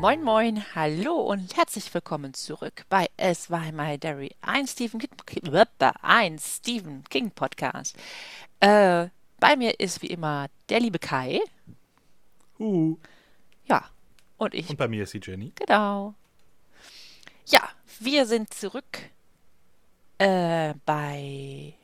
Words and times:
Moin 0.00 0.22
Moin, 0.22 0.64
hallo 0.74 1.12
und 1.12 1.58
herzlich 1.58 1.92
willkommen 1.92 2.32
zurück 2.32 2.86
bei 2.88 3.10
Es 3.18 3.50
war 3.50 3.70
My 3.70 3.98
Diary, 3.98 4.34
ein 4.40 4.66
Stephen 4.66 4.98
King, 4.98 5.66
ein 6.00 6.38
Stephen 6.38 7.04
King 7.10 7.30
Podcast. 7.30 7.94
Äh, 8.60 9.08
bei 9.40 9.56
mir 9.56 9.78
ist 9.78 10.00
wie 10.00 10.06
immer 10.06 10.48
der 10.70 10.80
liebe 10.80 10.98
Kai. 10.98 11.42
Uh. 12.58 12.96
Ja, 13.66 13.90
und 14.38 14.54
ich. 14.54 14.70
Und 14.70 14.78
bei 14.78 14.88
mir 14.88 15.02
ist 15.02 15.12
die 15.12 15.20
Jenny. 15.22 15.52
Genau. 15.54 16.14
Ja, 17.44 17.68
wir 17.98 18.24
sind 18.24 18.54
zurück 18.54 19.00
äh, 20.16 20.72
bei 20.86 21.74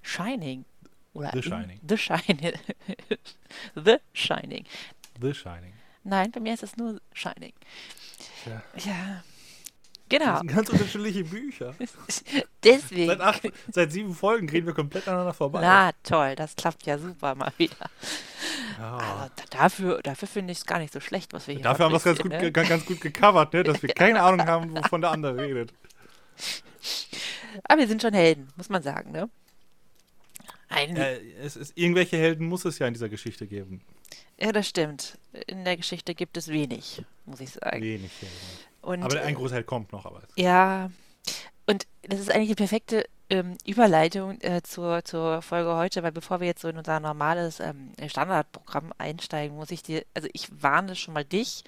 Shining. 0.00 0.64
Oder 1.12 1.32
The 1.34 1.42
Shining. 1.42 1.80
The 1.86 1.98
Shining. 1.98 2.52
The 3.74 3.98
Shining. 4.14 4.64
The 5.20 5.34
Shining. 5.34 5.74
Nein, 6.08 6.30
bei 6.30 6.40
mir 6.40 6.54
ist 6.54 6.62
es 6.62 6.76
nur 6.76 7.00
Shining. 7.12 7.52
Ja. 8.46 8.62
Ja. 8.84 9.22
Das 10.08 10.20
Genau. 10.20 10.38
sind 10.38 10.46
ganz 10.54 10.68
unterschiedliche 10.68 11.24
Bücher. 11.24 11.74
Deswegen. 12.62 13.08
Seit, 13.08 13.20
acht, 13.20 13.42
seit 13.72 13.90
sieben 13.90 14.14
Folgen 14.14 14.48
reden 14.48 14.66
wir 14.68 14.72
komplett 14.74 15.08
aneinander 15.08 15.34
vorbei. 15.34 15.58
Na 15.60 15.90
toll, 16.04 16.36
das 16.36 16.54
klappt 16.54 16.86
ja 16.86 16.96
super 16.96 17.34
mal 17.34 17.52
wieder. 17.56 17.90
ja. 18.78 19.28
Da- 19.34 19.44
dafür, 19.58 20.00
dafür 20.02 20.28
finde 20.28 20.52
ich 20.52 20.58
es 20.58 20.64
gar 20.66 20.78
nicht 20.78 20.92
so 20.92 21.00
schlecht, 21.00 21.32
was 21.32 21.48
wir 21.48 21.54
hier 21.54 21.64
Dafür 21.64 21.86
haben 21.86 21.92
wir 21.92 21.96
es 21.96 22.04
ganz 22.04 22.18
gut, 22.18 22.30
fabrizieren, 22.30 22.52
ge- 22.52 22.68
ganz 22.68 22.86
gut 22.86 23.00
gecovert, 23.00 23.52
ne? 23.52 23.64
dass 23.64 23.82
wir 23.82 23.88
keine 23.94 24.22
Ahnung 24.22 24.46
haben, 24.46 24.76
wovon 24.76 25.00
der 25.00 25.10
andere 25.10 25.36
redet. 25.38 25.72
ne? 25.72 25.78
Aber 27.64 27.80
wir 27.80 27.88
sind 27.88 28.00
schon 28.00 28.14
Helden, 28.14 28.48
muss 28.56 28.68
man 28.68 28.84
sagen, 28.84 29.10
ne? 29.10 29.28
Ein, 30.68 30.94
Äh, 30.96 31.18
es 31.42 31.56
ist, 31.56 31.76
irgendwelche 31.76 32.16
Helden 32.16 32.46
muss 32.46 32.64
es 32.64 32.78
ja 32.78 32.86
in 32.86 32.94
dieser 32.94 33.08
Geschichte 33.08 33.48
geben. 33.48 33.80
Ja, 34.38 34.52
das 34.52 34.68
stimmt. 34.68 35.18
In 35.46 35.64
der 35.64 35.76
Geschichte 35.76 36.14
gibt 36.14 36.36
es 36.36 36.48
wenig, 36.48 37.02
muss 37.24 37.40
ich 37.40 37.50
sagen. 37.50 37.82
Wenig 37.82 38.10
Helden. 38.20 38.36
Und, 38.82 39.02
Aber 39.02 39.20
ein 39.20 39.34
äh, 39.34 39.36
Großteil 39.36 39.64
kommt 39.64 39.92
noch. 39.92 40.04
Aber 40.06 40.22
Ja, 40.36 40.90
und 41.66 41.86
das 42.02 42.20
ist 42.20 42.30
eigentlich 42.30 42.50
die 42.50 42.54
perfekte 42.54 43.08
ähm, 43.30 43.56
Überleitung 43.64 44.40
äh, 44.40 44.62
zur, 44.62 45.04
zur 45.04 45.42
Folge 45.42 45.74
heute, 45.74 46.02
weil 46.02 46.12
bevor 46.12 46.40
wir 46.40 46.46
jetzt 46.46 46.62
so 46.62 46.68
in 46.68 46.78
unser 46.78 47.00
normales 47.00 47.60
ähm, 47.60 47.92
Standardprogramm 48.06 48.92
einsteigen, 48.98 49.56
muss 49.56 49.70
ich 49.70 49.82
dir, 49.82 50.04
also 50.14 50.28
ich 50.32 50.62
warne 50.62 50.94
schon 50.94 51.14
mal 51.14 51.24
dich 51.24 51.64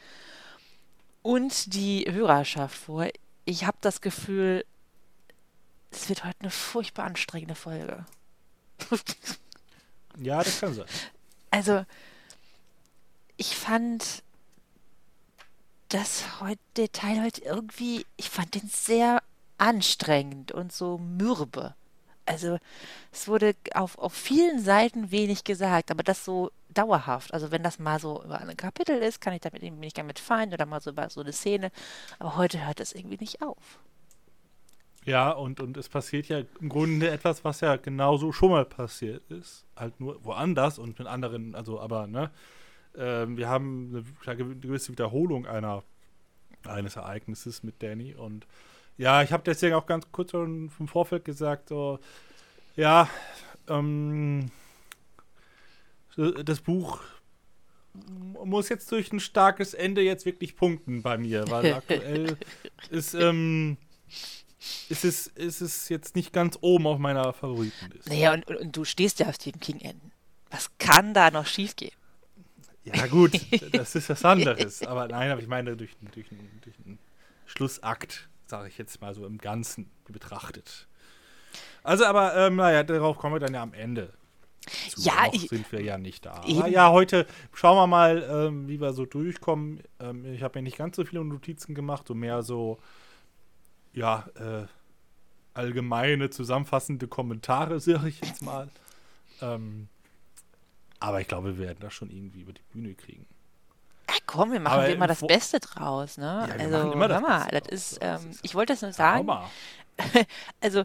und 1.23 1.75
die 1.75 2.07
Hörerschaft 2.09 2.77
vor. 2.77 3.09
Ich 3.45 3.67
habe 3.67 3.79
das 3.81 4.01
Gefühl, 4.01 4.65
es 5.91 6.09
wird 6.09 6.25
heute 6.25 6.37
eine 6.41 6.51
furchtbar 6.51 7.07
anstrengende 7.07 7.55
Folge. 7.55 8.05
ja, 10.19 10.43
das 10.43 10.61
kann 10.61 10.75
sein. 10.75 10.87
Also, 11.51 11.85
ich 13.39 13.57
fand 13.57 14.23
das 15.89 16.41
heute, 16.41 16.61
der 16.77 16.93
Teil 16.93 17.23
heute 17.25 17.43
irgendwie, 17.43 18.05
ich 18.19 18.29
fand 18.29 18.55
den 18.55 18.69
sehr 18.69 19.23
anstrengend 19.57 20.53
und 20.53 20.73
so 20.73 20.99
mürbe. 20.99 21.75
Also, 22.27 22.59
es 23.11 23.27
wurde 23.27 23.55
auf, 23.73 23.97
auf 23.97 24.13
vielen 24.13 24.63
Seiten 24.63 25.11
wenig 25.11 25.45
gesagt, 25.45 25.91
aber 25.91 26.03
das 26.03 26.27
so 26.27 26.51
dauerhaft. 26.69 27.33
Also, 27.33 27.51
wenn 27.51 27.63
das 27.63 27.79
mal 27.79 27.99
so 27.99 28.23
über 28.23 28.39
ein 28.39 28.57
Kapitel 28.57 28.99
ist, 28.99 29.23
kann 29.23 29.33
ich 29.33 29.41
damit 29.41 29.63
irgendwie 29.63 29.87
nicht 29.87 29.97
damit 29.97 30.19
fein 30.19 30.53
oder 30.53 30.67
mal 30.67 30.83
so 30.83 30.91
über 30.91 31.09
so 31.09 31.23
eine 31.23 31.33
Szene. 31.33 31.71
Aber 32.19 32.37
heute 32.37 32.67
hört 32.67 32.81
es 32.81 32.93
irgendwie 32.93 33.17
nicht 33.17 33.41
auf. 33.41 33.79
Ja, 35.07 35.31
und, 35.31 35.61
und 35.61 35.79
es 35.79 35.89
passiert 35.89 36.29
ja 36.29 36.43
im 36.61 36.69
Grunde 36.69 37.09
etwas, 37.09 37.43
was 37.45 37.63
ja 37.63 37.77
genauso 37.77 38.31
schon 38.33 38.51
mal 38.51 38.67
passiert 38.67 39.23
ist. 39.31 39.65
Halt 39.75 39.99
nur 40.01 40.23
woanders 40.23 40.79
und 40.79 40.99
mit 40.99 41.09
anderen, 41.09 41.55
also 41.55 41.81
aber, 41.81 42.07
ne? 42.07 42.31
Ähm, 42.99 43.37
wir 43.37 43.49
haben 43.49 44.05
eine 44.27 44.37
gewisse 44.57 44.93
Wiederholung 44.93 45.47
einer, 45.47 45.85
eines 46.67 46.97
Ereignisses 46.97 47.63
mit 47.63 47.83
Danny 47.83 48.15
und 48.15 48.47
ja, 48.97 49.23
ich 49.23 49.33
habe 49.33 49.45
deswegen 49.45 49.75
auch 49.75 49.87
ganz 49.87 50.11
kurz 50.11 50.33
schon 50.33 50.73
im 50.79 50.89
Vorfeld 50.89 51.25
gesagt, 51.25 51.69
so, 51.69 52.01
ja, 52.75 53.09
ähm, 53.69 54.51
das 56.17 56.61
Buch 56.61 57.01
muss 58.45 58.69
jetzt 58.69 58.91
durch 58.93 59.13
ein 59.13 59.21
starkes 59.21 59.75
Ende 59.75 60.03
jetzt 60.03 60.27
wirklich 60.27 60.57
punkten 60.57 61.03
bei 61.03 61.17
mir, 61.17 61.49
weil 61.49 61.75
aktuell 61.75 62.37
ist, 62.91 63.15
ähm, 63.15 63.77
ist 64.89 65.05
es, 65.05 65.29
ist 65.29 65.61
es 65.61 65.89
jetzt 65.89 66.17
nicht 66.17 66.33
ganz 66.33 66.59
oben 66.61 66.87
auf 66.87 66.99
meiner 66.99 67.33
Favoritenliste. 67.33 68.11
Naja, 68.11 68.35
und, 68.35 68.47
und, 68.49 68.57
und 68.57 68.77
du 68.77 68.85
stehst 68.85 69.21
ja 69.21 69.29
auf 69.29 69.37
Stephen 69.37 69.61
King-Enden. 69.61 70.13
Was 70.51 70.71
kann 70.79 71.15
da 71.15 71.31
noch 71.31 71.47
schiefgehen? 71.47 71.93
Ja, 72.95 73.07
gut, 73.07 73.33
das 73.73 73.95
ist 73.95 74.09
was 74.09 74.25
anderes. 74.25 74.83
Aber 74.83 75.09
nein, 75.09 75.31
aber 75.31 75.41
ich 75.41 75.49
meine, 75.49 75.77
durch, 75.77 75.97
durch, 76.13 76.27
durch 76.63 76.77
einen 76.85 76.99
Schlussakt, 77.47 78.29
sage 78.47 78.69
ich 78.69 78.79
jetzt 78.79 79.01
mal 79.01 79.15
so 79.15 79.27
im 79.27 79.39
Ganzen 79.39 79.91
betrachtet. 80.09 80.87
Also, 81.83 82.05
aber, 82.05 82.37
ähm, 82.37 82.57
naja, 82.57 82.83
darauf 82.83 83.17
kommen 83.19 83.35
wir 83.37 83.41
dann 83.41 83.55
ja 83.55 83.63
am 83.63 83.73
Ende. 83.75 84.13
Zu. 84.91 85.01
Ja, 85.03 85.27
Noch 85.27 85.33
ich- 85.35 85.49
sind 85.49 85.71
wir 85.73 85.81
ja 85.83 85.97
nicht 85.97 86.27
da. 86.27 86.45
Ja, 86.47 86.91
heute 86.91 87.27
schauen 87.55 87.77
wir 87.77 87.87
mal, 87.87 88.27
ähm, 88.31 88.69
wie 88.69 88.81
wir 88.81 88.93
so 88.93 89.07
durchkommen. 89.07 89.83
Ähm, 89.99 90.25
ich 90.35 90.43
habe 90.43 90.59
mir 90.59 90.63
nicht 90.65 90.77
ganz 90.77 90.97
so 90.97 91.05
viele 91.05 91.25
Notizen 91.25 91.75
gemacht, 91.75 92.07
so 92.07 92.15
mehr 92.15 92.43
so, 92.43 92.79
ja, 93.95 94.29
äh, 94.35 94.67
allgemeine, 95.55 96.31
zusammenfassende 96.31 97.09
Kommentare, 97.09 97.81
sage 97.81 98.09
ich 98.09 98.21
jetzt 98.21 98.43
mal. 98.43 98.69
Ähm, 99.41 99.89
aber 101.01 101.21
ich 101.21 101.29
glaube, 101.29 101.59
wir 101.59 101.67
werden 101.67 101.79
das 101.81 101.95
schon 101.95 102.11
irgendwie 102.11 102.41
über 102.43 102.53
die 102.53 102.63
Bühne 102.73 102.95
kriegen. 102.95 103.27
Ja, 104.09 104.15
komm, 104.27 104.53
wir 104.53 104.61
machen 104.61 104.85
immer 104.87 105.05
im 105.05 105.09
das 105.09 105.21
Beste 105.21 105.61
draus, 105.61 106.17
ne? 106.19 106.49
Ja, 106.49 106.55
wir 106.55 106.61
also, 106.61 106.77
machen 106.79 106.93
immer 106.93 107.09
das 107.09 107.21
Beste 107.23 107.61
das 107.61 107.69
ist, 107.73 108.03
draus. 108.03 108.11
Das 108.13 108.25
ähm, 108.25 108.31
ist- 108.31 108.45
ich 108.45 108.55
wollte 108.55 108.73
das 108.73 108.83
nur 108.83 108.93
sagen, 108.93 109.29
also, 110.61 110.85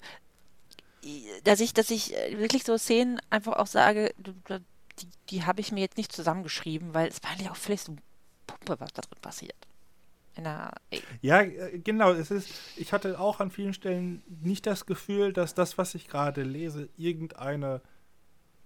i- 1.03 1.25
dass 1.43 1.59
ich, 1.59 1.73
dass 1.73 1.89
ich 1.91 2.15
äh, 2.15 2.37
wirklich 2.39 2.63
so 2.63 2.77
Szenen 2.77 3.19
einfach 3.29 3.53
auch 3.53 3.67
sage, 3.67 4.13
die, 4.17 5.07
die 5.29 5.43
habe 5.45 5.61
ich 5.61 5.71
mir 5.71 5.81
jetzt 5.81 5.97
nicht 5.97 6.11
zusammengeschrieben, 6.11 6.93
weil 6.93 7.07
es 7.09 7.21
war 7.23 7.31
eigentlich 7.31 7.49
auch 7.49 7.55
völlig 7.55 7.81
so 7.81 7.95
Pumpe, 8.47 8.79
was 8.79 8.93
da 8.93 9.01
drin 9.01 9.19
passiert. 9.21 9.55
In 10.35 10.45
der, 10.45 10.71
ey, 10.89 11.01
Ja, 11.21 11.41
äh, 11.41 11.79
genau. 11.79 12.11
Es 12.11 12.31
ist, 12.31 12.49
ich 12.75 12.91
hatte 12.93 13.19
auch 13.19 13.39
an 13.39 13.51
vielen 13.51 13.73
Stellen 13.73 14.23
nicht 14.41 14.65
das 14.65 14.85
Gefühl, 14.85 15.31
dass 15.33 15.53
das, 15.53 15.77
was 15.77 15.95
ich 15.95 16.07
gerade 16.07 16.43
lese, 16.43 16.89
irgendeine 16.97 17.81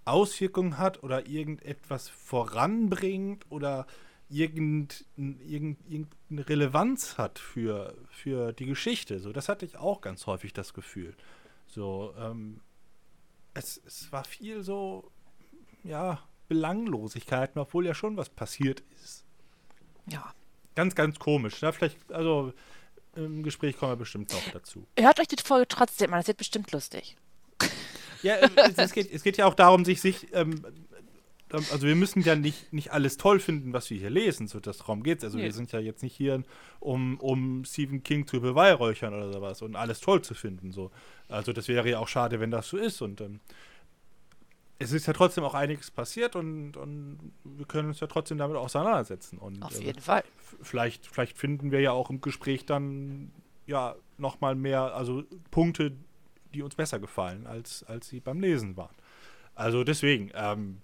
Auswirkung 0.07 0.78
hat 0.78 1.03
oder 1.03 1.28
irgendetwas 1.28 2.09
voranbringt 2.09 3.45
oder 3.50 3.85
irgend, 4.29 5.06
irgend, 5.16 5.79
irgendeine 5.90 6.50
Relevanz 6.50 7.18
hat 7.18 7.40
für, 7.40 7.95
für 8.09 8.53
die 8.53 8.66
Geschichte. 8.66 9.19
So, 9.19 9.31
das 9.31 9.50
hatte 9.50 9.66
ich 9.66 9.78
auch 9.78 10.01
ganz 10.01 10.25
häufig 10.28 10.53
das 10.53 10.73
Gefühl. 10.73 11.16
So, 11.68 12.13
ähm, 12.18 12.62
es, 13.53 13.81
es 13.85 14.12
war 14.12 14.23
viel 14.23 14.63
so, 14.63 15.12
ja, 15.84 16.22
Belanglosigkeiten, 16.47 17.59
obwohl 17.59 17.85
ja 17.85 17.94
schon 17.94 18.18
was 18.18 18.29
passiert 18.29 18.84
ist. 19.01 19.25
ja. 20.09 20.34
Ganz, 20.75 20.94
ganz 20.94 21.18
komisch. 21.18 21.59
Ja, 21.63 21.72
vielleicht, 21.72 22.12
also 22.12 22.53
im 23.16 23.41
Gespräch 23.41 23.78
kommen 23.78 23.94
wir 23.94 23.97
bestimmt 23.97 24.31
noch 24.31 24.47
dazu. 24.53 24.85
Hört 24.95 25.19
euch 25.19 25.28
die 25.28 25.41
Folge 25.41 25.68
trotzdem 25.68 26.13
an, 26.13 26.19
das 26.19 26.28
wird 26.28 26.38
bestimmt 26.38 26.72
lustig. 26.72 27.18
Ja, 28.23 28.35
äh, 28.35 28.50
es, 28.55 28.78
es, 28.78 28.91
geht, 28.94 29.11
es 29.11 29.23
geht 29.23 29.38
ja 29.38 29.45
auch 29.45 29.53
darum, 29.55 29.85
sich, 29.85 30.01
sich 30.01 30.28
ähm, 30.33 30.61
ähm, 31.53 31.63
also 31.72 31.88
wir 31.88 31.95
müssen 31.95 32.22
ja 32.23 32.35
nicht, 32.35 32.73
nicht 32.73 32.91
alles 32.91 33.17
toll 33.17 33.39
finden, 33.39 33.73
was 33.73 33.89
wir 33.89 33.97
hier 33.97 34.09
lesen, 34.09 34.47
so 34.47 34.59
das 34.59 34.79
darum 34.79 35.03
geht's. 35.03 35.23
Also 35.23 35.38
Nee. 35.38 35.45
wir 35.45 35.53
sind 35.53 35.72
ja 35.72 35.79
jetzt 35.79 36.03
nicht 36.03 36.16
hier, 36.16 36.44
um, 36.79 37.19
um 37.19 37.63
Stephen 37.66 38.03
King 38.03 38.27
zu 38.27 38.41
beweihräuchern 38.41 39.13
oder 39.13 39.31
sowas 39.31 39.62
und 39.62 39.75
alles 39.75 40.00
toll 40.00 40.21
zu 40.21 40.33
finden. 40.33 40.71
So. 40.71 40.92
Also 41.30 41.53
das 41.53 41.68
wäre 41.68 41.89
ja 41.89 42.00
auch 42.00 42.07
schade, 42.07 42.39
wenn 42.39 42.51
das 42.51 42.68
so 42.69 42.77
ist. 42.77 43.01
Und 43.01 43.21
ähm, 43.21 43.39
es 44.80 44.92
ist 44.92 45.07
ja 45.07 45.13
trotzdem 45.13 45.44
auch 45.44 45.56
einiges 45.56 45.89
passiert 45.89 46.36
und, 46.36 46.77
und 46.77 47.31
wir 47.44 47.65
können 47.65 47.88
uns 47.88 48.00
ja 48.00 48.07
trotzdem 48.07 48.38
damit 48.38 48.57
auseinandersetzen. 48.57 49.39
Und, 49.39 49.63
Auf 49.63 49.80
äh, 49.80 49.86
jeden 49.86 50.01
Fall. 50.01 50.19
f- 50.39 50.57
vielleicht, 50.62 51.07
vielleicht 51.07 51.38
finden 51.38 51.71
wir 51.71 51.80
ja 51.80 51.92
auch 51.94 52.09
im 52.12 52.21
Gespräch 52.21 52.65
dann 52.65 53.31
ja 53.65 53.95
nochmal 54.19 54.53
mehr, 54.56 54.94
also 54.95 55.24
Punkte, 55.50 55.94
die 56.53 56.61
uns 56.61 56.75
besser 56.75 56.99
gefallen, 56.99 57.45
als, 57.47 57.83
als 57.83 58.07
sie 58.09 58.19
beim 58.19 58.39
Lesen 58.39 58.75
waren. 58.77 58.95
Also 59.55 59.83
deswegen, 59.83 60.31
ähm, 60.35 60.81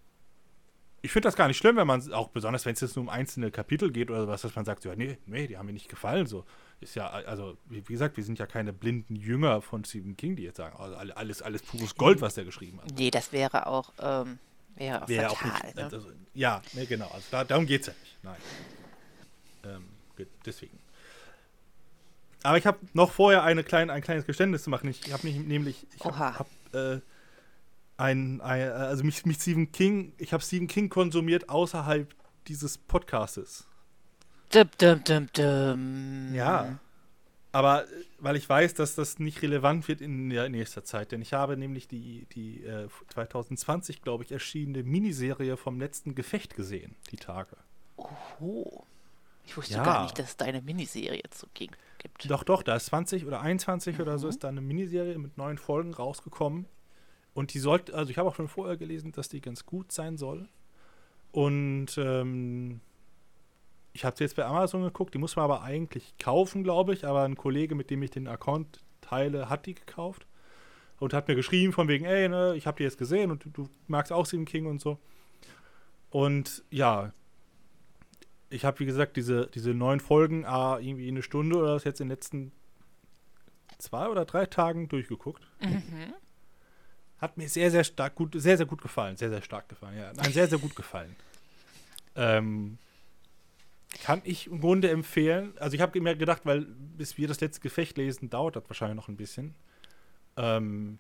ich 1.01 1.12
finde 1.12 1.27
das 1.27 1.36
gar 1.36 1.48
nicht 1.48 1.57
schlimm, 1.57 1.75
wenn 1.75 1.86
man 1.86 2.13
auch 2.13 2.30
besonders, 2.30 2.65
wenn 2.65 2.74
es 2.74 2.80
jetzt 2.81 2.95
nur 2.95 3.04
um 3.04 3.10
einzelne 3.10 3.51
Kapitel 3.51 3.92
geht 3.92 4.10
oder 4.10 4.27
was, 4.27 4.42
dass 4.44 4.56
man 4.56 4.63
sagt, 4.65 4.86
ja, 4.86 4.95
nee, 4.95 5.18
nee, 5.25 5.48
die 5.48 5.57
haben 5.57 5.65
mir 5.65 5.74
nicht 5.74 5.89
gefallen. 5.89 6.25
So 6.27 6.45
ist 6.80 6.95
ja, 6.95 7.10
also 7.10 7.57
wie 7.65 7.81
gesagt, 7.81 8.15
wir 8.18 8.24
sind 8.24 8.39
ja 8.39 8.45
keine 8.45 8.71
blinden 8.74 9.15
Jünger 9.15 9.62
von 9.62 9.83
Stephen 9.83 10.15
King, 10.15 10.36
die 10.38 10.44
jetzt 10.44 10.57
sagen, 10.57 10.77
also 10.77 10.95
alle- 10.95 11.15
alles, 11.18 11.42
alles 11.42 11.62
pures 11.62 11.95
Gold, 11.95 12.21
was 12.21 12.36
der 12.36 12.45
geschrieben 12.45 12.80
hat. 12.81 12.89
Nee, 12.98 13.12
das 13.12 13.31
wäre 13.33 13.68
auch, 13.68 13.92
ähm, 14.00 14.39
wäre 14.75 15.04
auch 15.04 15.07
Wäre 15.10 15.30
auch 15.30 15.38
fatal. 15.38 15.65
nicht, 15.65 15.75
ne? 15.75 15.83
also, 15.83 16.07
ja, 16.33 16.62
nee, 16.74 16.86
genau, 16.86 17.07
also 17.10 17.25
da, 17.31 17.44
darum 17.44 17.65
geht 17.65 17.81
es 17.81 17.88
ja 17.88 17.94
nicht. 18.01 18.18
Nein. 18.24 18.38
Ähm, 19.65 19.86
deswegen. 20.45 20.80
Aber 22.44 22.57
ich 22.57 22.66
habe 22.66 22.80
noch 22.94 23.12
vorher 23.12 23.44
eine 23.44 23.63
klein, 23.63 23.90
ein 23.90 24.01
kleines 24.01 24.25
Geständnis 24.25 24.63
zu 24.63 24.69
machen. 24.69 24.90
Ich 24.90 25.12
habe 25.13 25.25
mich 25.25 25.38
nämlich, 25.38 25.88
ich 25.95 26.04
habe 26.04 26.40
hab, 26.40 26.48
äh, 26.74 27.00
ein, 27.98 28.42
ein, 28.42 28.69
also 28.72 29.04
mich, 29.04 29.25
mich 29.25 29.38
Stephen 29.38 29.72
King, 29.72 30.13
ich 30.18 30.34
habe 30.34 30.44
Stephen 30.44 30.68
King 30.68 30.90
konsumiert 30.90 31.50
außerhalb 31.50 32.13
dieses 32.48 32.78
Podcastes. 32.78 33.66
Dum, 34.51 34.69
dum, 34.78 35.04
dum, 35.04 35.28
dum. 35.34 36.34
Ja. 36.34 36.80
Aber 37.54 37.86
äh, 37.86 37.88
weil 38.19 38.36
ich 38.36 38.50
weiß, 38.50 38.74
dass 38.74 38.96
das 38.96 39.19
nicht 39.19 39.42
relevant 39.42 39.88
wird 39.88 40.01
in 40.01 40.30
der 40.30 40.50
nächster 40.50 40.84
Zeit, 40.84 41.12
denn 41.12 41.22
ich 41.22 41.34
habe 41.34 41.56
nämlich 41.56 41.88
die, 41.88 42.25
die 42.34 42.63
äh, 42.66 42.88
2020, 43.10 44.01
glaube 44.01 44.24
ich, 44.24 44.31
erschienene 44.31 44.84
Miniserie 44.84 45.56
vom 45.56 45.80
letzten 45.80 46.16
Gefecht 46.16 46.56
gesehen, 46.56 46.96
die 47.12 47.18
Tage. 47.18 47.56
Oh. 47.98 48.84
Ich 49.46 49.56
wusste 49.57 49.75
Ja. 49.75 49.84
gar 49.84 50.04
nicht, 50.04 50.18
dass 50.18 50.30
es 50.30 50.38
da 50.38 50.46
eine 50.46 50.62
Miniserie 50.62 51.24
zu 51.30 51.48
ging, 51.54 51.72
gibt. 52.04 52.30
Doch, 52.30 52.44
doch, 52.44 52.64
da 52.64 52.76
ist 52.76 52.88
20 52.88 53.26
oder 53.26 53.42
21 53.42 54.00
oder 54.00 54.18
so 54.18 54.28
Mhm. 54.28 54.30
ist 54.30 54.44
da 54.44 54.50
eine 54.50 54.62
Miniserie 54.62 55.18
mit 55.18 55.38
neun 55.38 55.58
Folgen 55.58 55.94
rausgekommen. 55.94 56.66
Und 57.34 57.54
die 57.54 57.60
sollte, 57.60 57.94
also 57.96 58.12
ich 58.12 58.18
habe 58.18 58.30
auch 58.30 58.36
schon 58.36 58.48
vorher 58.48 58.78
gelesen, 58.78 59.12
dass 59.12 59.28
die 59.30 59.42
ganz 59.42 59.66
gut 59.66 59.92
sein 59.92 60.18
soll. 60.18 60.48
Und 61.32 61.98
ähm, 61.98 62.80
ich 63.94 64.06
habe 64.06 64.16
sie 64.16 64.24
jetzt 64.24 64.36
bei 64.36 64.46
Amazon 64.46 64.84
geguckt, 64.84 65.14
die 65.14 65.18
muss 65.18 65.36
man 65.36 65.46
aber 65.46 65.64
eigentlich 65.64 66.16
kaufen, 66.20 66.64
glaube 66.64 66.94
ich. 66.94 67.06
Aber 67.06 67.24
ein 67.24 67.36
Kollege, 67.36 67.74
mit 67.76 67.90
dem 67.90 68.04
ich 68.04 68.12
den 68.12 68.28
Account 68.28 68.84
teile, 69.02 69.50
hat 69.50 69.66
die 69.66 69.74
gekauft. 69.74 70.28
Und 71.00 71.14
hat 71.14 71.28
mir 71.28 71.36
geschrieben 71.36 71.74
von 71.74 71.88
wegen, 71.88 72.06
ey, 72.06 72.30
ne, 72.30 72.56
ich 72.56 72.68
habe 72.68 72.78
die 72.78 72.84
jetzt 72.84 72.98
gesehen 72.98 73.32
und 73.32 73.44
du, 73.46 73.50
du 73.50 73.70
magst 73.88 74.12
auch 74.12 74.26
Stephen 74.26 74.46
King 74.46 74.68
und 74.68 74.80
so. 74.80 75.00
Und 76.12 76.64
ja, 76.70 77.12
ich 78.54 78.66
habe, 78.66 78.80
wie 78.80 78.86
gesagt, 78.86 79.18
diese, 79.18 79.48
diese 79.48 79.74
neun 79.74 80.00
Folgen, 80.00 80.46
ah, 80.46 80.80
irgendwie 80.80 81.08
eine 81.08 81.24
Stunde 81.24 81.58
oder 81.58 81.76
was 81.76 81.84
jetzt 81.84 82.00
in 82.02 82.08
den 82.08 82.12
letzten 82.16 82.52
zwei 83.80 84.08
oder 84.08 84.26
drei 84.26 84.46
Tagen 84.46 84.88
durchgeguckt. 84.88 85.46
Mhm. 85.62 86.14
Hat 87.20 87.38
mir 87.38 87.48
sehr, 87.50 87.72
sehr 87.72 87.84
stark 87.84 88.16
gut, 88.16 88.34
sehr, 88.36 88.58
sehr 88.58 88.66
gut 88.66 88.82
gefallen. 88.82 89.18
Sehr, 89.18 89.30
sehr 89.30 89.42
stark 89.42 89.70
gefallen, 89.70 89.98
ja. 89.98 90.12
Nein, 90.14 90.32
sehr, 90.34 90.48
sehr 90.48 90.60
gut 90.60 90.76
gefallen. 90.76 91.16
Ähm, 92.16 92.78
kann 94.04 94.22
ich 94.26 94.48
im 94.48 94.60
Grunde 94.60 94.90
empfehlen. 94.90 95.54
Also 95.58 95.76
ich 95.76 95.82
habe 95.82 96.00
mir 96.02 96.16
gedacht, 96.16 96.42
weil 96.46 96.62
bis 96.62 97.18
wir 97.18 97.28
das 97.28 97.40
letzte 97.42 97.62
Gefecht 97.62 97.98
lesen, 97.98 98.30
dauert 98.30 98.56
das 98.56 98.64
wahrscheinlich 98.68 98.96
noch 98.98 99.08
ein 99.08 99.18
bisschen. 99.18 99.56
Ähm, 100.36 101.00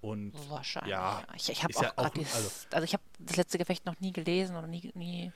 und 0.00 0.32
Wahrscheinlich. 0.50 0.90
Ja. 0.90 1.22
Ich, 1.36 1.48
ich 1.50 1.62
habe 1.62 1.76
auch 1.76 1.82
ja 1.82 1.90
auch- 1.90 1.96
gerade 1.96 2.18
dieses, 2.18 2.34
also- 2.34 2.50
also, 2.72 2.84
ich 2.84 2.92
habe 2.94 3.02
das 3.20 3.36
letzte 3.36 3.58
Gefecht 3.58 3.86
noch 3.86 3.98
nie 4.00 4.12
gelesen 4.12 4.56
oder 4.56 4.66
nie, 4.66 4.90
nie. 4.94 5.32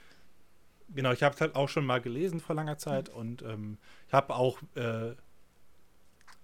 Genau, 0.95 1.13
ich 1.13 1.23
habe 1.23 1.35
es 1.35 1.41
halt 1.41 1.57
auch 1.57 1.69
schon 1.69 1.85
mal 1.85 2.01
gelesen 2.01 2.41
vor 2.41 2.55
langer 2.55 2.79
Zeit 2.79 3.09
und 3.09 3.43
ähm, 3.43 3.79
ich 4.07 4.13
habe 4.15 4.35
auch, 4.35 4.59
äh, 4.75 5.15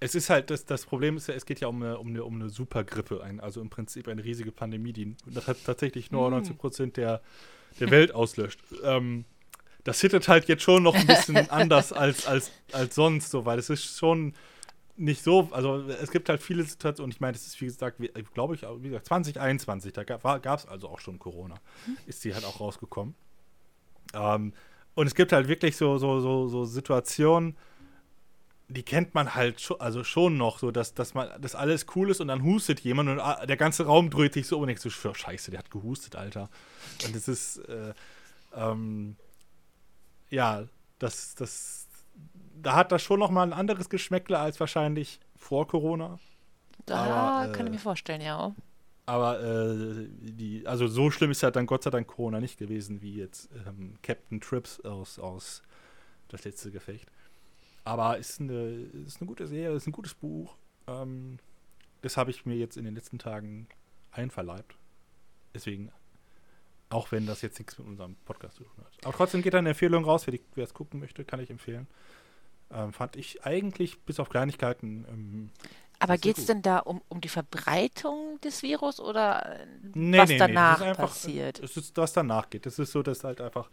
es 0.01 0.15
ist 0.17 0.31
halt, 0.31 0.51
das, 0.51 0.65
das 0.65 0.85
Problem 0.85 1.17
ist 1.17 1.29
ja, 1.29 1.35
es 1.35 1.47
geht 1.47 1.61
ja 1.61 1.69
um 1.69 1.81
eine, 1.83 1.99
um 1.99 2.09
eine, 2.09 2.25
um 2.25 2.35
eine 2.35 2.49
Supergrippe, 2.49 3.23
ein, 3.23 3.39
also 3.41 3.61
im 3.61 3.71
Prinzip 3.71 4.09
eine 4.09 4.25
riesige 4.25 4.51
Pandemie, 4.51 4.93
die 4.93 5.17
das 5.27 5.47
hat 5.47 5.59
tatsächlich 5.65 6.11
99 6.11 6.59
Prozent 6.59 6.97
der, 6.97 7.21
der 7.79 7.91
Welt 7.91 8.13
auslöscht. 8.13 8.61
Ähm, 8.83 9.25
das 9.85 10.01
hittet 10.01 10.27
halt 10.29 10.49
jetzt 10.49 10.63
schon 10.63 10.83
noch 10.83 10.95
ein 10.95 11.07
bisschen 11.07 11.37
anders 11.51 11.93
als, 11.93 12.27
als, 12.27 12.51
als 12.73 12.95
sonst, 12.97 13.31
so, 13.31 13.45
weil 13.47 13.59
es 13.61 13.71
ist 13.71 13.97
schon 13.99 14.35
nicht 14.97 15.23
so, 15.23 15.49
also 15.53 15.89
es 15.89 16.11
gibt 16.11 16.29
halt 16.29 16.43
viele 16.43 16.65
Situationen, 16.65 17.13
ich 17.13 17.21
meine, 17.21 17.33
das 17.33 17.47
ist 17.47 17.61
wie 17.61 17.65
gesagt, 17.67 17.99
wie- 18.01 18.09
glaube 18.35 18.55
ich, 18.57 18.63
wie 18.63 18.89
gesagt, 18.89 19.07
2021, 19.07 19.93
da 19.93 20.03
gab 20.05 20.25
es 20.59 20.67
also 20.67 20.89
auch 20.89 20.99
schon 21.01 21.19
Corona, 21.21 21.55
ist 22.07 22.25
die 22.25 22.35
halt 22.35 22.45
auch 22.45 22.61
rausgekommen. 22.61 23.15
Ähm, 24.15 24.53
und 24.95 25.07
es 25.07 25.15
gibt 25.15 25.33
halt 25.33 25.49
wirklich 25.49 25.77
so, 25.77 25.99
so, 25.99 26.21
so, 26.21 26.49
so 26.49 26.65
Situationen, 26.65 27.57
die 28.69 28.83
kennt 28.83 29.15
man 29.15 29.35
halt 29.35 29.61
schon, 29.61 29.81
also 29.81 30.05
schon 30.05 30.37
noch, 30.37 30.59
so 30.59 30.71
dass, 30.71 30.95
dass 30.95 31.15
man 31.15 31.29
das 31.41 31.55
alles 31.55 31.87
cool 31.95 32.11
ist 32.11 32.21
und 32.21 32.29
dann 32.29 32.43
hustet 32.43 32.81
jemand 32.81 33.09
und 33.11 33.21
ah, 33.21 33.45
der 33.47 33.57
ganze 33.57 33.85
Raum 33.87 34.11
dreht 34.11 34.35
sich 34.35 34.47
so 34.47 34.57
um 34.57 34.63
und 34.63 34.69
ich 34.71 34.81
so, 34.81 34.91
"Schwör, 34.91 35.15
scheiße, 35.15 35.51
der 35.51 35.59
hat 35.59 35.71
gehustet, 35.71 36.17
Alter. 36.17 36.49
Und 37.05 37.15
das 37.15 37.29
ist, 37.29 37.59
äh, 37.69 37.93
ähm, 38.55 39.17
ja, 40.31 40.65
das, 40.99 41.35
das, 41.35 41.87
da 42.63 42.75
hat 42.75 42.93
das 42.93 43.03
schon 43.03 43.21
noch 43.21 43.31
mal 43.31 43.43
ein 43.43 43.53
anderes 43.53 43.89
Geschmäckle 43.89 44.39
als 44.39 44.59
wahrscheinlich 44.61 45.21
vor 45.37 45.67
Corona. 45.67 46.19
Da 46.87 46.97
Aber, 46.97 47.53
kann 47.53 47.67
ich 47.67 47.73
äh, 47.73 47.77
mir 47.77 47.79
vorstellen, 47.79 48.21
ja. 48.21 48.55
Aber 49.13 49.43
äh, 49.43 50.09
die, 50.21 50.67
also 50.67 50.89
so 50.89 51.11
schlimm 51.11 51.33
ist 51.33 51.43
ja 51.43 51.51
dann 51.51 51.67
Gott 51.67 51.83
sei 51.83 51.91
Dank 51.91 52.07
Corona 52.07 52.41
nicht 52.41 52.59
gewesen, 52.59 53.03
wie 53.03 53.17
jetzt 53.17 53.51
ähm, 53.67 53.97
Captain 54.03 54.41
Trips 54.41 54.81
aus, 54.87 55.19
aus 55.19 55.63
das 56.29 56.45
letzte 56.45 56.71
Gefecht. 56.71 57.13
Aber 57.85 58.17
ist 58.17 58.41
eine, 58.41 58.71
ist 59.07 59.21
eine 59.21 59.29
gute 59.29 59.47
Serie, 59.47 59.77
ist 59.77 59.87
ein 59.87 59.93
gutes 59.93 60.15
Buch. 60.15 60.57
Ähm, 60.87 61.41
das 62.01 62.17
habe 62.17 62.31
ich 62.31 62.47
mir 62.47 62.57
jetzt 62.57 62.79
in 62.79 62.87
den 62.87 62.95
letzten 62.95 63.19
Tagen 63.19 63.69
einverleibt. 64.13 64.77
Deswegen, 65.55 65.93
auch 66.89 67.13
wenn 67.13 67.27
das 67.27 67.43
jetzt 67.43 67.59
nichts 67.59 67.79
mit 67.79 67.89
unserem 67.89 68.17
Podcast 68.25 68.57
zu 68.57 68.65
tun 68.65 68.83
hat. 68.83 69.05
Aber 69.05 69.15
trotzdem 69.15 69.43
geht 69.43 69.53
da 69.53 69.59
eine 69.59 69.69
Empfehlung 69.69 70.07
raus, 70.07 70.27
wer, 70.27 70.65
es 70.65 70.73
gucken 70.73 71.01
möchte, 71.01 71.27
kann 71.27 71.39
ich 71.39 71.51
empfehlen. 71.51 71.87
Ähm, 72.71 72.95
fand 72.95 73.17
ich 73.17 73.45
eigentlich 73.45 74.01
bis 74.05 74.19
auf 74.19 74.31
Kleinigkeiten 74.31 75.05
ähm, 75.07 75.51
Aber 76.03 76.19
geht 76.19 76.39
es 76.39 76.47
denn 76.47 76.63
da 76.63 76.79
um, 76.81 77.01
um 77.09 77.21
die 77.21 77.29
Verbreitung 77.29 78.41
des 78.43 78.63
Virus 78.63 79.01
oder 79.01 79.61
äh, 79.61 79.67
Nee, 79.95 80.25
was 80.25 80.27
nee, 80.27 80.41
nee, 80.41 80.57
danach 80.61 80.71
ist 80.73 80.81
einfach, 80.83 81.17
passiert? 81.17 81.61
Es 81.61 81.77
ist, 81.77 81.97
was 81.97 82.13
danach 82.15 82.49
geht. 82.51 82.67
Es 82.67 82.79
ist 82.79 82.93
so, 82.93 83.03
dass 83.03 83.25
halt 83.25 83.41
einfach 83.43 83.71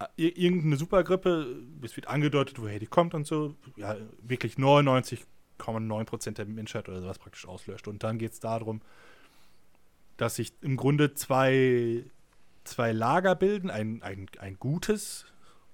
äh, 0.00 0.06
ir- 0.18 0.36
irgendeine 0.38 0.76
Supergrippe, 0.76 1.62
es 1.82 1.96
wird 1.96 2.08
angedeutet, 2.08 2.60
woher 2.60 2.78
die 2.80 2.86
kommt 2.86 3.14
und 3.14 3.26
so, 3.26 3.56
ja, 3.76 3.96
wirklich 4.22 4.58
99,9% 4.58 6.38
der 6.38 6.46
Menschheit 6.46 6.88
oder 6.88 7.02
sowas 7.02 7.18
praktisch 7.20 7.46
auslöscht. 7.48 7.88
Und 7.88 8.02
dann 8.04 8.18
geht 8.18 8.32
es 8.32 8.40
darum, 8.40 8.82
dass 10.16 10.36
sich 10.36 10.52
im 10.62 10.76
Grunde 10.76 11.14
zwei, 11.14 12.04
zwei 12.64 12.92
Lager 12.92 13.34
bilden, 13.34 13.70
ein, 13.70 14.02
ein, 14.02 14.28
ein 14.38 14.58
gutes 14.58 15.26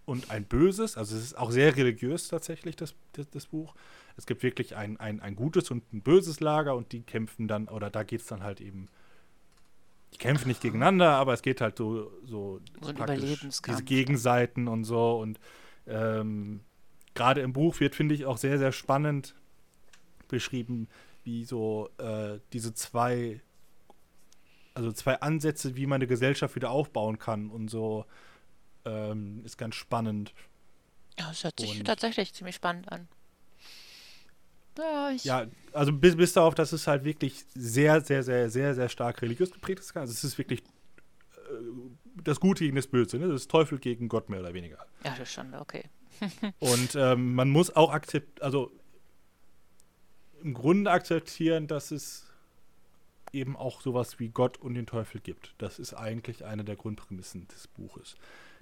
und 0.06 0.30
ein 0.30 0.44
böses. 0.46 0.96
Also 0.96 1.16
es 1.16 1.24
ist 1.24 1.38
auch 1.38 1.50
sehr 1.50 1.76
religiös 1.76 2.28
tatsächlich, 2.28 2.76
das, 2.76 2.94
das, 3.12 3.30
das 3.30 3.46
Buch. 3.46 3.74
Es 4.16 4.26
gibt 4.26 4.42
wirklich 4.42 4.76
ein, 4.76 4.98
ein, 4.98 5.20
ein 5.20 5.34
gutes 5.36 5.70
und 5.70 5.92
ein 5.92 6.00
böses 6.02 6.40
Lager 6.40 6.76
und 6.76 6.92
die 6.92 7.02
kämpfen 7.02 7.48
dann, 7.48 7.68
oder 7.68 7.90
da 7.90 8.02
geht 8.04 8.20
es 8.20 8.26
dann 8.26 8.42
halt 8.42 8.60
eben 8.60 8.88
die 10.14 10.18
kämpfen 10.18 10.46
nicht 10.46 10.60
gegeneinander, 10.60 11.10
aber 11.16 11.32
es 11.34 11.42
geht 11.42 11.60
halt 11.60 11.76
so, 11.76 12.12
so, 12.24 12.60
So 12.80 12.92
diese 13.72 13.82
Gegenseiten 13.82 14.68
und 14.68 14.84
so. 14.84 15.18
Und 15.18 15.40
ähm, 15.88 16.60
gerade 17.14 17.40
im 17.40 17.52
Buch 17.52 17.80
wird, 17.80 17.96
finde 17.96 18.14
ich, 18.14 18.24
auch 18.24 18.36
sehr, 18.36 18.58
sehr 18.58 18.70
spannend 18.70 19.34
beschrieben, 20.28 20.88
wie 21.24 21.44
so 21.44 21.90
äh, 21.98 22.38
diese 22.52 22.74
zwei, 22.74 23.40
also 24.74 24.92
zwei 24.92 25.20
Ansätze, 25.20 25.74
wie 25.74 25.86
man 25.86 25.96
eine 25.96 26.06
Gesellschaft 26.06 26.54
wieder 26.54 26.70
aufbauen 26.70 27.18
kann 27.18 27.50
und 27.50 27.68
so, 27.68 28.06
ähm, 28.84 29.42
ist 29.44 29.58
ganz 29.58 29.74
spannend. 29.74 30.32
Ja, 31.18 31.28
das 31.28 31.42
hört 31.42 31.58
sich 31.58 31.78
Und- 31.80 31.86
tatsächlich 31.86 32.32
ziemlich 32.34 32.54
spannend 32.54 32.90
an. 32.92 33.08
Ja, 34.78 35.10
ich. 35.10 35.24
Ja, 35.24 35.46
also 35.72 35.92
bis, 35.92 36.16
bis 36.16 36.32
darauf, 36.32 36.54
dass 36.54 36.72
es 36.72 36.86
halt 36.86 37.04
wirklich 37.04 37.44
sehr, 37.54 38.00
sehr, 38.00 38.22
sehr, 38.22 38.50
sehr, 38.50 38.74
sehr 38.74 38.88
stark 38.88 39.22
religiös 39.22 39.50
geprägt 39.50 39.80
ist. 39.80 39.96
Also 39.96 40.12
es 40.12 40.24
ist 40.24 40.38
wirklich 40.38 40.60
äh, 40.60 41.52
das 42.22 42.40
Gute 42.40 42.64
gegen 42.64 42.76
das 42.76 42.86
Böse, 42.86 43.18
ne? 43.18 43.28
das 43.28 43.42
ist 43.42 43.50
Teufel 43.50 43.78
gegen 43.78 44.08
Gott 44.08 44.28
mehr 44.28 44.40
oder 44.40 44.54
weniger. 44.54 44.78
Ja, 45.04 45.10
das 45.10 45.20
ist 45.20 45.32
schon 45.32 45.54
okay. 45.54 45.84
Und 46.58 46.94
ähm, 46.94 47.34
man 47.34 47.50
muss 47.50 47.74
auch 47.74 47.92
akzeptieren, 47.92 48.44
also 48.44 48.72
im 50.42 50.54
Grunde 50.54 50.90
akzeptieren, 50.90 51.66
dass 51.66 51.90
es 51.90 52.30
eben 53.32 53.56
auch 53.56 53.80
sowas 53.80 54.20
wie 54.20 54.28
Gott 54.28 54.58
und 54.58 54.74
den 54.74 54.86
Teufel 54.86 55.20
gibt. 55.20 55.54
Das 55.58 55.78
ist 55.78 55.94
eigentlich 55.94 56.44
eine 56.44 56.64
der 56.64 56.76
Grundprämissen 56.76 57.48
des 57.48 57.66
Buches. 57.66 58.14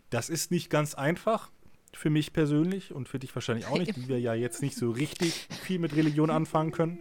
Das 0.09 0.31
ist 0.31 0.51
nicht 0.51 0.71
ganz 0.71 0.95
einfach 0.95 1.51
für 1.93 2.11
mich 2.11 2.33
persönlich 2.33 2.93
und 2.93 3.09
für 3.09 3.19
dich 3.19 3.35
wahrscheinlich 3.35 3.67
auch 3.67 3.79
nicht, 3.79 3.97
die 3.97 4.09
wir 4.09 4.19
ja 4.19 4.35
jetzt 4.35 4.63
nicht 4.63 4.77
so 4.77 4.91
richtig 4.91 5.49
viel 5.63 5.79
mit 5.79 5.95
Religion 5.95 6.31
anfangen 6.31 6.73
können. 6.73 7.01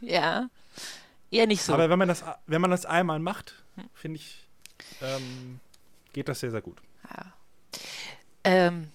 Ja. 0.00 0.48
Eher 1.30 1.46
nicht 1.46 1.62
so. 1.62 1.74
Aber 1.74 1.90
wenn 1.90 1.98
man 1.98 2.08
das, 2.08 2.24
wenn 2.46 2.60
man 2.60 2.70
das 2.70 2.86
einmal 2.86 3.18
macht, 3.18 3.54
finde 3.94 4.16
ich, 4.16 4.46
ähm, 5.02 5.60
geht 6.12 6.28
das 6.28 6.40
sehr, 6.40 6.50
sehr 6.50 6.62
gut. 6.62 6.78
Ja. 7.10 7.32
Ähm, 8.44 8.90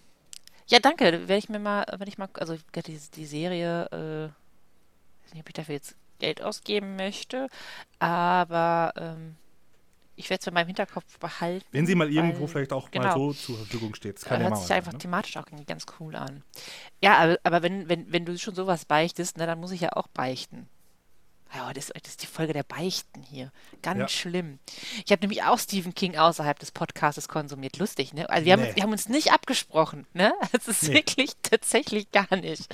ja, 0.67 0.79
danke. 0.79 1.03
Werde 1.05 1.37
ich 1.37 1.49
mir 1.49 1.59
mal, 1.59 1.85
wenn 1.97 2.07
ich 2.07 2.17
mal, 2.17 2.29
also 2.33 2.57
die, 2.75 2.99
die 3.15 3.25
Serie, 3.25 3.85
äh, 3.91 5.25
weiß 5.25 5.33
nicht, 5.33 5.41
ob 5.41 5.49
ich 5.49 5.53
dafür 5.53 5.75
jetzt 5.75 5.95
Geld 6.19 6.41
ausgeben 6.41 6.95
möchte, 6.95 7.49
aber 7.99 8.93
ähm, 8.95 9.35
ich 10.15 10.29
werde 10.29 10.41
es 10.41 10.47
in 10.47 10.53
meinem 10.53 10.67
Hinterkopf 10.67 11.17
behalten. 11.19 11.65
Wenn 11.71 11.85
sie 11.87 11.95
mal 11.95 12.11
irgendwo 12.11 12.41
weil- 12.41 12.47
vielleicht 12.47 12.73
auch 12.73 12.83
mal 12.85 13.01
genau. 13.01 13.15
so 13.15 13.33
zur 13.33 13.57
Verfügung 13.57 13.95
steht. 13.95 14.17
Das 14.17 14.25
kann 14.25 14.37
Äh, 14.41 14.43
ja 14.43 14.49
hört 14.49 14.59
mal 14.59 14.61
sich 14.65 14.73
einfach 14.73 14.93
ne? 14.93 14.99
thematisch 14.99 15.37
auch 15.37 15.45
ganz 15.65 15.85
cool 15.99 16.15
an. 16.15 16.43
Ja, 17.01 17.17
aber, 17.17 17.37
aber 17.43 17.63
wenn, 17.63 17.89
wenn, 17.89 18.11
wenn 18.11 18.25
du 18.25 18.37
schon 18.37 18.55
sowas 18.55 18.85
beichtest, 18.85 19.37
ne, 19.37 19.45
dann 19.47 19.59
muss 19.59 19.71
ich 19.71 19.81
ja 19.81 19.93
auch 19.93 20.07
beichten. 20.07 20.67
Ja, 21.55 21.71
das, 21.71 21.89
das 22.01 22.13
ist 22.13 22.23
die 22.23 22.27
Folge 22.27 22.51
der 22.53 22.63
Beichten 22.63 23.21
hier. 23.21 23.51
Ganz 23.83 23.99
Ja. 23.99 24.07
schlimm. 24.07 24.57
Ich 25.05 25.11
habe 25.11 25.21
nämlich 25.21 25.43
auch 25.43 25.59
Stephen 25.59 25.93
King 25.93 26.17
außerhalb 26.17 26.57
des 26.57 26.71
Podcasts 26.71 27.27
konsumiert. 27.27 27.77
Lustig, 27.77 28.11
ne? 28.15 28.27
Also 28.27 28.45
wir, 28.47 28.53
haben, 28.53 28.63
Nee. 28.63 28.71
wir 28.75 28.81
haben 28.81 28.91
uns 28.91 29.07
nicht 29.07 29.31
abgesprochen, 29.31 30.07
ne? 30.13 30.33
Es 30.51 30.67
ist 30.67 30.83
Nee. 30.83 30.95
wirklich 30.95 31.33
tatsächlich 31.43 32.11
gar 32.11 32.35
nicht. 32.37 32.73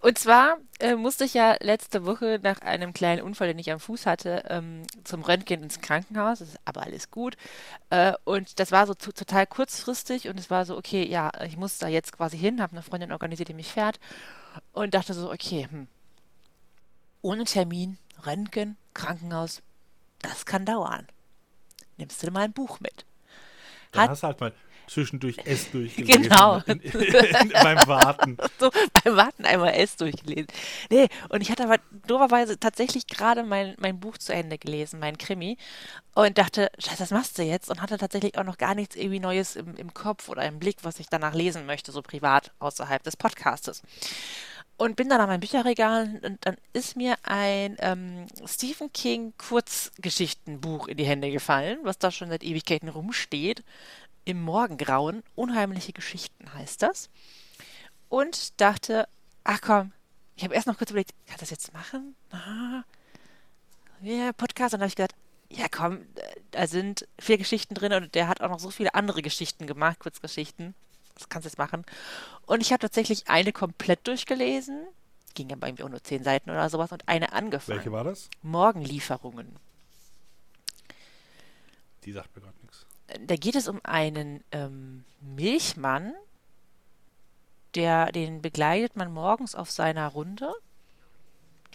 Und 0.00 0.18
zwar 0.18 0.58
äh, 0.78 0.94
musste 0.94 1.24
ich 1.24 1.34
ja 1.34 1.56
letzte 1.60 2.04
Woche 2.06 2.40
nach 2.42 2.60
einem 2.60 2.92
kleinen 2.92 3.22
Unfall, 3.22 3.48
den 3.48 3.58
ich 3.58 3.70
am 3.70 3.80
Fuß 3.80 4.06
hatte, 4.06 4.44
ähm, 4.48 4.82
zum 5.04 5.22
Röntgen 5.22 5.62
ins 5.62 5.80
Krankenhaus. 5.80 6.40
Das 6.40 6.48
ist 6.48 6.60
aber 6.64 6.82
alles 6.82 7.10
gut. 7.10 7.36
Äh, 7.90 8.14
und 8.24 8.58
das 8.58 8.72
war 8.72 8.86
so 8.86 8.94
zu, 8.94 9.12
total 9.12 9.46
kurzfristig 9.46 10.28
und 10.28 10.38
es 10.38 10.50
war 10.50 10.64
so, 10.64 10.76
okay, 10.76 11.06
ja, 11.06 11.30
ich 11.44 11.56
muss 11.56 11.78
da 11.78 11.88
jetzt 11.88 12.12
quasi 12.12 12.38
hin, 12.38 12.60
habe 12.60 12.72
eine 12.72 12.82
Freundin 12.82 13.12
organisiert, 13.12 13.48
die 13.48 13.54
mich 13.54 13.72
fährt 13.72 14.00
und 14.72 14.94
dachte 14.94 15.14
so, 15.14 15.30
okay, 15.30 15.68
hm, 15.70 15.86
ohne 17.22 17.44
Termin, 17.44 17.98
Röntgen, 18.26 18.76
Krankenhaus, 18.94 19.62
das 20.20 20.46
kann 20.46 20.64
dauern. 20.64 21.06
Nimmst 21.96 22.22
du 22.22 22.30
mal 22.30 22.44
ein 22.44 22.52
Buch 22.52 22.80
mit. 22.80 23.04
Da 23.92 24.02
Hat 24.02 24.10
hast 24.10 24.22
du 24.22 24.26
halt 24.28 24.40
mal 24.40 24.52
zwischendurch 24.90 25.38
S 25.44 25.70
durchgelesen. 25.70 26.22
Genau. 26.22 26.56
In, 26.66 26.80
in, 26.80 27.00
in, 27.00 27.48
beim 27.50 27.86
Warten. 27.86 28.36
so 28.58 28.70
beim 29.04 29.16
Warten 29.16 29.44
einmal 29.44 29.74
S 29.74 29.96
durchgelesen. 29.96 30.48
Nee, 30.90 31.08
und 31.28 31.40
ich 31.40 31.50
hatte 31.50 31.64
aber 31.64 31.78
doberweise 32.06 32.58
tatsächlich 32.58 33.06
gerade 33.06 33.44
mein, 33.44 33.76
mein 33.78 34.00
Buch 34.00 34.18
zu 34.18 34.34
Ende 34.34 34.58
gelesen, 34.58 34.98
mein 34.98 35.16
Krimi, 35.16 35.56
und 36.14 36.38
dachte, 36.38 36.70
scheiße, 36.78 37.00
was 37.00 37.10
machst 37.12 37.38
du 37.38 37.42
jetzt? 37.42 37.70
Und 37.70 37.80
hatte 37.80 37.98
tatsächlich 37.98 38.36
auch 38.36 38.44
noch 38.44 38.58
gar 38.58 38.74
nichts 38.74 38.96
irgendwie 38.96 39.20
Neues 39.20 39.56
im, 39.56 39.76
im 39.76 39.94
Kopf 39.94 40.28
oder 40.28 40.44
im 40.44 40.58
Blick, 40.58 40.78
was 40.82 40.98
ich 40.98 41.08
danach 41.08 41.34
lesen 41.34 41.66
möchte, 41.66 41.92
so 41.92 42.02
privat 42.02 42.50
außerhalb 42.58 43.02
des 43.02 43.16
Podcastes. 43.16 43.82
Und 44.76 44.96
bin 44.96 45.10
dann 45.10 45.20
an 45.20 45.28
meinem 45.28 45.40
Bücherregal 45.40 46.20
und 46.24 46.38
dann 46.40 46.56
ist 46.72 46.96
mir 46.96 47.16
ein 47.22 47.76
ähm, 47.80 48.26
Stephen 48.46 48.90
King 48.92 49.34
Kurzgeschichtenbuch 49.36 50.88
in 50.88 50.96
die 50.96 51.04
Hände 51.04 51.30
gefallen, 51.30 51.78
was 51.82 51.98
da 51.98 52.10
schon 52.10 52.30
seit 52.30 52.42
Ewigkeiten 52.42 52.88
rumsteht. 52.88 53.62
Im 54.24 54.42
Morgengrauen. 54.42 55.22
Unheimliche 55.34 55.92
Geschichten 55.92 56.52
heißt 56.54 56.82
das. 56.82 57.10
Und 58.08 58.60
dachte, 58.60 59.08
ach 59.44 59.60
komm, 59.60 59.92
ich 60.36 60.44
habe 60.44 60.54
erst 60.54 60.66
noch 60.66 60.78
kurz 60.78 60.90
überlegt, 60.90 61.12
kann 61.26 61.34
ich 61.34 61.40
das 61.40 61.50
jetzt 61.50 61.72
machen? 61.72 62.14
Ah, 62.30 62.82
ja, 64.00 64.32
Podcast. 64.32 64.74
Und 64.74 64.80
dann 64.80 64.86
habe 64.86 64.88
ich 64.88 64.96
gedacht, 64.96 65.14
ja 65.50 65.66
komm, 65.70 66.06
da 66.52 66.66
sind 66.66 67.06
vier 67.18 67.38
Geschichten 67.38 67.74
drin 67.74 67.92
und 67.92 68.14
der 68.14 68.28
hat 68.28 68.40
auch 68.40 68.48
noch 68.48 68.60
so 68.60 68.70
viele 68.70 68.94
andere 68.94 69.22
Geschichten 69.22 69.66
gemacht, 69.66 69.98
Kurzgeschichten. 69.98 70.74
Das 71.14 71.28
kannst 71.28 71.44
du 71.44 71.48
jetzt 71.50 71.58
machen. 71.58 71.84
Und 72.46 72.62
ich 72.62 72.72
habe 72.72 72.80
tatsächlich 72.80 73.28
eine 73.28 73.52
komplett 73.52 74.06
durchgelesen. 74.06 74.86
Ging 75.34 75.52
aber 75.52 75.68
irgendwie 75.68 75.84
auch 75.84 75.88
nur 75.88 76.02
zehn 76.02 76.24
Seiten 76.24 76.50
oder 76.50 76.70
sowas 76.70 76.90
und 76.92 77.06
eine 77.08 77.32
angefangen. 77.32 77.78
Welche 77.78 77.92
war 77.92 78.04
das? 78.04 78.30
Morgenlieferungen. 78.42 79.56
Die 82.04 82.12
sagt 82.12 82.34
mir 82.34 82.42
gerade. 82.42 82.59
Da 83.26 83.36
geht 83.36 83.56
es 83.56 83.68
um 83.68 83.80
einen 83.82 84.44
ähm, 84.52 85.04
Milchmann, 85.20 86.14
der, 87.74 88.12
den 88.12 88.42
begleitet 88.42 88.96
man 88.96 89.12
morgens 89.12 89.54
auf 89.54 89.70
seiner 89.70 90.08
Runde, 90.08 90.52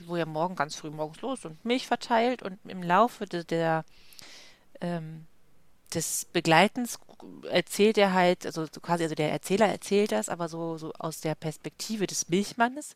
wo 0.06 0.16
er 0.16 0.26
morgen 0.26 0.56
ganz 0.56 0.76
früh 0.76 0.90
morgens 0.90 1.22
los 1.22 1.46
und 1.46 1.64
Milch 1.64 1.88
verteilt 1.88 2.44
und 2.44 2.60
im 2.68 2.84
Laufe 2.84 3.26
de, 3.26 3.44
der, 3.44 3.86
ähm, 4.82 5.26
des 5.94 6.26
Begleitens 6.34 7.00
erzählt 7.50 7.98
er 7.98 8.14
halt, 8.14 8.46
also 8.46 8.66
so 8.66 8.82
quasi, 8.82 9.04
also 9.04 9.16
der 9.16 9.32
Erzähler 9.32 9.68
erzählt 9.68 10.12
das, 10.12 10.28
aber 10.28 10.50
so, 10.50 10.78
so 10.78 10.92
aus 10.94 11.22
der 11.22 11.36
Perspektive 11.36 12.08
des 12.08 12.28
Milchmannes, 12.30 12.96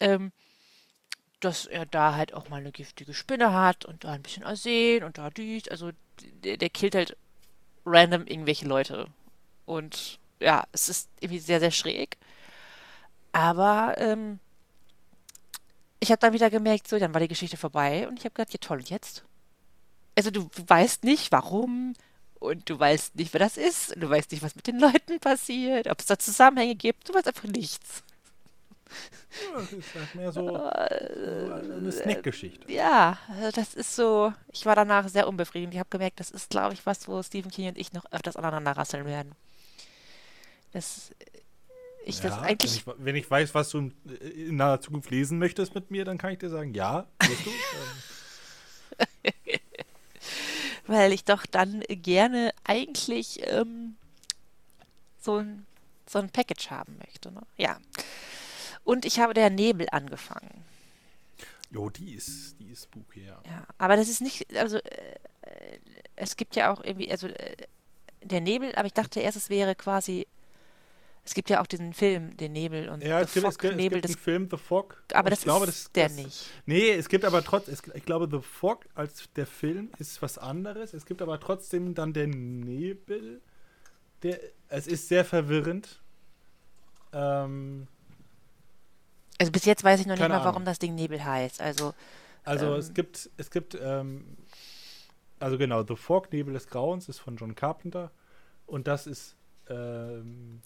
ähm, 0.00 0.32
dass 1.40 1.66
er 1.66 1.86
da 1.86 2.14
halt 2.14 2.34
auch 2.34 2.48
mal 2.48 2.56
eine 2.56 2.72
giftige 2.72 3.14
Spinne 3.14 3.52
hat 3.52 3.84
und 3.84 4.04
da 4.04 4.12
ein 4.12 4.22
bisschen 4.22 4.44
Arsen 4.44 5.04
und 5.04 5.18
da 5.18 5.30
dies, 5.30 5.68
also 5.68 5.92
der, 6.44 6.56
der 6.56 6.68
killt 6.68 6.94
halt 6.94 7.16
random 7.88 8.26
irgendwelche 8.26 8.66
Leute. 8.66 9.06
Und 9.66 10.18
ja, 10.40 10.64
es 10.72 10.88
ist 10.88 11.08
irgendwie 11.20 11.40
sehr, 11.40 11.60
sehr 11.60 11.70
schräg. 11.70 12.16
Aber 13.32 13.94
ähm, 13.98 14.38
ich 16.00 16.10
habe 16.10 16.20
dann 16.20 16.32
wieder 16.32 16.50
gemerkt, 16.50 16.88
so, 16.88 16.98
dann 16.98 17.12
war 17.14 17.20
die 17.20 17.28
Geschichte 17.28 17.56
vorbei 17.56 18.08
und 18.08 18.18
ich 18.18 18.24
habe 18.24 18.34
gedacht, 18.34 18.52
ja 18.52 18.58
toll, 18.60 18.78
und 18.78 18.90
jetzt? 18.90 19.24
Also 20.16 20.30
du, 20.30 20.48
weißt 20.66 21.04
nicht, 21.04 21.32
warum 21.32 21.94
und 22.40 22.70
du 22.70 22.78
weißt 22.78 23.16
nicht, 23.16 23.32
wer 23.32 23.40
das 23.40 23.56
ist 23.56 23.94
und 23.94 24.00
du 24.00 24.10
weißt 24.10 24.30
nicht, 24.32 24.42
was 24.42 24.54
mit 24.54 24.66
den 24.66 24.78
Leuten 24.78 25.18
passiert, 25.20 25.88
ob 25.88 26.00
es 26.00 26.06
da 26.06 26.18
Zusammenhänge 26.18 26.76
gibt, 26.76 27.08
du 27.08 27.14
weißt 27.14 27.28
einfach 27.28 27.44
nichts. 27.44 28.02
Ja, 29.54 29.60
das 29.60 29.72
ist 29.72 29.94
halt 29.94 30.14
mehr 30.14 30.32
so, 30.32 30.46
so 30.46 30.52
eine 30.54 31.92
Snack-Geschichte. 31.92 32.72
Ja, 32.72 33.18
also 33.28 33.50
das 33.50 33.74
ist 33.74 33.94
so, 33.94 34.32
ich 34.52 34.66
war 34.66 34.74
danach 34.74 35.08
sehr 35.08 35.28
unbefriedigend. 35.28 35.74
Ich 35.74 35.80
habe 35.80 35.90
gemerkt, 35.90 36.20
das 36.20 36.30
ist, 36.30 36.50
glaube 36.50 36.74
ich, 36.74 36.84
was, 36.86 37.06
wo 37.08 37.22
Stephen 37.22 37.50
King 37.50 37.68
und 37.68 37.78
ich 37.78 37.92
noch 37.92 38.04
öfters 38.12 38.36
aneinander 38.36 38.72
rasseln 38.72 39.04
werden. 39.04 39.32
Das, 40.72 41.12
ich 42.04 42.20
das 42.20 42.36
Ja, 42.36 42.42
eigentlich, 42.42 42.86
wenn, 42.86 42.94
ich, 42.94 43.04
wenn 43.04 43.16
ich 43.16 43.30
weiß, 43.30 43.54
was 43.54 43.70
du 43.70 43.90
in 44.20 44.56
naher 44.56 44.80
Zukunft 44.80 45.10
lesen 45.10 45.38
möchtest 45.38 45.74
mit 45.74 45.90
mir, 45.90 46.04
dann 46.04 46.18
kann 46.18 46.32
ich 46.32 46.38
dir 46.38 46.50
sagen, 46.50 46.74
ja, 46.74 47.06
wirst 47.20 47.46
du. 47.46 47.50
weil 50.88 51.12
ich 51.12 51.24
doch 51.24 51.46
dann 51.46 51.82
gerne 51.88 52.52
eigentlich 52.64 53.40
ähm, 53.46 53.96
so 55.20 55.36
ein, 55.36 55.66
so 56.06 56.18
ein 56.18 56.30
Package 56.30 56.70
haben 56.70 56.96
möchte. 56.98 57.30
Ne? 57.30 57.42
Ja. 57.56 57.78
Und 58.88 59.04
ich 59.04 59.20
habe 59.20 59.34
der 59.34 59.50
Nebel 59.50 59.86
angefangen. 59.92 60.64
jo, 61.70 61.90
die 61.90 62.14
ist, 62.14 62.56
die 62.58 62.70
ist 62.70 62.84
spooky, 62.84 63.26
ja. 63.26 63.38
Ja, 63.44 63.66
aber 63.76 63.96
das 63.96 64.08
ist 64.08 64.22
nicht, 64.22 64.46
also 64.56 64.78
äh, 64.78 65.16
äh, 65.42 65.78
es 66.16 66.36
gibt 66.36 66.56
ja 66.56 66.72
auch 66.72 66.82
irgendwie, 66.82 67.10
also 67.10 67.26
äh, 67.26 67.56
der 68.22 68.40
Nebel, 68.40 68.74
aber 68.76 68.86
ich 68.86 68.94
dachte 68.94 69.20
erst, 69.20 69.36
es 69.36 69.50
wäre 69.50 69.74
quasi, 69.74 70.26
es 71.22 71.34
gibt 71.34 71.50
ja 71.50 71.60
auch 71.60 71.66
diesen 71.66 71.92
Film, 71.92 72.34
den 72.38 72.52
Nebel 72.52 72.88
und 72.88 73.02
Ja, 73.02 73.18
The 73.18 73.24
es 73.26 73.34
gibt, 73.34 73.46
es 73.46 73.56
Fog, 73.56 73.64
es 73.64 73.76
Nebel 73.76 74.00
gibt 74.00 74.06
einen 74.06 74.16
Film, 74.24 74.48
The 74.50 74.56
Fog. 74.56 75.02
aber 75.12 75.28
das 75.28 75.40
ich 75.40 75.44
glaube, 75.44 75.66
ist 75.66 75.84
das, 75.84 75.92
der 75.92 76.08
das, 76.08 76.16
nicht. 76.16 76.46
Nee, 76.64 76.90
es 76.92 77.10
gibt 77.10 77.26
aber 77.26 77.44
trotzdem, 77.44 77.76
ich 77.92 78.04
glaube, 78.06 78.26
The 78.30 78.40
Fog 78.40 78.86
als 78.94 79.28
der 79.36 79.46
Film 79.46 79.90
ist 79.98 80.22
was 80.22 80.38
anderes. 80.38 80.94
Es 80.94 81.04
gibt 81.04 81.20
aber 81.20 81.38
trotzdem 81.38 81.94
dann 81.94 82.14
den 82.14 82.60
Nebel. 82.60 83.42
Der, 84.22 84.40
es 84.68 84.86
ist 84.86 85.08
sehr 85.08 85.26
verwirrend. 85.26 86.00
Ähm, 87.12 87.86
Also 89.38 89.52
bis 89.52 89.64
jetzt 89.64 89.84
weiß 89.84 90.00
ich 90.00 90.06
noch 90.06 90.14
nicht 90.14 90.22
Keine 90.22 90.34
mal, 90.34 90.40
warum 90.40 90.56
Ahnung. 90.56 90.64
das 90.66 90.78
Ding 90.78 90.94
Nebel 90.94 91.24
heißt. 91.24 91.60
Also, 91.60 91.94
also 92.44 92.66
Ähm. 92.74 92.78
es 92.80 92.92
gibt, 92.94 93.30
es 93.36 93.50
gibt, 93.50 93.76
ähm, 93.80 94.36
also 95.38 95.58
genau, 95.58 95.84
The 95.84 95.94
Fog, 95.96 96.32
Nebel 96.32 96.54
des 96.54 96.66
Grauens 96.68 97.08
ist 97.08 97.18
von 97.18 97.36
John 97.36 97.54
Carpenter. 97.54 98.10
Und 98.66 98.86
das 98.88 99.06
ist 99.06 99.36
ähm, 99.70 100.60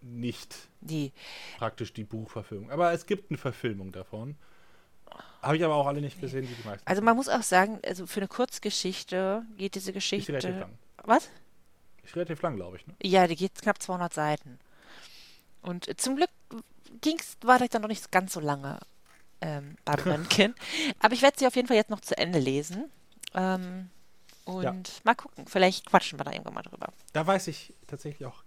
nicht 0.00 0.54
die, 0.80 1.12
praktisch 1.58 1.92
die 1.92 2.04
Buchverfilmung. 2.04 2.70
Aber 2.70 2.92
es 2.92 3.06
gibt 3.06 3.30
eine 3.30 3.38
Verfilmung 3.38 3.92
davon. 3.92 4.36
Habe 5.42 5.56
ich 5.56 5.64
aber 5.64 5.74
auch 5.74 5.86
alle 5.86 6.00
nicht 6.00 6.20
gesehen, 6.20 6.48
wie 6.48 6.54
die 6.54 6.66
meisten. 6.68 6.86
also 6.86 7.02
man 7.02 7.16
muss 7.16 7.28
auch 7.28 7.42
sagen, 7.42 7.80
also 7.86 8.06
für 8.06 8.20
eine 8.20 8.28
Kurzgeschichte 8.28 9.42
geht 9.56 9.74
diese 9.74 9.90
ist 9.90 9.96
relativ 10.12 10.26
Geschichte. 10.26 10.50
lang. 10.60 10.78
Was? 11.04 11.28
Ist 12.04 12.16
relativ 12.16 12.42
lang, 12.42 12.56
glaube 12.56 12.76
ich. 12.76 12.86
Ne? 12.86 12.94
Ja, 13.02 13.26
die 13.26 13.36
geht 13.36 13.54
knapp 13.60 13.80
200 13.80 14.12
Seiten. 14.12 14.58
Und 15.62 15.88
zum 16.00 16.16
Glück 16.16 16.30
ging's, 17.00 17.36
war 17.42 17.58
das 17.58 17.68
dann 17.70 17.82
noch 17.82 17.88
nicht 17.88 18.10
ganz 18.12 18.32
so 18.32 18.40
lange 18.40 18.78
ähm, 19.40 19.76
beim 19.84 19.98
Röntgen. 20.04 20.54
Aber 21.00 21.14
ich 21.14 21.22
werde 21.22 21.38
sie 21.38 21.46
auf 21.46 21.56
jeden 21.56 21.68
Fall 21.68 21.76
jetzt 21.76 21.90
noch 21.90 22.00
zu 22.00 22.16
Ende 22.16 22.38
lesen. 22.38 22.90
Ähm, 23.34 23.90
und 24.44 24.62
Ja. 24.64 24.74
mal 25.04 25.14
gucken, 25.14 25.46
vielleicht 25.46 25.86
quatschen 25.86 26.18
wir 26.18 26.24
da 26.24 26.32
irgendwann 26.32 26.54
mal 26.54 26.62
drüber. 26.62 26.92
Da 27.12 27.26
weiß 27.26 27.48
ich 27.48 27.74
tatsächlich 27.86 28.26
auch 28.26 28.44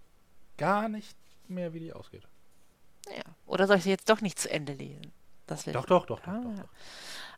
gar 0.56 0.88
nicht 0.88 1.16
mehr, 1.48 1.72
wie 1.74 1.80
die 1.80 1.92
ausgeht. 1.92 2.26
Ja. 3.08 3.22
Oder 3.46 3.66
soll 3.66 3.76
ich 3.78 3.84
sie 3.84 3.90
jetzt 3.90 4.08
doch 4.08 4.20
nicht 4.20 4.38
zu 4.38 4.50
Ende 4.50 4.72
lesen? 4.72 5.12
Das 5.46 5.64
Doch, 5.64 5.84
doch, 5.84 6.06
doch, 6.06 6.20
doch, 6.20 6.28
Ah, 6.28 6.40
doch, 6.40 6.54
doch. 6.62 6.68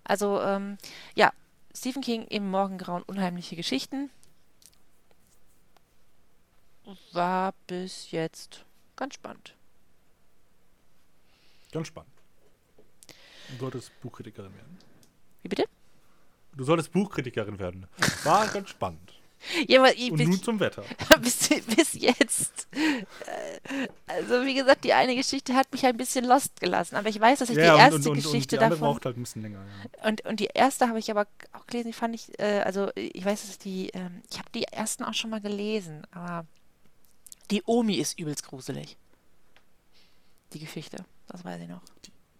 Also, 0.04 0.40
ähm, 0.42 0.76
ja, 1.14 1.32
Stephen 1.74 2.02
King 2.02 2.24
im 2.26 2.50
Morgengrauen 2.50 3.02
unheimliche 3.04 3.56
Geschichten. 3.56 4.10
War 7.12 7.54
bis 7.66 8.10
jetzt 8.10 8.64
ganz 8.96 9.14
spannend. 9.14 9.54
Ganz 11.72 11.88
spannend. 11.88 12.12
Du 13.48 13.56
solltest 13.58 13.90
Buchkritikerin 14.00 14.54
werden. 14.54 14.78
Wie 15.42 15.48
bitte? 15.48 15.64
Du 16.56 16.64
solltest 16.64 16.92
Buchkritikerin 16.92 17.58
werden. 17.58 17.86
War 18.24 18.46
ganz 18.48 18.68
spannend. 18.68 19.14
Ja, 19.66 19.80
aber 19.80 19.92
ich, 19.96 20.12
Und 20.12 20.18
bis, 20.18 20.28
nun 20.28 20.42
zum 20.42 20.60
Wetter. 20.60 20.84
bis, 21.20 21.48
bis 21.48 21.94
jetzt. 21.94 22.68
Äh, 22.70 23.88
Also, 24.06 24.44
wie 24.46 24.54
gesagt, 24.54 24.84
die 24.84 24.92
eine 24.92 25.16
Geschichte 25.16 25.54
hat 25.54 25.72
mich 25.72 25.84
ein 25.84 25.96
bisschen 25.96 26.24
lost 26.24 26.60
gelassen. 26.60 26.94
Aber 26.96 27.08
ich 27.08 27.18
weiß, 27.18 27.40
dass 27.40 27.48
ich 27.50 27.56
die 27.56 27.62
erste 27.62 28.12
Geschichte 28.12 28.56
die 28.56 28.62
andere 28.62 28.78
davon. 28.78 28.92
braucht 28.94 29.06
halt 29.06 29.16
ein 29.16 29.22
bisschen 29.22 29.42
länger. 29.42 29.64
Ja. 29.98 30.08
Und, 30.08 30.24
und 30.26 30.38
die 30.38 30.48
erste 30.54 30.88
habe 30.88 30.98
ich 30.98 31.10
aber 31.10 31.26
auch 31.52 31.66
gelesen, 31.66 31.88
die 31.88 31.92
fand 31.92 32.14
ich, 32.14 32.38
äh, 32.38 32.60
also 32.60 32.90
ich 32.94 33.24
weiß, 33.24 33.46
dass 33.46 33.58
die, 33.58 33.88
ähm, 33.94 34.22
ich 34.30 34.38
habe 34.38 34.48
die 34.54 34.64
ersten 34.64 35.02
auch 35.04 35.14
schon 35.14 35.30
mal 35.30 35.40
gelesen, 35.40 36.06
aber 36.12 36.46
die 37.50 37.62
Omi 37.66 37.96
ist 37.96 38.18
übelst 38.20 38.46
gruselig. 38.46 38.96
Die 40.52 40.60
Geschichte, 40.60 41.04
das 41.28 41.44
weiß 41.44 41.60
ich 41.60 41.68
noch. 41.68 41.82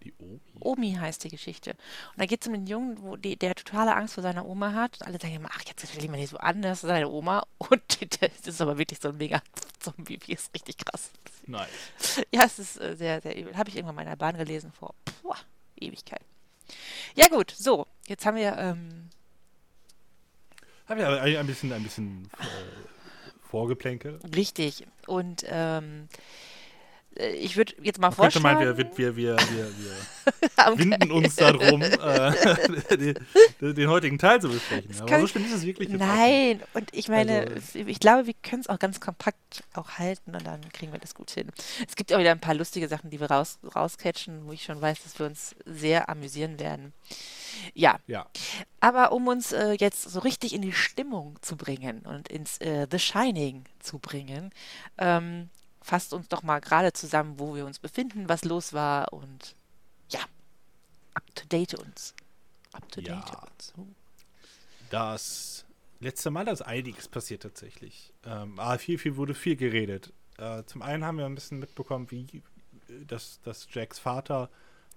Die 0.05 0.13
Omi. 0.19 0.41
Omi 0.59 0.93
heißt 0.95 1.23
die 1.23 1.29
Geschichte. 1.29 1.71
Und 1.71 2.21
da 2.21 2.27
geht 2.27 2.43
es 2.43 2.49
um 2.49 2.55
einen 2.55 2.67
Jungen, 2.67 3.01
wo 3.03 3.17
die, 3.17 3.37
der 3.37 3.55
totale 3.55 3.95
Angst 3.95 4.15
vor 4.15 4.23
seiner 4.23 4.45
Oma 4.47 4.73
hat. 4.73 5.01
Und 5.01 5.07
alle 5.07 5.19
sagen 5.21 5.35
immer, 5.35 5.51
ach, 5.53 5.63
jetzt 5.67 5.87
stell 5.87 6.01
dich 6.01 6.11
mal 6.11 6.17
nicht 6.17 6.31
so 6.31 6.39
an, 6.39 6.61
das 6.61 6.83
ist 6.83 6.89
seine 6.89 7.09
Oma. 7.09 7.47
Und 7.59 7.83
das 8.21 8.31
ist 8.47 8.61
aber 8.61 8.79
wirklich 8.79 8.99
so 9.01 9.11
ein 9.11 9.17
mega 9.17 9.41
Zombie, 9.79 10.19
wie 10.27 10.33
ist 10.33 10.53
richtig 10.55 10.79
krass. 10.79 11.13
Nice. 11.47 12.21
Ja, 12.33 12.45
es 12.45 12.59
ist 12.59 12.81
äh, 12.81 12.97
sehr, 12.97 13.21
sehr 13.21 13.37
übel. 13.37 13.57
Habe 13.57 13.69
ich 13.71 13.77
irgendwann 13.77 13.95
mal 13.95 14.03
in 14.03 14.09
der 14.09 14.17
Bahn 14.17 14.37
gelesen 14.37 14.73
vor 14.73 14.95
boah, 15.23 15.37
Ewigkeit. 15.77 16.23
Ja 17.15 17.29
gut, 17.29 17.51
so, 17.57 17.87
jetzt 18.07 18.25
haben 18.27 18.37
wir 18.37 18.57
ähm, 18.57 19.09
Haben 20.89 20.99
wir 20.99 21.09
ein 21.23 21.37
ein 21.37 21.47
bisschen, 21.47 21.73
ein 21.73 21.83
bisschen 21.83 22.29
äh, 22.39 22.45
Vorgeplänkel. 23.51 24.19
richtig 24.35 24.87
und 25.07 25.45
ähm, 25.47 26.09
äh, 26.13 26.17
ich 27.17 27.57
würde 27.57 27.75
jetzt 27.83 27.99
mal 28.01 28.09
Man 28.09 28.17
könnte 28.17 28.33
vorschlagen. 28.41 28.59
meinen, 28.65 28.77
wir, 28.79 28.97
wir, 28.97 29.17
wir, 29.17 29.37
wir, 29.37 30.79
winden 30.79 31.11
uns 31.11 31.37
darum, 31.37 31.83
äh, 31.83 33.15
den, 33.75 33.89
heutigen 33.89 34.19
Teil 34.19 34.41
zu 34.41 34.49
besprechen. 34.49 34.91
Aber 35.01 35.21
so 35.21 35.27
schlimm 35.27 35.45
ist 35.45 35.53
es 35.53 35.67
wirklich. 35.67 35.89
Nein, 35.91 36.63
und 36.75 36.89
ich 36.93 37.09
meine, 37.09 37.49
Also- 37.55 37.79
ich 37.79 38.01
glaube, 38.01 38.27
wir 38.27 38.35
können 38.43 38.61
es 38.63 38.69
auch 38.69 38.79
ganz 38.79 39.01
kompakt 39.01 39.37
auch 39.75 39.91
halten 39.99 40.35
und 40.35 40.47
dann 40.47 40.61
kriegen 40.73 40.93
wir 40.93 40.99
das 41.01 41.15
gut 41.15 41.31
hin. 41.31 41.51
Es 41.87 41.97
gibt 41.97 42.13
auch 42.13 42.19
wieder 42.19 42.31
ein 42.33 42.41
paar 42.41 42.55
lustige 42.55 42.89
Sachen, 42.89 43.11
die 43.11 43.21
wir 43.21 43.31
raus, 43.31 43.59
rauscatchen, 43.75 44.47
wo 44.47 44.53
ich 44.53 44.63
schon 44.65 44.81
weiß, 44.81 45.03
dass 45.03 45.19
wir 45.19 45.27
uns 45.27 45.55
sehr 45.67 46.09
amüsieren 46.09 46.59
werden. 46.61 46.93
Ja, 47.75 47.99
Ja, 48.07 48.27
aber 48.81 49.13
um 49.13 49.29
uns 49.29 49.53
äh, 49.53 49.73
jetzt 49.79 50.03
so 50.03 50.21
richtig 50.21 50.55
in 50.55 50.63
die 50.63 50.73
Stimmung 50.73 51.37
zu 51.43 51.57
bringen 51.57 52.01
und 52.01 52.29
ins 52.29 52.59
äh, 52.59 52.87
The 52.91 52.99
Shining 52.99 53.65
zu 53.81 53.99
bringen, 53.99 54.51
ähm, 54.99 55.51
fasst 55.83 56.13
uns 56.13 56.29
doch 56.29 56.43
mal 56.43 56.61
gerade 56.61 56.93
zusammen, 56.93 57.39
wo 57.39 57.55
wir 57.55 57.67
uns 57.67 57.79
befinden, 57.79 58.29
was 58.29 58.45
los 58.45 58.73
war 58.73 59.13
und 59.13 59.55
ja, 60.11 60.21
up 61.15 61.35
to 61.35 61.47
date 61.49 61.75
uns. 61.75 62.15
Up 62.73 62.91
to 62.91 63.01
Ja. 63.01 63.21
date 63.21 63.35
uns. 63.43 63.73
Uh. 63.77 63.87
das 64.91 65.65
letzte 66.01 66.31
Mal 66.31 66.49
ist 66.49 66.63
einiges 66.63 67.09
passiert 67.09 67.43
tatsächlich. 67.43 68.13
Ähm, 68.25 68.59
aber 68.59 68.79
viel, 68.79 68.99
viel 68.99 69.17
wurde 69.17 69.35
viel 69.35 69.57
geredet. 69.57 70.13
Äh, 70.39 70.65
zum 70.65 70.83
einen 70.83 71.05
haben 71.05 71.19
wir 71.19 71.27
ein 71.27 71.35
bisschen 71.35 71.59
mitbekommen, 71.59 72.11
wie 72.11 72.43
äh, 72.89 73.05
dass, 73.07 73.41
dass 73.43 73.69
Jacks 73.71 73.99
Vater 73.99 74.51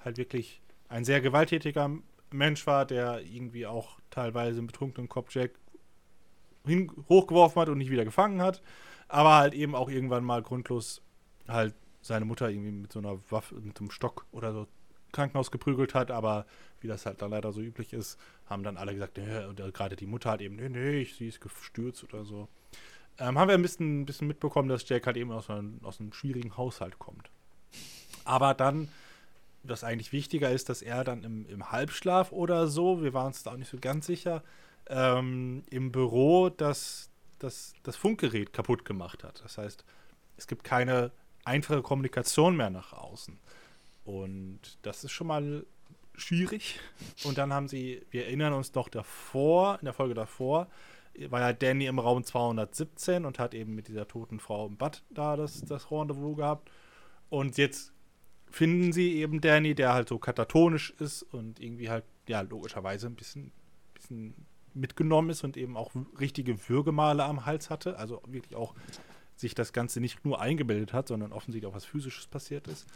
halt 0.03 0.17
wirklich 0.17 0.61
ein 0.89 1.05
sehr 1.05 1.21
gewalttätiger 1.21 1.89
Mensch 2.31 2.67
war, 2.67 2.85
der 2.85 3.21
irgendwie 3.21 3.65
auch 3.65 3.99
teilweise 4.09 4.59
im 4.59 4.67
betrunkenen 4.67 5.09
Kopf 5.09 5.33
Jack 5.33 5.51
hochgeworfen 7.09 7.61
hat 7.61 7.69
und 7.69 7.77
nicht 7.77 7.91
wieder 7.91 8.05
gefangen 8.05 8.41
hat, 8.41 8.61
aber 9.07 9.35
halt 9.35 9.53
eben 9.53 9.75
auch 9.75 9.89
irgendwann 9.89 10.23
mal 10.23 10.41
grundlos 10.41 11.01
halt 11.47 11.73
seine 12.01 12.25
Mutter 12.25 12.49
irgendwie 12.49 12.71
mit 12.71 12.91
so 12.91 12.99
einer 12.99 13.19
Waffe, 13.29 13.55
mit 13.55 13.77
so 13.77 13.83
einem 13.83 13.91
Stock 13.91 14.25
oder 14.31 14.53
so 14.53 14.67
Krankenhaus 15.11 15.49
geprügelt 15.49 15.93
hat, 15.93 16.11
aber 16.11 16.45
wie 16.81 16.87
das 16.87 17.05
halt 17.05 17.21
dann 17.21 17.31
leider 17.31 17.51
so 17.51 17.61
üblich 17.61 17.93
ist, 17.93 18.19
haben 18.47 18.63
dann 18.63 18.77
alle 18.77 18.93
gesagt, 18.93 19.17
nee, 19.17 19.45
und 19.45 19.57
gerade 19.73 19.95
die 19.95 20.05
Mutter 20.05 20.31
hat 20.31 20.41
eben, 20.41 20.57
nee, 20.57 20.69
nee, 20.69 21.03
sie 21.05 21.27
ist 21.27 21.41
gestürzt 21.41 22.03
oder 22.03 22.25
so. 22.25 22.47
Ähm, 23.17 23.39
haben 23.39 23.47
wir 23.47 23.55
ein 23.55 23.61
bisschen, 23.61 24.01
ein 24.01 24.05
bisschen 24.05 24.27
mitbekommen, 24.27 24.67
dass 24.67 24.87
Jack 24.87 25.07
halt 25.07 25.17
eben 25.17 25.31
aus 25.31 25.49
einem, 25.49 25.79
aus 25.83 25.99
einem 25.99 26.11
schwierigen 26.11 26.57
Haushalt 26.57 26.99
kommt. 26.99 27.31
Aber 28.25 28.53
dann, 28.53 28.89
was 29.63 29.83
eigentlich 29.83 30.11
wichtiger 30.11 30.51
ist, 30.51 30.67
dass 30.67 30.81
er 30.81 31.03
dann 31.03 31.23
im, 31.23 31.47
im 31.47 31.71
Halbschlaf 31.71 32.31
oder 32.31 32.67
so, 32.67 33.01
wir 33.01 33.13
waren 33.13 33.27
uns 33.27 33.43
da 33.43 33.51
auch 33.51 33.57
nicht 33.57 33.69
so 33.69 33.77
ganz 33.79 34.05
sicher, 34.05 34.43
ähm, 34.87 35.63
im 35.69 35.91
Büro 35.91 36.49
das, 36.49 37.09
das, 37.39 37.73
das 37.83 37.95
Funkgerät 37.95 38.53
kaputt 38.53 38.85
gemacht 38.85 39.23
hat. 39.23 39.43
Das 39.43 39.57
heißt, 39.57 39.83
es 40.37 40.47
gibt 40.47 40.63
keine 40.63 41.11
einfache 41.43 41.81
Kommunikation 41.81 42.55
mehr 42.55 42.69
nach 42.69 42.93
außen. 42.93 43.37
Und 44.03 44.59
das 44.81 45.03
ist 45.03 45.11
schon 45.11 45.27
mal 45.27 45.65
schwierig. 46.15 46.79
Und 47.23 47.37
dann 47.37 47.53
haben 47.53 47.67
sie, 47.67 48.05
wir 48.11 48.25
erinnern 48.25 48.53
uns 48.53 48.73
noch 48.73 48.89
davor, 48.89 49.77
in 49.79 49.85
der 49.85 49.93
Folge 49.93 50.13
davor, 50.13 50.67
war 51.29 51.39
ja 51.39 51.53
Danny 51.53 51.85
im 51.85 51.99
Raum 51.99 52.23
217 52.23 53.25
und 53.25 53.39
hat 53.39 53.53
eben 53.53 53.75
mit 53.75 53.87
dieser 53.87 54.07
toten 54.07 54.39
Frau 54.39 54.67
im 54.67 54.77
Bad 54.77 55.03
da 55.09 55.35
das, 55.35 55.61
das 55.61 55.89
Rendezvous 55.91 56.35
gehabt. 56.35 56.69
Und 57.29 57.57
jetzt 57.57 57.93
finden 58.49 58.91
sie 58.91 59.15
eben 59.15 59.41
Danny, 59.41 59.75
der 59.75 59.93
halt 59.93 60.09
so 60.09 60.19
katatonisch 60.19 60.91
ist 60.99 61.23
und 61.23 61.59
irgendwie 61.59 61.89
halt, 61.89 62.03
ja, 62.27 62.41
logischerweise 62.41 63.07
ein 63.07 63.15
bisschen, 63.15 63.51
bisschen 63.93 64.33
mitgenommen 64.75 65.29
ist 65.29 65.43
und 65.43 65.57
eben 65.57 65.77
auch 65.77 65.91
richtige 66.19 66.69
Würgemale 66.69 67.23
am 67.23 67.45
Hals 67.45 67.69
hatte. 67.69 67.97
Also 67.97 68.21
wirklich 68.27 68.55
auch 68.55 68.73
sich 69.35 69.55
das 69.55 69.73
Ganze 69.73 69.99
nicht 69.99 70.23
nur 70.25 70.39
eingebildet 70.39 70.93
hat, 70.93 71.07
sondern 71.07 71.33
offensichtlich 71.33 71.69
auch 71.69 71.75
was 71.75 71.85
Physisches 71.85 72.27
passiert 72.27 72.67
ist. 72.67 72.87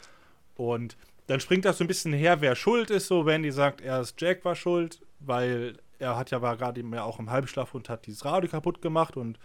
Und 0.56 0.98
dann 1.28 1.40
springt 1.40 1.66
das 1.66 1.78
so 1.78 1.84
ein 1.84 1.88
bisschen 1.88 2.14
her, 2.14 2.42
wer 2.42 2.56
schuld 2.56 2.90
ist. 2.90 3.08
So, 3.08 3.26
Wendy 3.26 3.52
sagt, 3.52 3.82
erst 3.82 4.20
Jack 4.20 4.44
war 4.46 4.56
schuld, 4.56 5.02
weil 5.20 5.78
er 6.00 6.16
hat 6.16 6.32
ja 6.32 6.42
war 6.42 6.58
gerade 6.58 6.80
eben 6.80 6.94
ja 6.94 7.04
auch 7.04 7.20
im 7.20 7.30
Halbschlaf 7.30 7.76
und 7.76 7.90
hat 7.90 8.08
dieses 8.08 8.26
Radio 8.26 8.50
kaputt 8.50 8.82
gemacht. 8.82 9.18
Und 9.18 9.38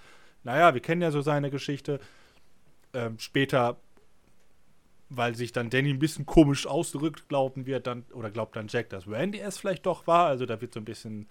naja, 0.45 0.75
wir 0.75 0.81
kennen 0.81 1.03
ja 1.03 1.11
so 1.11 1.21
seine 1.21 1.51
Geschichte. 1.51 2.01
Ähm, 2.93 3.19
später, 3.19 3.77
weil 5.09 5.35
sich 5.35 5.53
dann 5.53 5.69
Danny 5.69 5.91
ein 5.91 5.99
bisschen 5.99 6.27
komisch 6.27 6.67
ausdrückt, 6.67 7.29
glauben 7.29 7.67
wir 7.67 7.81
dann, 7.81 8.05
oder 8.13 8.31
glaubt 8.31 8.57
dann 8.57 8.69
Jack, 8.69 8.89
dass 8.91 9.09
Randy 9.09 9.41
es 9.41 9.59
vielleicht 9.59 9.85
doch 9.85 10.07
war. 10.07 10.27
Also 10.27 10.47
da 10.47 10.61
wird 10.61 10.73
so 10.75 10.81
ein 10.81 10.85
bisschen 10.85 11.27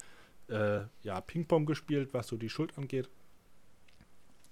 äh, 0.49 0.81
ja, 1.03 1.21
Ping-Pong 1.21 1.65
gespielt, 1.65 2.13
was 2.13 2.27
so 2.27 2.37
die 2.37 2.49
Schuld 2.49 2.77
angeht. 2.77 3.09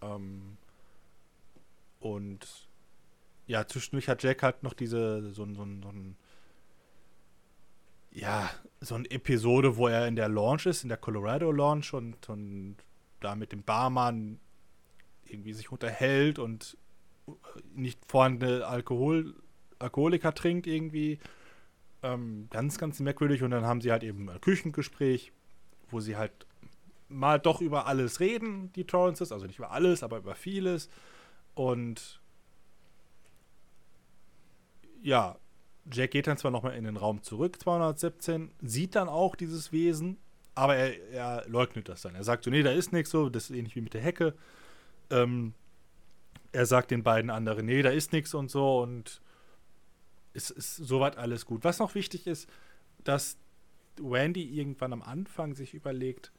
Ähm, 0.02 0.58
und 2.00 2.68
ja, 3.48 3.68
zwischendurch 3.68 4.08
hat 4.08 4.24
Jack 4.24 4.44
halt 4.44 4.64
noch 4.64 4.74
diese, 4.74 5.32
so, 5.34 5.44
ein- 5.44 5.56
so, 5.56 5.64
ein- 5.64 5.82
so 5.84 5.90
ein, 5.90 6.16
ja, 8.12 8.50
so 8.82 8.96
eine 8.96 9.10
Episode, 9.10 9.78
wo 9.78 9.88
er 9.88 10.08
in 10.08 10.16
der 10.16 10.30
Launch 10.30 10.66
ist, 10.66 10.84
in 10.84 10.90
der 10.90 10.98
Colorado 10.98 11.52
Launch 11.52 11.94
und, 11.94 12.28
und 12.30 12.78
da 13.22 13.36
mit 13.36 13.52
dem 13.52 13.64
Barmann 13.64 14.40
irgendwie 15.26 15.54
sich 15.54 15.72
unterhält 15.72 16.40
und 16.40 16.78
nicht 17.74 18.00
vorhandene 18.06 18.66
Alkohol, 18.66 19.36
Alkoholiker 19.80 20.34
trinkt 20.34 20.68
irgendwie. 20.68 21.20
Ähm, 22.04 22.48
ganz, 22.50 22.78
ganz 22.78 23.00
merkwürdig. 23.00 23.44
Und 23.44 23.52
dann 23.52 23.66
haben 23.66 23.80
sie 23.82 23.92
halt 23.92 24.04
eben 24.04 24.30
ein 24.30 24.42
Küchengespräch, 24.42 25.32
wo 25.92 26.00
sie 26.00 26.18
halt 26.18 26.32
mal 27.10 27.40
doch 27.40 27.62
über 27.62 27.88
alles 27.88 28.20
reden, 28.20 28.72
die 28.74 28.86
Torrances. 28.86 29.32
Also 29.32 29.46
nicht 29.46 29.60
über 29.60 29.72
alles, 29.72 30.04
aber 30.04 30.18
über 30.18 30.36
vieles. 30.36 30.90
Und 31.54 32.22
ja, 35.02 35.38
Jack 35.92 36.12
geht 36.12 36.28
dann 36.28 36.38
zwar 36.38 36.52
nochmal 36.52 36.76
in 36.76 36.84
den 36.84 36.98
Raum 36.98 37.24
zurück, 37.24 37.60
217, 37.60 38.52
sieht 38.62 38.96
dann 38.96 39.10
auch 39.10 39.36
dieses 39.36 39.72
Wesen, 39.72 40.18
aber 40.54 40.76
er, 40.76 41.12
er 41.12 41.50
leugnet 41.50 41.90
das 41.90 42.02
dann. 42.02 42.16
Er 42.16 42.24
sagt 42.24 42.44
so, 42.44 42.52
nee, 42.52 42.64
da 42.64 42.72
ist 42.72 42.94
nichts 42.94 43.10
so, 43.10 43.30
das 43.30 43.50
ist 43.50 43.56
ähnlich 43.56 43.76
wie 43.76 43.82
mit 43.82 43.94
der 43.94 44.02
Hecke. 44.02 44.36
Ähm, 45.10 45.54
er 46.52 46.66
sagt 46.66 46.92
den 46.92 47.04
beiden 47.04 47.32
anderen, 47.32 47.66
nee, 47.66 47.82
da 47.82 47.90
ist 47.90 48.12
nichts 48.12 48.34
und 48.34 48.52
so 48.52 48.82
und 48.82 49.22
es 50.34 50.50
ist 50.50 50.76
soweit 50.76 51.18
alles 51.18 51.46
gut. 51.46 51.64
Was 51.64 51.80
noch 51.80 51.96
wichtig 51.96 52.28
ist, 52.28 52.48
dass 53.04 53.38
Wendy 53.98 54.44
irgendwann 54.44 54.94
am 54.94 55.02
Anfang 55.02 55.54
sich 55.54 55.74
überlegt, 55.74 56.32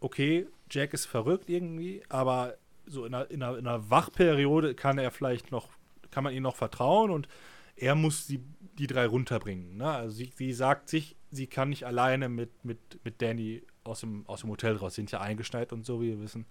okay, 0.00 0.46
Jack 0.70 0.94
ist 0.94 1.06
verrückt 1.06 1.48
irgendwie, 1.48 2.02
aber 2.08 2.56
so 2.86 3.04
in 3.04 3.14
einer, 3.14 3.30
in 3.30 3.42
einer, 3.42 3.58
in 3.58 3.66
einer 3.66 3.90
Wachperiode 3.90 4.74
kann 4.74 4.98
er 4.98 5.10
vielleicht 5.10 5.50
noch, 5.50 5.68
kann 6.10 6.24
man 6.24 6.34
ihm 6.34 6.42
noch 6.42 6.56
vertrauen 6.56 7.10
und 7.10 7.28
er 7.76 7.94
muss 7.94 8.26
die, 8.26 8.40
die 8.78 8.86
drei 8.86 9.06
runterbringen. 9.06 9.76
Ne? 9.76 9.90
Also 9.90 10.16
sie, 10.16 10.32
sie 10.34 10.52
sagt 10.52 10.88
sich, 10.88 11.16
sie 11.30 11.46
kann 11.46 11.70
nicht 11.70 11.84
alleine 11.84 12.28
mit, 12.28 12.64
mit, 12.64 12.78
mit 13.04 13.20
Danny 13.20 13.62
aus 13.84 14.00
dem, 14.00 14.26
aus 14.26 14.40
dem 14.40 14.50
Hotel 14.50 14.76
raus. 14.76 14.94
Sie 14.94 15.02
sind 15.02 15.12
ja 15.12 15.20
eingeschneit 15.20 15.72
und 15.72 15.84
so, 15.84 16.00
wie 16.00 16.08
wir 16.08 16.20
wissen. 16.20 16.46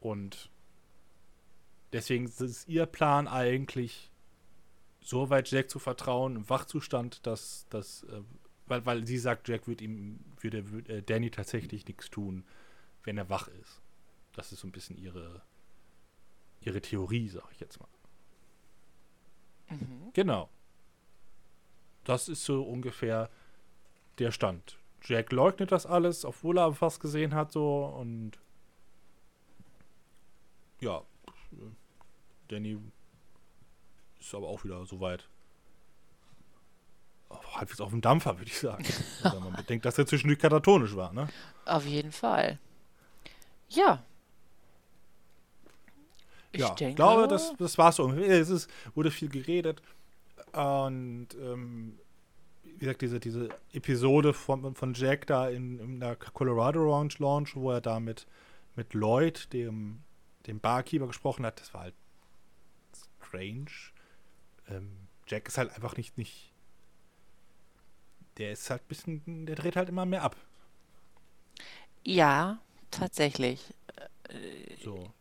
Und 0.00 0.50
deswegen 1.92 2.26
ist 2.26 2.68
ihr 2.68 2.86
Plan 2.86 3.26
eigentlich, 3.28 4.11
so 5.02 5.30
weit 5.30 5.50
Jack 5.50 5.68
zu 5.68 5.78
vertrauen, 5.78 6.36
im 6.36 6.48
Wachzustand, 6.48 7.26
dass, 7.26 7.66
dass 7.68 8.04
äh, 8.04 8.22
weil, 8.66 8.86
weil 8.86 9.06
sie 9.06 9.18
sagt, 9.18 9.48
Jack 9.48 9.66
würde 9.66 9.84
ihm, 9.84 10.20
würde, 10.40 10.58
äh, 10.88 11.02
Danny 11.02 11.30
tatsächlich 11.30 11.86
nichts 11.86 12.10
tun, 12.10 12.44
wenn 13.04 13.18
er 13.18 13.28
wach 13.28 13.48
ist. 13.48 13.82
Das 14.32 14.52
ist 14.52 14.60
so 14.60 14.68
ein 14.68 14.72
bisschen 14.72 14.96
ihre, 14.96 15.42
ihre 16.60 16.80
Theorie, 16.80 17.28
sag 17.28 17.44
ich 17.52 17.60
jetzt 17.60 17.80
mal. 17.80 17.88
Mhm. 19.70 20.12
Genau. 20.14 20.48
Das 22.04 22.28
ist 22.28 22.44
so 22.44 22.62
ungefähr 22.62 23.30
der 24.18 24.30
Stand. 24.30 24.78
Jack 25.04 25.32
leugnet 25.32 25.72
das 25.72 25.84
alles, 25.84 26.24
obwohl 26.24 26.58
er 26.58 26.80
was 26.80 27.00
gesehen 27.00 27.34
hat, 27.34 27.52
so 27.52 27.84
und 27.86 28.38
ja, 30.80 31.02
Danny 32.48 32.78
ist 34.26 34.34
aber 34.34 34.48
auch 34.48 34.64
wieder 34.64 34.84
soweit. 34.86 35.28
Halbwegs 37.54 37.80
auf 37.80 37.90
dem 37.90 38.02
Dampfer, 38.02 38.38
würde 38.38 38.50
ich 38.50 38.58
sagen. 38.58 38.84
Wenn 39.22 39.42
man 39.42 39.54
bedenkt, 39.54 39.84
dass 39.86 39.96
er 39.96 40.06
zwischendurch 40.06 40.38
katatonisch 40.38 40.94
war, 40.96 41.12
ne? 41.12 41.28
Auf 41.64 41.86
jeden 41.86 42.12
Fall. 42.12 42.58
Ja. 43.68 44.04
Ich 46.52 46.60
ja, 46.60 46.74
denke, 46.74 46.90
ich 46.90 46.96
glaube, 46.96 47.28
das, 47.28 47.54
das 47.56 47.78
war 47.78 47.92
so. 47.92 48.12
Es 48.12 48.50
ist, 48.50 48.70
wurde 48.94 49.10
viel 49.10 49.30
geredet. 49.30 49.80
Und 50.52 51.28
ähm, 51.40 51.98
wie 52.62 52.78
gesagt, 52.78 53.00
diese, 53.00 53.18
diese 53.18 53.48
Episode 53.72 54.34
von, 54.34 54.74
von 54.74 54.92
Jack 54.92 55.26
da 55.26 55.48
in, 55.48 55.78
in 55.78 56.00
der 56.00 56.16
Colorado 56.16 56.80
Ranch 56.80 57.18
Launch, 57.18 57.56
wo 57.56 57.70
er 57.70 57.80
da 57.80 57.98
mit, 58.00 58.26
mit 58.76 58.92
Lloyd, 58.92 59.50
dem 59.54 60.02
dem 60.46 60.60
Barkeeper 60.60 61.06
gesprochen 61.06 61.46
hat, 61.46 61.60
das 61.60 61.72
war 61.74 61.82
halt 61.82 61.94
strange. 63.20 63.70
Ähm, 64.72 64.90
Jack 65.26 65.48
ist 65.48 65.58
halt 65.58 65.72
einfach 65.74 65.96
nicht, 65.96 66.18
nicht. 66.18 66.52
Der 68.38 68.52
ist 68.52 68.70
halt 68.70 68.82
ein 68.82 68.88
bisschen, 68.88 69.46
der 69.46 69.56
dreht 69.56 69.76
halt 69.76 69.88
immer 69.88 70.06
mehr 70.06 70.22
ab. 70.22 70.36
Ja, 72.04 72.58
tatsächlich. 72.90 73.72
So. 74.82 75.12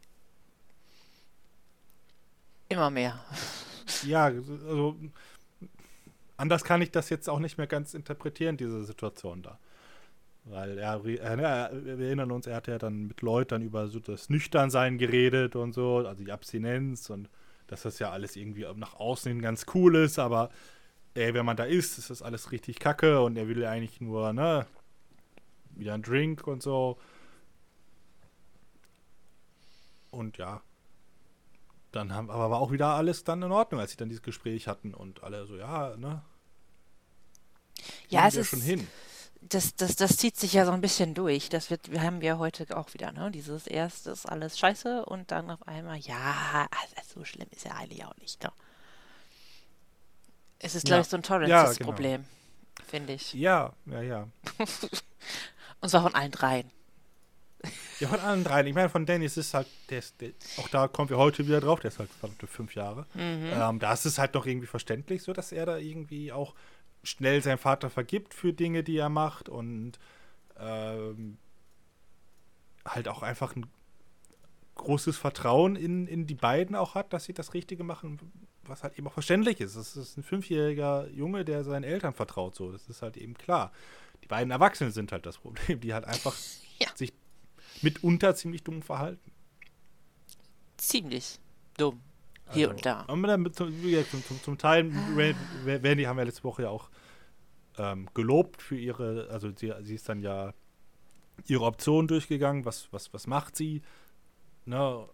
Immer 2.69 2.89
mehr. 2.89 3.23
Ja, 4.03 4.25
also 4.25 4.95
anders 6.37 6.63
kann 6.63 6.81
ich 6.81 6.91
das 6.91 7.09
jetzt 7.09 7.29
auch 7.29 7.39
nicht 7.39 7.57
mehr 7.57 7.67
ganz 7.67 7.93
interpretieren, 7.93 8.55
diese 8.55 8.83
Situation 8.83 9.43
da. 9.43 9.59
Weil 10.45 10.77
er, 10.79 11.05
er, 11.05 11.05
wir 11.05 11.99
erinnern 11.99 12.31
uns, 12.31 12.47
er 12.47 12.55
hat 12.55 12.67
ja 12.67 12.79
dann 12.79 13.07
mit 13.07 13.21
Leuten 13.21 13.61
über 13.61 13.87
so 13.89 13.99
das 13.99 14.29
Nüchternsein 14.29 14.97
geredet 14.97 15.55
und 15.55 15.73
so, 15.73 15.97
also 15.97 16.23
die 16.23 16.31
Abstinenz 16.31 17.09
und 17.09 17.29
dass 17.71 17.83
das 17.83 17.99
ja 17.99 18.11
alles 18.11 18.35
irgendwie 18.35 18.65
nach 18.75 18.95
außen 18.95 19.31
hin 19.31 19.41
ganz 19.41 19.65
cool 19.73 19.95
ist, 19.95 20.19
aber 20.19 20.49
ey, 21.13 21.33
wenn 21.33 21.45
man 21.45 21.55
da 21.55 21.63
ist, 21.63 21.97
ist 21.97 22.09
das 22.09 22.21
alles 22.21 22.51
richtig 22.51 22.79
kacke 22.79 23.21
und 23.21 23.37
er 23.37 23.47
will 23.47 23.59
ja 23.61 23.71
eigentlich 23.71 24.01
nur, 24.01 24.33
ne, 24.33 24.67
wieder 25.71 25.93
ein 25.93 26.01
Drink 26.01 26.45
und 26.47 26.61
so. 26.61 26.97
Und 30.11 30.37
ja. 30.37 30.61
Dann 31.93 32.13
haben, 32.13 32.29
aber 32.29 32.49
war 32.51 32.59
auch 32.59 32.71
wieder 32.71 32.87
alles 32.87 33.23
dann 33.23 33.41
in 33.41 33.51
Ordnung, 33.51 33.79
als 33.79 33.91
sie 33.91 33.97
dann 33.97 34.09
dieses 34.09 34.21
Gespräch 34.23 34.67
hatten 34.67 34.93
und 34.93 35.23
alle 35.23 35.45
so, 35.45 35.55
ja, 35.57 35.95
ne? 35.97 36.21
Ja, 38.09 38.27
es 38.27 38.35
ist 38.35 38.49
schon 38.49 38.61
hin. 38.61 38.87
Das, 39.41 39.75
das, 39.75 39.95
das 39.95 40.17
zieht 40.17 40.37
sich 40.37 40.53
ja 40.53 40.65
so 40.65 40.71
ein 40.71 40.81
bisschen 40.81 41.13
durch. 41.13 41.49
Das 41.49 41.69
wird, 41.71 41.91
wir 41.91 42.01
haben 42.01 42.21
ja 42.21 42.37
heute 42.37 42.77
auch 42.77 42.93
wieder, 42.93 43.11
ne? 43.11 43.31
Dieses 43.31 43.65
erste 43.67 44.11
ist 44.11 44.25
alles 44.27 44.57
scheiße 44.59 45.03
und 45.05 45.31
dann 45.31 45.49
auf 45.49 45.67
einmal, 45.67 45.97
ja, 45.97 46.67
also 46.71 47.19
so 47.19 47.25
schlimm 47.25 47.47
ist 47.51 47.65
ja 47.65 47.71
eigentlich 47.73 48.05
auch 48.05 48.15
nicht, 48.17 48.41
ne? 48.43 48.51
Es 50.59 50.75
ist, 50.75 50.85
glaube 50.85 50.97
Ja. 50.97 51.01
ich, 51.01 51.07
so 51.07 51.17
ein 51.17 51.23
Ja, 51.49 51.63
genau. 51.79 51.91
Finde 52.87 53.13
ich. 53.13 53.33
Ja, 53.33 53.73
ja, 53.87 54.01
ja. 54.01 54.27
Und 55.81 55.89
zwar 55.89 56.03
von 56.03 56.13
allen 56.13 56.31
dreien. 56.31 56.69
Ja, 57.99 58.07
von 58.07 58.19
allen 58.19 58.43
dreien. 58.43 58.67
Ich 58.67 58.75
meine, 58.75 58.89
von 58.89 59.05
Dennis 59.05 59.37
ist 59.37 59.53
halt, 59.55 59.67
der 59.89 59.99
ist, 59.99 60.21
der, 60.21 60.31
auch 60.57 60.67
da 60.69 60.87
kommen 60.87 61.09
wir 61.09 61.17
heute 61.17 61.47
wieder 61.47 61.61
drauf, 61.61 61.79
der 61.79 61.89
ist 61.89 61.99
halt 61.99 62.09
verdammte 62.11 62.45
fünf 62.47 62.75
Jahre. 62.75 63.05
Ähm, 63.15 63.79
da 63.79 63.93
ist 63.93 64.05
es 64.05 64.17
halt 64.19 64.33
noch 64.35 64.45
irgendwie 64.45 64.67
verständlich, 64.67 65.23
so 65.23 65.33
dass 65.33 65.51
er 65.51 65.65
da 65.65 65.77
irgendwie 65.77 66.31
auch 66.31 66.53
schnell 67.03 67.41
seinem 67.41 67.57
Vater 67.57 67.89
vergibt 67.89 68.33
für 68.33 68.53
Dinge, 68.53 68.83
die 68.83 68.97
er 68.97 69.09
macht 69.09 69.49
und 69.49 69.93
ähm, 70.59 71.37
halt 72.85 73.07
auch 73.07 73.21
einfach 73.23 73.55
ein 73.55 73.65
großes 74.75 75.17
Vertrauen 75.17 75.75
in, 75.75 76.07
in 76.07 76.27
die 76.27 76.35
beiden 76.35 76.75
auch 76.75 76.95
hat, 76.95 77.13
dass 77.13 77.25
sie 77.25 77.33
das 77.33 77.53
Richtige 77.53 77.83
machen, 77.83 78.19
was 78.63 78.83
halt 78.83 78.97
eben 78.97 79.07
auch 79.07 79.13
verständlich 79.13 79.59
ist. 79.59 79.75
Das 79.75 79.95
ist 79.95 80.17
ein 80.17 80.23
fünfjähriger 80.23 81.07
Junge, 81.09 81.45
der 81.45 81.63
seinen 81.63 81.83
Eltern 81.83 82.13
vertraut, 82.13 82.55
so. 82.55 82.71
Das 82.71 82.87
ist 82.87 83.01
halt 83.01 83.17
eben 83.17 83.33
klar. 83.35 83.71
Die 84.23 84.27
beiden 84.27 84.51
Erwachsenen 84.51 84.91
sind 84.91 85.11
halt 85.11 85.25
das 85.25 85.37
Problem, 85.39 85.79
die 85.79 85.93
halt 85.93 86.05
einfach 86.05 86.35
Ja. 86.79 86.87
sich 86.95 87.13
mitunter 87.83 88.33
ziemlich 88.35 88.63
dumm 88.63 88.81
verhalten. 88.81 89.31
Ziemlich 90.77 91.39
dumm. 91.77 92.01
Hier 92.53 92.67
Also, 92.67 92.75
und 92.75 92.85
da. 92.85 93.05
Aber 93.07 93.27
dann, 93.27 93.53
zum, 93.53 93.71
zum, 94.27 94.43
zum, 94.43 94.57
Teil, 94.57 94.91
Randy 95.65 96.03
haben 96.03 96.17
wir 96.17 96.25
letzte 96.25 96.43
Woche 96.43 96.63
ja 96.63 96.69
auch 96.69 96.89
ähm, 97.77 98.09
gelobt 98.13 98.61
für 98.61 98.77
ihre, 98.77 99.29
also 99.29 99.49
sie, 99.55 99.73
sie 99.81 99.95
ist 99.95 100.07
dann 100.09 100.21
ja 100.21 100.53
ihre 101.47 101.63
Option 101.63 102.07
durchgegangen, 102.07 102.65
was, 102.65 102.91
was, 102.91 103.13
was 103.13 103.27
macht 103.27 103.55
sie? 103.55 103.81
Ne, 104.65 105.07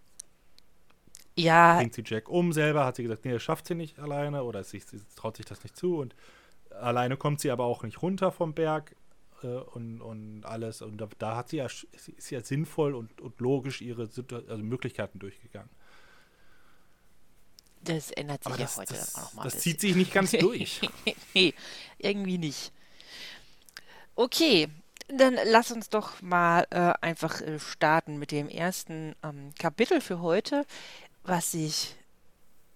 Ja, 1.36 1.78
bringt 1.78 1.93
sie 1.93 2.04
Jack 2.06 2.30
um 2.30 2.52
selber, 2.52 2.86
hat 2.86 2.97
sie 2.97 3.04
gesagt, 3.04 3.26
nee, 3.26 3.32
das 3.32 3.43
schafft 3.43 3.67
sie 3.67 3.76
nicht 3.76 4.00
alleine 4.00 4.43
oder 4.43 4.63
sie, 4.63 4.80
sie 4.80 5.00
traut 5.15 5.38
sich 5.38 5.45
das 5.45 5.63
nicht 5.63 5.78
zu 5.78 5.97
und 5.97 6.15
alleine 6.71 7.17
kommt 7.17 7.39
sie 7.39 7.52
aber 7.52 7.65
auch 7.65 7.84
nicht 7.84 8.02
runter 8.02 8.32
vom 8.32 8.54
Berg 8.54 8.95
äh, 9.43 9.47
und, 9.47 10.02
und 10.02 10.45
alles 10.45 10.82
und 10.82 10.97
da, 10.97 11.08
da 11.17 11.38
hat 11.38 11.50
sie 11.50 11.58
ja, 11.58 11.65
ist 11.67 12.32
ja 12.32 12.41
sinnvoll 12.41 12.93
und, 12.95 13.21
und 13.21 13.39
logisch 13.39 13.82
ihre 13.82 14.08
Situ 14.08 14.36
also 14.36 14.63
Möglichkeiten 14.63 15.19
durchgegangen. 15.19 15.69
Das 17.88 18.12
ändert 18.12 18.43
sich 18.43 18.52
Aber 18.54 18.60
ja 18.62 18.65
das, 18.65 18.78
heute 18.78 18.93
das, 18.93 19.15
auch 19.15 19.21
noch 19.21 19.34
mal. 19.34 19.43
das 19.43 19.60
zieht 19.60 19.80
sich 19.82 19.95
nicht 19.95 20.13
ganz 20.13 20.32
durch. 20.32 20.82
nee, 21.34 21.54
irgendwie 21.97 22.38
nicht. 22.38 22.71
Okay, 24.15 24.67
dann 25.08 25.38
lass 25.45 25.71
uns 25.71 25.89
doch 25.89 26.21
mal 26.21 26.65
äh, 26.71 26.93
einfach 27.02 27.41
äh, 27.41 27.60
starten 27.60 28.17
mit 28.17 28.32
dem 28.32 28.50
ersten 28.50 29.15
ähm, 29.23 29.54
Kapitel 29.58 30.02
für 30.02 30.19
heute, 30.21 30.65
was 31.23 31.52
sich 31.52 31.95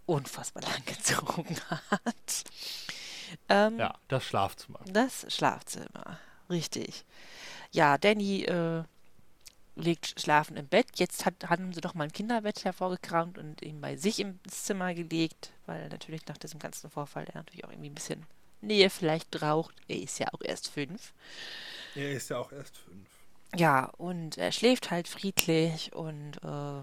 unfassbar 0.05 0.63
lang 0.63 0.83
gezogen 0.85 1.57
hat. 1.89 2.43
Ähm, 3.49 3.79
Ja, 3.79 3.95
das 4.07 4.23
Schlafzimmer. 4.25 4.79
Das 4.85 5.25
Schlafzimmer, 5.33 6.19
richtig. 6.49 7.05
Ja, 7.71 7.97
Danny 7.97 8.43
äh, 8.43 8.83
liegt 9.75 10.19
schlafen 10.19 10.57
im 10.57 10.67
Bett. 10.67 10.87
Jetzt 10.95 11.25
hat, 11.25 11.49
haben 11.49 11.73
sie 11.73 11.81
doch 11.81 11.93
mal 11.93 12.05
ein 12.05 12.11
Kinderbett 12.11 12.65
hervorgekramt 12.65 13.37
und 13.37 13.61
ihn 13.61 13.81
bei 13.81 13.95
sich 13.95 14.19
ins 14.19 14.63
Zimmer 14.63 14.93
gelegt, 14.93 15.51
weil 15.65 15.87
natürlich 15.89 16.25
nach 16.27 16.37
diesem 16.37 16.59
ganzen 16.59 16.89
Vorfall 16.89 17.25
er 17.25 17.35
natürlich 17.35 17.65
auch 17.65 17.71
irgendwie 17.71 17.89
ein 17.89 17.95
bisschen 17.95 18.25
Nähe 18.61 18.89
vielleicht 18.89 19.31
braucht. 19.31 19.75
Er 19.87 19.97
ist 20.01 20.19
ja 20.19 20.27
auch 20.33 20.41
erst 20.41 20.69
fünf. 20.69 21.13
Er 21.95 22.11
ist 22.11 22.29
ja 22.29 22.37
auch 22.37 22.51
erst 22.51 22.77
fünf. 22.77 23.07
Ja, 23.55 23.85
und 23.97 24.37
er 24.37 24.51
schläft 24.51 24.91
halt 24.91 25.07
friedlich 25.07 25.93
und 25.93 26.37
äh, 26.43 26.81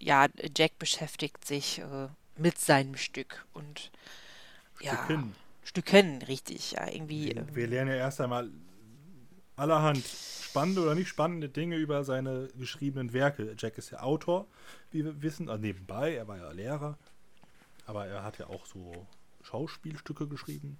ja, 0.00 0.28
Jack 0.56 0.78
beschäftigt 0.78 1.44
sich 1.44 1.80
äh, 1.80 2.08
mit 2.36 2.58
seinem 2.58 2.96
Stück 2.96 3.46
und 3.52 3.90
ja, 4.80 4.94
Stücken. 5.04 5.34
Stücken, 5.64 6.22
richtig. 6.22 6.72
Ja, 6.72 6.88
irgendwie. 6.88 7.26
Wir, 7.26 7.36
ähm, 7.38 7.54
wir 7.54 7.66
lernen 7.66 7.90
ja 7.90 7.96
erst 7.96 8.20
einmal 8.20 8.50
allerhand 9.56 10.04
spannende 10.42 10.82
oder 10.82 10.94
nicht 10.94 11.08
spannende 11.08 11.48
Dinge 11.48 11.76
über 11.76 12.04
seine 12.04 12.48
geschriebenen 12.58 13.12
Werke. 13.12 13.54
Jack 13.58 13.78
ist 13.78 13.90
ja 13.90 14.00
Autor, 14.00 14.46
wie 14.90 15.04
wir 15.04 15.22
wissen, 15.22 15.48
also 15.48 15.62
nebenbei, 15.62 16.14
er 16.14 16.28
war 16.28 16.36
ja 16.36 16.50
Lehrer, 16.52 16.98
aber 17.86 18.06
er 18.06 18.22
hat 18.22 18.38
ja 18.38 18.48
auch 18.48 18.66
so 18.66 19.06
Schauspielstücke 19.42 20.26
geschrieben. 20.26 20.78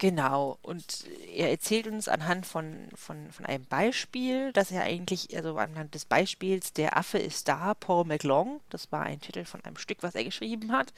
Genau, 0.00 0.56
und 0.62 1.04
er 1.34 1.50
erzählt 1.50 1.86
uns 1.86 2.08
anhand 2.08 2.46
von, 2.46 2.88
von, 2.94 3.30
von 3.32 3.44
einem 3.44 3.66
Beispiel, 3.66 4.50
dass 4.54 4.70
er 4.70 4.84
eigentlich, 4.84 5.36
also 5.36 5.58
anhand 5.58 5.94
des 5.94 6.06
Beispiels, 6.06 6.72
der 6.72 6.96
Affe 6.96 7.18
ist 7.18 7.48
da, 7.48 7.74
Paul 7.74 8.06
McLong, 8.06 8.62
das 8.70 8.90
war 8.92 9.02
ein 9.02 9.20
Titel 9.20 9.44
von 9.44 9.62
einem 9.62 9.76
Stück, 9.76 9.98
was 10.00 10.14
er 10.14 10.24
geschrieben 10.24 10.72
hat, 10.72 10.94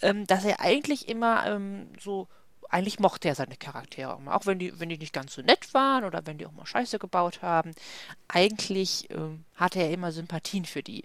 ähm, 0.00 0.26
dass 0.26 0.46
er 0.46 0.60
eigentlich 0.60 1.06
immer 1.10 1.44
ähm, 1.46 1.88
so, 2.00 2.28
eigentlich 2.70 3.00
mochte 3.00 3.28
er 3.28 3.34
seine 3.34 3.56
Charaktere 3.56 4.14
auch 4.14 4.20
mal, 4.20 4.34
auch 4.34 4.46
wenn 4.46 4.58
die, 4.58 4.78
wenn 4.78 4.88
die 4.88 4.98
nicht 4.98 5.12
ganz 5.12 5.34
so 5.34 5.42
nett 5.42 5.74
waren 5.74 6.04
oder 6.04 6.26
wenn 6.26 6.38
die 6.38 6.46
auch 6.46 6.52
mal 6.52 6.66
Scheiße 6.66 6.98
gebaut 6.98 7.42
haben, 7.42 7.72
eigentlich 8.28 9.10
ähm, 9.10 9.44
hatte 9.56 9.80
er 9.80 9.90
immer 9.90 10.12
Sympathien 10.12 10.64
für 10.64 10.82
die. 10.82 11.04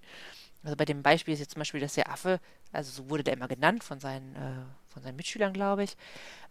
Also 0.63 0.75
bei 0.75 0.85
dem 0.85 1.03
Beispiel 1.03 1.33
ist 1.33 1.39
jetzt 1.39 1.53
zum 1.53 1.59
Beispiel, 1.59 1.79
dass 1.79 1.93
der 1.95 2.11
Affe, 2.11 2.39
also 2.71 2.91
so 2.91 3.09
wurde 3.09 3.23
der 3.23 3.33
immer 3.33 3.47
genannt 3.47 3.83
von 3.83 3.99
seinen, 3.99 4.35
äh, 4.35 4.65
von 4.87 5.03
seinen 5.03 5.15
Mitschülern, 5.15 5.53
glaube 5.53 5.83
ich, 5.83 5.95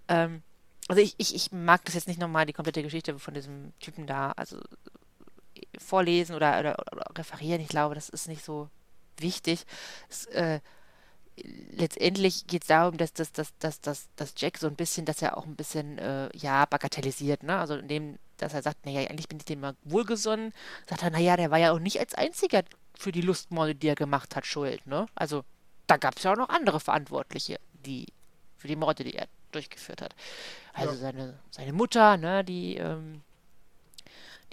ähm, 0.09 0.43
also 0.89 1.01
ich, 1.01 1.15
ich, 1.19 1.35
ich 1.35 1.53
mag 1.53 1.85
das 1.85 1.95
jetzt 1.95 2.09
nicht 2.09 2.21
nochmal, 2.21 2.47
die 2.47 2.53
komplette 2.53 2.83
Geschichte 2.83 3.19
von 3.19 3.35
diesem 3.35 3.73
Typen 3.79 4.07
da, 4.07 4.33
also 4.33 4.59
äh, 4.59 5.63
vorlesen 5.79 6.35
oder, 6.35 6.59
oder, 6.61 6.77
oder 6.93 7.05
referieren. 7.17 7.61
Ich 7.61 7.69
glaube, 7.69 7.95
das 7.95 8.09
ist 8.09 8.29
nicht 8.29 8.45
so 8.45 8.69
wichtig. 9.19 9.65
Es, 10.11 10.27
äh, 10.27 10.61
letztendlich 11.37 12.47
geht 12.47 12.63
es 12.63 12.69
darum, 12.69 12.97
dass, 12.97 13.13
dass, 13.13 13.33
dass, 13.33 13.57
dass, 13.59 13.81
dass, 13.81 14.09
dass 14.17 14.35
Jack 14.37 14.59
so 14.59 14.67
ein 14.67 14.77
bisschen, 14.77 15.05
dass 15.05 15.23
er 15.23 15.37
auch 15.37 15.47
ein 15.47 15.57
bisschen, 15.57 15.99
äh, 15.99 16.29
ja, 16.37 16.65
bagatellisiert, 16.67 17.43
ne? 17.43 17.59
Also 17.59 17.75
indem, 17.77 18.19
dass 18.37 18.55
er 18.55 18.63
sagt, 18.63 18.87
naja, 18.87 19.09
eigentlich 19.09 19.29
bin 19.29 19.39
ich 19.39 19.45
dem 19.45 19.61
mal 19.61 19.75
wohlgesonnen, 19.85 20.53
sagt 20.89 21.03
er, 21.03 21.11
naja, 21.11 21.37
der 21.37 21.51
war 21.51 21.59
ja 21.59 21.73
auch 21.73 21.79
nicht 21.81 21.99
als 22.01 22.15
einziger 22.15 22.63
für 22.97 23.13
die 23.13 23.21
Lustmorde, 23.23 23.75
die 23.75 23.89
er 23.89 23.97
gemacht 23.97 24.37
hat, 24.37 24.47
schuld, 24.47 24.87
ne? 24.87 25.07
Also 25.15 25.45
da 25.87 25.97
gab 25.97 26.17
es 26.17 26.23
ja 26.23 26.33
auch 26.33 26.37
noch 26.37 26.49
andere 26.49 26.81
Verantwortliche, 26.81 27.59
die 27.85 28.07
für 28.57 28.69
die 28.69 28.77
Morde, 28.77 29.05
die 29.05 29.15
er 29.15 29.27
durchgeführt 29.53 30.03
hat. 30.03 30.15
Also 30.73 30.93
Ja. 30.95 30.99
seine, 31.01 31.39
seine 31.51 31.73
Mutter, 31.73 32.17
ne, 32.17 32.45
die, 32.45 32.77
ähm, 32.77 33.23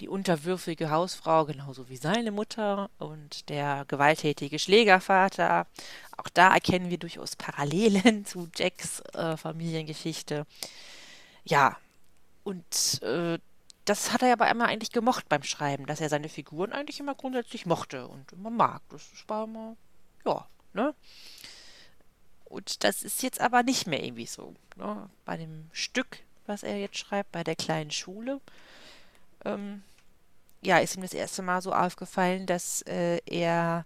die 0.02 0.08
unterwürfige 0.08 0.90
Hausfrau, 0.90 1.44
genauso 1.44 1.88
wie 1.88 1.96
seine 1.96 2.32
Mutter 2.32 2.90
und 2.98 3.48
der 3.48 3.84
gewalttätige 3.86 4.58
Schlägervater. 4.58 5.68
Auch 6.16 6.28
da 6.34 6.52
erkennen 6.52 6.90
wir 6.90 6.98
durchaus 6.98 7.36
Parallelen 7.36 8.24
zu 8.26 8.48
Jacks 8.56 9.00
äh, 9.14 9.36
Familiengeschichte. 9.36 10.44
Ja, 11.44 11.76
und 12.42 13.00
äh, 13.02 13.38
das 13.84 14.12
hat 14.12 14.22
er 14.22 14.32
aber 14.32 14.50
immer 14.50 14.66
eigentlich 14.66 14.90
gemocht 14.90 15.28
beim 15.28 15.44
Schreiben, 15.44 15.86
dass 15.86 16.00
er 16.00 16.08
seine 16.08 16.28
Figuren 16.28 16.72
eigentlich 16.72 16.98
immer 16.98 17.14
grundsätzlich 17.14 17.64
mochte 17.64 18.08
und 18.08 18.32
immer 18.32 18.50
mag. 18.50 18.82
Das 18.90 19.08
war 19.28 19.44
immer, 19.44 19.76
ja, 20.26 20.48
ne? 20.72 20.96
Und 22.46 22.82
das 22.82 23.04
ist 23.04 23.22
jetzt 23.22 23.40
aber 23.40 23.62
nicht 23.62 23.86
mehr 23.86 24.02
irgendwie 24.02 24.26
so. 24.26 24.54
Ne? 24.74 25.08
Bei 25.24 25.36
dem 25.36 25.70
Stück, 25.72 26.18
was 26.46 26.64
er 26.64 26.76
jetzt 26.78 26.98
schreibt, 26.98 27.30
bei 27.30 27.44
der 27.44 27.56
kleinen 27.56 27.92
Schule, 27.92 28.40
ähm, 29.44 29.82
ja, 30.62 30.78
ist 30.78 30.96
ihm 30.96 31.02
das 31.02 31.14
erste 31.14 31.42
Mal 31.42 31.60
so 31.60 31.72
aufgefallen, 31.72 32.46
dass 32.46 32.82
äh, 32.82 33.20
er 33.26 33.84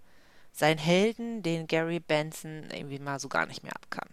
seinen 0.52 0.78
Helden, 0.78 1.42
den 1.42 1.66
Gary 1.66 2.00
Benson, 2.00 2.64
irgendwie 2.70 2.98
mal 2.98 3.18
so 3.18 3.28
gar 3.28 3.46
nicht 3.46 3.62
mehr 3.62 3.74
ab 3.74 3.86
kann. 3.90 4.08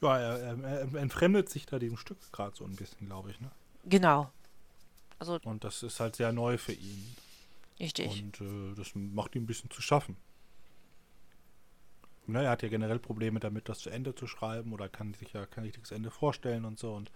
Ja, 0.00 0.18
er, 0.18 0.38
er, 0.38 0.64
er 0.64 0.94
entfremdet 0.94 1.48
sich 1.48 1.66
da 1.66 1.78
dem 1.78 1.96
Stück 1.96 2.18
gerade 2.32 2.54
so 2.54 2.64
ein 2.64 2.76
bisschen, 2.76 3.06
glaube 3.06 3.30
ich. 3.30 3.40
Ne? 3.40 3.50
Genau. 3.84 4.30
Also, 5.18 5.38
und 5.44 5.64
das 5.64 5.82
ist 5.82 6.00
halt 6.00 6.16
sehr 6.16 6.32
neu 6.32 6.58
für 6.58 6.72
ihn. 6.72 7.16
Richtig. 7.80 8.22
Und 8.22 8.40
äh, 8.40 8.74
das 8.76 8.94
macht 8.94 9.34
ihm 9.34 9.44
ein 9.44 9.46
bisschen 9.46 9.70
zu 9.70 9.80
schaffen. 9.80 10.16
Ne, 12.26 12.44
er 12.44 12.50
hat 12.50 12.62
ja 12.62 12.68
generell 12.68 12.98
Probleme 12.98 13.40
damit, 13.40 13.68
das 13.68 13.80
zu 13.80 13.90
Ende 13.90 14.14
zu 14.14 14.26
schreiben 14.26 14.72
oder 14.72 14.88
kann 14.88 15.14
sich 15.14 15.32
ja 15.32 15.46
kein 15.46 15.64
richtiges 15.64 15.90
Ende 15.90 16.10
vorstellen 16.10 16.64
und 16.64 16.78
so. 16.78 16.94
Und 16.94 17.10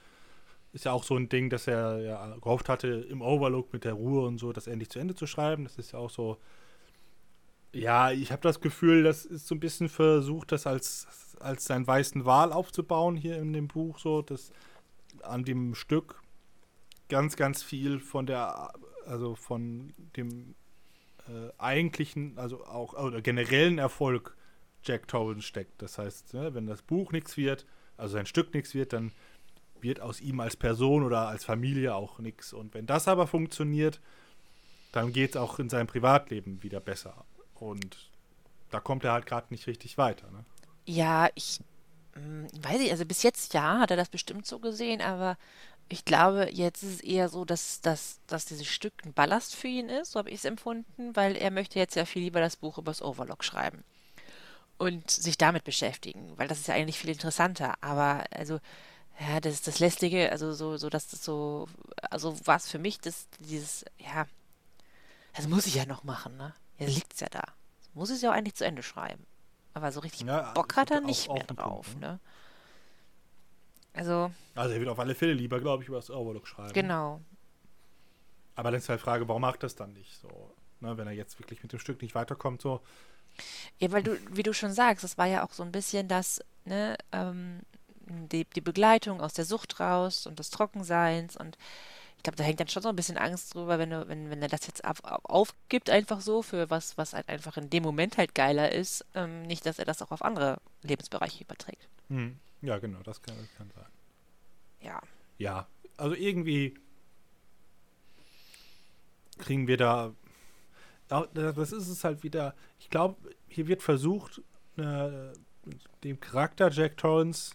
ist 0.73 0.85
ja 0.85 0.93
auch 0.93 1.05
so 1.05 1.17
ein 1.17 1.29
Ding, 1.29 1.51
dass 1.51 1.67
er 1.67 1.99
ja 2.01 2.37
gehofft 2.37 2.69
hatte, 2.69 2.89
im 2.89 3.23
Overlook 3.23 3.73
mit 3.73 3.85
der 3.85 3.95
Ruhe 3.95 4.27
und 4.27 4.39
so, 4.39 4.53
das 4.53 4.67
endlich 4.67 4.91
zu 4.91 4.99
Ende 4.99 5.15
zu 5.15 5.27
schreiben. 5.27 5.65
Das 5.65 5.79
ist 5.79 5.93
ja 5.93 5.99
auch 5.99 6.11
so. 6.11 6.39
Ja, 7.75 8.11
ich 8.11 8.33
habe 8.33 8.43
das 8.43 8.61
Gefühl, 8.61 9.03
das 9.03 9.27
ist 9.27 9.47
so 9.47 9.55
ein 9.55 9.61
bisschen 9.61 9.89
versucht, 9.89 10.53
das 10.53 10.67
als, 10.67 11.07
als 11.39 11.67
seinen 11.67 11.87
weißen 11.87 12.25
Wal 12.25 12.53
aufzubauen 12.53 13.17
hier 13.17 13.39
in 13.39 13.53
dem 13.53 13.69
Buch, 13.69 13.99
so, 13.99 14.23
dass 14.23 14.53
an 15.23 15.45
dem 15.45 15.75
Stück 15.75 16.23
ganz, 17.09 17.37
ganz 17.37 17.63
viel 17.63 18.01
von 18.01 18.27
der, 18.27 18.73
also 19.07 19.35
von 19.35 19.93
dem 20.17 20.55
äh, 21.29 21.51
eigentlichen, 21.59 22.39
also 22.39 22.65
auch 22.65 22.95
oder 22.95 23.21
generellen 23.21 23.79
Erfolg 23.79 24.37
Jack 24.83 25.09
Torrance 25.09 25.43
steckt. 25.43 25.83
Das 25.83 25.99
heißt, 25.99 26.35
ne, 26.35 26.55
wenn 26.55 26.67
das 26.67 26.83
Buch 26.83 27.13
nichts 27.13 27.37
wird, 27.37 27.67
also 27.97 28.15
sein 28.15 28.27
Stück 28.27 28.55
nichts 28.55 28.75
wird, 28.75 28.93
dann 28.93 29.13
wird 29.83 30.01
aus 30.01 30.21
ihm 30.21 30.41
als 30.41 30.57
Person 30.57 31.03
oder 31.03 31.29
als 31.29 31.45
Familie 31.45 31.95
auch 31.95 32.19
nichts. 32.19 32.53
Und 32.53 32.75
wenn 32.75 32.87
das 32.87 33.09
aber 33.09 33.27
funktioniert, 33.27 34.01
dann 34.93 35.13
geht 35.13 35.31
es 35.31 35.37
auch 35.37 35.59
in 35.59 35.69
seinem 35.69 35.87
Privatleben 35.87 36.63
wieder 36.63 36.81
besser. 36.81 37.25
Und 37.55 38.11
da 38.71 38.81
kommt 38.81 39.05
er 39.05 39.13
halt 39.13 39.27
gerade 39.27 39.49
nicht 39.51 39.67
richtig 39.67 39.99
weiter. 39.99 40.31
Ne? 40.31 40.45
Ja, 40.87 41.29
ich 41.35 41.61
hm, 42.15 42.49
weiß 42.63 42.81
ich, 42.81 42.91
also 42.91 43.05
bis 43.05 43.23
jetzt 43.23 43.55
ja, 43.55 43.79
hat 43.79 43.91
er 43.91 43.97
das 43.97 44.09
bestimmt 44.09 44.47
so 44.47 44.59
gesehen, 44.59 45.01
aber 45.01 45.37
ich 45.89 46.05
glaube, 46.05 46.51
jetzt 46.53 46.83
ist 46.83 46.95
es 46.97 47.01
eher 47.01 47.29
so, 47.29 47.45
dass, 47.45 47.81
dass, 47.81 48.21
dass 48.27 48.45
dieses 48.45 48.67
Stück 48.67 48.93
ein 49.05 49.15
Ballast 49.15 49.55
für 49.55 49.69
ihn 49.69 49.89
ist, 49.89 50.13
so 50.13 50.19
habe 50.19 50.31
ich 50.31 50.37
es 50.37 50.45
empfunden, 50.45 51.17
weil 51.17 51.37
er 51.37 51.51
möchte 51.51 51.79
jetzt 51.79 51.97
ja 51.97 52.05
viel 52.05 52.23
lieber 52.23 52.41
das 52.41 52.57
Buch 52.57 52.79
über 52.79 52.91
das 52.91 53.03
Overlock 53.03 53.43
schreiben 53.45 53.85
und 54.77 55.11
sich 55.11 55.39
damit 55.39 55.65
beschäftigen, 55.65 56.33
weil 56.37 56.49
das 56.49 56.61
ist 56.61 56.69
ja 56.69 56.75
eigentlich 56.75 56.99
viel 56.99 57.11
interessanter. 57.11 57.75
Aber 57.81 58.25
also, 58.31 58.61
ja, 59.21 59.41
das 59.41 59.55
ist 59.55 59.67
das 59.67 59.79
Lästige, 59.81 60.31
also 60.31 60.53
so, 60.53 60.77
so, 60.77 60.89
dass 60.89 61.09
das 61.09 61.25
so, 61.25 61.67
also 62.11 62.37
was 62.45 62.71
für 62.71 62.79
mich 62.79 63.01
das, 63.01 63.29
dieses, 63.41 63.85
ja, 63.99 64.27
das 65.35 65.49
muss 65.49 65.67
ich 65.67 65.75
ja 65.75 65.87
noch 65.87 66.05
machen, 66.05 66.37
ne? 66.37 66.55
Jetzt 66.79 66.95
liegt 66.95 67.15
es 67.15 67.21
ja 67.21 67.29
da. 67.29 67.43
Das 67.79 67.95
muss 67.95 68.11
es 68.11 68.23
ja 68.23 68.31
auch 68.31 68.35
eigentlich 68.35 68.55
zu 68.55 68.65
Ende 68.65 68.83
schreiben. 68.83 69.25
Aber 69.75 69.93
so 69.93 70.01
richtig 70.01 70.27
ja, 70.27 70.53
Bock 70.53 70.77
hat 70.77 70.91
er 70.91 71.01
nicht 71.01 71.33
mehr 71.33 71.45
drauf, 71.45 71.87
Punkt, 71.87 72.01
ne? 72.01 72.09
ne? 72.09 72.21
Also. 73.93 74.33
Also 74.55 74.75
er 74.75 74.81
wird 74.81 74.89
auf 74.89 74.99
alle 74.99 75.15
Fälle 75.15 75.33
lieber, 75.33 75.61
glaube 75.61 75.83
ich, 75.83 75.89
über 75.89 75.99
das 75.99 76.11
Overlook 76.11 76.47
schreiben. 76.47 76.73
Genau. 76.73 77.21
Aber 78.55 78.71
dann 78.71 78.79
ist 78.79 78.89
halt 78.89 79.01
die 79.01 79.05
Frage, 79.05 79.29
warum 79.29 79.43
macht 79.43 79.63
das 79.63 79.77
dann 79.77 79.93
nicht 79.93 80.21
so? 80.21 80.55
Ne, 80.81 80.97
wenn 80.97 81.07
er 81.07 81.13
jetzt 81.13 81.39
wirklich 81.41 81.63
mit 81.63 81.73
dem 81.73 81.81
Stück 81.81 82.03
nicht 82.03 82.15
weiterkommt, 82.15 82.63
so. 82.63 82.81
Ja, 83.79 83.91
weil 83.93 84.03
du, 84.03 84.17
wie 84.31 84.43
du 84.43 84.53
schon 84.53 84.73
sagst, 84.73 85.05
das 85.05 85.19
war 85.19 85.27
ja 85.27 85.45
auch 85.45 85.53
so 85.53 85.63
ein 85.63 85.73
bisschen 85.73 86.09
das, 86.09 86.41
ne, 86.65 86.97
ähm, 87.13 87.61
die, 88.29 88.45
die 88.45 88.61
Begleitung 88.61 89.21
aus 89.21 89.35
der 89.35 89.45
Sucht 89.45 89.81
raus 89.81 90.27
und 90.27 90.39
des 90.39 90.51
Trockenseins 90.51 91.37
und 91.37 91.57
ich 92.17 92.25
glaube, 92.25 92.37
da 92.37 92.43
hängt 92.43 92.59
dann 92.59 92.69
schon 92.69 92.83
so 92.83 92.89
ein 92.89 92.97
bisschen 92.97 93.17
Angst 93.17 93.55
drüber, 93.55 93.79
wenn, 93.79 93.91
du, 93.91 94.09
wenn, 94.09 94.29
wenn 94.29 94.43
er 94.43 94.49
das 94.49 94.67
jetzt 94.67 94.85
auf, 94.85 95.05
aufgibt, 95.05 95.89
einfach 95.89 96.21
so, 96.21 96.43
für 96.43 96.69
was, 96.69 96.99
was 96.99 97.13
halt 97.13 97.29
einfach 97.29 97.57
in 97.57 97.71
dem 97.71 97.85
Moment 97.85 98.19
halt 98.19 98.35
geiler 98.35 98.73
ist, 98.73 99.05
ähm, 99.15 99.43
nicht, 99.43 99.65
dass 99.65 99.79
er 99.79 99.85
das 99.85 100.03
auch 100.03 100.11
auf 100.11 100.23
andere 100.23 100.59
Lebensbereiche 100.83 101.45
überträgt. 101.45 101.89
Hm. 102.09 102.37
Ja, 102.61 102.79
genau, 102.79 102.99
das 103.05 103.23
kann, 103.23 103.37
das 103.37 103.47
kann 103.57 103.71
sein. 103.73 103.87
Ja. 104.81 105.01
Ja, 105.39 105.69
also 105.97 106.17
irgendwie 106.17 106.75
kriegen 109.39 109.69
wir 109.69 109.77
da. 109.77 110.13
Das 111.09 111.73
ist 111.73 111.89
es 111.89 112.03
halt 112.03 112.25
wieder. 112.25 112.55
Ich 112.81 112.91
glaube, 112.91 113.17
hier 113.47 113.69
wird 113.69 113.81
versucht, 113.81 114.43
äh, 114.77 115.33
dem 116.03 116.21
Charakter 116.21 116.71
Jack 116.71 116.97
Torrance 116.97 117.55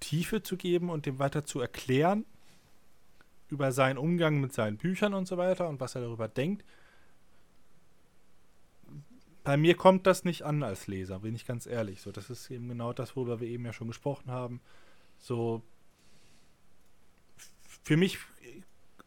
Tiefe 0.00 0.42
zu 0.42 0.56
geben 0.56 0.90
und 0.90 1.06
dem 1.06 1.18
weiter 1.18 1.44
zu 1.44 1.60
erklären 1.60 2.24
über 3.48 3.72
seinen 3.72 3.98
Umgang 3.98 4.40
mit 4.40 4.52
seinen 4.52 4.76
Büchern 4.76 5.14
und 5.14 5.26
so 5.26 5.36
weiter 5.36 5.68
und 5.68 5.80
was 5.80 5.94
er 5.94 6.02
darüber 6.02 6.28
denkt. 6.28 6.64
Bei 9.42 9.56
mir 9.56 9.74
kommt 9.74 10.06
das 10.06 10.24
nicht 10.24 10.42
an 10.42 10.62
als 10.62 10.86
Leser, 10.86 11.20
bin 11.20 11.34
ich 11.34 11.46
ganz 11.46 11.66
ehrlich. 11.66 12.00
So, 12.00 12.12
das 12.12 12.30
ist 12.30 12.50
eben 12.50 12.68
genau 12.68 12.92
das, 12.92 13.16
worüber 13.16 13.40
wir 13.40 13.48
eben 13.48 13.64
ja 13.64 13.72
schon 13.72 13.88
gesprochen 13.88 14.30
haben. 14.30 14.60
So, 15.18 15.62
für 17.82 17.96
mich, 17.96 18.18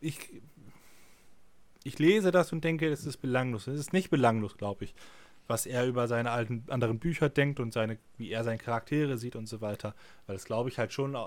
ich, 0.01 0.41
ich 1.84 1.99
lese 1.99 2.32
das 2.32 2.51
und 2.51 2.63
denke, 2.63 2.89
es 2.89 3.06
ist 3.06 3.17
belanglos. 3.17 3.67
Es 3.67 3.79
ist 3.79 3.93
nicht 3.93 4.10
belanglos, 4.10 4.58
glaube 4.58 4.86
ich, 4.86 4.95
was 5.47 5.65
er 5.65 5.86
über 5.86 6.08
seine 6.08 6.32
alten 6.32 6.63
anderen 6.69 6.99
Bücher 6.99 7.29
denkt 7.29 7.60
und 7.60 7.73
seine, 7.73 7.97
wie 8.17 8.32
er 8.32 8.43
seine 8.43 8.58
Charaktere 8.58 9.17
sieht 9.17 9.36
und 9.36 9.47
so 9.47 9.62
weiter. 9.62 9.95
Weil 10.27 10.36
es, 10.36 10.45
glaube 10.45 10.69
ich, 10.69 10.79
halt 10.79 10.93
schon 10.93 11.15
äh, 11.15 11.19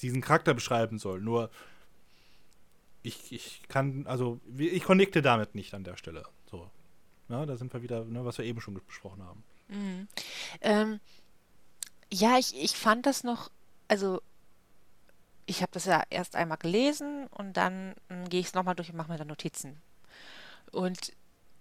diesen 0.00 0.20
Charakter 0.20 0.54
beschreiben 0.54 0.98
soll. 0.98 1.20
Nur 1.20 1.50
ich, 3.02 3.32
ich 3.32 3.62
kann, 3.68 4.06
also 4.06 4.40
ich 4.56 4.84
connecte 4.84 5.22
damit 5.22 5.54
nicht 5.54 5.74
an 5.74 5.84
der 5.84 5.96
Stelle. 5.96 6.24
So. 6.50 6.70
Ja, 7.28 7.46
da 7.46 7.56
sind 7.56 7.72
wir 7.72 7.82
wieder, 7.82 8.04
ne, 8.04 8.24
was 8.24 8.38
wir 8.38 8.44
eben 8.44 8.60
schon 8.60 8.74
besprochen 8.74 9.22
haben. 9.22 9.42
Mhm. 9.68 10.08
Ähm, 10.60 11.00
ja, 12.12 12.38
ich, 12.38 12.60
ich 12.60 12.72
fand 12.72 13.06
das 13.06 13.24
noch, 13.24 13.50
also 13.88 14.20
ich 15.46 15.62
habe 15.62 15.72
das 15.72 15.84
ja 15.84 16.02
erst 16.10 16.36
einmal 16.36 16.58
gelesen 16.58 17.26
und 17.28 17.56
dann 17.56 17.94
hm, 18.08 18.28
gehe 18.28 18.40
ich 18.40 18.46
es 18.46 18.54
nochmal 18.54 18.74
durch 18.74 18.90
und 18.90 18.96
mache 18.96 19.10
mir 19.10 19.18
da 19.18 19.24
Notizen. 19.24 19.80
Und 20.72 21.12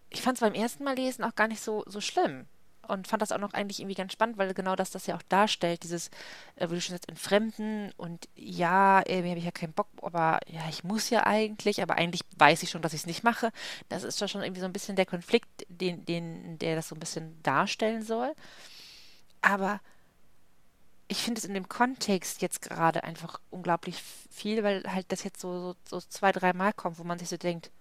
ich 0.10 0.22
fand 0.22 0.38
es 0.38 0.42
beim 0.42 0.54
ersten 0.54 0.84
Mal 0.84 0.96
lesen 0.96 1.24
auch 1.24 1.36
gar 1.36 1.48
nicht 1.48 1.62
so, 1.62 1.84
so 1.88 2.02
schlimm 2.02 2.48
und 2.90 3.08
fand 3.08 3.22
das 3.22 3.32
auch 3.32 3.38
noch 3.38 3.54
eigentlich 3.54 3.80
irgendwie 3.80 3.96
ganz 3.96 4.14
spannend, 4.14 4.38
weil 4.38 4.54
genau 4.54 4.76
das 4.76 4.92
das 4.92 5.06
ja 5.08 5.16
auch 5.16 5.22
darstellt, 5.30 5.84
dieses, 5.84 6.10
äh, 6.56 6.70
wie 6.70 6.76
du 6.76 6.82
schon 6.82 6.96
sagst, 6.96 7.08
Entfremden 7.08 7.92
und 7.98 8.28
ja, 8.36 9.04
irgendwie 9.06 9.30
habe 9.30 9.40
ich 9.40 9.46
ja 9.46 9.52
keinen 9.52 9.74
Bock, 9.74 9.88
aber 10.02 10.40
ja, 10.48 10.68
ich 10.70 10.84
muss 10.84 11.10
ja 11.10 11.26
eigentlich, 11.26 11.82
aber 11.82 11.96
eigentlich 11.96 12.22
weiß 12.38 12.64
ich 12.64 12.72
schon, 12.72 12.82
dass 12.82 12.94
ich 12.94 13.02
es 13.02 13.08
nicht 13.08 13.24
mache. 13.24 13.52
Das 13.90 14.04
ist 14.04 14.18
schon 14.30 14.42
irgendwie 14.42 14.62
so 14.62 14.66
ein 14.66 14.74
bisschen 14.74 14.96
der 14.96 15.06
Konflikt, 15.06 15.66
den, 15.70 16.06
den, 16.06 16.58
der 16.58 16.76
das 16.76 16.90
so 16.90 16.96
ein 16.96 17.00
bisschen 17.00 17.42
darstellen 17.44 18.02
soll. 18.02 18.34
Aber 19.42 19.80
ich 21.08 21.20
finde 21.20 21.40
es 21.40 21.46
in 21.46 21.54
dem 21.54 21.70
Kontext 21.70 22.42
jetzt 22.42 22.62
gerade 22.62 23.04
einfach 23.04 23.40
unglaublich 23.50 24.02
viel, 24.32 24.64
weil 24.64 24.84
halt 24.86 25.12
das 25.12 25.24
jetzt 25.24 25.42
so, 25.42 25.74
so, 25.86 26.00
so 26.00 26.02
zwei, 26.02 26.32
drei 26.32 26.54
Mal 26.54 26.74
kommt, 26.74 27.00
wo 27.00 27.04
man 27.04 27.20
sich 27.20 27.30
so 27.30 27.38
denkt, 27.38 27.72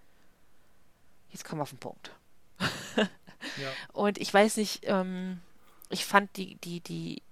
jetzt 1.31 1.45
kommen 1.45 1.61
wir 1.61 1.65
auf 1.65 1.71
den 1.71 1.79
Punkt. 1.79 2.13
Ja. 3.57 3.73
Und 3.93 4.19
ich 4.19 4.35
weiß 4.35 4.57
nicht, 4.57 4.81
ähm, 4.85 5.41
ich 5.91 6.05
fand 6.05 6.37
die, 6.37 6.57
die, 6.57 6.81
die, 6.81 7.23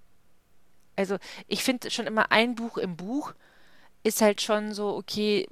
also 0.95 1.19
ich 1.49 1.65
finde 1.65 1.91
schon 1.91 2.07
immer 2.07 2.31
ein 2.31 2.55
Buch 2.55 2.79
im 2.79 2.97
Buch 2.97 3.35
ist 4.03 4.21
halt 4.21 4.41
schon 4.41 4.73
so, 4.73 4.95
okay, 4.97 5.49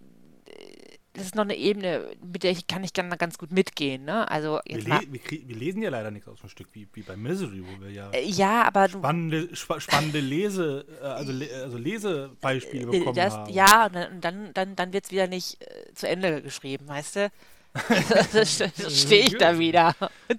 das 1.15 1.27
ist 1.27 1.35
noch 1.37 1.45
eine 1.45 1.57
Ebene, 1.57 2.11
mit 2.25 2.43
der 2.43 2.51
ich 2.51 2.67
kann 2.67 2.83
ich 2.83 2.93
dann 2.93 3.09
ganz 3.11 3.39
gut 3.39 3.53
mitgehen. 3.53 4.05
Ne? 4.05 4.29
Also 4.29 4.59
wir, 4.67 4.79
le 4.79 5.01
wir, 5.11 5.21
wir, 5.31 5.57
lesen 5.57 5.81
ja 5.81 5.91
leider 5.91 6.11
nichts 6.11 6.29
aus 6.29 6.41
dem 6.41 6.49
Stück, 6.49 6.69
wie, 6.73 6.89
wie 6.93 7.03
bei 7.03 7.17
Misery, 7.17 7.63
wo 7.63 7.85
wir 7.85 7.91
ja, 7.91 8.11
äh, 8.11 8.25
ja 8.25 8.63
aber 8.65 8.89
spannende, 8.89 9.49
sp 9.55 9.79
spannende 9.79 10.19
Lese, 10.19 10.85
äh, 11.01 11.05
also, 11.05 11.33
also 11.33 11.79
Lesebeispiele 11.79 12.83
äh, 12.83 12.99
bekommen 12.99 13.15
das, 13.15 13.33
haben. 13.33 13.53
Ja, 13.53 13.87
und 13.87 14.25
dann, 14.25 14.53
dann, 14.53 14.77
dann 14.77 14.93
wird 14.93 15.05
es 15.05 15.11
wieder 15.13 15.29
nicht 15.29 15.63
äh, 15.63 15.95
zu 15.95 16.09
Ende 16.09 16.43
geschrieben, 16.43 16.89
weißt 16.89 17.17
du? 17.17 17.31
stehe 18.45 19.27
ich 19.27 19.37
da 19.37 19.59
wieder. 19.59 19.95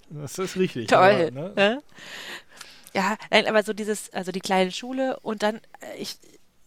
Das 0.09 0.37
ist 0.39 0.55
richtig. 0.55 0.87
Toll. 0.87 0.99
Aber, 0.99 1.31
ne? 1.31 1.83
Ja, 2.93 3.17
nein, 3.29 3.45
aber 3.47 3.61
so 3.63 3.73
dieses, 3.73 4.09
also 4.13 4.31
die 4.31 4.39
kleine 4.39 4.71
Schule 4.71 5.19
und 5.19 5.43
dann 5.43 5.57
äh, 5.81 5.97
ich 5.97 6.17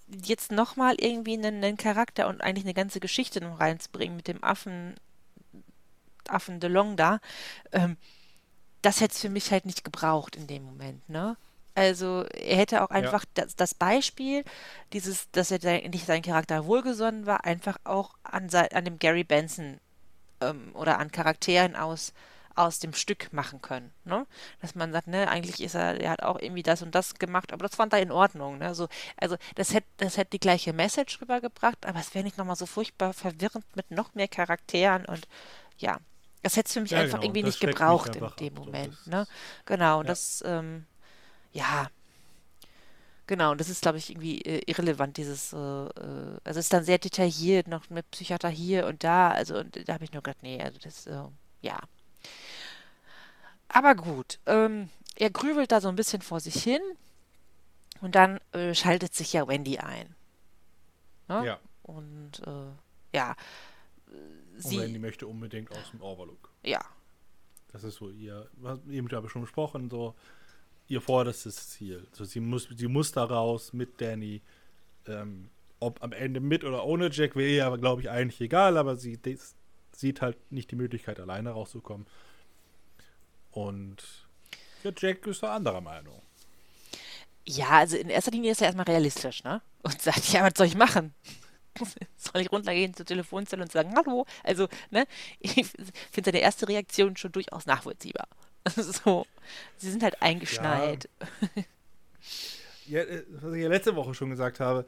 jetzt 0.08 0.52
nochmal 0.52 0.96
irgendwie 0.98 1.32
einen, 1.32 1.64
einen, 1.64 1.78
Charakter 1.78 2.28
und 2.28 2.42
eigentlich 2.42 2.64
eine 2.64 2.74
ganze 2.74 3.00
Geschichte 3.00 3.40
noch 3.40 3.60
reinzubringen 3.60 4.16
mit 4.16 4.28
dem 4.28 4.44
Affen, 4.44 4.94
Affen 6.28 6.60
DeLong 6.60 6.96
da, 6.96 7.20
ähm, 7.72 7.96
das 8.82 9.00
hätte 9.00 9.14
es 9.14 9.20
für 9.20 9.30
mich 9.30 9.50
halt 9.50 9.64
nicht 9.64 9.84
gebraucht 9.84 10.36
in 10.36 10.46
dem 10.46 10.64
Moment, 10.64 11.08
ne? 11.08 11.36
Also 11.74 12.24
er 12.34 12.56
hätte 12.56 12.82
auch 12.82 12.90
einfach 12.90 13.24
ja. 13.24 13.44
das, 13.44 13.54
das, 13.54 13.74
Beispiel, 13.74 14.44
dieses, 14.92 15.30
dass 15.30 15.50
er 15.52 15.88
nicht 15.88 16.06
sein 16.06 16.22
Charakter 16.22 16.66
wohlgesonnen 16.66 17.24
war, 17.24 17.44
einfach 17.44 17.78
auch 17.84 18.14
an, 18.24 18.50
an 18.52 18.84
dem 18.84 18.98
Gary 18.98 19.22
Benson 19.22 19.78
ähm, 20.40 20.70
oder 20.74 20.98
an 20.98 21.10
Charakteren 21.12 21.76
aus, 21.76 22.12
aus 22.54 22.78
dem 22.80 22.92
Stück 22.92 23.32
machen 23.32 23.62
können. 23.62 23.92
Ne? 24.04 24.26
Dass 24.60 24.74
man 24.74 24.92
sagt, 24.92 25.06
ne, 25.08 25.28
eigentlich 25.28 25.62
ist 25.62 25.74
er, 25.74 26.00
er 26.00 26.10
hat 26.10 26.22
auch 26.22 26.38
irgendwie 26.40 26.62
das 26.62 26.82
und 26.82 26.94
das 26.94 27.14
gemacht, 27.14 27.52
aber 27.52 27.66
das 27.66 27.76
fand 27.76 27.92
er 27.92 28.00
in 28.02 28.10
Ordnung. 28.12 28.58
Ne? 28.58 28.74
So, 28.74 28.88
also 29.16 29.36
das 29.54 29.74
hätte 29.74 29.86
das 29.98 30.16
hätt 30.16 30.32
die 30.32 30.40
gleiche 30.40 30.72
Message 30.72 31.20
rübergebracht, 31.20 31.86
aber 31.86 32.00
es 32.00 32.14
wäre 32.14 32.24
nicht 32.24 32.38
nochmal 32.38 32.56
so 32.56 32.66
furchtbar 32.66 33.12
verwirrend 33.14 33.64
mit 33.76 33.90
noch 33.90 34.14
mehr 34.14 34.28
Charakteren 34.28 35.04
und 35.06 35.28
ja, 35.78 35.98
Das 36.42 36.56
hätte 36.56 36.68
es 36.68 36.72
für 36.74 36.80
mich 36.80 36.92
Ja, 36.92 37.00
einfach 37.00 37.20
genau, 37.20 37.24
irgendwie 37.24 37.42
das 37.42 37.48
nicht 37.54 37.60
gebraucht 37.60 38.16
in 38.16 38.28
dem 38.40 38.56
so, 38.56 38.64
Moment. 38.64 39.06
Ne? 39.06 39.26
Genau, 39.66 40.02
ja. 40.02 40.04
das, 40.04 40.42
ähm, 40.46 40.86
ja. 41.52 41.88
Genau, 43.28 43.52
und 43.52 43.60
das 43.60 43.68
ist, 43.68 43.82
glaube 43.82 43.98
ich, 43.98 44.08
irgendwie 44.08 44.40
äh, 44.40 44.62
irrelevant, 44.66 45.18
dieses, 45.18 45.52
äh, 45.52 45.56
äh, 45.56 46.38
also 46.44 46.58
es 46.60 46.66
ist 46.66 46.72
dann 46.72 46.82
sehr 46.82 46.96
detailliert, 46.98 47.68
noch 47.68 47.90
mit 47.90 48.10
Psychiater 48.10 48.48
hier 48.48 48.86
und 48.86 49.04
da, 49.04 49.30
also 49.30 49.58
und 49.58 49.86
da 49.86 49.92
habe 49.94 50.04
ich 50.04 50.12
nur 50.12 50.22
gedacht, 50.22 50.42
nee, 50.42 50.60
also 50.62 50.78
das, 50.82 51.06
äh, 51.06 51.22
ja. 51.60 51.78
Aber 53.68 53.94
gut, 53.94 54.40
ähm, 54.46 54.88
er 55.16 55.28
grübelt 55.30 55.70
da 55.72 55.82
so 55.82 55.88
ein 55.88 55.96
bisschen 55.96 56.22
vor 56.22 56.40
sich 56.40 56.62
hin 56.62 56.80
und 58.00 58.14
dann 58.14 58.40
äh, 58.52 58.74
schaltet 58.74 59.14
sich 59.14 59.34
ja 59.34 59.46
Wendy 59.46 59.76
ein. 59.78 60.14
Ne? 61.28 61.44
Ja. 61.44 61.60
Und 61.82 62.40
äh, 62.46 62.72
ja, 63.14 63.36
Und 64.62 64.78
Wendy 64.78 64.94
sie, 64.94 64.98
möchte 64.98 65.26
unbedingt 65.26 65.70
aus 65.70 65.90
dem 65.90 66.00
Overlook. 66.00 66.50
ja, 66.62 66.80
Das 67.72 67.84
ist 67.84 67.96
so 67.96 68.08
ihr, 68.08 68.48
was 68.54 68.78
eben 68.86 69.10
habe 69.12 69.26
ich 69.26 69.32
schon 69.32 69.42
besprochen, 69.42 69.90
so 69.90 70.14
ihr 70.88 71.00
vorderstes 71.00 71.70
Ziel. 71.70 72.06
So, 72.12 72.24
sie 72.24 72.40
muss, 72.40 72.68
sie 72.74 72.88
muss 72.88 73.12
da 73.12 73.24
raus 73.24 73.72
mit 73.72 74.00
Danny. 74.00 74.40
Ähm, 75.06 75.50
ob 75.80 76.02
am 76.02 76.12
Ende 76.12 76.40
mit 76.40 76.64
oder 76.64 76.84
ohne 76.84 77.10
Jack 77.12 77.36
wäre 77.36 77.66
aber, 77.66 77.78
glaube 77.78 78.02
ich, 78.02 78.10
eigentlich 78.10 78.40
egal, 78.40 78.76
aber 78.76 78.96
sie 78.96 79.18
sieht 79.92 80.20
halt 80.20 80.36
nicht 80.50 80.70
die 80.70 80.76
Möglichkeit, 80.76 81.20
alleine 81.20 81.50
rauszukommen. 81.50 82.06
Und 83.52 83.96
ja, 84.82 84.90
Jack 84.96 85.26
ist 85.26 85.42
da 85.42 85.54
anderer 85.54 85.80
Meinung. 85.80 86.20
Ja, 87.46 87.70
also 87.70 87.96
in 87.96 88.10
erster 88.10 88.30
Linie 88.30 88.52
ist 88.52 88.60
er 88.60 88.66
erstmal 88.66 88.86
realistisch, 88.86 89.42
ne? 89.44 89.62
Und 89.82 90.00
sagt, 90.02 90.32
ja, 90.32 90.42
was 90.42 90.52
soll 90.56 90.66
ich 90.66 90.76
machen? 90.76 91.14
Soll 92.16 92.42
ich 92.42 92.50
runtergehen 92.50 92.92
zur 92.92 93.06
Telefonzelle 93.06 93.62
und 93.62 93.70
sagen, 93.70 93.94
hallo? 93.94 94.26
Also, 94.42 94.68
ne? 94.90 95.06
Ich 95.38 95.52
finde 96.10 96.30
seine 96.30 96.40
erste 96.40 96.66
Reaktion 96.66 97.16
schon 97.16 97.30
durchaus 97.30 97.66
nachvollziehbar. 97.66 98.26
So, 99.04 99.26
sie 99.76 99.90
sind 99.90 100.02
halt 100.02 100.20
eingeschneit. 100.22 101.08
Ja, 102.86 103.00
äh, 103.00 103.24
was 103.28 103.54
ich 103.54 103.62
ja 103.62 103.68
letzte 103.68 103.96
Woche 103.96 104.14
schon 104.14 104.30
gesagt 104.30 104.60
habe, 104.60 104.86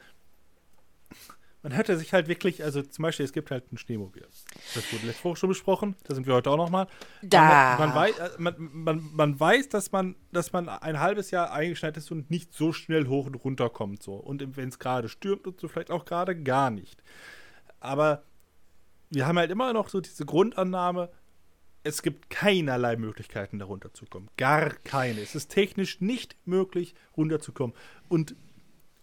man 1.63 1.73
hätte 1.73 1.99
sich 1.99 2.15
halt 2.15 2.27
wirklich, 2.27 2.65
also 2.65 2.81
zum 2.81 3.03
Beispiel, 3.03 3.25
es 3.25 3.33
gibt 3.33 3.51
halt 3.51 3.71
ein 3.71 3.77
Schneemobil. 3.77 4.27
Das 4.75 4.93
wurde 4.93 5.07
letzte 5.07 5.25
Woche 5.25 5.37
schon 5.37 5.49
besprochen, 5.51 5.95
da 6.05 6.15
sind 6.15 6.27
wir 6.27 6.35
heute 6.35 6.51
auch 6.51 6.57
nochmal. 6.57 6.87
Da. 7.23 7.77
Man, 7.79 7.91
man, 7.91 7.95
weiß, 7.95 8.19
äh, 8.19 8.31
man, 8.39 8.55
man, 8.73 9.11
man 9.13 9.41
weiß, 9.41 9.69
dass 9.69 9.93
man, 9.93 10.17
dass 10.33 10.53
man 10.53 10.71
ein 10.71 11.01
halbes 11.01 11.31
Jahr 11.31 11.53
eingeschneit 11.53 11.97
ist 11.99 12.11
und 12.11 12.31
nicht 12.31 12.55
so 12.55 12.73
schnell 12.73 13.07
hoch 13.09 13.27
und 13.27 13.35
runter 13.35 13.69
kommt. 13.69 14.03
So. 14.03 14.15
Und 14.15 14.57
wenn 14.57 14.71
es 14.71 14.79
gerade 14.79 15.11
stürmt 15.11 15.47
und 15.47 15.61
so, 15.61 15.69
vielleicht 15.69 15.91
auch 15.91 16.07
gerade 16.07 16.41
gar 16.41 16.71
nicht. 16.71 17.03
Aber 17.79 18.23
wir 19.11 19.27
haben 19.27 19.39
halt 19.39 19.51
immer 19.51 19.73
noch 19.75 19.91
so 19.91 20.01
diese 20.01 20.25
Grundannahme, 20.25 21.11
es 21.83 22.03
gibt 22.03 22.31
keinerlei 22.31 22.97
Möglichkeiten, 22.97 23.59
da 23.59 23.65
runterzukommen. 23.65 24.29
Gar 24.37 24.71
keine. 24.85 25.21
Es 25.21 25.35
ist 25.35 25.49
technisch 25.49 26.01
nicht 26.01 26.37
möglich, 26.45 26.95
runterzukommen. 27.17 27.75
Und 28.09 28.37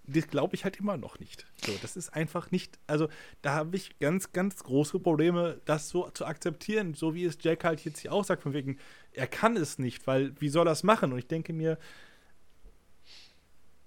das 0.07 0.27
glaube 0.27 0.55
ich 0.55 0.63
halt 0.63 0.77
immer 0.77 0.95
noch 0.95 1.19
nicht. 1.19 1.45
So, 1.65 1.73
das 1.81 1.97
ist 1.97 2.09
einfach 2.09 2.51
nicht, 2.51 2.79
also 2.87 3.09
da 3.41 3.53
habe 3.55 3.75
ich 3.75 3.99
ganz, 3.99 4.31
ganz 4.31 4.63
große 4.63 4.99
Probleme, 4.99 5.61
das 5.65 5.89
so 5.89 6.09
zu 6.11 6.25
akzeptieren, 6.25 6.93
so 6.93 7.13
wie 7.13 7.25
es 7.25 7.37
Jack 7.41 7.65
halt 7.65 7.83
jetzt 7.83 7.99
hier 7.99 8.13
auch 8.13 8.23
sagt, 8.23 8.43
von 8.43 8.53
wegen, 8.53 8.77
er 9.11 9.27
kann 9.27 9.57
es 9.57 9.79
nicht, 9.79 10.07
weil 10.07 10.33
wie 10.39 10.49
soll 10.49 10.67
er 10.67 10.71
es 10.71 10.83
machen? 10.83 11.11
Und 11.11 11.19
ich 11.19 11.27
denke 11.27 11.51
mir, 11.51 11.77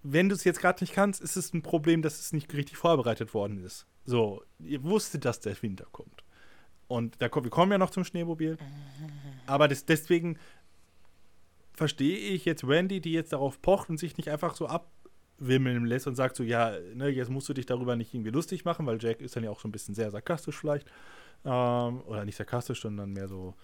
wenn 0.03 0.29
du 0.29 0.35
es 0.35 0.45
jetzt 0.45 0.61
gerade 0.61 0.83
nicht 0.83 0.93
kannst, 0.93 1.21
ist 1.21 1.37
es 1.37 1.53
ein 1.55 1.63
Problem, 1.63 2.03
dass 2.03 2.21
es 2.21 2.33
nicht 2.33 2.53
richtig 2.55 2.77
vorbereitet 2.77 3.35
worden 3.35 3.63
ist. 3.65 3.87
So, 4.05 4.43
ihr 4.59 4.83
wusstet, 4.83 5.25
dass 5.25 5.41
der 5.41 5.61
Winter 5.63 5.87
kommt. 5.91 6.23
Und 6.91 7.23
da, 7.23 7.31
wir 7.33 7.51
kommen 7.51 7.71
ja 7.71 7.79
noch 7.79 7.91
zum 7.91 8.05
Schneemobil. 8.05 8.59
Aber 9.47 9.69
das, 9.69 9.87
deswegen 9.87 10.39
verstehe 11.73 12.19
ich 12.19 12.45
jetzt 12.45 12.67
Wendy, 12.67 13.01
die 13.01 13.13
jetzt 13.13 13.33
darauf 13.33 13.63
pocht 13.63 13.91
und 13.91 13.97
sich 13.97 14.17
nicht 14.17 14.29
einfach 14.29 14.57
so 14.57 14.67
abwimmeln 14.67 15.87
lässt 15.87 16.09
und 16.09 16.17
sagt 16.17 16.35
so, 16.35 16.43
ja, 16.43 16.73
ne, 16.95 17.09
jetzt 17.09 17.31
musst 17.31 17.49
du 17.49 17.55
dich 17.55 17.65
darüber 17.65 17.95
nicht 17.95 18.13
irgendwie 18.13 18.33
lustig 18.33 18.65
machen, 18.65 18.87
weil 18.87 19.01
Jack 19.01 19.21
ist 19.21 19.37
dann 19.37 19.45
ja 19.45 19.51
auch 19.51 19.61
so 19.61 19.69
ein 19.69 19.73
bisschen 19.73 19.95
sehr 19.95 20.11
sarkastisch 20.11 20.59
vielleicht. 20.59 20.89
Ähm, 21.45 22.03
oder 22.07 22.25
nicht 22.25 22.37
sarkastisch, 22.37 22.83
sondern 22.83 23.13
mehr 23.13 23.29
so, 23.29 23.55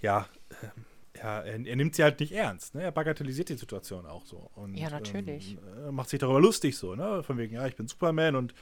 ja, 0.00 0.28
ähm, 0.62 0.84
ja 1.16 1.40
er, 1.40 1.66
er 1.66 1.76
nimmt 1.76 1.96
sie 1.96 2.04
halt 2.04 2.20
nicht 2.20 2.30
ernst. 2.30 2.76
Ne? 2.76 2.84
Er 2.84 2.92
bagatellisiert 2.92 3.48
die 3.48 3.54
Situation 3.54 4.06
auch 4.06 4.24
so. 4.24 4.50
Und, 4.54 4.76
Ja, 4.76 4.88
natürlich. 4.88 5.58
Ähm, 5.78 5.88
äh, 5.88 5.90
macht 5.90 6.10
sich 6.10 6.20
darüber 6.20 6.40
lustig 6.40 6.76
so, 6.76 6.94
ne? 6.94 7.24
Von 7.24 7.38
wegen, 7.38 7.56
ja, 7.56 7.66
ich 7.66 7.74
bin 7.74 7.88
Superman 7.88 8.36
und 8.36 8.54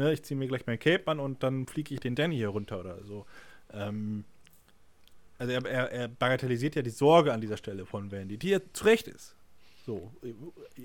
ne, 0.00 0.12
ich 0.12 0.22
ziehe 0.22 0.38
mir 0.38 0.48
gleich 0.48 0.66
mein 0.66 0.78
Cape 0.78 1.06
an 1.06 1.20
und 1.20 1.42
dann 1.42 1.66
fliege 1.66 1.94
ich 1.94 2.00
den 2.00 2.14
Danny 2.14 2.36
hier 2.36 2.48
runter 2.48 2.80
oder 2.80 3.04
so. 3.04 3.26
Ähm, 3.72 4.24
also 5.38 5.52
er, 5.52 5.64
er, 5.66 5.92
er 5.92 6.08
bagatellisiert 6.08 6.74
ja 6.74 6.82
die 6.82 6.90
Sorge 6.90 7.32
an 7.32 7.40
dieser 7.40 7.56
Stelle 7.56 7.86
von 7.86 8.10
Wendy, 8.10 8.36
die 8.38 8.50
ja 8.50 8.60
zu 8.72 8.84
Recht 8.84 9.08
ist. 9.08 9.36
So, 9.86 10.12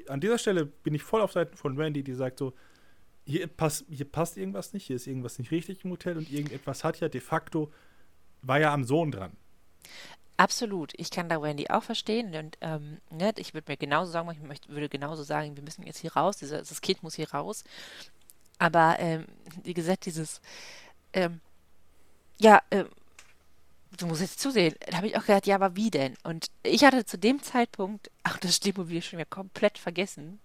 an 0.07 0.21
dieser 0.21 0.37
Stelle 0.37 0.65
bin 0.65 0.93
ich 0.93 1.03
voll 1.03 1.21
auf 1.21 1.31
Seiten 1.31 1.57
von 1.57 1.77
Wendy, 1.77 2.03
die 2.03 2.13
sagt 2.13 2.39
so, 2.39 2.53
hier, 3.25 3.47
pass, 3.47 3.83
hier 3.89 4.05
passt 4.05 4.37
irgendwas 4.37 4.73
nicht, 4.73 4.85
hier 4.85 4.95
ist 4.95 5.07
irgendwas 5.07 5.39
nicht 5.39 5.51
richtig 5.51 5.83
im 5.83 5.91
Hotel 5.91 6.17
und 6.17 6.31
irgendetwas 6.31 6.83
hat 6.83 6.99
ja 6.99 7.09
de 7.09 7.21
facto, 7.21 7.71
war 8.41 8.59
ja 8.59 8.73
am 8.73 8.83
Sohn 8.83 9.11
dran. 9.11 9.31
Absolut. 10.37 10.93
Ich 10.97 11.11
kann 11.11 11.29
da 11.29 11.41
Wendy 11.41 11.67
auch 11.69 11.83
verstehen. 11.83 12.35
Und 12.35 12.57
ähm, 12.59 12.97
ne, 13.09 13.33
ich 13.37 13.53
würde 13.53 13.71
mir 13.71 13.77
genauso 13.77 14.11
sagen, 14.11 14.29
ich 14.31 14.41
möchte, 14.41 14.69
würde 14.69 14.89
genauso 14.89 15.23
sagen, 15.23 15.55
wir 15.55 15.63
müssen 15.63 15.83
jetzt 15.83 15.99
hier 15.99 16.13
raus, 16.13 16.37
dieser, 16.37 16.57
das 16.57 16.81
Kind 16.81 17.03
muss 17.03 17.15
hier 17.15 17.31
raus. 17.31 17.63
Aber 18.59 18.97
ähm, 18.99 19.25
wie 19.63 19.73
gesagt, 19.73 20.05
dieses, 20.05 20.41
ähm, 21.13 21.41
ja, 22.39 22.61
ähm, 22.71 22.87
du 23.97 24.07
musst 24.07 24.21
jetzt 24.21 24.39
zusehen. 24.39 24.75
Da 24.89 24.97
habe 24.97 25.07
ich 25.07 25.17
auch 25.17 25.25
gedacht, 25.25 25.47
ja, 25.47 25.55
aber 25.55 25.75
wie 25.75 25.89
denn? 25.91 26.15
Und 26.23 26.47
ich 26.63 26.83
hatte 26.83 27.05
zu 27.05 27.17
dem 27.17 27.41
Zeitpunkt 27.41 28.11
auch 28.23 28.37
das 28.37 28.55
Stimmmobil 28.57 29.01
schon 29.01 29.19
wieder 29.19 29.29
komplett 29.29 29.77
vergessen. 29.77 30.39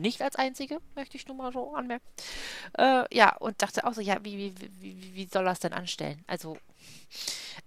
Nicht 0.00 0.22
als 0.22 0.36
einzige, 0.36 0.80
möchte 0.96 1.16
ich 1.16 1.26
nur 1.28 1.36
mal 1.36 1.52
so 1.52 1.74
anmerken. 1.74 2.04
Äh, 2.78 3.04
ja, 3.16 3.36
und 3.36 3.62
dachte 3.62 3.86
auch 3.86 3.94
so, 3.94 4.00
ja, 4.00 4.18
wie, 4.24 4.38
wie, 4.38 4.54
wie, 4.80 5.14
wie- 5.14 5.28
soll 5.32 5.46
es 5.48 5.60
denn 5.60 5.72
anstellen? 5.74 6.24
Also, 6.26 6.58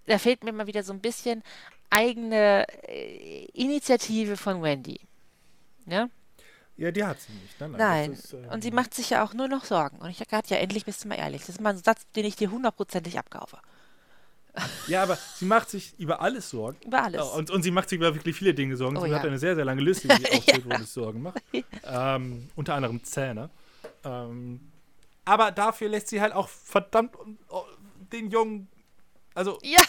da 0.06 0.18
fehlt 0.18 0.44
mir 0.44 0.52
mal 0.52 0.66
wieder 0.66 0.82
so 0.82 0.92
ein 0.92 1.00
bisschen 1.00 1.42
eigene 1.90 2.66
äh, 2.88 3.44
Initiative 3.54 4.36
von 4.36 4.62
Wendy. 4.62 5.00
Ne? 5.86 6.10
Ja, 6.78 6.90
die 6.92 7.04
hat 7.04 7.20
sie 7.20 7.32
nicht. 7.32 7.60
Nein, 7.60 7.72
Nein. 7.72 8.10
das 8.12 8.24
ist, 8.24 8.32
ähm, 8.32 8.44
Und 8.50 8.62
sie 8.62 8.70
macht 8.70 8.94
sich 8.94 9.10
ja 9.10 9.24
auch 9.24 9.34
nur 9.34 9.48
noch 9.48 9.64
Sorgen. 9.64 9.98
Und 9.98 10.10
ich 10.10 10.20
habe 10.20 10.26
gedacht, 10.30 10.48
ja, 10.48 10.56
endlich 10.58 10.84
bist 10.84 11.04
du 11.04 11.08
mal 11.08 11.16
ehrlich. 11.16 11.40
Das 11.42 11.50
ist 11.50 11.60
mal 11.60 11.70
ein 11.70 11.82
Satz, 11.82 12.02
den 12.14 12.24
ich 12.24 12.36
dir 12.36 12.50
hundertprozentig 12.50 13.18
abkaufe. 13.18 13.58
Ja, 14.86 15.02
aber 15.02 15.16
sie 15.36 15.44
macht 15.44 15.70
sich 15.70 15.98
über 15.98 16.20
alles 16.20 16.50
Sorgen. 16.50 16.78
Über 16.84 17.02
alles. 17.02 17.18
Ja, 17.20 17.24
Und, 17.24 17.50
und 17.50 17.62
sie 17.62 17.70
macht 17.72 17.88
sich 17.88 17.98
über 17.98 18.14
wirklich 18.14 18.36
viele 18.36 18.54
Dinge 18.54 18.76
Sorgen. 18.76 18.96
Oh 18.96 19.02
sie 19.02 19.10
ja. 19.10 19.18
hat 19.18 19.26
eine 19.26 19.38
sehr, 19.38 19.54
sehr 19.56 19.64
lange 19.64 19.82
Liste, 19.82 20.08
die 20.08 20.14
sie 20.24 20.38
aufzählt, 20.38 20.64
wo 20.70 20.76
sie 20.76 20.84
Sorgen 20.84 21.22
macht. 21.22 21.42
Ähm, 21.84 22.48
unter 22.56 22.74
anderem 22.74 23.02
Zähne. 23.04 23.50
Ähm, 24.04 24.70
aber 25.24 25.50
dafür 25.50 25.88
lässt 25.88 26.08
sie 26.08 26.20
halt 26.20 26.32
auch 26.32 26.48
verdammt 26.48 27.14
oh, 27.48 27.64
den 28.12 28.30
Jungen, 28.30 28.68
also, 29.34 29.58
Ja, 29.62 29.80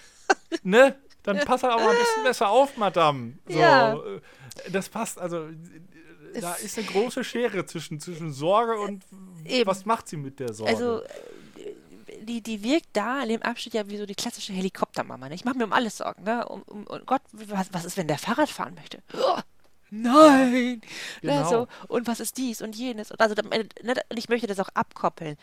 ne? 0.62 0.96
Dann 1.22 1.38
pass 1.40 1.62
halt 1.64 1.72
auch 1.74 1.80
mal 1.80 1.90
ein 1.90 1.98
bisschen 1.98 2.22
besser 2.22 2.48
auf, 2.48 2.76
Madame. 2.76 3.32
So, 3.48 3.58
Ja. 3.58 3.94
äh, 3.96 4.20
Das 4.70 4.88
passt, 4.88 5.18
also, 5.18 5.48
äh, 6.36 6.40
da 6.40 6.54
ist 6.54 6.78
eine 6.78 6.86
große 6.86 7.24
Schere 7.24 7.66
zwischen, 7.66 8.00
zwischen 8.00 8.32
Sorge 8.32 8.78
und 8.78 9.04
Eben. 9.44 9.66
was 9.66 9.84
macht 9.84 10.08
sie 10.08 10.16
mit 10.16 10.40
der 10.40 10.52
Sorge. 10.52 10.72
also 10.72 11.02
äh, 11.02 11.08
die, 12.22 12.42
die 12.42 12.62
wirkt 12.62 12.88
da 12.92 13.22
in 13.22 13.28
dem 13.28 13.42
Abschnitt 13.42 13.74
ja 13.74 13.88
wie 13.88 13.98
so 13.98 14.06
die 14.06 14.14
klassische 14.14 14.52
Helikoptermama. 14.52 15.28
Ne? 15.28 15.34
Ich 15.34 15.44
mache 15.44 15.58
mir 15.58 15.64
um 15.64 15.72
alles 15.72 15.98
Sorgen. 15.98 16.24
Ne? 16.24 16.46
Um, 16.48 16.62
um, 16.62 16.86
um 16.86 17.00
Gott, 17.06 17.22
was, 17.32 17.72
was 17.72 17.84
ist, 17.84 17.96
wenn 17.96 18.08
der 18.08 18.18
Fahrrad 18.18 18.48
fahren 18.48 18.74
möchte? 18.74 19.02
Nein! 19.90 20.80
Genau. 21.22 21.42
Ne, 21.42 21.48
so, 21.48 21.68
und 21.88 22.06
was 22.06 22.20
ist 22.20 22.36
dies 22.36 22.62
und 22.62 22.74
jenes? 22.76 23.10
Und 23.10 23.20
also, 23.20 23.34
da- 23.34 23.42
ne, 23.42 23.66
ich 24.14 24.28
möchte 24.28 24.46
das 24.46 24.60
auch 24.60 24.68
abkoppeln. 24.74 25.36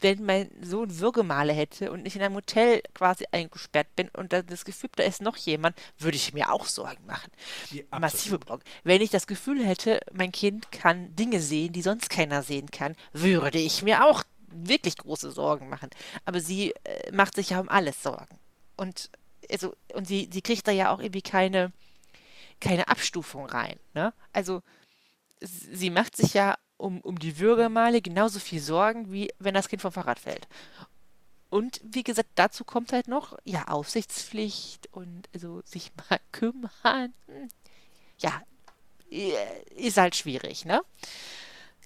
Wenn 0.00 0.22
mein 0.24 0.50
Sohn 0.60 0.98
Würgemale 1.00 1.54
hätte 1.54 1.90
und 1.92 2.04
ich 2.06 2.14
in 2.14 2.20
einem 2.22 2.34
Hotel 2.34 2.82
quasi 2.94 3.24
eingesperrt 3.32 3.86
bin 3.96 4.10
und 4.10 4.32
da 4.34 4.42
das 4.42 4.66
Gefühl, 4.66 4.90
da 4.96 5.02
ist 5.02 5.22
noch 5.22 5.36
jemand, 5.38 5.76
würde 5.98 6.16
ich 6.16 6.34
mir 6.34 6.52
auch 6.52 6.66
Sorgen 6.66 7.06
machen. 7.06 7.30
Ja, 7.70 7.98
Massive. 7.98 8.38
Sorgen. 8.46 8.62
Wenn 8.84 9.00
ich 9.00 9.08
das 9.08 9.26
Gefühl 9.26 9.64
hätte, 9.64 10.00
mein 10.12 10.30
Kind 10.30 10.70
kann 10.72 11.16
Dinge 11.16 11.40
sehen, 11.40 11.72
die 11.72 11.80
sonst 11.80 12.10
keiner 12.10 12.42
sehen 12.42 12.70
kann, 12.70 12.94
würde 13.14 13.58
ich 13.58 13.82
mir 13.82 14.04
auch 14.04 14.24
wirklich 14.54 14.98
große 14.98 15.30
Sorgen 15.30 15.70
machen. 15.70 15.88
Aber 16.26 16.40
sie 16.40 16.74
äh, 16.84 17.10
macht 17.10 17.34
sich 17.36 17.48
ja 17.50 17.60
um 17.60 17.70
alles 17.70 18.02
Sorgen. 18.02 18.38
Und, 18.76 19.08
also, 19.50 19.74
und 19.94 20.06
sie, 20.06 20.28
sie 20.30 20.42
kriegt 20.42 20.68
da 20.68 20.72
ja 20.72 20.92
auch 20.92 21.00
irgendwie 21.00 21.22
keine, 21.22 21.72
keine 22.62 22.88
Abstufung 22.88 23.46
rein. 23.46 23.78
Ne? 23.92 24.14
Also 24.32 24.62
sie 25.40 25.90
macht 25.90 26.16
sich 26.16 26.34
ja 26.34 26.56
um, 26.76 27.00
um 27.00 27.18
die 27.18 27.38
Würgemale 27.38 28.00
genauso 28.00 28.38
viel 28.38 28.60
Sorgen, 28.60 29.12
wie 29.12 29.30
wenn 29.38 29.54
das 29.54 29.68
Kind 29.68 29.82
vom 29.82 29.92
Fahrrad 29.92 30.18
fällt. 30.18 30.48
Und 31.50 31.80
wie 31.84 32.02
gesagt, 32.02 32.30
dazu 32.36 32.64
kommt 32.64 32.92
halt 32.92 33.08
noch, 33.08 33.36
ja, 33.44 33.68
Aufsichtspflicht 33.68 34.88
und 34.92 35.28
also 35.34 35.60
sich 35.64 35.92
mal 36.10 36.20
kümmern. 36.30 37.12
Ja, 38.18 38.42
äh, 39.10 39.34
ist 39.76 39.98
halt 39.98 40.16
schwierig, 40.16 40.64
ne? 40.64 40.82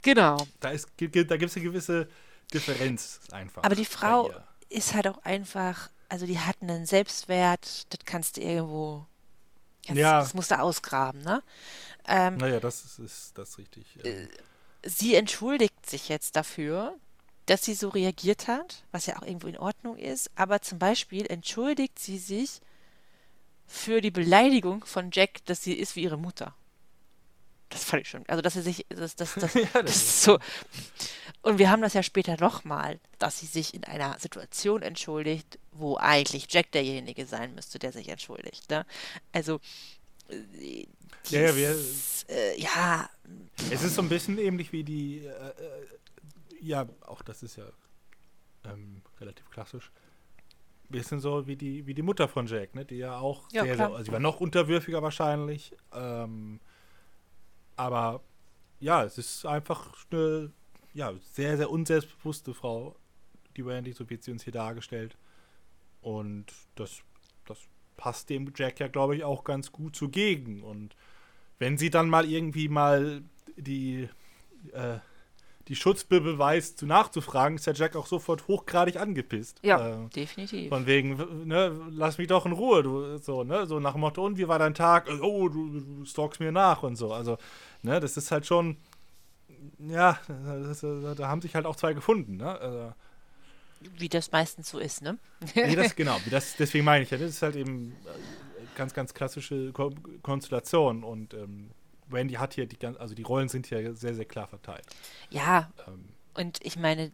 Genau. 0.02 0.46
Da, 0.60 0.70
ist, 0.70 0.88
da 0.96 1.06
gibt 1.06 1.50
es 1.50 1.56
eine 1.56 1.64
gewisse 1.64 2.08
Differenz 2.54 3.20
einfach. 3.32 3.64
Aber 3.64 3.74
die 3.74 3.84
Frau 3.84 4.30
ist 4.68 4.94
halt 4.94 5.08
auch 5.08 5.18
einfach 5.24 5.90
also 6.08 6.26
die 6.26 6.38
hatten 6.38 6.70
einen 6.70 6.86
Selbstwert, 6.86 7.92
das 7.92 8.00
kannst 8.04 8.36
du 8.36 8.40
irgendwo, 8.42 9.06
das, 9.88 9.96
Ja. 9.98 10.20
das 10.20 10.34
musst 10.34 10.50
du 10.50 10.58
ausgraben, 10.60 11.22
ne? 11.22 11.42
Ähm, 12.08 12.36
Naja, 12.36 12.60
das 12.60 12.84
ist, 12.84 12.98
ist 12.98 13.32
das 13.38 13.58
richtig. 13.58 13.84
ähm, 14.04 14.28
sie 14.84 15.14
entschuldigt 15.14 15.88
sich 15.88 16.08
jetzt 16.08 16.36
dafür, 16.36 16.94
dass 17.46 17.64
sie 17.64 17.74
so 17.74 17.88
reagiert 17.88 18.48
hat, 18.48 18.84
was 18.92 19.06
ja 19.06 19.16
auch 19.18 19.22
irgendwo 19.22 19.46
in 19.48 19.58
Ordnung 19.58 19.96
ist, 19.96 20.30
aber 20.36 20.62
zum 20.62 20.78
Beispiel 20.78 21.26
entschuldigt 21.26 21.98
sie 21.98 22.18
sich 22.18 22.60
für 23.66 24.00
die 24.00 24.10
Beleidigung 24.10 24.84
von 24.84 25.10
Jack, 25.12 25.44
dass 25.46 25.62
sie 25.62 25.74
ist 25.74 25.96
wie 25.96 26.02
ihre 26.02 26.18
Mutter. 26.18 26.54
Das 27.68 27.82
fand 27.82 28.02
ich 28.02 28.08
schon. 28.08 28.24
Also, 28.28 28.42
dass 28.42 28.54
sie 28.54 28.62
sich, 28.62 28.86
das, 28.90 29.16
das, 29.16 29.34
das, 29.34 29.54
Ja, 29.54 29.82
das 29.82 29.96
ist 29.96 30.22
so. 30.22 30.38
Und 31.42 31.58
wir 31.58 31.70
haben 31.70 31.82
das 31.82 31.94
ja 31.94 32.02
später 32.04 32.36
nochmal, 32.40 33.00
dass 33.18 33.40
sie 33.40 33.46
sich 33.46 33.74
in 33.74 33.84
einer 33.84 34.18
Situation 34.20 34.82
entschuldigt, 34.82 35.58
wo 35.78 35.96
eigentlich 35.96 36.46
Jack 36.50 36.72
derjenige 36.72 37.26
sein 37.26 37.54
müsste, 37.54 37.78
der 37.78 37.92
sich 37.92 38.08
entschuldigt. 38.08 38.68
Ne? 38.70 38.84
Also, 39.32 39.60
äh, 40.28 40.86
Ja, 41.28 41.40
ja, 41.42 41.56
wir- 41.56 41.74
dies, 41.74 42.24
äh, 42.28 42.60
ja, 42.60 43.08
Es 43.70 43.82
ist 43.82 43.94
so 43.94 44.02
ein 44.02 44.08
bisschen 44.08 44.38
ähnlich 44.38 44.72
wie 44.72 44.84
die, 44.84 45.26
äh, 45.26 45.30
äh, 45.30 45.86
ja, 46.60 46.86
auch 47.06 47.22
das 47.22 47.42
ist 47.42 47.56
ja 47.56 47.66
ähm, 48.64 49.02
relativ 49.20 49.48
klassisch. 49.50 49.90
Bisschen 50.88 51.18
so 51.20 51.46
wie 51.46 51.56
die, 51.56 51.86
wie 51.86 51.94
die 51.94 52.02
Mutter 52.02 52.28
von 52.28 52.46
Jack, 52.46 52.74
ne? 52.74 52.84
Die 52.84 52.96
ja 52.96 53.18
auch 53.18 53.50
Ja, 53.52 53.62
sehr, 53.64 53.74
klar. 53.74 53.88
sehr, 53.88 53.96
also 53.96 54.04
sie 54.04 54.12
war 54.12 54.20
noch 54.20 54.40
unterwürfiger 54.40 55.02
wahrscheinlich. 55.02 55.74
Ähm, 55.92 56.60
aber 57.76 58.22
ja, 58.80 59.04
es 59.04 59.18
ist 59.18 59.44
einfach 59.46 59.92
eine 60.10 60.52
ja, 60.94 61.12
sehr, 61.32 61.56
sehr 61.56 61.70
unselbstbewusste 61.70 62.54
Frau, 62.54 62.96
die 63.56 63.62
Randy, 63.62 63.92
so 63.92 64.08
wird 64.08 64.22
sie 64.22 64.32
uns 64.32 64.44
hier 64.44 64.52
dargestellt. 64.52 65.16
Und 66.06 66.46
das, 66.76 67.00
das 67.46 67.58
passt 67.96 68.30
dem 68.30 68.52
Jack 68.54 68.78
ja, 68.78 68.86
glaube 68.86 69.16
ich, 69.16 69.24
auch 69.24 69.42
ganz 69.42 69.72
gut 69.72 69.96
zugegen. 69.96 70.62
Und 70.62 70.94
wenn 71.58 71.78
sie 71.78 71.90
dann 71.90 72.08
mal 72.08 72.30
irgendwie 72.30 72.68
mal 72.68 73.22
die, 73.56 74.08
äh, 74.72 74.98
die 75.66 75.74
Schutzbibel 75.74 76.34
beweist, 76.34 76.78
zu 76.78 76.86
nachzufragen, 76.86 77.56
ist 77.56 77.66
der 77.66 77.74
Jack 77.74 77.96
auch 77.96 78.06
sofort 78.06 78.46
hochgradig 78.46 79.00
angepisst. 79.00 79.58
ja, 79.64 80.04
Äh, 80.04 80.08
definitiv. 80.10 80.68
von 80.68 80.86
wegen, 80.86 81.16
ne, 81.48 81.76
lass 81.90 82.18
mich 82.18 82.28
doch 82.28 82.46
in 82.46 82.52
Ruhe, 82.52 82.84
du, 82.84 83.18
so, 83.18 83.42
ne, 83.42 83.66
so 83.66 83.80
nach 83.80 83.92
dem 83.94 84.02
Motto, 84.02 84.24
und 84.24 84.38
wie 84.38 84.46
war 84.46 84.60
dein 84.60 84.74
Tag? 84.74 85.08
Äh, 85.08 85.18
Oh, 85.20 85.48
du, 85.48 85.80
du 85.80 86.04
stalkst 86.04 86.38
mir 86.38 86.52
nach 86.52 86.84
und 86.84 86.94
so. 86.94 87.12
Also, 87.12 87.36
ne, 87.82 87.98
das 87.98 88.16
ist 88.16 88.30
halt 88.30 88.46
schon, 88.46 88.76
ja, 89.80 90.20
das, 90.28 90.82
da 90.82 91.14
da 91.16 91.26
haben 91.26 91.42
sich 91.42 91.56
halt 91.56 91.66
auch 91.66 91.74
zwei 91.74 91.94
gefunden, 91.94 92.36
ne? 92.36 92.60
Also, 92.60 92.92
Wie 93.80 94.08
das 94.08 94.32
meistens 94.32 94.70
so 94.70 94.78
ist, 94.78 95.02
ne? 95.02 95.18
nee, 95.62 95.76
das, 95.76 95.94
genau, 95.96 96.20
das, 96.30 96.56
deswegen 96.56 96.84
meine 96.84 97.04
ich 97.04 97.10
ja, 97.10 97.18
das 97.18 97.30
ist 97.30 97.42
halt 97.42 97.56
eben 97.56 98.00
äh, 98.04 98.66
ganz, 98.74 98.94
ganz 98.94 99.14
klassische 99.14 99.72
Ko 99.72 99.92
Konstellation 100.22 101.04
und 101.04 101.34
ähm, 101.34 101.74
Wendy 102.06 102.34
hat 102.34 102.54
hier 102.54 102.66
die 102.66 102.78
ganz, 102.78 102.96
also 102.98 103.14
die 103.14 103.22
Rollen 103.22 103.48
sind 103.48 103.66
hier 103.66 103.94
sehr, 103.94 104.14
sehr 104.14 104.24
klar 104.26 104.48
verteilt. 104.48 104.86
Ja, 105.30 105.72
Ähm, 105.86 106.16
und 106.34 106.58
ich 106.62 106.76
meine, 106.76 107.12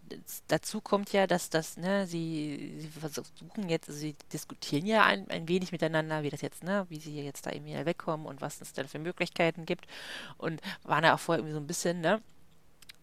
dazu 0.49 0.81
kommt 0.81 1.13
ja, 1.13 1.29
dass 1.29 1.49
das, 1.49 1.77
ne, 1.77 2.07
sie, 2.09 2.75
sie 2.79 2.89
versuchen 2.89 3.69
jetzt, 3.69 3.89
also 3.89 4.01
sie 4.01 4.17
diskutieren 4.33 4.85
ja 4.85 5.05
ein, 5.05 5.31
ein 5.31 5.47
wenig 5.47 5.71
miteinander, 5.71 6.25
wie 6.25 6.31
das 6.31 6.41
jetzt, 6.41 6.65
ne, 6.65 6.87
wie 6.89 6.99
sie 6.99 7.23
jetzt 7.23 7.47
da 7.47 7.53
eben 7.53 7.65
wieder 7.67 7.87
wegkommen 7.87 8.27
und 8.27 8.41
was 8.41 8.61
es 8.61 8.73
denn 8.73 8.89
für 8.89 8.99
Möglichkeiten 8.99 9.65
gibt. 9.65 9.87
Und 10.39 10.61
waren 10.83 11.05
ja 11.05 11.15
auch 11.15 11.21
vorher 11.21 11.39
irgendwie 11.39 11.55
so 11.55 11.61
ein 11.61 11.69
bisschen, 11.69 12.01
ne, 12.01 12.21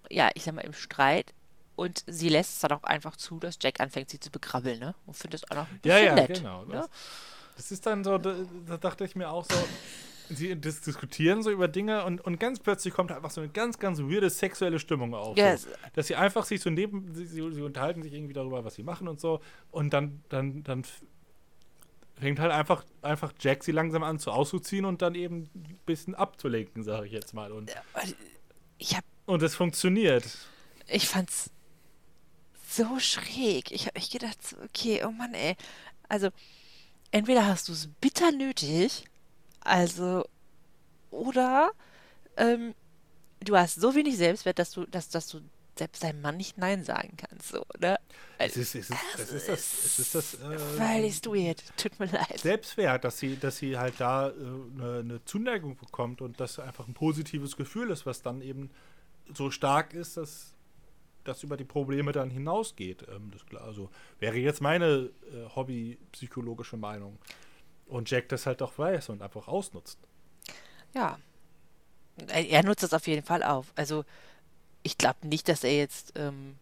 ja, 0.09 0.29
ich 0.35 0.43
sag 0.43 0.55
mal, 0.55 0.61
im 0.61 0.73
Streit. 0.73 1.33
Und 1.79 2.03
sie 2.07 2.27
lässt 2.29 2.53
es 2.55 2.59
dann 2.59 2.73
auch 2.73 2.83
einfach 2.83 3.15
zu, 3.15 3.39
dass 3.39 3.57
Jack 3.61 3.79
anfängt, 3.79 4.09
sie 4.09 4.19
zu 4.19 4.29
begrabbeln, 4.31 4.79
ne? 4.79 4.95
Und 5.05 5.15
findet 5.15 5.43
es 5.43 5.49
auch 5.51 5.55
noch 5.55 5.67
ein 5.69 5.79
Ja, 5.85 5.95
bisschen 5.95 6.05
ja, 6.05 6.15
nett. 6.15 6.33
genau. 6.37 6.65
Ne? 6.65 6.73
Das, 6.73 6.89
das 7.55 7.71
ist 7.71 7.85
dann 7.85 8.03
so, 8.03 8.17
da, 8.17 8.35
da 8.67 8.77
dachte 8.77 9.05
ich 9.05 9.15
mir 9.15 9.29
auch 9.29 9.45
so, 9.45 9.55
sie 10.29 10.55
dis 10.55 10.81
diskutieren 10.81 11.41
so 11.41 11.49
über 11.51 11.67
Dinge 11.69 12.03
und, 12.05 12.19
und 12.21 12.37
ganz 12.39 12.59
plötzlich 12.59 12.93
kommt 12.93 13.11
einfach 13.11 13.31
so 13.31 13.39
eine 13.41 13.49
ganz, 13.49 13.79
ganz 13.79 13.99
weirde 13.99 14.29
sexuelle 14.29 14.77
Stimmung 14.79 15.13
auf. 15.15 15.37
Ja, 15.37 15.55
so. 15.57 15.69
Dass 15.93 16.07
sie 16.07 16.15
einfach 16.15 16.45
sich 16.45 16.59
so 16.61 16.69
neben, 16.69 17.13
sie, 17.15 17.25
sie, 17.25 17.41
unterhalten 17.41 18.03
sich 18.03 18.13
irgendwie 18.13 18.33
darüber, 18.33 18.63
was 18.65 18.75
sie 18.75 18.83
machen 18.83 19.07
und 19.07 19.19
so 19.21 19.39
und 19.71 19.91
dann, 19.93 20.21
dann, 20.29 20.63
dann 20.63 20.83
fängt 22.19 22.39
halt 22.39 22.51
einfach, 22.51 22.83
einfach 23.01 23.31
Jack 23.39 23.63
sie 23.63 23.71
langsam 23.71 24.03
an 24.03 24.19
zu 24.19 24.31
auszuziehen 24.31 24.83
und 24.83 25.01
dann 25.01 25.15
eben 25.15 25.49
ein 25.55 25.79
bisschen 25.85 26.13
abzulenken, 26.13 26.83
sage 26.83 27.07
ich 27.07 27.13
jetzt 27.13 27.33
mal. 27.33 27.53
Und, 27.53 27.71
Ich 28.77 28.97
hab 28.97 29.05
und 29.25 29.41
es 29.43 29.55
funktioniert. 29.55 30.25
ich 30.87 31.07
fand's 31.07 31.49
so 32.69 32.99
schräg. 32.99 33.71
Ich 33.71 33.87
habe 33.87 33.95
echt 33.95 34.11
gedacht, 34.11 34.37
okay, 34.63 35.03
oh 35.05 35.11
Mann, 35.11 35.33
ey. 35.33 35.55
Also, 36.07 36.29
entweder 37.11 37.45
hast 37.45 37.67
du 37.67 37.73
es 37.73 37.89
bitter 37.99 38.31
nötig, 38.31 39.05
also, 39.61 40.25
oder 41.11 41.71
ähm, 42.37 42.73
du 43.41 43.57
hast 43.57 43.75
so 43.75 43.95
wenig 43.95 44.17
Selbstwert, 44.17 44.59
dass 44.59 44.71
du, 44.71 44.85
dass, 44.85 45.09
dass 45.09 45.27
du 45.27 45.41
selbst 45.77 46.03
deinem 46.03 46.21
Mann 46.21 46.37
nicht 46.37 46.57
Nein 46.57 46.83
sagen 46.83 47.15
kannst, 47.15 47.49
so, 47.49 47.65
ne? 47.79 47.97
Es 48.37 48.57
ist, 48.57 48.75
es 48.75 48.89
ist, 48.89 48.97
es 49.17 49.31
ist 49.31 49.49
das, 49.49 49.85
es 49.85 49.99
ist 49.99 50.15
das 50.15 50.33
äh, 50.35 50.59
Völlig 50.77 51.25
weird. 51.25 51.63
Tut 51.77 51.99
mir 51.99 52.05
leid. 52.07 52.39
Selbstwert, 52.39 53.03
dass 53.03 53.17
sie, 53.17 53.37
dass 53.37 53.57
sie 53.57 53.77
halt 53.77 53.95
da 53.97 54.29
äh, 54.29 54.31
eine, 54.31 54.99
eine 54.99 55.25
Zuneigung 55.25 55.77
bekommt 55.77 56.21
und 56.21 56.39
das 56.39 56.59
einfach 56.59 56.87
ein 56.87 56.93
positives 56.93 57.55
Gefühl 57.55 57.91
ist, 57.91 58.05
was 58.05 58.21
dann 58.21 58.41
eben 58.41 58.69
so 59.33 59.51
stark 59.51 59.93
ist, 59.93 60.17
dass 60.17 60.53
das 61.23 61.43
über 61.43 61.57
die 61.57 61.65
Probleme 61.65 62.11
dann 62.11 62.29
hinausgeht. 62.29 63.05
Ähm, 63.13 63.31
das, 63.31 63.61
also 63.61 63.89
wäre 64.19 64.37
jetzt 64.37 64.61
meine 64.61 65.09
äh, 65.33 65.49
hobbypsychologische 65.55 66.77
Meinung. 66.77 67.17
Und 67.87 68.09
Jack 68.11 68.29
das 68.29 68.45
halt 68.45 68.61
auch 68.61 68.77
weiß 68.77 69.09
und 69.09 69.21
einfach 69.21 69.47
ausnutzt. 69.47 69.97
Ja. 70.93 71.17
Er 72.27 72.63
nutzt 72.63 72.83
das 72.83 72.93
auf 72.93 73.07
jeden 73.07 73.25
Fall 73.25 73.41
auf. 73.43 73.71
Also, 73.75 74.03
ich 74.83 74.97
glaube 74.97 75.27
nicht, 75.27 75.47
dass 75.47 75.63
er 75.63 75.75
jetzt 75.77 76.13
ähm, 76.15 76.55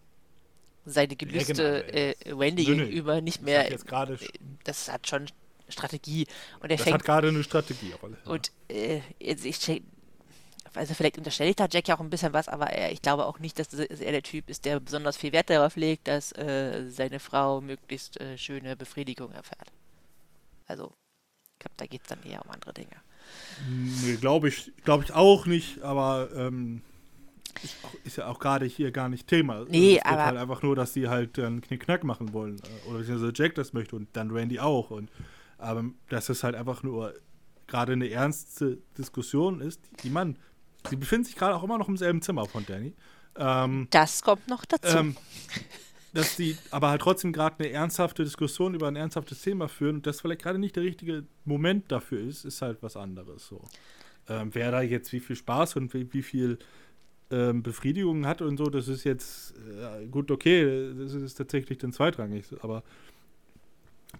seine 0.85 1.15
Gelüste 1.15 1.83
genau, 1.83 1.97
äh, 1.97 2.39
Wendy 2.39 2.63
Nö, 2.65 2.75
nö. 2.75 2.85
gegenüber 2.85 3.21
nicht 3.21 3.39
Das 3.39 3.45
mehr. 3.45 3.63
hat 3.63 3.71
jetzt 3.71 3.87
gerade, 3.87 4.13
äh, 4.13 4.27
das 4.63 4.89
hat 4.91 5.07
schon 5.07 5.25
Strategie. 5.67 6.27
Und 6.61 6.69
er 6.69 6.77
das 6.77 6.83
fängt 6.83 6.93
hat 6.99 7.03
gerade 7.05 7.27
eine 7.29 7.43
Strategie. 7.43 7.93
Und 8.25 8.51
äh, 8.69 9.01
jetzt, 9.19 9.45
ich, 9.45 9.57
check- 9.57 9.83
also 10.77 10.93
vielleicht 10.93 11.17
unterstelle 11.17 11.49
ich 11.49 11.55
da 11.55 11.67
Jack 11.69 11.87
ja 11.87 11.95
auch 11.95 11.99
ein 12.01 12.09
bisschen 12.09 12.33
was, 12.33 12.47
aber 12.47 12.67
er, 12.67 12.91
ich 12.91 13.01
glaube 13.01 13.25
auch 13.25 13.39
nicht, 13.39 13.59
dass 13.59 13.73
er 13.73 14.11
der 14.11 14.23
Typ 14.23 14.49
ist, 14.49 14.65
der 14.65 14.79
besonders 14.79 15.17
viel 15.17 15.31
Wert 15.33 15.49
darauf 15.49 15.75
legt, 15.75 16.07
dass 16.07 16.31
äh, 16.33 16.85
seine 16.89 17.19
Frau 17.19 17.61
möglichst 17.61 18.19
äh, 18.21 18.37
schöne 18.37 18.75
Befriedigung 18.75 19.31
erfährt. 19.31 19.71
Also, 20.67 20.93
ich 21.53 21.59
glaube, 21.59 21.73
da 21.77 21.85
geht 21.85 22.01
es 22.01 22.07
dann 22.07 22.23
eher 22.23 22.43
um 22.45 22.51
andere 22.51 22.73
Dinge. 22.73 22.89
Nee, 24.05 24.15
glaube 24.17 24.47
ich, 24.49 24.71
glaube 24.83 25.03
ich 25.03 25.13
auch 25.13 25.45
nicht, 25.45 25.81
aber 25.81 26.29
ähm, 26.35 26.81
ist, 27.63 27.75
auch, 27.83 27.93
ist 28.05 28.17
ja 28.17 28.27
auch 28.27 28.39
gerade 28.39 28.65
hier 28.65 28.91
gar 28.91 29.09
nicht 29.09 29.27
Thema. 29.27 29.65
Nee, 29.67 29.97
es 29.97 30.03
geht 30.03 30.05
aber- 30.05 30.25
halt 30.25 30.37
einfach 30.37 30.61
nur, 30.61 30.75
dass 30.75 30.93
sie 30.93 31.07
halt 31.09 31.37
dann 31.37 31.61
Knickknack 31.61 32.03
machen 32.03 32.33
wollen. 32.33 32.59
äh, 32.59 32.89
Oder 32.89 32.99
beziehungsweise 32.99 33.33
Jack 33.35 33.55
das 33.55 33.73
möchte 33.73 33.95
und 33.95 34.07
dann 34.13 34.31
Randy 34.31 34.59
auch. 34.59 34.91
Und 34.91 35.09
aber 35.57 35.85
dass 36.09 36.29
es 36.29 36.43
halt 36.43 36.55
einfach 36.55 36.83
nur 36.83 37.13
gerade 37.65 37.93
eine 37.93 38.09
ernste 38.09 38.77
Diskussion 38.97 39.59
ist, 39.59 39.81
die 40.03 40.09
man, 40.09 40.37
sie 40.89 40.95
befinden 40.95 41.25
sich 41.25 41.35
gerade 41.35 41.55
auch 41.55 41.63
immer 41.63 41.77
noch 41.77 41.87
im 41.89 41.97
selben 41.97 42.21
Zimmer 42.21 42.45
von 42.45 42.65
Danny. 42.65 42.93
Ähm, 43.37 43.87
Das 43.91 44.21
kommt 44.21 44.47
noch 44.47 44.65
dazu. 44.65 44.97
ähm, 44.97 45.15
dass 46.13 46.35
die 46.35 46.57
aber 46.71 46.89
halt 46.89 47.01
trotzdem 47.01 47.31
gerade 47.33 47.57
eine 47.59 47.69
ernsthafte 47.71 48.23
Diskussion 48.23 48.73
über 48.73 48.87
ein 48.87 48.95
ernsthaftes 48.95 49.41
Thema 49.41 49.67
führen 49.67 49.97
und 49.97 50.07
das 50.07 50.21
vielleicht 50.21 50.41
gerade 50.41 50.57
nicht 50.59 50.75
der 50.75 50.83
richtige 50.83 51.25
Moment 51.45 51.91
dafür 51.91 52.21
ist, 52.21 52.45
ist 52.45 52.61
halt 52.61 52.81
was 52.81 52.97
anderes 52.97 53.47
so. 53.47 53.61
Ähm, 54.27 54.49
wer 54.53 54.71
da 54.71 54.81
jetzt 54.81 55.11
wie 55.13 55.19
viel 55.19 55.35
Spaß 55.35 55.75
und 55.75 55.93
wie, 55.93 56.11
wie 56.13 56.23
viel 56.23 56.57
ähm, 57.29 57.61
Befriedigung 57.61 58.25
hat 58.25 58.41
und 58.41 58.57
so, 58.57 58.65
das 58.65 58.87
ist 58.87 59.03
jetzt 59.03 59.53
äh, 60.01 60.07
gut, 60.07 60.31
okay, 60.31 60.93
das 60.97 61.13
ist 61.13 61.35
tatsächlich 61.35 61.77
dann 61.77 61.93
zweitrangig, 61.93 62.45
aber 62.61 62.83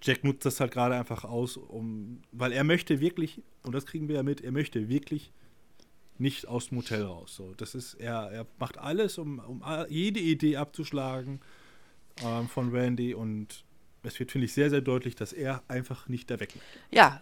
Jack 0.02 0.24
nutzt 0.24 0.46
das 0.46 0.60
halt 0.60 0.72
gerade 0.72 0.96
einfach 0.96 1.24
aus, 1.24 1.58
um, 1.58 2.22
weil 2.32 2.52
er 2.52 2.64
möchte 2.64 3.00
wirklich, 3.00 3.42
und 3.64 3.74
das 3.74 3.86
kriegen 3.86 4.08
wir 4.08 4.16
ja 4.18 4.24
mit, 4.24 4.42
er 4.42 4.52
möchte 4.52 4.90
wirklich 4.90 5.32
nicht 6.20 6.48
aus 6.48 6.70
dem 6.70 6.80
Hotel 6.80 7.04
raus. 7.04 7.36
So, 7.36 7.54
das 7.56 7.76
ist, 7.76 7.96
er, 7.96 8.32
er 8.32 8.46
macht 8.60 8.78
alles, 8.78 9.18
um, 9.18 9.40
um 9.40 9.64
jede 9.90 10.20
Idee 10.20 10.58
abzuschlagen 10.58 11.42
ähm, 12.24 12.48
von 12.50 12.70
Randy 12.76 13.14
und 13.14 13.64
es 14.04 14.20
wird, 14.20 14.32
finde 14.32 14.46
ich, 14.46 14.54
sehr, 14.54 14.70
sehr 14.70 14.82
deutlich, 14.82 15.16
dass 15.16 15.34
er 15.34 15.64
einfach 15.68 16.08
nicht 16.08 16.30
da 16.32 16.40
weg 16.40 16.54
ja. 16.92 17.22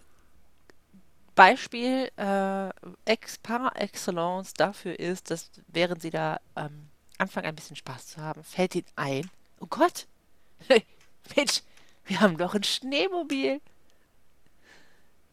Beispiel 1.34 2.10
äh, 2.16 2.70
ex 3.04 3.36
par 3.36 3.76
excellence 3.76 4.54
dafür 4.54 4.98
ist, 4.98 5.30
dass 5.30 5.50
während 5.68 6.00
sie 6.00 6.08
da 6.08 6.40
ähm, 6.56 6.88
anfangen, 7.18 7.46
ein 7.46 7.54
bisschen 7.54 7.76
Spaß 7.76 8.06
zu 8.06 8.22
haben, 8.22 8.42
fällt 8.42 8.74
ihnen 8.74 8.86
ein, 8.96 9.30
oh 9.60 9.66
Gott, 9.68 10.06
Mensch, 11.36 11.62
wir 12.06 12.20
haben 12.20 12.38
doch 12.38 12.54
ein 12.54 12.64
Schneemobil. 12.64 13.60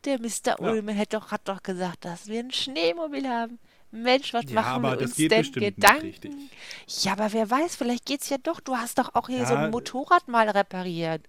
Der 0.06 0.20
Mr. 0.20 0.30
Ja. 0.45 0.56
Ullmann 0.60 0.97
hat 0.97 1.14
doch, 1.14 1.32
hat 1.32 1.47
doch 1.47 1.64
gesagt, 1.64 2.06
dass 2.06 2.28
wir 2.28 2.39
ein 2.39 2.51
Schneemobil 2.51 3.28
haben. 3.28 3.60
Mensch, 3.91 4.34
was 4.34 4.45
Ja, 4.45 4.62
machen 4.62 4.84
wir 4.84 4.99
uns 4.99 5.16
denn 5.16 5.51
Gedanken? 5.51 6.49
Ja, 6.88 7.12
aber 7.14 7.32
wer 7.32 7.49
weiß, 7.49 7.76
vielleicht 7.76 8.06
geht's 8.06 8.30
ja 8.30 8.38
doch. 8.41 8.60
Du 8.60 8.76
hast 8.76 8.97
doch 8.97 9.14
auch 9.14 9.28
hier 9.30 9.45
so 9.45 9.54
Ja, 9.54 9.66
ein 9.66 9.72
Motorrad 9.72 10.28
mal 10.28 10.49
repariert. 10.49 11.22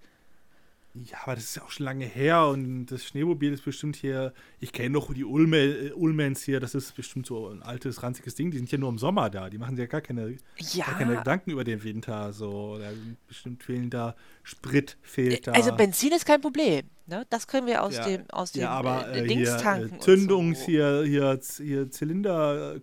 Ja, 1.03 1.17
aber 1.23 1.35
das 1.35 1.43
ist 1.43 1.55
ja 1.55 1.63
auch 1.63 1.71
schon 1.71 1.83
lange 1.85 2.05
her 2.05 2.45
und 2.47 2.85
das 2.85 3.03
Schneemobil 3.03 3.51
ist 3.51 3.65
bestimmt 3.65 3.97
hier. 3.97 4.33
Ich 4.61 4.71
kenne 4.71 4.91
noch 4.91 5.13
die 5.13 5.25
Ulme, 5.25 5.57
äh, 5.57 5.91
Ulmens 5.91 6.43
hier, 6.43 6.61
das 6.61 6.73
ist 6.73 6.95
bestimmt 6.95 7.25
so 7.25 7.49
ein 7.49 7.61
altes, 7.63 8.01
ranziges 8.01 8.35
Ding. 8.35 8.49
Die 8.49 8.57
sind 8.57 8.71
ja 8.71 8.77
nur 8.77 8.87
im 8.89 8.97
Sommer 8.97 9.29
da. 9.29 9.49
Die 9.49 9.57
machen 9.57 9.75
sich 9.75 9.83
ja 9.83 9.87
gar 9.87 9.99
keine, 9.99 10.37
Ja. 10.73 10.85
gar 10.85 10.97
keine 10.97 11.17
Gedanken 11.17 11.51
über 11.51 11.65
den 11.65 11.83
Winter. 11.83 12.31
So. 12.31 12.77
Da 12.79 12.91
bestimmt 13.27 13.61
fehlen 13.63 13.89
da 13.89 14.15
Sprit, 14.43 14.97
fehlt 15.01 15.47
da. 15.47 15.51
Also 15.51 15.75
Benzin 15.75 16.13
ist 16.13 16.25
kein 16.25 16.39
Problem. 16.39 16.85
Ne? 17.07 17.25
Das 17.29 17.45
können 17.47 17.67
wir 17.67 17.83
aus 17.83 17.95
ja, 17.97 18.05
dem, 18.07 18.29
aus 18.29 18.53
dem 18.53 18.61
ja, 18.61 18.69
aber 18.69 19.09
äh, 19.11 19.19
äh, 19.19 19.27
Dings 19.27 19.49
hier, 19.49 19.57
tanken. 19.57 19.95
äh, 19.95 19.99
Zündungs, 19.99 20.59
so. 20.61 20.65
hier, 20.67 21.03
hier, 21.05 21.39
hier 21.57 21.91
Zylinder, 21.91 22.75
äh, 22.75 22.81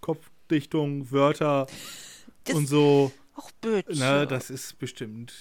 Kopfdichtung, 0.00 1.10
Wörter 1.12 1.66
Das- 2.44 2.56
und 2.56 2.66
so. 2.66 3.12
Ach, 3.36 3.50
bitte. 3.60 3.96
Ne, 3.96 4.26
das 4.26 4.50
ist 4.50 4.78
bestimmt 4.80 5.32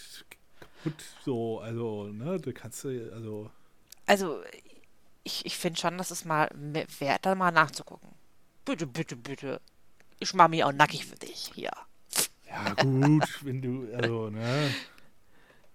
kaputt 0.82 1.04
so. 1.24 1.60
Also, 1.60 2.08
ne, 2.08 2.40
du 2.40 2.54
kannst, 2.54 2.86
äh, 2.86 3.10
also. 3.12 3.50
Also, 4.06 4.42
ich, 5.24 5.46
ich 5.46 5.58
finde 5.58 5.80
schon, 5.80 5.98
dass 5.98 6.12
es 6.12 6.26
mal 6.26 6.50
wert, 6.54 7.26
da 7.26 7.36
mal 7.36 7.52
nachzugucken. 7.52 8.10
Bitte, 8.66 8.88
bitte, 8.88 9.16
bitte. 9.16 9.62
Ich 10.20 10.34
mache 10.34 10.50
mich 10.50 10.64
auch 10.64 10.74
nackig 10.74 11.06
für 11.06 11.16
dich 11.16 11.52
hier. 11.54 11.72
Ja, 12.48 12.74
gut, 12.74 13.24
wenn 13.44 13.62
du, 13.62 13.88
also, 13.96 14.30
ne. 14.30 14.74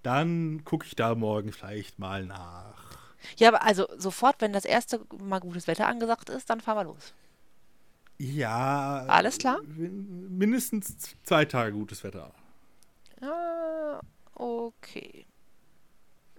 Dann 0.03 0.65
gucke 0.65 0.87
ich 0.87 0.95
da 0.95 1.15
morgen 1.15 1.53
vielleicht 1.53 1.99
mal 1.99 2.25
nach. 2.25 2.77
Ja, 3.39 3.49
aber 3.49 3.65
also 3.65 3.89
sofort, 3.97 4.41
wenn 4.41 4.53
das 4.53 4.65
erste 4.65 5.01
Mal 5.19 5.41
gutes 5.41 5.67
Wetter 5.67 5.89
angesagt 5.89 6.31
ist, 6.31 6.49
dann 6.49 6.61
fahren 6.61 6.77
wir 6.77 6.85
los. 6.85 7.13
Ja. 8.19 9.05
Alles 9.09 9.39
klar? 9.39 9.61
Mindestens 9.65 11.17
zwei 11.25 11.45
Tage 11.45 11.73
gutes 11.73 12.05
Wetter. 12.05 12.33
Ah, 13.21 14.01
okay. 14.37 15.27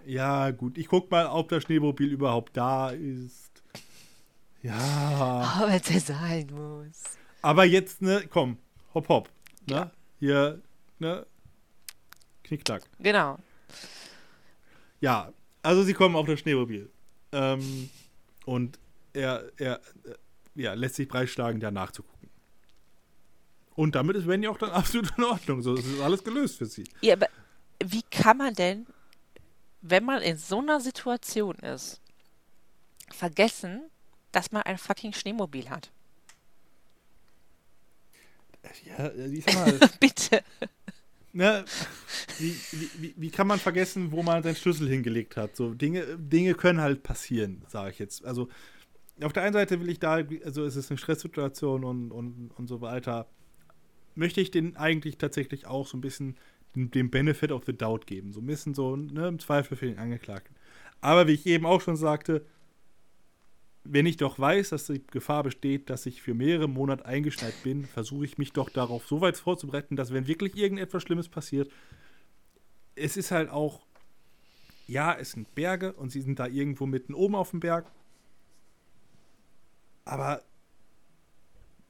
Ja, 0.06 0.52
gut. 0.52 0.78
Ich 0.78 0.88
guck 0.88 1.12
mal, 1.12 1.28
ob 1.28 1.50
das 1.50 1.64
Schneemobil 1.64 2.12
überhaupt 2.12 2.56
da 2.56 2.91
ist. 2.91 3.64
Ja. 4.62 5.68
Es 5.70 5.89
ja 5.89 6.00
sein 6.00 6.48
muss. 6.52 7.04
Aber 7.41 7.66
jetzt, 7.66 8.02
ne, 8.02 8.24
komm, 8.30 8.58
hopp, 8.93 9.10
hopp. 9.10 9.30
Ne? 9.68 9.76
Ja. 9.76 9.91
Hier, 10.20 10.62
ne? 11.00 11.26
Knickknack. 12.43 12.84
Genau. 13.00 13.38
Ja, 15.02 15.32
also 15.62 15.84
sie 15.84 15.93
kommen 15.93 16.16
auf 16.16 16.26
das 16.26 16.39
Schneemobil. 16.39 16.89
Ähm, 17.32 17.89
und 18.45 18.80
er, 19.14 19.52
er 19.58 19.82
äh, 20.06 20.16
ja, 20.56 20.74
lässt 20.74 20.95
sich 20.95 21.08
breitschlagen, 21.08 21.60
da 21.60 21.70
nachzugucken. 21.72 22.30
Und 23.76 23.93
damit 23.95 24.16
ist 24.16 24.28
Wendy 24.28 24.48
auch 24.48 24.58
dann 24.58 24.70
absolut 24.72 25.12
in 25.18 25.24
Ordnung. 25.24 25.62
So, 25.62 25.76
es 25.76 25.86
ist 25.86 26.02
alles 26.02 26.24
gelöst 26.24 26.58
für 26.58 26.66
sie. 26.66 26.86
Ja, 27.02 27.14
aber 27.14 27.28
wie 27.84 28.04
kann 28.04 28.38
man 28.38 28.54
denn, 28.54 28.88
wenn 29.82 30.04
man 30.04 30.22
in 30.22 30.38
so 30.38 30.60
einer 30.60 30.80
Situation 30.80 31.56
ist, 31.58 32.02
vergessen, 33.10 33.84
dass 34.32 34.52
man 34.52 34.64
ein 34.64 34.78
fucking 34.78 35.14
Schneemobil 35.14 35.70
hat? 35.70 35.92
Ja, 38.86 39.12
ich 39.14 39.46
sag 39.46 39.56
mal, 39.56 39.80
Bitte. 40.00 40.44
ne, 41.32 41.64
wie, 42.40 42.56
wie, 43.00 43.14
wie, 43.16 43.30
kann 43.30 43.48
man 43.48 43.60
vergessen, 43.60 44.12
wo 44.12 44.24
man 44.24 44.44
seinen 44.44 44.56
Schlüssel 44.56 44.90
hingelegt 44.90 45.38
hat? 45.38 45.56
So 45.56 45.74
Dinge, 45.74 46.18
Dinge 46.18 46.54
können 46.54 46.82
halt 46.82 47.02
passieren, 47.04 47.64
sage 47.70 47.92
ich 47.92 48.00
jetzt. 48.00 48.26
Also 48.26 48.50
auf 49.22 49.34
der 49.34 49.44
einen 49.44 49.54
Seite 49.54 49.80
will 49.80 49.90
ich 49.90 50.00
da, 50.00 50.20
also 50.44 50.66
es 50.66 50.76
ist 50.76 50.92
eine 50.92 50.98
Stresssituation 50.98 51.84
und, 51.84 52.12
und, 52.12 52.52
und 52.58 52.68
so 52.68 52.82
weiter, 52.82 53.28
möchte 54.16 54.42
ich 54.42 54.52
den 54.52 54.76
eigentlich 54.76 55.18
tatsächlich 55.18 55.66
auch 55.66 55.88
so 55.88 55.98
ein 55.98 56.02
bisschen 56.02 56.38
den, 56.76 57.09
Benefit 57.09 57.51
of 57.51 57.63
the 57.65 57.78
Doubt 57.78 58.07
geben. 58.07 58.34
So 58.34 58.41
ein 58.41 58.45
bisschen 58.45 58.74
so, 58.74 58.95
ne, 58.95 59.28
im 59.28 59.39
Zweifel 59.39 59.78
für 59.78 59.88
den 59.88 59.97
Angeklagten. 59.97 60.55
Aber 61.01 61.28
wie 61.28 61.34
ich 61.34 61.45
eben 61.45 61.65
auch 61.65 61.82
schon 61.82 61.95
sagte, 61.95 62.45
wenn 63.84 64.05
ich 64.05 64.18
doch 64.18 64.38
weiß, 64.38 64.70
dass 64.70 64.88
die 64.88 65.05
Gefahr 65.07 65.43
besteht, 65.43 65.89
dass 65.89 66.05
ich 66.05 66.22
für 66.22 66.34
mehrere 66.34 66.68
Monate 66.68 67.05
eingeschneit 67.05 67.53
bin, 67.63 67.86
versuche 67.86 68.26
ich 68.26 68.38
mich 68.38 68.51
doch 68.51 68.70
darauf 68.70 69.07
so 69.07 69.22
weit 69.22 69.38
vorzubereiten, 69.38 69.95
dass 69.95 70.11
wenn 70.11 70.28
wirklich 70.28 70.55
irgendetwas 70.57 71.03
Schlimmes 71.03 71.30
passiert, 71.30 71.72
es 72.95 73.15
ist 73.15 73.32
halt 73.32 73.49
auch, 73.49 73.86
ja, 74.88 75.13
es 75.13 75.32
sind 75.32 75.53
Berge 75.55 75.93
und 75.93 76.11
sie 76.11 76.22
sind 76.22 76.39
da 76.39 76.47
irgendwo 76.47 76.86
mitten 76.86 77.13
oben 77.13 77.36
auf 77.36 77.51
dem 77.51 77.59
Berg. 77.59 77.89
Aber 80.03 80.41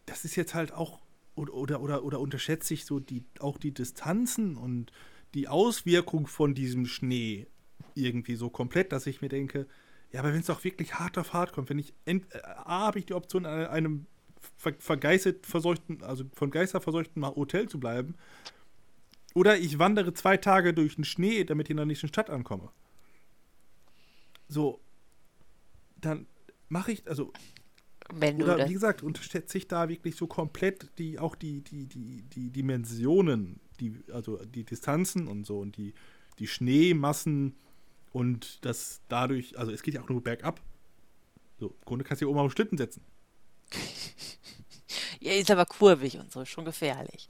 das 0.05 0.25
ist 0.25 0.35
jetzt 0.35 0.53
halt 0.53 0.73
auch, 0.73 0.99
oder, 1.37 1.53
oder, 1.53 1.81
oder, 1.81 2.03
oder 2.03 2.19
unterschätze 2.19 2.73
ich 2.73 2.85
so 2.85 2.99
die, 2.99 3.23
auch 3.39 3.57
die 3.57 3.73
Distanzen 3.73 4.57
und 4.57 4.91
die 5.33 5.47
Auswirkung 5.47 6.27
von 6.27 6.55
diesem 6.55 6.85
Schnee 6.85 7.47
irgendwie 7.95 8.35
so 8.35 8.49
komplett, 8.49 8.91
dass 8.91 9.07
ich 9.07 9.21
mir 9.21 9.29
denke, 9.29 9.67
ja, 10.11 10.21
aber 10.21 10.33
wenn 10.33 10.39
es 10.39 10.47
doch 10.47 10.63
wirklich 10.63 10.95
hart 10.95 11.17
auf 11.17 11.33
hart 11.33 11.53
kommt, 11.53 11.69
wenn 11.69 11.79
ich, 11.79 11.93
äh, 12.05 12.19
A, 12.43 12.87
habe 12.87 12.99
ich 12.99 13.05
die 13.05 13.13
Option, 13.13 13.45
an 13.45 13.67
einem 13.67 14.05
ver, 14.57 14.73
vergeistet 14.79 15.45
verseuchten, 15.45 16.01
also 16.03 16.23
von 16.33 16.49
Geister 16.49 16.79
verseuchten 16.79 17.25
Hotel 17.25 17.67
zu 17.67 17.79
bleiben, 17.79 18.15
oder 19.33 19.57
ich 19.57 19.77
wandere 19.77 20.13
zwei 20.13 20.37
Tage 20.37 20.73
durch 20.73 20.95
den 20.95 21.03
Schnee, 21.03 21.43
damit 21.43 21.67
ich 21.67 21.71
in 21.71 21.77
der 21.77 21.85
nächsten 21.85 22.07
Stadt 22.07 22.29
ankomme. 22.29 22.71
So, 24.47 24.79
dann 25.97 26.25
mache 26.69 26.93
ich, 26.93 27.07
also 27.07 27.31
Wenn 28.13 28.41
oder 28.41 28.67
wie 28.69 28.73
gesagt, 28.73 29.03
unterschätze 29.03 29.57
ich 29.57 29.67
da 29.67 29.89
wirklich 29.89 30.15
so 30.15 30.27
komplett 30.27 30.97
die, 30.97 31.19
auch 31.19 31.35
die, 31.35 31.61
die, 31.61 31.85
die, 31.85 32.21
die 32.23 32.49
Dimensionen, 32.49 33.59
die, 33.79 34.01
also 34.11 34.37
die 34.45 34.63
Distanzen 34.63 35.27
und 35.27 35.45
so 35.45 35.59
und 35.59 35.75
die, 35.77 35.93
die 36.39 36.47
Schneemassen 36.47 37.55
und 38.13 38.63
das 38.65 39.01
dadurch, 39.09 39.57
also 39.57 39.71
es 39.71 39.83
geht 39.83 39.93
ja 39.93 40.01
auch 40.01 40.09
nur 40.09 40.23
bergab. 40.23 40.61
So, 41.59 41.67
im 41.69 41.85
Grunde 41.85 42.05
kannst 42.05 42.21
du 42.21 42.25
hier 42.25 42.29
oben 42.29 42.39
auf 42.39 42.51
den 42.51 42.55
Schlitten 42.55 42.77
setzen. 42.77 43.03
ja, 45.19 45.33
ist 45.33 45.51
aber 45.51 45.65
kurvig 45.65 46.17
und 46.17 46.31
so, 46.31 46.45
schon 46.45 46.65
gefährlich. 46.65 47.27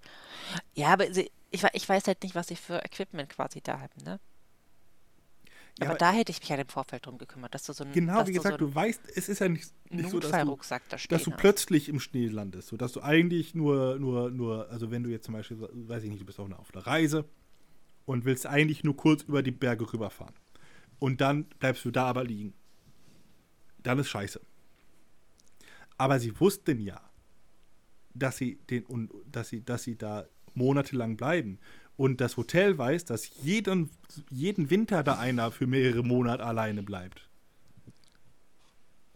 Ja, 0.75 0.89
aber 0.93 1.11
sie- 1.13 1.31
ich, 1.49 1.63
ich 1.73 1.87
weiß 1.87 2.05
halt 2.07 2.21
nicht, 2.23 2.35
was 2.35 2.47
sie 2.47 2.55
für 2.55 2.83
Equipment 2.83 3.29
quasi 3.29 3.61
da 3.61 3.79
haben, 3.79 4.03
ne? 4.03 4.19
Ja, 5.79 5.85
aber 5.85 5.91
aber- 5.91 5.97
da 5.99 6.11
hätte 6.11 6.31
ich 6.31 6.39
mich 6.39 6.49
halt 6.49 6.61
im 6.61 6.67
Vorfeld 6.67 7.05
drum 7.05 7.17
gekümmert, 7.17 7.53
dass 7.53 7.63
du 7.65 7.73
so 7.73 7.83
ein, 7.83 7.91
Genau, 7.93 8.21
wie 8.27 8.31
du 8.31 8.37
gesagt, 8.37 8.59
so 8.59 8.65
du 8.65 8.73
weißt, 8.73 9.01
es 9.15 9.29
ist 9.29 9.39
ja 9.39 9.47
nicht, 9.49 9.71
nicht 9.89 10.09
so, 10.09 10.19
dass 10.19 10.31
du, 10.31 10.57
da 10.69 10.97
dass 11.09 11.23
du 11.23 11.31
plötzlich 11.31 11.89
im 11.89 11.99
Schnee 11.99 12.27
landest. 12.27 12.69
So, 12.69 12.77
dass 12.77 12.93
du 12.93 13.01
eigentlich 13.01 13.53
nur, 13.53 13.99
nur, 13.99 14.31
nur, 14.31 14.69
also 14.69 14.91
wenn 14.91 15.03
du 15.03 15.09
jetzt 15.09 15.25
zum 15.25 15.33
Beispiel, 15.35 15.57
weiß 15.59 16.03
ich 16.03 16.09
nicht, 16.09 16.21
du 16.21 16.25
bist 16.25 16.39
auf 16.39 16.47
einer, 16.47 16.59
auf 16.59 16.73
einer 16.73 16.85
Reise 16.85 17.25
und 18.05 18.25
willst 18.25 18.47
eigentlich 18.47 18.83
nur 18.83 18.95
kurz 18.97 19.23
über 19.23 19.43
die 19.43 19.51
Berge 19.51 19.91
rüberfahren. 19.91 20.33
Und 20.99 21.21
dann 21.21 21.45
bleibst 21.45 21.85
du 21.85 21.91
da 21.91 22.05
aber 22.05 22.23
liegen. 22.23 22.53
Dann 23.83 23.99
ist 23.99 24.09
scheiße. 24.09 24.41
Aber 25.97 26.19
sie 26.19 26.39
wussten 26.39 26.79
ja, 26.79 27.01
dass 28.13 28.37
sie 28.37 28.55
den 28.69 28.83
und 28.85 29.11
dass 29.31 29.49
sie, 29.49 29.63
dass 29.63 29.83
sie 29.83 29.95
da 29.95 30.25
monatelang 30.53 31.17
bleiben. 31.17 31.59
Und 31.97 32.21
das 32.21 32.37
Hotel 32.37 32.77
weiß, 32.77 33.05
dass 33.05 33.29
jeden, 33.41 33.89
jeden 34.29 34.69
Winter 34.69 35.03
da 35.03 35.17
einer 35.17 35.51
für 35.51 35.65
mehrere 35.67 36.03
Monate 36.03 36.45
alleine 36.45 36.83
bleibt. 36.83 37.27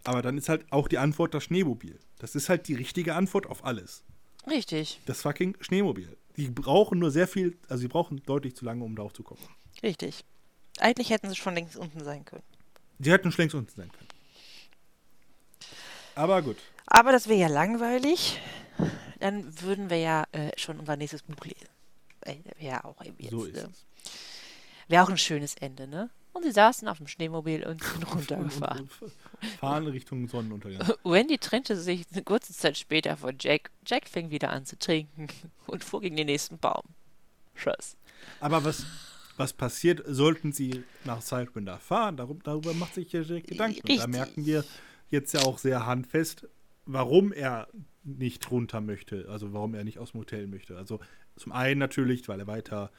Aber 0.03 0.21
dann 0.23 0.37
ist 0.37 0.49
halt 0.49 0.65
auch 0.71 0.87
die 0.87 0.97
Antwort 0.97 1.33
das 1.35 1.43
Schneemobil. 1.43 1.99
Das 2.17 2.33
ist 2.35 2.49
halt 2.49 2.67
die 2.67 2.73
richtige 2.73 3.13
Antwort 3.15 3.45
auf 3.45 3.63
alles. 3.65 4.03
Richtig, 4.47 4.99
Das 5.05 5.21
fucking 5.21 5.55
Schneemobil. 5.61 6.17
Die 6.37 6.49
brauchen 6.49 6.97
nur 6.97 7.11
sehr 7.11 7.27
viel, 7.27 7.55
also 7.69 7.81
sie 7.81 7.87
brauchen 7.87 8.23
deutlich 8.25 8.55
zu 8.55 8.65
lange, 8.65 8.83
um 8.83 8.95
darauf 8.95 9.13
zu 9.13 9.21
kommen. 9.21 9.41
richtig. 9.83 10.23
Eigentlich 10.79 11.11
hätten 11.11 11.29
sie 11.29 11.35
schon 11.35 11.53
längst 11.53 11.75
unten 11.75 12.03
sein 12.03 12.25
können. 12.25 12.41
Sie 12.97 13.11
hätten 13.11 13.31
schon 13.31 13.43
längst 13.43 13.55
unten 13.55 13.75
sein 13.75 13.91
können. 13.91 14.07
Aber 16.15 16.41
gut. 16.41 16.57
Aber 16.87 17.11
das 17.11 17.27
wäre 17.27 17.39
ja 17.39 17.47
langweilig. 17.47 18.39
Dann 19.19 19.61
würden 19.61 19.89
wir 19.91 19.97
ja 19.97 20.23
äh, 20.31 20.49
schon 20.57 20.79
unser 20.79 20.95
nächstes 20.95 21.21
Buch 21.21 21.45
lesen. 21.45 21.67
Äh, 22.21 22.37
Wäre 22.43 22.73
ja 22.73 22.83
auch 22.83 23.03
eben 23.03 23.15
jetzt. 23.19 23.31
So 23.31 23.45
äh, 23.45 23.49
es. 23.51 23.85
Wäre 24.87 25.03
auch 25.03 25.09
ein 25.09 25.17
schönes 25.17 25.55
Ende, 25.55 25.87
ne? 25.87 26.09
Und 26.33 26.43
sie 26.43 26.51
saßen 26.51 26.87
auf 26.87 26.97
dem 26.97 27.07
Schneemobil 27.07 27.65
und 27.65 27.83
sind 27.83 28.03
runtergefahren. 28.15 28.89
Fahren 29.59 29.87
Richtung 29.87 30.27
Sonnenuntergang. 30.27 30.93
Wendy 31.03 31.37
trennte 31.37 31.75
sich 31.75 32.05
eine 32.11 32.23
kurze 32.23 32.53
Zeit 32.53 32.77
später 32.77 33.17
von 33.17 33.35
Jack. 33.39 33.71
Jack 33.85 34.07
fing 34.07 34.31
wieder 34.31 34.51
an 34.51 34.65
zu 34.65 34.77
trinken 34.77 35.27
und 35.67 35.83
fuhr 35.83 36.01
gegen 36.01 36.15
den 36.15 36.27
nächsten 36.27 36.57
Baum. 36.57 36.83
Tschüss. 37.55 37.97
Aber 38.39 38.63
was, 38.63 38.85
was 39.35 39.53
passiert, 39.53 40.03
sollten 40.05 40.53
sie 40.53 40.83
nach 41.03 41.21
Sidewinder 41.21 41.79
fahren? 41.79 42.15
Darum, 42.17 42.41
darüber 42.43 42.73
macht 42.73 42.95
sich 42.95 43.11
ja 43.11 43.21
Jack 43.21 43.47
Gedanken. 43.47 43.89
Und 43.89 43.97
da 43.97 44.07
merken 44.07 44.45
wir 44.45 44.63
jetzt 45.09 45.33
ja 45.33 45.41
auch 45.41 45.57
sehr 45.57 45.85
handfest, 45.85 46.47
warum 46.85 47.33
er 47.33 47.67
nicht 48.03 48.49
runter 48.49 48.79
möchte. 48.79 49.27
Also 49.29 49.53
warum 49.53 49.73
er 49.73 49.83
nicht 49.83 49.99
aus 49.99 50.11
dem 50.11 50.21
Hotel 50.21 50.47
möchte. 50.47 50.77
Also 50.77 50.99
zum 51.35 51.51
einen 51.51 51.79
natürlich, 51.79 52.27
weil 52.27 52.39
er 52.39 52.47
weiter 52.47 52.91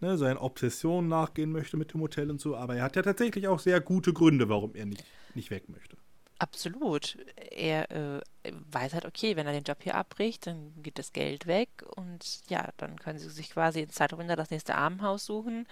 ne, 0.00 0.16
seinen 0.16 0.38
Obsessionen 0.38 1.08
nachgehen 1.08 1.52
möchte 1.52 1.76
mit 1.76 1.92
dem 1.92 2.00
Hotel 2.00 2.30
und 2.30 2.40
so. 2.40 2.56
Aber 2.56 2.76
er 2.76 2.84
hat 2.84 2.96
ja 2.96 3.02
tatsächlich 3.02 3.48
auch 3.48 3.58
sehr 3.58 3.80
gute 3.80 4.12
Gründe, 4.12 4.48
warum 4.48 4.74
er 4.74 4.86
nicht, 4.86 5.04
nicht 5.34 5.50
weg 5.50 5.68
möchte. 5.68 5.96
Absolut. 6.38 7.18
Er 7.50 7.90
äh, 7.90 8.22
weiß 8.70 8.94
halt, 8.94 9.04
okay, 9.04 9.36
wenn 9.36 9.46
er 9.46 9.52
den 9.52 9.62
Job 9.62 9.82
hier 9.82 9.94
abbricht, 9.94 10.46
dann 10.46 10.72
geht 10.82 10.98
das 10.98 11.12
Geld 11.12 11.46
weg 11.46 11.68
und 11.96 12.40
ja, 12.48 12.70
dann 12.78 12.98
können 12.98 13.18
sie 13.18 13.28
sich 13.28 13.50
quasi 13.50 13.82
in 13.82 13.90
Zeitwinter 13.90 14.36
das 14.36 14.50
nächste 14.50 14.74
Armenhaus 14.74 15.26
suchen. 15.26 15.66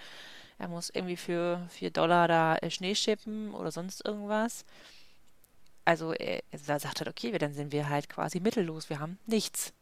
Er 0.59 0.67
muss 0.67 0.91
irgendwie 0.91 1.17
für 1.17 1.65
4 1.69 1.89
Dollar 1.89 2.27
da 2.27 2.55
äh, 2.57 2.69
Schnee 2.69 2.93
schippen 2.93 3.51
oder 3.55 3.71
sonst 3.71 4.05
irgendwas. 4.05 4.63
Also 5.85 6.13
er, 6.13 6.43
er 6.51 6.79
sagt 6.79 6.99
halt, 6.99 7.07
okay, 7.07 7.35
dann 7.39 7.53
sind 7.53 7.71
wir 7.71 7.89
halt 7.89 8.07
quasi 8.07 8.39
mittellos, 8.39 8.91
wir 8.91 8.99
haben 8.99 9.17
nichts. 9.25 9.73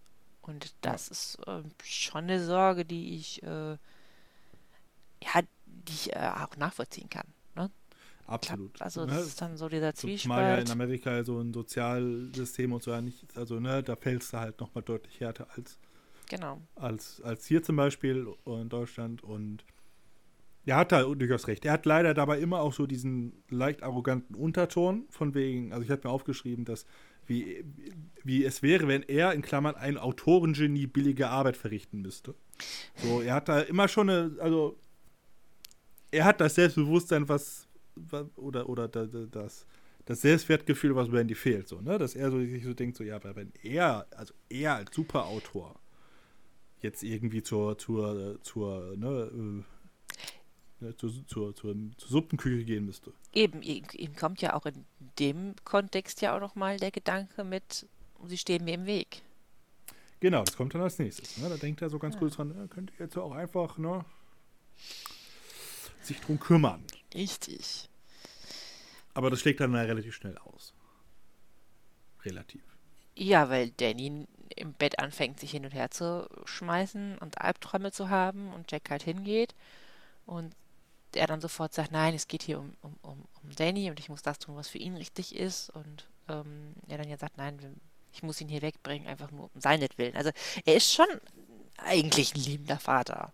Und 0.48 0.74
das 0.82 1.08
ja. 1.08 1.12
ist 1.12 1.39
äh, 1.48 1.70
schon 1.84 2.24
eine 2.24 2.43
Sorge, 2.43 2.86
die 2.86 3.16
ich, 3.16 3.43
äh, 3.43 3.72
ja, 3.72 5.41
die 5.66 5.93
ich 5.93 6.16
äh, 6.16 6.32
auch 6.36 6.56
nachvollziehen 6.58 7.10
kann. 7.10 7.28
Ne? 7.56 7.70
Absolut. 8.26 8.74
Glaub, 8.74 8.86
also 8.86 9.06
das 9.06 9.16
ne? 9.16 9.22
ist 9.22 9.41
dann 9.41 9.58
so 9.58 9.70
dieser 9.70 9.93
Zwiespalt. 9.93 10.22
Zumal 10.22 10.43
ja 10.43 10.58
in 10.58 10.72
Amerika 10.72 11.24
so 11.24 11.39
ein 11.39 11.54
Sozialsystem 11.54 12.72
und 12.72 12.82
so 12.82 12.91
ja 12.91 13.02
nicht, 13.02 13.36
also 13.36 13.60
ne, 13.60 13.84
da 13.84 13.95
fällst 13.95 14.34
du 14.34 14.38
halt 14.38 14.60
nochmal 14.60 14.84
deutlich 14.84 15.20
härter 15.20 15.48
als, 15.56 15.78
genau. 16.30 16.62
als, 16.76 17.22
als 17.22 17.45
hier 17.45 17.62
zum 17.62 17.76
Beispiel 17.76 18.28
in 18.45 18.70
Deutschland 18.70 19.24
und 19.24 19.66
er 20.66 20.76
hat 20.76 20.91
da 20.91 21.04
durchaus 21.04 21.48
recht. 21.48 21.64
Er 21.66 21.72
hat 21.72 21.86
leider 21.86 22.14
dabei 22.14 22.39
immer 22.39 22.60
auch 22.60 22.74
so 22.74 22.88
diesen 22.88 23.41
leicht 23.50 23.84
arroganten 23.84 24.36
Unterton, 24.36 25.06
von 25.10 25.34
wegen, 25.34 25.72
also 25.72 25.86
ich 25.86 25.89
habe 25.89 26.02
mir 26.06 26.14
aufgeschrieben, 26.14 26.66
dass 26.66 26.86
wie, 27.28 27.63
wie 28.23 28.43
es 28.43 28.63
wäre, 28.63 28.88
wenn 28.88 29.03
er 29.03 29.34
in 29.34 29.41
Klammern 29.41 29.75
ein 29.75 29.97
Autorengenie 29.97 30.88
billige 30.88 31.30
Arbeit 31.30 31.57
verrichten 31.57 32.01
müsste. 32.01 32.36
So, 32.95 33.21
er 33.21 33.36
hat 33.36 33.49
da 33.49 33.61
immer 33.61 33.88
schon 33.88 34.09
eine, 34.09 34.36
also 34.39 34.78
er 36.11 36.25
hat 36.25 36.41
das 36.41 36.55
Selbstbewusstsein, 36.55 37.28
was, 37.30 37.67
oder, 38.36 38.67
oder 38.69 38.88
das, 38.88 39.65
das 40.05 40.21
Selbstwertgefühl, 40.21 40.95
was 40.95 41.11
Randy 41.11 41.36
fehlt, 41.36 41.67
so, 41.67 41.82
ne? 41.82 41.97
Dass 41.97 42.15
er 42.15 42.32
so, 42.32 42.39
sich 42.39 42.63
so 42.63 42.73
denkt, 42.73 42.97
so, 42.97 43.03
ja, 43.03 43.19
wenn 43.36 43.51
er, 43.61 44.07
also 44.15 44.34
er 44.49 44.75
als 44.75 44.95
Superautor 44.95 45.80
jetzt 46.82 47.03
irgendwie 47.03 47.43
zur, 47.43 47.78
zur, 47.78 48.39
zur, 48.41 48.95
ne, 48.95 49.63
ja, 50.82 50.95
zur, 50.95 51.11
zur, 51.28 51.55
zur, 51.55 51.75
zur, 51.97 52.09
Suppenküche 52.09 52.63
gehen 52.63 52.86
müsste. 52.86 53.13
Eben, 53.34 53.61
ihm 53.61 54.15
kommt 54.15 54.41
ja 54.41 54.53
auch 54.53 54.65
in 54.65 54.86
dem 55.19 55.55
Kontext 55.63 56.21
ja 56.21 56.36
auch 56.36 56.39
nochmal 56.39 56.78
der 56.78 56.91
Gedanke 56.91 57.43
mit, 57.43 57.88
sie 58.25 58.38
stehen 58.38 58.63
mir 58.63 58.75
im 58.75 58.86
Weg. 58.86 59.21
Genau, 60.19 60.43
das 60.43 60.55
kommt 60.55 60.73
dann 60.73 60.82
als 60.82 60.97
nächstes. 60.99 61.38
Ne? 61.38 61.49
Da 61.49 61.57
denkt 61.57 61.82
er 61.82 61.89
so 61.89 61.99
ganz 61.99 62.15
ja. 62.15 62.19
kurz 62.19 62.36
dran, 62.36 62.69
könnt 62.69 62.91
ihr 62.91 63.05
jetzt 63.05 63.17
auch 63.17 63.32
einfach 63.32 63.78
ne, 63.78 64.03
sich 66.01 66.19
drum 66.21 66.39
kümmern. 66.39 66.84
Richtig. 67.13 67.89
Aber 69.13 69.30
das 69.30 69.39
schlägt 69.39 69.59
dann 69.59 69.73
relativ 69.73 70.15
schnell 70.15 70.38
aus. 70.38 70.73
Relativ. 72.23 72.61
Ja, 73.15 73.49
weil 73.49 73.71
Danny 73.71 74.28
im 74.55 74.73
Bett 74.73 74.99
anfängt, 74.99 75.39
sich 75.39 75.51
hin 75.51 75.65
und 75.65 75.73
her 75.73 75.91
zu 75.91 76.28
schmeißen 76.45 77.17
und 77.17 77.41
Albträume 77.41 77.91
zu 77.91 78.09
haben 78.09 78.53
und 78.53 78.71
Jack 78.71 78.89
halt 78.89 79.03
hingeht 79.03 79.55
und 80.25 80.55
er 81.18 81.28
dann 81.28 81.41
sofort 81.41 81.74
sagt, 81.74 81.91
nein, 81.91 82.13
es 82.13 82.28
geht 82.28 82.43
hier 82.43 82.59
um, 82.59 82.74
um, 82.82 82.95
um, 83.01 83.24
um 83.43 83.55
Danny 83.55 83.89
und 83.89 83.99
ich 83.99 84.09
muss 84.09 84.22
das 84.22 84.39
tun, 84.39 84.55
was 84.55 84.68
für 84.68 84.78
ihn 84.78 84.95
richtig 84.95 85.36
ist. 85.36 85.70
Und 85.70 86.07
ähm, 86.30 86.74
er 86.88 86.97
dann 86.97 87.09
ja 87.09 87.18
sagt, 87.18 87.38
nein, 87.38 87.59
ich 88.13 88.24
muss 88.24 88.41
ihn 88.41 88.47
hier 88.47 88.61
wegbringen, 88.61 89.07
einfach 89.07 89.32
nur 89.32 89.49
um 89.53 89.61
seinetwillen. 89.61 90.15
Also 90.15 90.32
er 90.65 90.76
ist 90.76 90.93
schon 90.93 91.07
eigentlich 91.78 92.36
ein 92.36 92.41
liebender 92.41 92.80
Vater. 92.80 93.34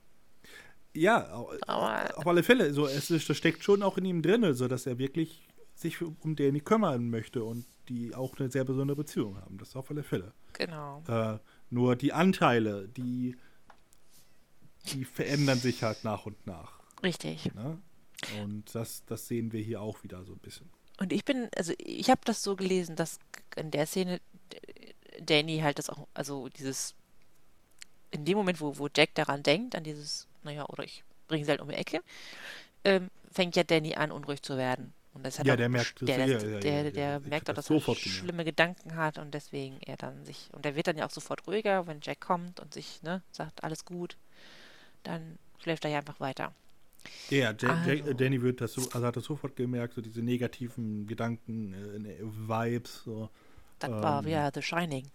Ja, 0.94 1.48
Aber, 1.68 2.18
auf 2.18 2.28
alle 2.28 2.44
Fälle. 2.44 2.74
So, 2.74 2.88
es 2.88 3.08
das 3.08 3.24
steckt 3.38 3.64
schon 3.64 3.82
auch 3.82 3.98
in 3.98 4.06
ihm 4.06 4.22
drin, 4.22 4.54
so 4.54 4.68
dass 4.68 4.86
er 4.86 4.98
wirklich 5.00 5.48
sich 5.76 6.02
um 6.02 6.36
Danny 6.36 6.60
kümmern 6.60 7.10
möchte 7.10 7.44
und 7.44 7.66
die 7.90 8.14
auch 8.14 8.38
eine 8.38 8.50
sehr 8.50 8.64
besondere 8.64 8.98
Beziehung 8.98 9.38
haben. 9.38 9.58
Das 9.58 9.76
auf 9.76 9.90
alle 9.90 10.04
Fälle. 10.04 10.34
Genau. 10.54 11.04
Äh, 11.08 11.40
nur 11.70 11.96
die 11.96 12.14
Anteile, 12.14 12.88
die, 12.88 13.36
die 14.92 15.04
verändern 15.04 15.58
sich 15.58 15.84
halt 15.84 16.04
nach 16.04 16.26
und 16.26 16.46
nach. 16.46 16.83
Richtig. 17.04 17.54
Ne? 17.54 17.80
Und 18.42 18.74
das, 18.74 19.04
das 19.06 19.28
sehen 19.28 19.52
wir 19.52 19.62
hier 19.62 19.82
auch 19.82 20.04
wieder 20.04 20.24
so 20.24 20.34
ein 20.34 20.40
bisschen. 20.40 20.70
Und 21.00 21.12
ich 21.12 21.26
bin, 21.26 21.50
also 21.56 21.74
ich 21.78 22.10
habe 22.10 22.22
das 22.26 22.44
so 22.44 22.56
gelesen, 22.56 22.96
dass 22.96 23.20
in 23.56 23.72
der 23.72 23.86
Szene 23.86 24.22
Danny 25.20 25.60
halt 25.60 25.80
das 25.80 25.90
auch, 25.90 26.08
also 26.14 26.50
dieses, 26.50 26.96
in 28.12 28.26
dem 28.26 28.38
Moment, 28.38 28.62
wo, 28.62 28.78
wo 28.78 28.88
Jack 28.96 29.14
daran 29.16 29.44
denkt, 29.44 29.76
an 29.76 29.84
dieses, 29.84 30.28
naja, 30.44 30.66
oder 30.70 30.84
ich 30.84 31.04
bringe 31.28 31.46
sie 31.46 31.52
halt 31.52 31.62
um 31.62 31.70
die 31.70 31.76
Ecke, 31.76 32.02
ähm, 32.84 33.10
fängt 33.32 33.56
ja 33.56 33.64
Danny 33.64 33.96
an, 33.96 34.12
unruhig 34.12 34.42
zu 34.42 34.58
werden. 34.58 34.94
Und 35.14 35.26
das 35.26 35.38
hat 35.38 35.46
ja, 35.46 35.56
der 35.56 35.70
merkt 35.70 36.02
der, 36.02 36.26
der, 36.26 36.38
der, 36.40 36.60
der, 36.60 36.92
der 36.92 37.20
merkt 37.20 37.50
auch, 37.50 37.54
dass 37.54 37.70
er 37.70 37.96
schlimme 37.96 38.44
Gedanken 38.44 38.96
hat 38.96 39.20
und 39.20 39.34
deswegen 39.34 39.80
er 39.82 39.96
dann 39.96 40.26
sich, 40.26 40.50
und 40.54 40.66
er 40.66 40.76
wird 40.76 40.88
dann 40.88 40.98
ja 40.98 41.06
auch 41.06 41.12
sofort 41.12 41.46
ruhiger, 41.46 41.86
wenn 41.86 42.00
Jack 42.02 42.20
kommt 42.20 42.60
und 42.60 42.74
sich, 42.74 43.04
ne, 43.04 43.22
sagt, 43.32 43.64
alles 43.64 43.86
gut, 43.86 44.18
dann 45.04 45.38
schläft 45.60 45.86
er 45.86 45.92
ja 45.92 46.00
einfach 46.00 46.20
weiter. 46.20 46.54
Ja, 47.30 47.50
also. 47.50 48.14
Danny 48.14 48.42
wird 48.42 48.62
das 48.62 48.74
so, 48.74 48.82
also 48.92 49.06
hat 49.06 49.16
das 49.16 49.26
sofort 49.26 49.56
gemerkt, 49.56 49.96
so 49.96 50.02
diese 50.02 50.22
negativen 50.22 51.08
Gedanken, 51.08 51.74
äh, 52.06 52.20
Vibes. 52.22 53.04
So. 53.04 53.30
Das 53.80 53.90
ähm, 53.90 54.02
war 54.02 54.26
wieder 54.26 54.52
The 54.54 54.62
Shining. 54.62 55.08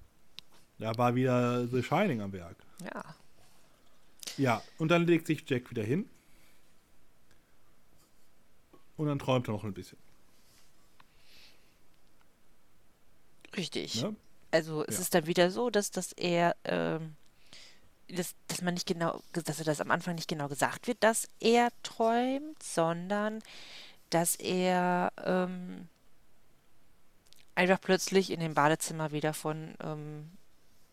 Da 0.78 0.96
war 0.96 1.14
wieder 1.14 1.66
The 1.66 1.82
Shining 1.82 2.20
am 2.20 2.32
Werk. 2.32 2.56
Ja. 2.84 3.04
Ja, 4.36 4.62
und 4.78 4.88
dann 4.88 5.06
legt 5.06 5.26
sich 5.26 5.44
Jack 5.48 5.70
wieder 5.70 5.82
hin. 5.82 6.08
Und 8.96 9.06
dann 9.06 9.18
träumt 9.18 9.48
er 9.48 9.52
noch 9.52 9.64
ein 9.64 9.74
bisschen. 9.74 9.98
Richtig. 13.56 14.02
Ne? 14.02 14.14
Also 14.50 14.84
es 14.86 14.96
ja. 14.96 15.00
ist 15.02 15.14
dann 15.14 15.26
wieder 15.26 15.50
so, 15.50 15.70
dass, 15.70 15.90
dass 15.90 16.12
er 16.12 16.56
ähm, 16.64 17.16
dass, 18.08 18.34
dass 18.46 18.62
man 18.62 18.74
nicht 18.74 18.86
genau, 18.86 19.20
dass 19.32 19.58
er 19.58 19.64
das 19.64 19.80
am 19.80 19.90
Anfang 19.90 20.14
nicht 20.14 20.28
genau 20.28 20.48
gesagt 20.48 20.86
wird, 20.86 21.02
dass 21.02 21.28
er 21.40 21.68
träumt, 21.82 22.62
sondern 22.62 23.40
dass 24.10 24.34
er 24.36 25.12
ähm, 25.22 25.88
einfach 27.54 27.80
plötzlich 27.80 28.30
in 28.30 28.40
dem 28.40 28.54
Badezimmer 28.54 29.12
wieder 29.12 29.34
von 29.34 29.74
ähm, 29.82 30.30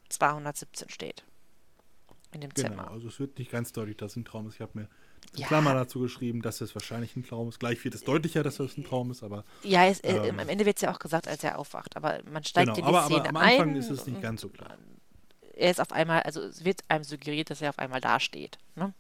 217 0.10 0.90
steht. 0.90 1.24
In 2.34 2.42
dem 2.42 2.50
genau, 2.54 2.70
Zimmer. 2.70 2.92
Also 2.92 3.08
es 3.08 3.20
wird 3.20 3.40
nicht 3.40 3.52
ganz 3.52 3.72
deutlich, 3.72 3.96
dass 3.96 4.12
es 4.12 4.18
ein 4.18 4.26
Traum 4.26 4.48
ist. 4.48 4.56
Ich 4.56 4.62
habe 4.62 4.78
mir 4.80 4.90
ja. 5.36 5.48
Klammer 5.48 5.74
dazu 5.74 6.02
geschrieben, 6.02 6.42
dass 6.42 6.60
es 6.60 6.76
wahrscheinlich 6.76 7.16
ein 7.16 7.24
Traum 7.24 7.48
ist. 7.48 7.60
Gleich 7.60 7.82
wird 7.86 7.96
es 7.96 8.04
deutlicher, 8.04 8.44
dass 8.44 8.60
es 8.60 8.78
ein 8.78 8.84
Traum 8.84 9.12
ist, 9.12 9.24
aber. 9.24 9.46
Ja, 9.64 9.86
es, 9.86 10.02
äh, 10.02 10.18
ähm, 10.18 10.40
am 10.40 10.50
Ende 10.50 10.66
wird 10.66 10.76
es 10.76 10.82
ja 10.82 10.94
auch 10.94 11.00
gesagt, 11.00 11.30
als 11.30 11.46
er 11.46 11.58
aufwacht. 11.58 11.96
Aber 11.96 12.20
man 12.30 12.44
steigt 12.44 12.76
genau, 12.76 12.78
in 12.78 12.84
die 12.84 12.98
aber, 12.98 13.06
Szene 13.06 13.20
aber 13.22 13.30
am 13.30 13.38
Anfang 13.38 13.70
ein, 13.70 13.76
ist 13.78 13.90
es 13.90 14.06
nicht 14.06 14.22
ganz 14.22 14.42
so 14.42 14.50
klar 14.50 14.78
er 15.56 15.72
ist 15.72 15.82
auf 15.82 15.92
einmal, 15.92 16.22
also 16.24 16.42
es 16.42 16.64
wird 16.64 16.82
einem 16.88 17.04
suggeriert, 17.04 17.50
dass 17.50 17.62
er 17.62 17.70
auf 17.70 17.80
einmal 17.80 18.02
dasteht. 18.02 18.58
Ne? 18.76 18.94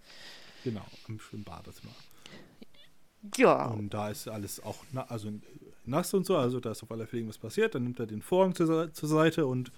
Genau, 0.63 0.85
im 1.07 1.19
Schwimmbadezimmer. 1.19 1.93
Ja. 3.37 3.67
Und 3.67 3.93
da 3.93 4.09
ist 4.09 4.27
alles 4.27 4.63
auch 4.63 4.77
na, 4.91 5.03
also 5.07 5.31
nass 5.85 6.13
und 6.13 6.25
so, 6.25 6.37
also 6.37 6.59
da 6.59 6.71
ist 6.71 6.83
auf 6.83 6.91
alle 6.91 7.07
Fälle 7.07 7.21
irgendwas 7.21 7.37
passiert. 7.37 7.75
Dann 7.75 7.83
nimmt 7.83 7.99
er 7.99 8.07
den 8.07 8.21
Vorhang 8.21 8.55
zur, 8.55 8.93
zur 8.93 9.09
Seite 9.09 9.45
und 9.45 9.71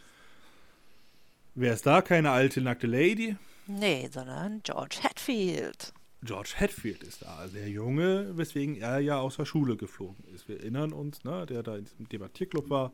wer 1.56 1.74
ist 1.74 1.86
da? 1.86 2.02
Keine 2.02 2.32
alte, 2.32 2.62
nackte 2.62 2.88
Lady? 2.88 3.36
Nee, 3.68 4.10
sondern 4.12 4.62
George 4.64 4.98
Hatfield. 5.04 5.94
George 6.24 6.56
Hatfield 6.58 7.04
ist 7.04 7.22
da, 7.22 7.48
der 7.48 7.70
Junge, 7.70 8.36
weswegen 8.38 8.76
er 8.76 9.00
ja 9.00 9.20
aus 9.20 9.38
der 9.38 9.46
Schule 9.46 9.78
geflogen 9.78 10.24
ist. 10.34 10.48
Wir 10.48 10.60
erinnern 10.60 10.92
uns, 10.92 11.24
ne, 11.24 11.46
der 11.46 11.64
da 11.64 11.76
in 11.78 11.86
diesem 11.86 12.10
Debattierclub 12.10 12.70
war 12.70 12.92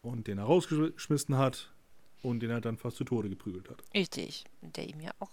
und 0.00 0.26
den 0.26 0.38
er 0.38 0.44
rausgeschmissen 0.44 1.36
hat 1.38 1.71
und 2.22 2.40
den 2.40 2.50
er 2.50 2.60
dann 2.60 2.76
fast 2.76 2.96
zu 2.96 3.04
Tode 3.04 3.28
geprügelt 3.28 3.68
hat. 3.68 3.82
Richtig. 3.94 4.44
Der 4.60 4.88
ihm 4.88 5.00
ja 5.00 5.10
auch 5.18 5.30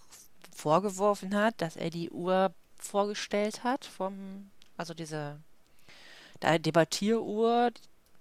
vorgeworfen 0.54 1.34
hat, 1.34 1.60
dass 1.60 1.76
er 1.76 1.90
die 1.90 2.10
Uhr 2.10 2.52
vorgestellt 2.76 3.64
hat, 3.64 3.84
vom, 3.84 4.50
also 4.76 4.94
diese 4.94 5.38
Debattieruhr, 6.42 7.70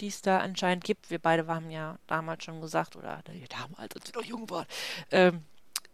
die 0.02 0.08
es 0.08 0.22
da 0.22 0.40
anscheinend 0.40 0.84
gibt. 0.84 1.10
Wir 1.10 1.20
beide 1.20 1.48
haben 1.48 1.72
ja 1.72 1.98
damals 2.08 2.44
schon 2.44 2.62
gesagt, 2.62 2.96
oder 2.96 3.22
damals, 3.50 3.96
als 3.96 4.14
wir 4.14 4.22
noch 4.22 4.28
jung 4.28 4.50
waren, 4.50 4.66
ähm, 5.12 5.44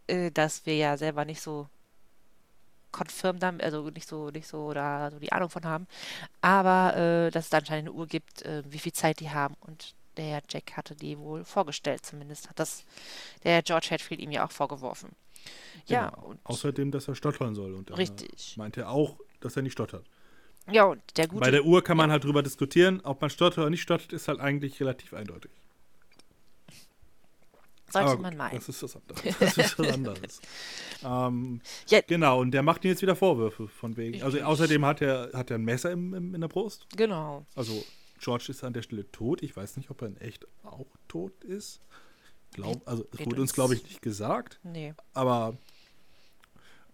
äh, 0.08 0.32
dass 0.32 0.66
wir 0.66 0.76
ja 0.76 0.98
selber 0.98 1.26
nicht 1.26 1.42
so 1.42 1.68
confirmed 2.92 3.44
haben, 3.44 3.60
also 3.62 3.90
nicht 3.90 4.08
so, 4.08 4.30
nicht 4.30 4.48
so 4.48 4.74
da 4.74 5.12
so 5.12 5.20
die 5.20 5.32
Ahnung 5.32 5.50
von 5.50 5.66
haben, 5.66 5.88
aber 6.42 6.96
äh, 6.96 7.32
dass 7.32 7.46
es 7.46 7.50
da 7.50 7.58
anscheinend 7.58 7.90
eine 7.90 7.98
Uhr 7.98 8.08
gibt, 8.08 8.44
äh, 8.44 8.64
wie 8.68 8.80
viel 8.80 8.94
Zeit 8.94 9.20
die 9.20 9.30
haben 9.30 9.56
und 9.62 9.94
der 10.18 10.42
Jack 10.50 10.78
hatte 10.78 10.96
die 10.96 11.18
wohl 11.18 11.44
vorgestellt, 11.44 12.06
zumindest 12.06 12.50
hat 12.50 12.60
das 12.60 12.84
der 13.44 13.62
George 13.62 13.88
Hatfield 13.92 14.20
ihm 14.22 14.32
ja 14.32 14.46
auch 14.46 14.52
vorgeworfen. 14.52 15.12
Genau. 15.88 16.02
Ja, 16.02 16.10
und 16.10 16.40
außerdem, 16.44 16.92
dass 16.92 17.08
er 17.08 17.16
stottern 17.16 17.56
soll. 17.56 17.74
Und 17.74 17.96
richtig. 17.98 18.56
meinte 18.58 18.88
auch, 18.88 19.18
dass 19.42 19.56
er 19.56 19.62
nicht 19.62 19.74
stottert. 19.74 20.06
Ja, 20.72 20.86
und 20.86 21.02
der 21.18 21.28
gute. 21.28 21.42
Bei 21.42 21.52
der 21.52 21.64
Uhr 21.64 21.84
kann 21.84 21.98
man 21.98 22.12
halt 22.12 22.24
drüber 22.24 22.42
diskutieren, 22.42 23.02
ob 23.02 23.22
man 23.22 23.30
stottert 23.30 23.60
oder 23.60 23.70
nicht 23.70 23.84
stottert, 23.84 24.14
ist 24.14 24.28
halt 24.28 24.40
eigentlich 24.40 24.80
relativ 24.80 25.14
eindeutig. 25.14 25.52
Sollte 27.92 28.12
Aber 28.12 28.22
man 28.22 28.36
meinen. 28.36 28.56
Das 28.56 28.68
ist 28.68 28.82
was 28.82 28.96
anderes. 28.96 29.22
Das 29.40 29.58
ist 29.58 29.80
was 29.80 29.94
anderes. 29.94 30.42
ähm, 31.04 31.62
ja. 31.88 32.02
Genau, 32.02 32.42
und 32.42 32.52
der 32.52 32.64
macht 32.64 32.84
ihm 32.84 32.90
jetzt 32.90 33.02
wieder 33.04 33.16
Vorwürfe 33.16 33.68
von 33.68 33.96
wegen. 33.96 34.24
Also 34.24 34.42
außerdem 34.42 34.84
hat 34.86 35.02
er, 35.02 35.30
hat 35.34 35.52
er 35.52 35.58
ein 35.58 35.64
Messer 35.64 35.92
im, 35.92 36.14
im, 36.14 36.34
in 36.34 36.42
der 36.42 36.48
Brust. 36.48 36.88
Genau. 36.98 37.46
Also 37.56 37.86
George 38.26 38.48
ist 38.50 38.64
an 38.64 38.74
der 38.74 38.82
Stelle 38.82 39.10
tot. 39.12 39.44
Ich 39.44 39.56
weiß 39.56 39.78
nicht, 39.78 39.92
ob 39.92 40.02
er 40.02 40.08
in 40.08 40.18
echt 40.18 40.48
auch 40.64 40.88
tot 41.08 41.44
ist. 41.44 41.80
Glaub, 42.54 42.82
also 42.88 43.06
es 43.12 43.24
wurde 43.24 43.42
uns, 43.42 43.54
glaube 43.54 43.76
ich, 43.76 43.84
nicht 43.84 44.02
gesagt. 44.02 44.60
Nee. 44.64 44.96
Aber 45.14 45.58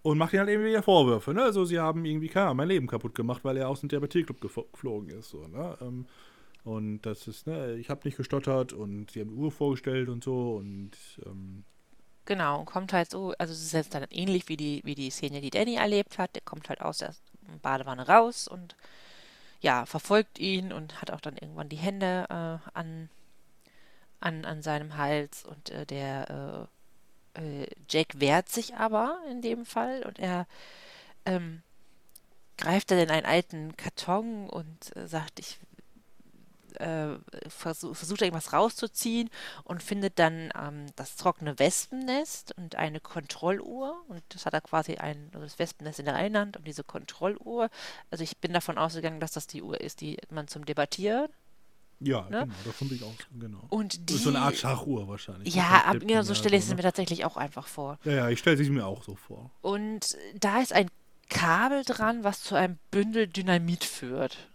und 0.01 0.17
macht 0.17 0.33
ihm 0.33 0.39
halt 0.39 0.49
eben 0.49 0.65
wieder 0.65 0.83
Vorwürfe. 0.83 1.33
Ne? 1.33 1.41
Also 1.43 1.63
sie 1.63 1.79
haben 1.79 2.03
irgendwie, 2.03 2.27
keine 2.27 2.47
Ahnung, 2.47 2.57
mein 2.57 2.67
Leben 2.67 2.87
kaputt 2.87 3.15
gemacht, 3.15 3.45
weil 3.45 3.55
er 3.55 3.69
aus 3.69 3.79
dem 3.79 3.87
Debattierclub 3.87 4.41
geflogen 4.41 5.09
ist. 5.09 5.29
So, 5.29 5.47
ne? 5.47 5.77
Ähm, 5.79 6.05
und 6.65 7.03
das 7.03 7.27
ist, 7.27 7.47
ne, 7.47 7.75
ich 7.75 7.89
habe 7.89 8.01
nicht 8.03 8.17
gestottert 8.17 8.73
und 8.73 9.11
sie 9.11 9.21
haben 9.21 9.29
die 9.29 9.35
Uhr 9.35 9.51
vorgestellt 9.51 10.09
und 10.09 10.23
so 10.23 10.57
und 10.57 10.91
ähm, 11.25 11.63
Genau, 12.25 12.59
und 12.59 12.65
kommt 12.65 12.93
halt 12.93 13.09
so, 13.09 13.33
also 13.39 13.53
es 13.53 13.63
ist 13.63 13.71
jetzt 13.71 13.95
dann 13.95 14.05
ähnlich 14.11 14.47
wie 14.47 14.57
die, 14.57 14.81
wie 14.83 14.95
die 14.95 15.09
Szene, 15.09 15.41
die 15.41 15.49
Danny 15.49 15.75
erlebt 15.75 16.19
hat. 16.19 16.35
Der 16.35 16.43
kommt 16.43 16.69
halt 16.69 16.81
aus 16.81 16.99
der 16.99 17.15
Badewanne 17.61 18.07
raus 18.07 18.47
und 18.47 18.75
ja, 19.61 19.85
verfolgt 19.85 20.39
ihn 20.39 20.73
und 20.73 21.01
hat 21.01 21.11
auch 21.11 21.21
dann 21.21 21.37
irgendwann 21.37 21.69
die 21.69 21.77
Hände 21.77 22.25
äh, 22.29 22.69
an, 22.77 23.09
an, 24.19 24.43
an 24.43 24.61
seinem 24.61 24.97
Hals 24.97 25.45
und 25.45 25.69
äh, 25.69 25.85
der 25.85 26.69
äh, 27.35 27.41
äh 27.41 27.67
Jack 27.87 28.19
wehrt 28.19 28.49
sich 28.49 28.75
aber 28.75 29.19
in 29.29 29.41
dem 29.41 29.65
Fall 29.65 30.03
und 30.03 30.19
er 30.19 30.47
ähm, 31.25 31.61
greift 32.57 32.91
dann 32.91 32.99
in 32.99 33.11
einen 33.11 33.25
alten 33.25 33.77
Karton 33.77 34.49
und 34.49 34.95
äh, 34.95 35.07
sagt, 35.07 35.39
ich 35.39 35.59
äh, 36.79 37.17
versuch, 37.47 37.95
versucht 37.95 38.21
irgendwas 38.21 38.53
rauszuziehen 38.53 39.29
und 39.63 39.83
findet 39.83 40.19
dann 40.19 40.51
ähm, 40.59 40.85
das 40.95 41.15
trockene 41.15 41.57
Wespennest 41.59 42.57
und 42.57 42.75
eine 42.75 42.99
Kontrolluhr. 42.99 43.95
Und 44.07 44.21
das 44.29 44.45
hat 44.45 44.53
er 44.53 44.61
quasi 44.61 44.95
ein, 44.95 45.29
also 45.33 45.45
das 45.45 45.59
Wespennest 45.59 45.99
in 45.99 46.05
der 46.05 46.15
einen 46.15 46.37
Hand 46.37 46.57
und 46.57 46.67
diese 46.67 46.83
Kontrolluhr. 46.83 47.69
Also 48.09 48.23
ich 48.23 48.37
bin 48.37 48.53
davon 48.53 48.77
ausgegangen, 48.77 49.19
dass 49.19 49.31
das 49.31 49.47
die 49.47 49.61
Uhr 49.61 49.79
ist, 49.79 50.01
die 50.01 50.17
man 50.29 50.47
zum 50.47 50.65
Debattieren 50.65 51.29
ja, 52.03 52.21
ne? 52.29 52.41
genau, 52.41 52.55
davon 52.65 52.89
bin 52.89 52.97
ich 52.97 53.03
auch, 53.03 53.13
genau. 53.39 53.61
Und 53.69 54.09
die, 54.09 54.15
so 54.15 54.29
eine 54.29 54.39
Art 54.39 54.55
Schachuhr 54.55 55.07
wahrscheinlich. 55.07 55.53
Ja, 55.53 55.83
ab, 55.85 55.97
genau, 55.99 56.23
so 56.23 56.33
stelle 56.33 56.57
ich 56.57 56.63
es 56.63 56.75
mir 56.75 56.81
tatsächlich 56.81 57.25
auch 57.25 57.37
einfach 57.37 57.67
vor. 57.67 57.99
Ja, 58.03 58.13
ja, 58.13 58.29
ich 58.29 58.39
stelle 58.39 58.59
es 58.59 58.69
mir 58.69 58.87
auch 58.87 59.03
so 59.03 59.13
vor. 59.13 59.51
Und 59.61 60.17
da 60.39 60.61
ist 60.61 60.73
ein 60.73 60.89
Kabel 61.29 61.83
dran, 61.85 62.23
was 62.23 62.41
zu 62.41 62.55
einem 62.55 62.79
Bündel 62.89 63.27
Dynamit 63.27 63.83
führt. 63.83 64.49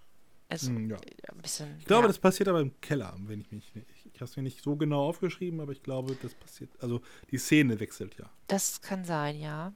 Also, 0.49 0.69
Hm, 0.71 0.91
ja. 0.91 0.97
ein 0.97 1.39
bisschen. 1.43 1.75
Ich 1.79 1.85
glaube, 1.87 2.03
ja. 2.05 2.09
das 2.09 2.19
passiert 2.19 2.49
aber 2.49 2.61
im 2.61 2.81
Keller, 2.81 3.15
wenn 3.27 3.41
ich 3.41 3.51
mich 3.51 3.75
nicht. 3.75 3.87
Ich 4.05 4.21
habe 4.21 4.25
es 4.27 4.37
mir 4.37 4.43
nicht 4.45 4.63
so 4.63 4.77
genau 4.77 5.09
aufgeschrieben, 5.09 5.61
aber 5.61 5.73
ich 5.73 5.83
glaube, 5.83 6.17
das 6.23 6.35
passiert. 6.35 6.71
Also 6.81 7.01
die 7.31 7.39
Szene 7.39 7.79
wechselt 7.81 8.17
ja. 8.19 8.31
Das 8.47 8.81
kann 8.81 9.05
sein, 9.05 9.39
ja. 9.41 9.75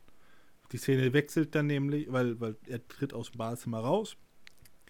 Die 0.72 0.78
Szene 0.78 1.12
wechselt 1.12 1.54
dann 1.56 1.66
nämlich, 1.66 2.10
weil, 2.12 2.40
weil 2.40 2.56
er 2.68 2.86
tritt 2.86 3.12
aus 3.12 3.32
dem 3.32 3.38
Badezimmer 3.38 3.80
raus. 3.80 4.16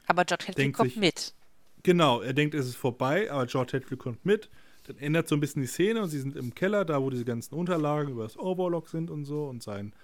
Aber 0.07 0.24
George 0.24 0.53
Denkt 0.57 0.76
kommt 0.76 0.91
sich- 0.91 1.01
mit. 1.01 1.35
Genau, 1.83 2.20
er 2.20 2.35
denkt, 2.35 2.55
es 2.55 2.66
ist 2.66 2.76
vorbei, 2.76 3.31
aber 3.33 3.47
George 3.47 3.72
Hetfield 3.78 3.99
kommt 4.01 4.26
mit. 4.26 4.51
Dann 4.85 4.99
ändert 4.99 5.28
so 5.28 5.35
ein 5.35 5.41
bisschen 5.41 5.62
die 5.62 5.68
Szene 5.68 6.03
und 6.03 6.11
sie 6.11 6.20
sind 6.20 6.37
im 6.37 6.55
Keller, 6.55 6.85
da 6.85 7.01
wo 7.01 7.09
diese 7.09 7.24
ganzen 7.24 7.55
Unterlagen 7.55 8.11
über 8.12 8.24
das 8.24 8.39
Overlock 8.39 8.89
sind 8.89 9.11
und 9.11 9.24
so 9.24 9.47
und 9.49 9.62
sein, 9.62 9.95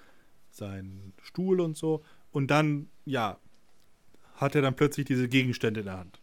sein 0.50 1.12
Stuhl 1.22 1.60
und 1.60 1.76
so. 1.76 2.02
Und 2.30 2.50
dann, 2.50 2.88
ja, 3.04 3.38
hat 4.36 4.54
er 4.54 4.62
dann 4.62 4.76
plötzlich 4.76 5.06
diese 5.06 5.28
Gegenstände 5.28 5.80
in 5.80 5.86
der 5.86 5.98
Hand. 5.98 6.20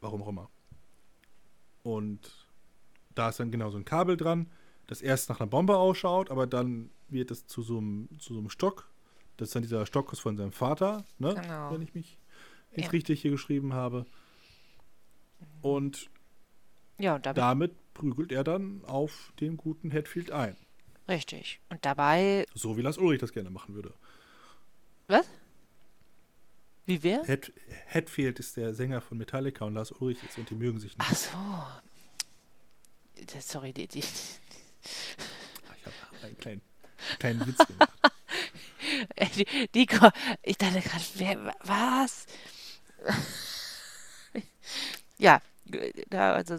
Warum 0.00 0.22
auch 0.22 0.28
immer. 0.28 0.48
Und 1.82 2.46
da 3.14 3.28
ist 3.28 3.40
dann 3.40 3.50
genau 3.50 3.70
so 3.70 3.76
ein 3.78 3.84
Kabel 3.84 4.16
dran, 4.16 4.50
das 4.86 5.02
erst 5.02 5.28
nach 5.28 5.40
einer 5.40 5.46
Bombe 5.48 5.76
ausschaut, 5.76 6.30
aber 6.30 6.46
dann 6.46 6.90
wird 7.08 7.30
es 7.30 7.46
zu 7.46 7.62
so 7.62 7.78
einem, 7.78 8.08
zu 8.18 8.34
so 8.34 8.40
einem 8.40 8.50
Stock. 8.50 8.88
Das 9.36 9.48
ist 9.48 9.54
dann 9.54 9.62
dieser 9.62 9.86
Stock 9.86 10.14
von 10.16 10.36
seinem 10.36 10.52
Vater, 10.52 11.04
ne? 11.18 11.34
Genau. 11.34 11.72
Wenn 11.72 11.82
ich 11.82 11.94
mich 11.94 12.18
jetzt 12.72 12.86
Ja. 12.86 12.90
richtig 12.90 13.22
hier 13.22 13.30
geschrieben 13.30 13.72
habe. 13.72 14.06
Und 15.62 16.10
Ja, 16.98 17.14
und 17.16 17.24
damit, 17.26 17.38
damit 17.38 17.94
prügelt 17.94 18.32
er 18.32 18.44
dann 18.44 18.84
auf 18.84 19.32
den 19.40 19.56
guten 19.56 19.90
Hatfield 19.92 20.30
ein. 20.30 20.56
richtig. 21.08 21.60
Und 21.70 21.84
dabei, 21.84 22.46
So 22.54 22.76
wie 22.76 22.82
Lars 22.82 22.98
Ulrich 22.98 23.20
das 23.20 23.32
gerne 23.32 23.50
machen 23.50 23.74
würde. 23.74 23.92
was? 25.08 25.26
Wie 26.90 27.02
wer? 27.04 27.22
Hat, 27.28 27.52
Hatfield 27.86 28.40
ist 28.40 28.56
der 28.56 28.74
Sänger 28.74 29.00
von 29.00 29.16
Metallica 29.16 29.64
und 29.64 29.74
Lars 29.74 29.92
Ulrich 29.92 30.18
ist 30.28 30.36
und 30.38 30.50
die 30.50 30.56
mögen 30.56 30.80
sich 30.80 30.98
nicht. 30.98 31.08
Ach 31.08 31.14
so. 31.14 31.28
Das- 33.32 33.48
Sorry, 33.48 33.72
die, 33.72 33.86
die, 33.86 34.00
Ich 34.00 34.40
habe 35.86 35.94
einen 36.24 36.36
kleinen, 36.38 36.60
kleinen 37.20 37.46
Witz 37.46 37.58
gemacht. 37.66 37.92
die 39.74 39.86
Ko- 39.86 40.10
ich 40.42 40.58
dachte 40.58 40.80
gerade, 40.80 41.52
was? 41.60 42.26
ja, 45.18 45.40
da, 46.08 46.32
also 46.34 46.56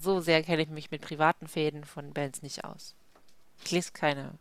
so 0.00 0.20
sehr 0.20 0.42
kenne 0.42 0.62
ich 0.62 0.68
mich 0.68 0.90
mit 0.90 1.02
privaten 1.02 1.46
Fäden 1.46 1.84
von 1.84 2.12
Bands 2.12 2.42
nicht 2.42 2.64
aus. 2.64 2.96
Ich 3.64 3.70
lese 3.70 3.92
keine 3.92 4.36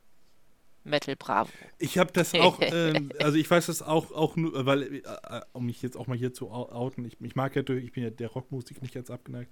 Metal 0.88 1.16
Bravo. 1.16 1.50
Ich 1.80 1.98
habe 1.98 2.12
das 2.12 2.34
auch, 2.36 2.60
ähm, 2.62 3.12
also 3.20 3.38
ich 3.38 3.50
weiß 3.50 3.68
das 3.68 3.82
auch, 3.82 4.12
auch 4.12 4.36
nur, 4.36 4.66
weil, 4.66 4.84
äh, 4.84 4.98
äh, 4.98 5.42
um 5.54 5.66
mich 5.66 5.82
jetzt 5.82 5.96
auch 5.98 6.08
mal 6.08 6.18
hier 6.18 6.34
zu 6.34 6.50
outen, 6.52 7.06
ich, 7.06 7.18
ich 7.22 7.36
mag 7.36 7.56
ja, 7.56 7.62
durch- 7.62 7.84
ich 7.84 7.92
bin 7.92 8.04
ja 8.04 8.10
der 8.10 8.30
Rockmusik 8.30 8.82
nicht 8.82 8.96
jetzt 8.96 9.12
abgeneigt, 9.12 9.52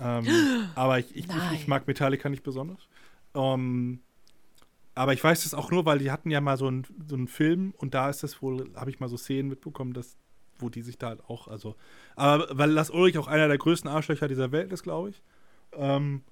ähm, 0.00 0.26
aber 0.74 0.98
ich, 0.98 1.14
ich, 1.16 1.26
ich 1.54 1.66
mag 1.68 1.86
Metallica 1.86 2.28
nicht 2.28 2.42
besonders. 2.42 2.88
Ähm, 3.34 4.00
aber 4.94 5.12
ich 5.12 5.22
weiß 5.22 5.44
das 5.44 5.54
auch 5.54 5.70
nur, 5.70 5.84
weil 5.86 5.98
die 6.00 6.10
hatten 6.10 6.30
ja 6.30 6.40
mal 6.40 6.56
so 6.56 6.66
einen 6.66 6.84
so 7.06 7.14
einen 7.14 7.28
Film 7.28 7.72
und 7.76 7.94
da 7.94 8.10
ist 8.10 8.22
das 8.22 8.42
wohl, 8.42 8.68
habe 8.74 8.90
ich 8.90 8.98
mal 8.98 9.08
so 9.08 9.16
Szenen 9.16 9.48
mitbekommen, 9.48 9.92
dass, 9.92 10.16
wo 10.58 10.68
die 10.70 10.82
sich 10.82 10.98
da 10.98 11.08
halt 11.08 11.20
auch, 11.28 11.46
also, 11.46 11.76
aber 12.16 12.48
weil 12.58 12.70
Lars 12.70 12.90
Ulrich 12.90 13.16
auch 13.18 13.28
einer 13.28 13.46
der 13.46 13.58
größten 13.58 13.88
Arschlöcher 13.88 14.26
dieser 14.26 14.50
Welt 14.50 14.72
ist, 14.72 14.82
glaube 14.82 15.10
ich. 15.10 15.22
Ähm, 15.72 16.22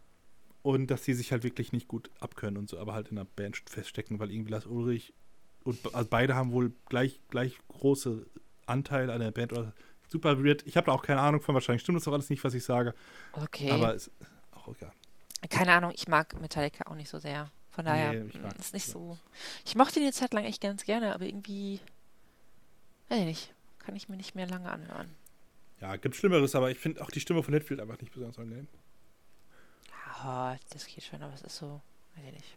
und 0.67 0.89
dass 0.89 1.03
die 1.03 1.15
sich 1.15 1.31
halt 1.31 1.45
wirklich 1.45 1.73
nicht 1.73 1.87
gut 1.87 2.11
abkönnen 2.19 2.57
und 2.57 2.69
so, 2.69 2.79
aber 2.79 2.93
halt 2.93 3.09
in 3.09 3.19
einer 3.19 3.25
Band 3.25 3.57
feststecken, 3.69 4.19
weil 4.19 4.33
irgendwie 4.33 4.51
Lars 4.51 4.67
Ulrich 4.67 5.15
und 5.65 5.95
also 5.95 6.09
beide 6.11 6.35
haben 6.35 6.51
wohl 6.53 6.73
gleich, 6.89 7.21
gleich 7.29 7.59
große 7.69 8.27
Anteile 8.67 9.13
an 9.13 9.21
der 9.21 9.31
Band 9.31 9.53
oder 9.53 9.73
super 10.09 10.43
weird. 10.45 10.67
Ich 10.67 10.77
habe 10.77 10.87
da 10.87 10.93
auch 10.93 11.03
keine 11.03 11.21
Ahnung 11.21 11.41
von, 11.41 11.55
wahrscheinlich 11.55 11.83
stimmt 11.83 11.99
das 12.01 12.09
auch 12.09 12.13
alles 12.13 12.31
nicht, 12.31 12.43
was 12.43 12.55
ich 12.55 12.65
sage, 12.65 12.95
Okay. 13.33 13.71
aber 13.71 13.95
ist 13.95 14.11
auch 14.51 14.69
egal. 14.69 14.93
Keine 15.51 15.73
Ahnung, 15.73 15.93
ich 15.95 16.09
mag 16.09 16.39
Metallica 16.41 16.91
auch 16.91 16.97
nicht 16.97 17.09
so 17.09 17.19
sehr. 17.19 17.51
Von 17.71 17.85
daher 17.85 18.15
Nee, 18.15 18.29
ich 18.29 18.35
mm, 18.35 18.49
ist 18.59 18.75
nicht 18.75 18.87
so. 18.87 19.19
Ich 19.65 19.77
mochte 19.77 20.01
ihn 20.01 20.05
eine 20.05 20.13
Zeit 20.13 20.33
lang 20.35 20.45
echt 20.45 20.63
ganz 20.63 20.85
gerne, 20.85 21.15
aber 21.15 21.27
irgendwie, 21.27 21.81
weiß 23.09 23.21
ich 23.21 23.27
nicht, 23.27 23.55
kann 23.79 23.95
ich 23.95 24.09
mir 24.09 24.17
nicht 24.17 24.35
mehr 24.35 24.47
lange 24.49 24.71
anhören. 24.71 25.15
Ja, 25.81 25.97
gibt 25.97 26.17
Schlimmeres, 26.17 26.55
aber 26.55 26.71
ich 26.71 26.79
finde 26.79 27.03
auch 27.03 27.11
die 27.11 27.21
Stimme 27.21 27.43
von 27.43 27.55
Hetfield 27.55 27.81
einfach 27.81 28.01
nicht 28.01 28.13
besonders 28.13 28.39
angenehm. 28.39 28.67
Ja, 30.25 30.57
das 30.71 30.87
geht 30.87 31.05
schon, 31.05 31.23
aber 31.23 31.35
es 31.35 31.43
ist 31.43 31.57
so, 31.57 31.81
weiß 32.17 32.25
ich 32.29 32.33
nicht. 32.33 32.57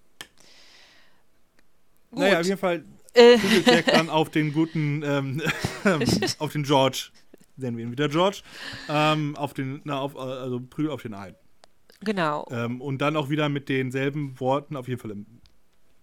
Gut. 2.11 2.19
Naja, 2.19 2.39
auf 2.39 2.45
jeden 2.45 2.57
Fall 2.59 2.83
äh, 3.13 3.37
Jack 3.65 3.85
dann 3.85 4.09
auf 4.09 4.29
den 4.29 4.51
guten, 4.53 5.03
ähm, 5.03 5.41
auf 6.39 6.51
den 6.53 6.63
George, 6.63 7.09
nennen 7.57 7.77
wir 7.77 7.85
ihn 7.85 7.91
wieder 7.91 8.09
George, 8.09 8.41
ähm, 8.87 9.35
auf 9.35 9.53
den, 9.53 9.81
na, 9.83 9.99
auf, 9.99 10.15
äh, 10.15 10.19
also 10.19 10.59
prügelt 10.59 10.91
auf 10.93 11.01
den 11.03 11.13
ein. 11.13 11.35
genau. 12.01 12.47
Ähm, 12.49 12.81
und 12.81 12.99
dann 12.99 13.15
auch 13.15 13.29
wieder 13.29 13.49
mit 13.49 13.69
denselben 13.69 14.39
Worten, 14.39 14.75
auf 14.75 14.87
jeden 14.87 14.99
Fall 14.99 15.11
im, 15.11 15.25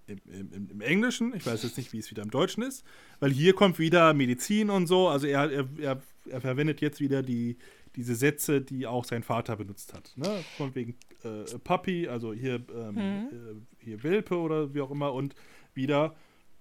im, 0.07 0.21
im, 0.27 0.53
im- 0.53 0.71
im 0.71 0.81
Englischen. 0.81 1.35
Ich 1.35 1.45
weiß 1.45 1.65
jetzt 1.65 1.77
nicht, 1.77 1.93
wie 1.93 1.99
es 1.99 2.11
wieder 2.11 2.23
im 2.23 2.31
Deutschen 2.31 2.63
ist. 2.63 2.85
Weil 3.19 3.33
hier 3.33 3.55
kommt 3.55 3.81
wieder 3.81 4.15
Medizin 4.15 4.71
und 4.71 4.87
so. 4.87 5.09
Also 5.09 5.27
er, 5.27 5.51
er, 5.51 5.69
er, 5.81 6.03
er 6.31 6.41
verwendet 6.41 6.81
jetzt 6.81 7.01
wieder 7.01 7.23
die, 7.25 7.57
diese 7.97 8.15
Sätze, 8.15 8.61
die 8.61 8.87
auch 8.87 9.05
sein 9.05 9.23
Vater 9.23 9.57
benutzt 9.57 9.95
hat. 9.95 10.13
Ne? 10.17 10.45
Von 10.57 10.75
wegen 10.75 10.97
äh, 11.25 11.59
Puppy, 11.59 12.09
also 12.09 12.33
hier, 12.33 12.63
ähm, 12.75 12.99
äh, 12.99 13.85
hier 13.85 14.03
Welpe 14.03 14.37
oder 14.37 14.75
wie 14.75 14.81
auch 14.81 14.91
immer. 14.91 15.13
Und 15.13 15.35
wieder, 15.75 16.15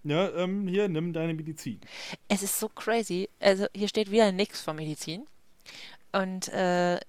ja, 0.04 0.30
ähm, 0.36 0.68
hier, 0.68 0.88
nimm 0.88 1.14
deine 1.14 1.34
Medizin. 1.34 1.80
Es 2.28 2.42
ist 2.42 2.60
so 2.60 2.70
crazy. 2.70 3.30
Also 3.40 3.68
hier 3.76 3.88
steht 3.88 4.12
wieder 4.12 4.32
nichts 4.32 4.62
von 4.62 4.78
Medizin. 4.78 5.28
Und 6.12 6.48
äh, 6.50 7.00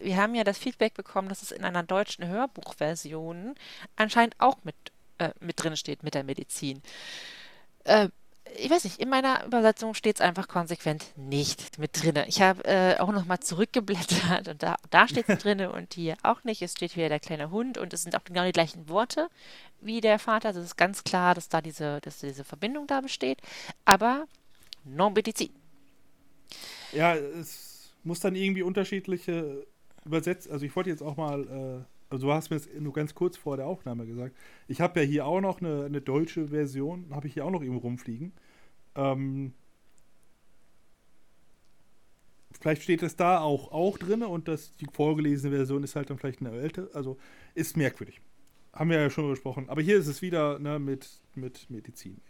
wir 0.00 0.16
haben 0.16 0.36
ja 0.36 0.44
das 0.44 0.58
Feedback 0.58 0.94
bekommen, 0.94 1.28
dass 1.28 1.42
es 1.42 1.50
in 1.50 1.64
einer 1.64 1.82
deutschen 1.82 2.28
Hörbuchversion 2.28 3.56
anscheinend 3.96 4.36
auch 4.38 4.58
mit, 4.62 4.76
äh, 5.18 5.30
mit 5.40 5.62
drin 5.62 5.76
steht 5.76 6.04
mit 6.04 6.14
der 6.14 6.22
Medizin. 6.22 6.80
Äh, 7.82 8.10
ich 8.56 8.70
weiß 8.70 8.84
nicht, 8.84 9.00
in 9.00 9.08
meiner 9.08 9.44
Übersetzung 9.46 9.94
steht 9.94 10.16
es 10.16 10.20
einfach 10.20 10.48
konsequent 10.48 11.04
nicht 11.16 11.78
mit 11.78 12.02
drinne. 12.02 12.26
Ich 12.28 12.40
habe 12.40 12.64
äh, 12.64 12.96
auch 12.98 13.10
nochmal 13.10 13.40
zurückgeblättert 13.40 14.48
und 14.48 14.62
da, 14.62 14.76
da 14.90 15.08
steht 15.08 15.28
es 15.28 15.38
drinne 15.42 15.72
und 15.72 15.94
hier 15.94 16.16
auch 16.22 16.44
nicht. 16.44 16.62
Es 16.62 16.72
steht 16.72 16.96
wieder 16.96 17.08
der 17.08 17.20
kleine 17.20 17.50
Hund 17.50 17.78
und 17.78 17.92
es 17.92 18.02
sind 18.02 18.16
auch 18.16 18.24
genau 18.24 18.44
die 18.44 18.52
gleichen 18.52 18.88
Worte 18.88 19.28
wie 19.80 20.00
der 20.00 20.18
Vater. 20.18 20.48
Also 20.48 20.60
es 20.60 20.66
ist 20.66 20.76
ganz 20.76 21.04
klar, 21.04 21.34
dass 21.34 21.48
da 21.48 21.60
diese, 21.60 22.00
dass 22.00 22.20
diese 22.20 22.44
Verbindung 22.44 22.86
da 22.86 23.00
besteht. 23.00 23.40
Aber 23.84 24.26
no 24.84 25.10
Medizin. 25.10 25.50
Ja, 26.92 27.14
es 27.16 27.92
muss 28.04 28.20
dann 28.20 28.36
irgendwie 28.36 28.62
unterschiedliche 28.62 29.66
übersetzt. 30.04 30.50
Also 30.50 30.64
ich 30.64 30.76
wollte 30.76 30.90
jetzt 30.90 31.02
auch 31.02 31.16
mal, 31.16 31.42
äh, 31.42 31.93
also 32.14 32.28
du 32.28 32.32
hast 32.32 32.50
mir 32.50 32.56
das 32.56 32.68
nur 32.78 32.92
ganz 32.92 33.14
kurz 33.14 33.36
vor 33.36 33.56
der 33.56 33.66
Aufnahme 33.66 34.06
gesagt. 34.06 34.36
Ich 34.68 34.80
habe 34.80 35.00
ja 35.00 35.06
hier 35.06 35.26
auch 35.26 35.40
noch 35.40 35.60
eine, 35.60 35.84
eine 35.84 36.00
deutsche 36.00 36.48
Version, 36.48 37.06
habe 37.10 37.26
ich 37.26 37.34
hier 37.34 37.44
auch 37.44 37.50
noch 37.50 37.62
irgendwo 37.62 37.80
rumfliegen. 37.80 38.32
Ähm, 38.94 39.52
vielleicht 42.52 42.82
steht 42.82 43.02
es 43.02 43.16
da 43.16 43.40
auch, 43.40 43.72
auch 43.72 43.98
drin 43.98 44.22
und 44.22 44.48
das, 44.48 44.76
die 44.76 44.86
vorgelesene 44.90 45.54
Version 45.54 45.82
ist 45.82 45.96
halt 45.96 46.10
dann 46.10 46.18
vielleicht 46.18 46.40
eine 46.40 46.52
ältere, 46.52 46.88
also 46.94 47.18
ist 47.54 47.76
merkwürdig. 47.76 48.20
haben 48.72 48.90
wir 48.90 49.00
ja 49.00 49.10
schon 49.10 49.28
besprochen. 49.28 49.68
Aber 49.68 49.82
hier 49.82 49.98
ist 49.98 50.06
es 50.06 50.22
wieder 50.22 50.58
ne, 50.58 50.78
mit, 50.78 51.20
mit 51.34 51.68
Medizin. 51.70 52.20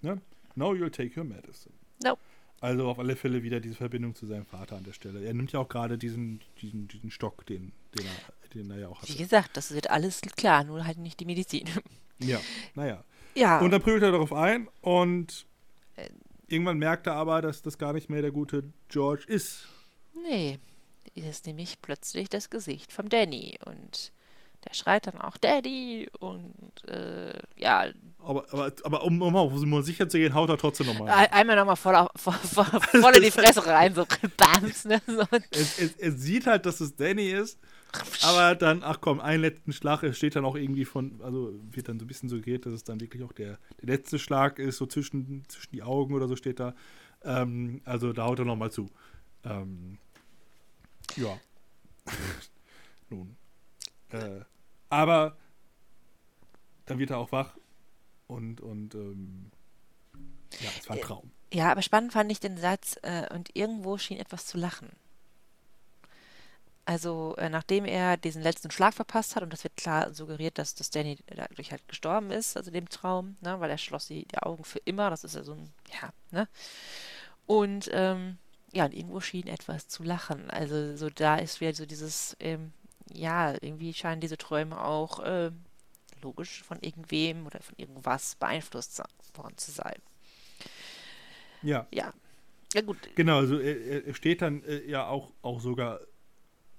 Ne? 0.00 0.20
Now 0.54 0.72
you'll 0.72 0.90
take 0.90 1.18
your 1.18 1.24
medicine. 1.24 1.74
No. 2.04 2.18
Also 2.60 2.88
auf 2.88 2.98
alle 2.98 3.16
Fälle 3.16 3.42
wieder 3.42 3.60
diese 3.60 3.74
Verbindung 3.74 4.14
zu 4.14 4.26
seinem 4.26 4.46
Vater 4.46 4.76
an 4.76 4.84
der 4.84 4.92
Stelle. 4.92 5.24
Er 5.24 5.34
nimmt 5.34 5.52
ja 5.52 5.60
auch 5.60 5.68
gerade 5.68 5.98
diesen, 5.98 6.40
diesen, 6.60 6.86
diesen 6.88 7.10
Stock, 7.10 7.44
den, 7.46 7.72
den, 7.96 8.06
er, 8.06 8.41
den 8.54 8.70
er 8.70 8.78
ja 8.78 8.88
auch 8.88 9.00
hat. 9.02 9.08
Wie 9.08 9.16
gesagt, 9.16 9.56
das 9.56 9.72
wird 9.74 9.90
alles 9.90 10.20
klar, 10.36 10.64
nur 10.64 10.86
halt 10.86 10.98
nicht 10.98 11.20
die 11.20 11.24
Medizin. 11.24 11.68
Ja, 12.18 12.40
naja. 12.74 13.02
Ja. 13.34 13.60
Und 13.60 13.70
dann 13.70 13.82
prügelt 13.82 14.02
er 14.02 14.12
darauf 14.12 14.32
ein 14.32 14.68
und 14.80 15.46
Äh. 15.96 16.08
irgendwann 16.48 16.78
merkt 16.78 17.06
er 17.06 17.14
aber, 17.14 17.40
dass 17.42 17.62
das 17.62 17.78
gar 17.78 17.92
nicht 17.92 18.10
mehr 18.10 18.22
der 18.22 18.30
gute 18.30 18.64
George 18.88 19.24
ist. 19.26 19.66
Nee, 20.22 20.58
das 21.16 21.24
ist 21.26 21.46
nämlich 21.46 21.80
plötzlich 21.82 22.28
das 22.28 22.50
Gesicht 22.50 22.92
vom 22.92 23.08
Danny 23.08 23.58
und 23.64 24.12
der 24.68 24.74
schreit 24.74 25.08
dann 25.08 25.20
auch 25.20 25.36
Daddy 25.38 26.08
und 26.20 26.54
äh, 26.86 27.32
ja, 27.56 27.86
Aber, 28.20 28.44
aber, 28.52 28.72
aber 28.84 29.02
um, 29.02 29.20
um 29.20 29.34
auf 29.34 29.52
Nummer 29.54 29.82
sicher 29.82 30.08
zu 30.08 30.18
gehen, 30.18 30.34
haut 30.34 30.50
er 30.50 30.58
trotzdem 30.58 30.86
nochmal. 30.86 31.08
ein- 31.10 31.32
einmal 31.32 31.56
nochmal 31.56 31.74
voll, 31.74 31.96
auf- 31.96 32.10
voll, 32.14 32.34
voll, 32.34 32.64
voll 33.02 33.16
in 33.16 33.22
die 33.22 33.30
Fresse 33.32 33.66
rein, 33.66 33.92
so 33.94 34.06
bams, 34.36 34.84
ne? 34.84 35.02
So, 35.06 35.24
Es, 35.50 35.78
es, 35.80 35.96
es 35.96 36.20
sieht 36.22 36.46
halt, 36.46 36.64
dass 36.66 36.80
es 36.80 36.94
Danny 36.94 37.30
ist, 37.30 37.58
aber 38.22 38.54
dann, 38.54 38.82
ach 38.82 39.00
komm, 39.00 39.20
einen 39.20 39.42
letzten 39.42 39.72
Schlag, 39.72 40.02
es 40.02 40.16
steht 40.16 40.36
dann 40.36 40.44
auch 40.44 40.56
irgendwie 40.56 40.84
von, 40.84 41.20
also 41.22 41.54
wird 41.70 41.88
dann 41.88 41.98
so 41.98 42.04
ein 42.04 42.08
bisschen 42.08 42.28
suggeriert, 42.28 42.66
dass 42.66 42.72
es 42.72 42.84
dann 42.84 43.00
wirklich 43.00 43.22
auch 43.22 43.32
der, 43.32 43.58
der 43.80 43.88
letzte 43.88 44.18
Schlag 44.18 44.58
ist, 44.58 44.78
so 44.78 44.86
zwischen, 44.86 45.44
zwischen 45.48 45.72
die 45.72 45.82
Augen 45.82 46.14
oder 46.14 46.28
so 46.28 46.36
steht 46.36 46.60
da. 46.60 46.74
Ähm, 47.22 47.82
also 47.84 48.12
da 48.12 48.24
haut 48.24 48.38
er 48.38 48.44
nochmal 48.44 48.70
zu. 48.70 48.90
Ähm, 49.44 49.98
ja. 51.16 51.38
Nun. 53.10 53.36
Äh, 54.10 54.40
aber 54.88 55.36
dann 56.86 56.98
wird 56.98 57.10
er 57.10 57.18
auch 57.18 57.32
wach 57.32 57.56
und, 58.26 58.60
und 58.60 58.94
ähm, 58.94 59.50
ja, 60.60 60.70
es 60.78 60.88
war 60.88 60.96
ein 60.96 61.02
Traum. 61.02 61.30
Ja, 61.52 61.70
aber 61.70 61.82
spannend 61.82 62.12
fand 62.12 62.32
ich 62.32 62.40
den 62.40 62.56
Satz, 62.56 62.96
äh, 63.02 63.32
und 63.34 63.54
irgendwo 63.54 63.98
schien 63.98 64.18
etwas 64.18 64.46
zu 64.46 64.56
lachen. 64.56 64.88
Also, 66.84 67.36
äh, 67.38 67.48
nachdem 67.48 67.84
er 67.84 68.16
diesen 68.16 68.42
letzten 68.42 68.70
Schlag 68.72 68.94
verpasst 68.94 69.36
hat, 69.36 69.42
und 69.44 69.52
das 69.52 69.62
wird 69.64 69.76
klar 69.76 70.12
suggeriert, 70.12 70.58
dass, 70.58 70.74
dass 70.74 70.90
Danny 70.90 71.16
dadurch 71.26 71.70
halt 71.70 71.86
gestorben 71.88 72.30
ist, 72.32 72.56
also 72.56 72.72
dem 72.72 72.88
Traum, 72.88 73.36
ne, 73.40 73.60
weil 73.60 73.70
er 73.70 73.78
schloss 73.78 74.08
die, 74.08 74.26
die 74.26 74.38
Augen 74.38 74.64
für 74.64 74.80
immer, 74.84 75.08
das 75.10 75.22
ist 75.24 75.36
ja 75.36 75.44
so 75.44 75.52
ein, 75.52 75.72
ja, 76.02 76.12
ne? 76.32 76.48
Und, 77.46 77.88
ähm, 77.92 78.38
ja, 78.72 78.84
und 78.86 78.94
irgendwo 78.94 79.20
schien 79.20 79.46
etwas 79.46 79.88
zu 79.88 80.02
lachen. 80.02 80.50
Also, 80.50 80.96
so 80.96 81.10
da 81.10 81.36
ist 81.36 81.60
wieder 81.60 81.74
so 81.74 81.86
dieses, 81.86 82.36
ähm, 82.40 82.72
ja, 83.12 83.52
irgendwie 83.60 83.92
scheinen 83.94 84.20
diese 84.20 84.38
Träume 84.38 84.82
auch, 84.82 85.20
äh, 85.20 85.50
logisch 86.22 86.62
von 86.62 86.78
irgendwem 86.80 87.46
oder 87.46 87.60
von 87.60 87.74
irgendwas 87.76 88.36
beeinflusst 88.36 89.02
worden 89.34 89.56
zu 89.58 89.70
sein. 89.72 89.96
Ja. 91.62 91.86
Ja. 91.92 92.12
Ja, 92.74 92.80
gut, 92.80 92.96
Genau, 93.16 93.38
also 93.38 93.58
er, 93.58 93.78
er- 93.80 94.06
er 94.06 94.14
steht 94.14 94.40
dann 94.40 94.62
äh, 94.64 94.88
ja 94.88 95.06
auch, 95.06 95.32
auch 95.42 95.60
sogar 95.60 96.00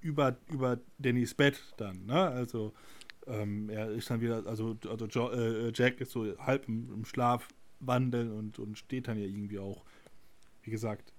über, 0.04 0.38
über 0.49 0.80
Dannys 0.99 1.34
Bett 1.34 1.60
dann, 1.78 2.06
ne? 2.06 2.20
Also 2.20 2.74
ähm, 3.26 3.70
er 3.70 3.89
ist 3.91 4.10
dann 4.10 4.22
wieder, 4.22 4.45
also, 4.45 4.78
also 4.89 5.06
jo, 5.08 5.32
äh, 5.32 5.72
Jack 5.74 6.01
ist 6.01 6.12
so 6.12 6.38
halb 6.39 6.68
im, 6.68 6.91
im 6.93 7.06
Schlaf 7.06 7.47
wandeln 7.80 8.32
und, 8.32 8.60
und 8.60 8.78
steht 8.78 9.08
dann 9.08 9.18
ja 9.18 9.26
irgendwie 9.26 9.60
auch, 9.60 9.84
wie 10.64 10.72
gesagt, 10.72 11.14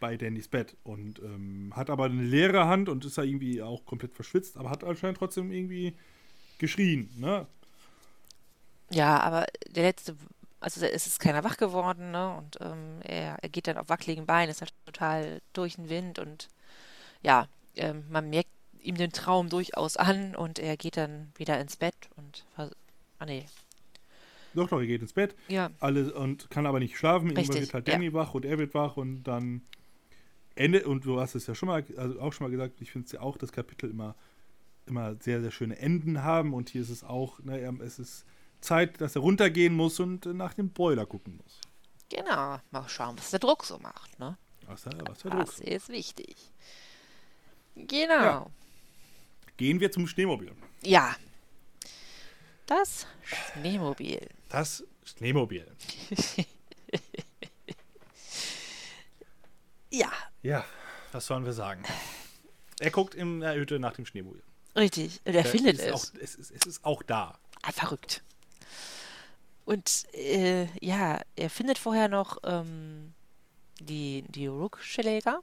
bei 0.00 0.16
Dannys 0.16 0.48
Bett 0.48 0.76
und 0.84 1.20
ähm, 1.20 1.72
hat 1.74 1.90
aber 1.90 2.04
eine 2.04 2.22
leere 2.22 2.66
Hand 2.66 2.88
und 2.88 3.04
ist 3.04 3.18
da 3.18 3.22
irgendwie 3.22 3.62
auch 3.62 3.84
komplett 3.84 4.14
verschwitzt, 4.14 4.56
aber 4.56 4.70
hat 4.70 4.84
anscheinend 4.84 5.18
trotzdem 5.18 5.50
irgendwie 5.50 5.94
geschrien, 6.58 7.10
ne? 7.16 7.46
Ja, 8.90 9.20
aber 9.20 9.46
der 9.68 9.84
letzte, 9.84 10.16
also 10.60 10.84
es 10.84 11.06
ist 11.06 11.20
keiner 11.20 11.44
wach 11.44 11.56
geworden, 11.56 12.10
ne? 12.10 12.36
Und 12.36 12.58
ähm, 12.60 13.00
er, 13.02 13.38
er 13.42 13.48
geht 13.48 13.66
dann 13.66 13.76
auf 13.76 13.88
wackeligen 13.88 14.26
Beinen, 14.26 14.50
ist 14.50 14.60
halt 14.60 14.72
total 14.86 15.40
durch 15.52 15.76
den 15.76 15.88
Wind 15.88 16.18
und 16.18 16.48
ja, 17.22 17.46
ähm, 17.76 18.04
man 18.10 18.30
merkt 18.30 18.50
ihm 18.80 18.96
den 18.96 19.12
Traum 19.12 19.48
durchaus 19.48 19.96
an 19.96 20.34
und 20.36 20.58
er 20.58 20.76
geht 20.76 20.96
dann 20.96 21.32
wieder 21.36 21.60
ins 21.60 21.76
Bett 21.76 21.94
und 22.16 22.44
ah 22.56 23.26
nee, 23.26 23.44
Doch, 24.54 24.68
doch, 24.68 24.78
er 24.80 24.86
geht 24.86 25.02
ins 25.02 25.12
Bett. 25.12 25.34
ja, 25.48 25.70
alles 25.80 26.10
und 26.12 26.48
kann 26.50 26.66
aber 26.66 26.78
nicht 26.80 26.96
schlafen. 26.96 27.26
Irgendwann 27.30 27.44
Richtig, 27.44 27.60
wird 27.60 27.74
halt 27.74 27.88
ja. 27.88 27.94
Danny 27.94 28.12
wach 28.12 28.34
und 28.34 28.44
er 28.44 28.58
wird 28.58 28.74
wach 28.74 28.96
und 28.96 29.24
dann 29.24 29.62
Ende 30.54 30.86
und 30.88 31.04
du 31.04 31.20
hast 31.20 31.34
es 31.34 31.46
ja 31.46 31.54
schon 31.54 31.68
mal, 31.68 31.84
also 31.96 32.20
auch 32.20 32.32
schon 32.32 32.46
mal 32.46 32.50
gesagt, 32.50 32.80
ich 32.80 32.90
finde 32.90 33.06
es 33.06 33.12
ja 33.12 33.20
auch, 33.20 33.36
das 33.36 33.52
Kapitel 33.52 33.90
immer, 33.90 34.14
immer 34.86 35.14
sehr, 35.20 35.40
sehr 35.40 35.50
schöne 35.52 35.78
Enden 35.78 36.22
haben 36.24 36.54
und 36.54 36.68
hier 36.70 36.82
ist 36.82 36.90
es 36.90 37.04
auch, 37.04 37.38
ne, 37.40 37.60
er- 37.60 37.80
es 37.80 37.98
ist 37.98 38.24
Zeit, 38.60 39.00
dass 39.00 39.14
er 39.14 39.22
runtergehen 39.22 39.74
muss 39.74 40.00
und 40.00 40.26
äh, 40.26 40.34
nach 40.34 40.54
dem 40.54 40.70
Boiler 40.70 41.06
gucken 41.06 41.36
muss. 41.36 41.60
genau. 42.10 42.58
Mal 42.72 42.88
schauen, 42.88 43.16
was 43.18 43.30
der 43.30 43.38
Druck 43.38 43.64
so 43.64 43.78
macht, 43.78 44.18
ne? 44.18 44.36
Was, 44.66 44.82
da- 44.82 44.90
was 45.06 45.22
für 45.22 45.30
Druck. 45.30 45.44
Das 45.46 45.60
ist 45.60 45.88
wichtig. 45.90 46.36
Genau. 47.86 48.14
Ja. 48.22 48.46
Gehen 49.56 49.80
wir 49.80 49.90
zum 49.90 50.06
Schneemobil. 50.06 50.52
Ja. 50.82 51.14
Das 52.66 53.06
Schneemobil. 53.24 54.28
Das 54.48 54.84
Schneemobil. 55.04 55.66
Ja, 59.90 60.10
Ja, 60.42 60.64
was 61.12 61.26
sollen 61.26 61.44
wir 61.46 61.52
sagen? 61.54 61.82
Er 62.78 62.90
guckt 62.90 63.14
in 63.14 63.40
der 63.40 63.54
Hütte 63.54 63.78
nach 63.78 63.94
dem 63.94 64.04
Schneemobil. 64.06 64.42
richtig. 64.76 65.20
Und 65.24 65.34
er 65.34 65.44
Äh, 65.46 65.48
findet 65.48 65.78
es. 65.80 65.92
Auch, 65.92 66.04
es, 66.20 66.34
ist, 66.34 66.50
es 66.50 66.66
ist 66.66 66.84
auch 66.84 67.02
da. 67.02 67.38
Ah, 67.62 67.72
verrückt. 67.72 68.22
Und 69.64 70.04
äh, 70.14 70.66
ja, 70.84 71.20
er 71.36 71.50
findet 71.50 71.78
vorher 71.78 72.08
noch 72.08 72.38
ähm, 72.44 73.14
die, 73.80 74.24
die 74.28 74.46
Rook-Schläger, 74.46 75.40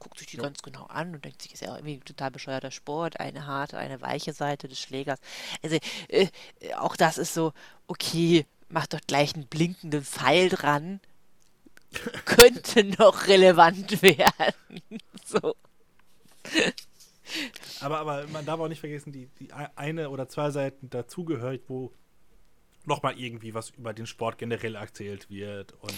guckt 0.00 0.18
sich 0.18 0.26
die 0.26 0.38
Ja. 0.38 0.42
ganz 0.42 0.62
genau 0.62 0.86
an 0.86 1.14
und 1.14 1.24
denkt 1.24 1.40
sich, 1.42 1.52
ist 1.52 1.60
ja 1.62 1.74
irgendwie 1.76 1.94
ein 1.98 2.04
total 2.04 2.32
bescheuerter 2.32 2.72
Sport, 2.72 3.20
eine 3.20 3.46
harte, 3.46 3.78
eine 3.78 4.00
weiche 4.00 4.32
Seite 4.32 4.66
des 4.66 4.80
Schlägers. 4.80 5.20
Also 5.62 5.76
äh, 6.08 6.26
äh, 6.60 6.74
auch 6.74 6.96
das 6.96 7.16
ist 7.18 7.32
so, 7.34 7.52
okay, 7.86 8.46
mach 8.68 8.86
doch 8.88 9.00
gleich 9.06 9.34
einen 9.34 9.46
blinkenden 9.46 10.02
Pfeil 10.04 10.48
dran. 10.48 11.00
Könnte 12.24 12.84
noch 12.84 13.26
relevant 13.28 14.02
werden. 14.02 14.82
so. 15.24 15.54
Aber, 17.80 17.98
aber 17.98 18.26
man 18.28 18.44
darf 18.44 18.58
auch 18.60 18.68
nicht 18.68 18.80
vergessen, 18.80 19.12
die, 19.12 19.26
die 19.38 19.52
ei- 19.52 19.70
eine 19.76 20.10
oder 20.10 20.28
zwei 20.28 20.50
Seiten 20.50 20.90
dazugehört, 20.90 21.62
wo 21.68 21.92
nochmal 22.84 23.18
irgendwie 23.18 23.54
was 23.54 23.70
über 23.70 23.92
den 23.92 24.06
Sport 24.06 24.38
generell 24.38 24.74
erzählt 24.74 25.30
wird 25.30 25.72
und. 25.80 25.94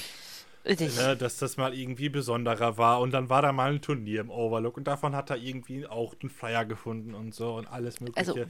Ne, 0.65 1.17
dass 1.17 1.39
das 1.39 1.57
mal 1.57 1.75
irgendwie 1.75 2.09
besonderer 2.09 2.79
war 2.79 3.01
und 3.01 3.11
dann 3.13 3.29
war 3.29 3.43
da 3.43 3.53
mal 3.53 3.73
ein 3.73 3.83
Turnier 3.83 4.21
im 4.21 4.31
Overlook 4.31 4.77
und 4.77 4.85
davon 4.85 5.15
hat 5.17 5.31
er 5.31 5.37
irgendwie 5.37 5.87
auch 5.87 6.15
den 6.15 6.31
Flyer 6.31 6.65
gefunden 6.65 7.15
und 7.15 7.35
so 7.35 7.55
und 7.55 7.67
alles 7.67 8.01
mögliche. 8.01 8.19
Also- 8.19 8.47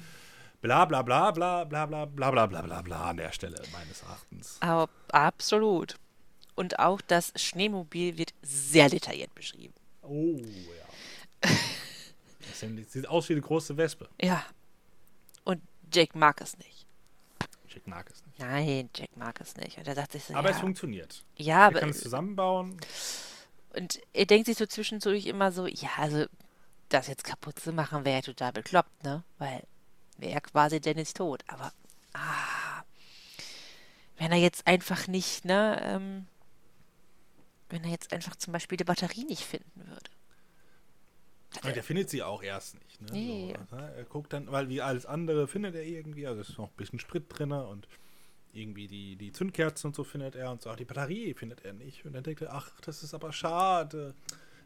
bla 0.60 0.84
bla 0.84 1.02
bla 1.02 1.30
bla 1.32 1.64
bla 1.64 1.86
bla 1.86 2.04
bla 2.06 2.30
bla 2.30 2.46
bla 2.46 2.62
bla 2.62 2.82
bla 2.82 3.10
an 3.10 3.16
der 3.16 3.32
Stelle 3.32 3.60
meines 3.72 4.02
Erachtens. 4.02 4.58
Aber 4.60 4.88
absolut. 5.10 5.96
Und 6.54 6.78
auch 6.78 7.00
das 7.00 7.32
Schneemobil 7.36 8.18
wird 8.18 8.34
sehr 8.42 8.88
detailliert 8.88 9.34
beschrieben. 9.34 9.74
Oh 10.02 10.36
ja. 10.36 11.48
Das 12.40 12.92
sieht 12.92 13.08
aus 13.08 13.28
wie 13.28 13.32
eine 13.32 13.42
große 13.42 13.76
Wespe. 13.76 14.08
Ja. 14.20 14.44
Und 15.44 15.60
Jake 15.92 16.16
mag 16.16 16.40
es 16.40 16.56
nicht. 16.58 16.86
Schick 17.66 17.86
mag 17.86 18.08
es 18.10 18.24
nicht. 18.26 18.31
Nein, 18.42 18.90
Jake 18.94 19.12
mag 19.18 19.40
es 19.40 19.56
nicht. 19.56 19.78
Und 19.78 19.86
er 19.86 19.94
sagt 19.94 20.12
sich 20.12 20.24
so, 20.24 20.34
Aber 20.34 20.50
ja, 20.50 20.54
es 20.54 20.60
funktioniert. 20.60 21.24
ja, 21.36 21.60
Er 21.60 21.66
aber 21.66 21.80
kann 21.80 21.90
es 21.90 22.00
zusammenbauen. 22.00 22.76
und 23.76 24.00
er 24.12 24.26
denkt 24.26 24.46
sich 24.46 24.58
so 24.58 24.66
zwischendurch 24.66 25.26
immer 25.26 25.52
so, 25.52 25.66
ja, 25.66 25.90
also 25.98 26.26
das 26.88 27.06
jetzt 27.06 27.24
kaputt 27.24 27.58
zu 27.58 27.72
machen, 27.72 28.04
wäre 28.04 28.16
ja 28.16 28.22
total 28.22 28.52
bekloppt, 28.52 29.04
ne? 29.04 29.22
Weil 29.38 29.62
wäre 30.18 30.32
ja 30.32 30.40
quasi 30.40 30.80
Dennis 30.80 31.14
tot. 31.14 31.42
Aber 31.46 31.72
ah, 32.14 32.82
wenn 34.18 34.32
er 34.32 34.38
jetzt 34.38 34.66
einfach 34.66 35.06
nicht, 35.06 35.44
ne, 35.44 35.80
ähm, 35.82 36.26
wenn 37.70 37.84
er 37.84 37.90
jetzt 37.90 38.12
einfach 38.12 38.36
zum 38.36 38.52
Beispiel 38.52 38.76
die 38.76 38.84
Batterie 38.84 39.24
nicht 39.24 39.44
finden 39.44 39.86
würde. 39.86 40.10
Und 41.64 41.76
der 41.76 41.82
findet 41.82 42.08
sie 42.10 42.22
auch 42.22 42.42
erst 42.42 42.74
nicht. 42.82 43.00
Ne? 43.02 43.08
Nee. 43.12 43.54
So, 43.70 43.76
ne? 43.76 43.92
Er 43.94 44.04
guckt 44.04 44.32
dann, 44.32 44.50
weil 44.50 44.68
wie 44.68 44.80
alles 44.80 45.04
andere 45.06 45.46
findet 45.46 45.74
er 45.74 45.82
irgendwie, 45.82 46.26
also 46.26 46.40
ist 46.40 46.56
noch 46.58 46.68
ein 46.70 46.76
bisschen 46.76 46.98
Sprit 46.98 47.24
drin 47.28 47.52
und 47.52 47.88
irgendwie 48.52 48.86
die, 48.86 49.16
die 49.16 49.32
Zündkerzen 49.32 49.88
und 49.88 49.96
so 49.96 50.04
findet 50.04 50.36
er 50.36 50.50
und 50.50 50.62
so, 50.62 50.70
auch 50.70 50.76
die 50.76 50.84
Batterie 50.84 51.34
findet 51.34 51.64
er 51.64 51.72
nicht. 51.72 52.04
Und 52.04 52.12
dann 52.12 52.22
denkt 52.22 52.42
er, 52.42 52.52
ach, 52.52 52.70
das 52.82 53.02
ist 53.02 53.14
aber 53.14 53.32
schade. 53.32 54.14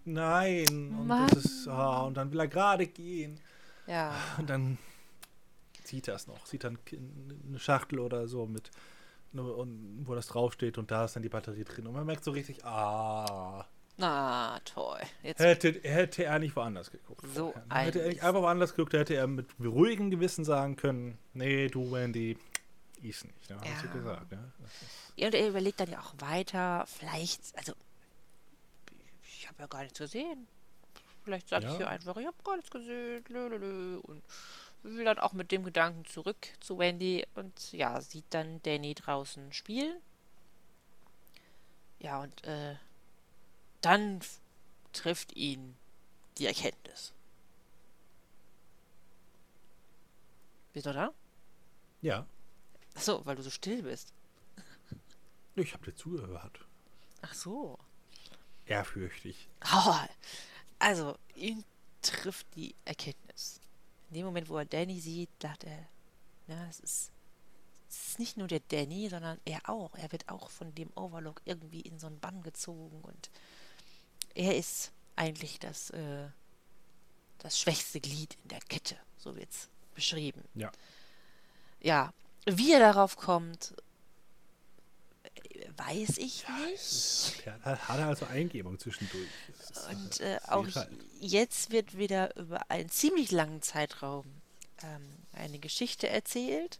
Nein. 0.05 0.67
Und, 0.69 1.07
Mann. 1.07 1.29
das 1.29 1.45
ist, 1.45 1.69
ah, 1.69 2.03
und 2.03 2.17
dann 2.17 2.33
will 2.33 2.41
er 2.41 2.49
gerade 2.49 2.87
gehen. 2.87 3.41
Ja. 3.87 4.15
Und 4.39 4.51
dann 4.51 4.79
sieht 5.85 6.09
er 6.09 6.17
es 6.17 6.27
noch, 6.27 6.45
sieht 6.47 6.65
dann 6.65 6.79
eine 7.49 7.61
Schachtel 7.61 8.01
oder 8.01 8.27
so 8.27 8.47
mit, 8.47 8.73
ne, 9.33 9.43
wo 10.05 10.15
das 10.17 10.27
draufsteht 10.27 10.79
und 10.79 10.91
da 10.91 11.05
ist 11.05 11.15
dann 11.15 11.23
die 11.23 11.29
Batterie 11.29 11.63
drin. 11.63 11.87
Und 11.87 11.95
man 11.95 12.05
merkt 12.05 12.25
so 12.25 12.33
richtig, 12.33 12.65
ah, 12.65 13.65
Na, 13.97 14.59
toll. 14.65 14.99
Jetzt 15.23 15.39
Hätte, 15.39 15.81
hätte 15.85 16.25
er 16.25 16.41
nicht 16.41 16.57
woanders 16.57 16.91
geguckt. 16.91 17.25
So 17.33 17.55
ein 17.69 17.85
Hätte 17.85 18.03
er 18.03 18.09
nicht 18.09 18.25
einfach 18.25 18.43
woanders 18.43 18.75
geguckt, 18.75 18.95
hätte 18.95 19.15
er 19.15 19.29
mit 19.29 19.47
ruhigem 19.61 20.11
Gewissen 20.11 20.45
sagen 20.45 20.75
können, 20.75 21.19
nee, 21.33 21.69
du, 21.69 21.93
Wendy, 21.93 22.37
ist 23.03 23.25
nicht. 23.25 23.51
Ne? 23.51 23.57
Hast 23.61 23.83
du 23.85 23.89
Ja. 23.89 23.93
gesagt, 23.95 24.33
ne? 24.33 24.53
Ja, 25.17 25.27
und 25.29 25.35
er 25.35 25.49
überlegt 25.49 25.81
dann 25.81 25.91
ja 25.91 26.01
auch 26.01 26.15
weiter, 26.19 26.85
vielleicht, 26.87 27.41
also, 27.57 27.73
ich 29.23 29.49
habe 29.49 29.61
ja 29.63 29.67
gar 29.67 29.83
nichts 29.83 29.99
gesehen. 29.99 30.47
Vielleicht 31.25 31.49
sage 31.49 31.65
ich 31.67 31.73
Ja. 31.73 31.77
hier 31.79 31.89
einfach, 31.89 32.17
ich 32.17 32.27
habe 32.27 32.37
gar 32.45 32.57
nichts 32.57 32.71
gesehen, 32.71 33.25
lölölö, 33.29 33.99
und 33.99 34.23
will 34.83 35.05
dann 35.05 35.19
auch 35.19 35.33
mit 35.33 35.51
dem 35.51 35.65
Gedanken 35.65 36.05
zurück 36.05 36.37
zu 36.61 36.79
Wendy 36.79 37.27
und 37.35 37.73
ja, 37.73 38.01
sieht 38.01 38.27
dann 38.31 38.63
Danny 38.63 38.95
draußen 38.95 39.53
spielen. 39.53 40.01
Ja, 41.99 42.21
und 42.23 42.45
äh, 42.45 42.77
dann 43.81 44.21
trifft 44.93 45.35
ihn 45.35 45.77
die 46.39 46.47
Erkenntnis. 46.47 47.13
Bist 50.73 50.87
du 50.87 50.93
da? 50.93 51.11
ja, 52.03 52.27
Achso, 52.97 53.25
weil 53.25 53.37
du 53.37 53.43
so 53.43 53.51
still 53.51 53.83
bist. 53.83 54.13
ich 55.55 55.73
habe 55.75 55.85
dir 55.85 55.95
zugehört. 55.95 56.61
Ach 57.23 57.35
so. 57.35 57.79
Ehrfürchtig. 58.67 59.49
Oh, 59.75 59.95
also, 60.79 61.17
ihn 61.35 61.65
trifft 62.03 62.47
die 62.57 62.75
Erkenntnis. 62.85 63.61
In 64.09 64.17
dem 64.17 64.27
Moment, 64.27 64.49
wo 64.49 64.59
er 64.59 64.65
Danny 64.65 65.01
sieht, 65.01 65.31
dachte 65.39 65.69
er, 65.69 65.89
na, 66.47 66.69
es 66.69 66.81
ist, 66.81 67.13
es 67.89 68.09
ist 68.09 68.19
nicht 68.19 68.37
nur 68.37 68.49
der 68.49 68.61
Danny, 68.61 69.09
sondern 69.09 69.41
er 69.45 69.69
auch. 69.69 69.95
Er 69.97 70.11
wird 70.13 70.29
auch 70.29 70.51
von 70.51 70.75
dem 70.75 70.91
Overlook 70.95 71.43
irgendwie 71.45 71.81
in 71.81 71.99
so 71.99 72.07
einen 72.07 72.21
Bann 72.21 72.43
gezogen 72.43 73.01
und 73.03 73.31
er 74.35 74.57
ist 74.57 74.93
eigentlich 75.17 75.59
das, 75.59 75.91
äh, 75.91 76.29
das 77.39 77.59
schwächste 77.59 78.01
Glied 78.01 78.37
in 78.43 78.49
der 78.49 78.61
Kette. 78.61 78.97
So 79.17 79.35
wird's 79.35 79.69
beschrieben. 79.95 80.43
Ja. 80.55 80.71
Ja, 81.81 82.13
wie 82.47 82.73
er 82.73 82.81
darauf 82.81 83.17
kommt, 83.17 83.75
äh, 85.25 85.69
weiß 85.77 86.19
ich 86.19 86.45
nicht. 86.71 87.45
Der 87.45 87.61
hat, 87.63 87.89
hat 87.89 88.01
also 88.01 88.27
Eingebung 88.27 88.79
zwischendurch. 88.79 89.29
Ist, 89.61 89.89
Und 89.89 90.21
äh, 90.21 90.37
äh, 90.37 90.41
auch 90.49 90.75
halt. 90.75 90.91
jetzt 91.21 91.71
wird 91.71 91.99
wieder 91.99 92.35
über 92.37 92.71
einen 92.71 92.89
ziemlich 92.89 93.31
langen 93.31 93.63
Zeitraum 93.63 94.25
ähm, 94.83 95.09
eine 95.33 95.59
Geschichte 95.59 96.09
erzählt, 96.09 96.79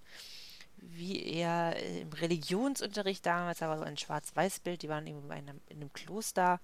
wie 0.77 1.23
er 1.23 1.77
äh, 1.77 2.01
im 2.03 2.13
Religionsunterricht 2.13 3.27
damals, 3.27 3.59
da 3.59 3.69
war 3.69 3.79
so 3.79 3.85
ein 3.85 3.97
Schwarz-Weiß-Bild, 3.97 4.83
die 4.83 4.89
waren 4.89 5.07
in 5.07 5.31
einem, 5.31 5.61
in 5.69 5.77
einem 5.79 5.93
Kloster 5.93 6.61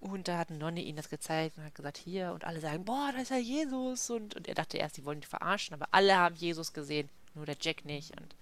und 0.00 0.28
da 0.28 0.38
hat 0.38 0.50
eine 0.50 0.58
Nonne 0.58 0.80
ihnen 0.80 0.96
das 0.96 1.08
gezeigt 1.08 1.58
und 1.58 1.64
hat 1.64 1.74
gesagt, 1.74 1.98
hier, 1.98 2.32
und 2.32 2.44
alle 2.44 2.60
sagen, 2.60 2.84
boah, 2.84 3.10
da 3.12 3.20
ist 3.20 3.30
ja 3.30 3.38
Jesus. 3.38 4.10
Und, 4.10 4.36
und 4.36 4.46
er 4.46 4.54
dachte 4.54 4.78
erst, 4.78 4.94
sie 4.94 5.04
wollen 5.04 5.18
ihn 5.18 5.24
verarschen, 5.24 5.74
aber 5.74 5.88
alle 5.90 6.16
haben 6.16 6.36
Jesus 6.36 6.72
gesehen, 6.72 7.08
nur 7.38 7.46
der 7.46 7.56
Jack 7.60 7.84
nicht. 7.84 8.20
Und 8.20 8.36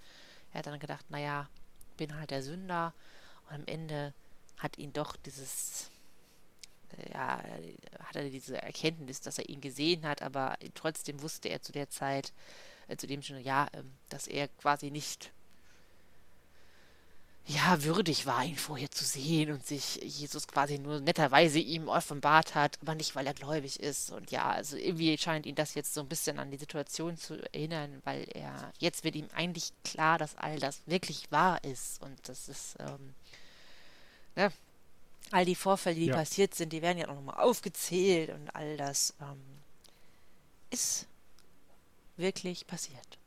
er 0.51 0.59
hat 0.59 0.67
dann 0.67 0.79
gedacht, 0.79 1.09
naja, 1.09 1.49
bin 1.95 2.15
halt 2.15 2.31
der 2.31 2.43
Sünder. 2.43 2.93
Und 3.49 3.55
am 3.55 3.63
Ende 3.65 4.13
hat 4.57 4.77
ihn 4.77 4.91
doch 4.93 5.15
dieses 5.15 5.89
äh, 6.97 7.11
ja, 7.13 7.41
hat 7.99 8.15
er 8.15 8.29
diese 8.29 8.61
Erkenntnis, 8.61 9.21
dass 9.21 9.37
er 9.37 9.49
ihn 9.49 9.61
gesehen 9.61 10.05
hat, 10.05 10.21
aber 10.21 10.57
trotzdem 10.73 11.21
wusste 11.21 11.49
er 11.49 11.61
zu 11.61 11.71
der 11.71 11.89
Zeit, 11.89 12.33
äh, 12.87 12.95
zu 12.97 13.07
dem 13.07 13.21
schon, 13.21 13.39
ja, 13.39 13.67
ähm, 13.73 13.93
dass 14.09 14.27
er 14.27 14.47
quasi 14.47 14.91
nicht 14.91 15.31
ja, 17.49 17.81
würdig 17.83 18.25
war, 18.25 18.43
ihn 18.43 18.57
vorher 18.57 18.91
zu 18.91 19.05
sehen 19.05 19.51
und 19.51 19.65
sich 19.65 19.95
Jesus 20.03 20.47
quasi 20.47 20.79
nur 20.79 20.99
netterweise 20.99 21.59
ihm 21.59 21.87
offenbart 21.87 22.55
hat, 22.55 22.77
aber 22.81 22.93
nicht, 22.93 23.15
weil 23.15 23.25
er 23.25 23.33
gläubig 23.33 23.79
ist. 23.79 24.11
Und 24.11 24.31
ja, 24.31 24.49
also 24.49 24.75
irgendwie 24.75 25.17
scheint 25.17 25.45
ihn 25.45 25.55
das 25.55 25.73
jetzt 25.73 25.93
so 25.93 26.01
ein 26.01 26.09
bisschen 26.09 26.39
an 26.39 26.51
die 26.51 26.57
Situation 26.57 27.15
zu 27.17 27.35
erinnern, 27.53 28.01
weil 28.03 28.27
er, 28.33 28.73
jetzt 28.79 29.05
wird 29.05 29.15
ihm 29.15 29.29
eigentlich 29.33 29.71
klar, 29.85 30.17
dass 30.17 30.35
all 30.35 30.59
das 30.59 30.81
wirklich 30.87 31.31
wahr 31.31 31.63
ist. 31.63 32.01
Und 32.01 32.19
das 32.27 32.49
ist, 32.49 32.75
ähm, 32.79 33.13
ne, 34.35 34.51
all 35.31 35.45
die 35.45 35.55
Vorfälle, 35.55 35.95
die 35.95 36.07
Ja. 36.07 36.15
passiert 36.15 36.53
sind, 36.53 36.73
die 36.73 36.81
werden 36.81 36.97
ja 36.97 37.07
auch 37.07 37.15
nochmal 37.15 37.39
aufgezählt 37.39 38.29
und 38.29 38.49
all 38.55 38.75
das 38.75 39.13
ähm, 39.21 39.41
ist 40.69 41.07
wirklich 42.17 42.67
passiert. 42.67 43.17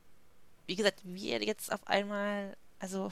Wie 0.67 0.77
gesagt, 0.77 1.01
wie 1.05 1.31
er 1.31 1.43
jetzt 1.43 1.73
auf 1.73 1.87
einmal, 1.87 2.55
also 2.81 3.11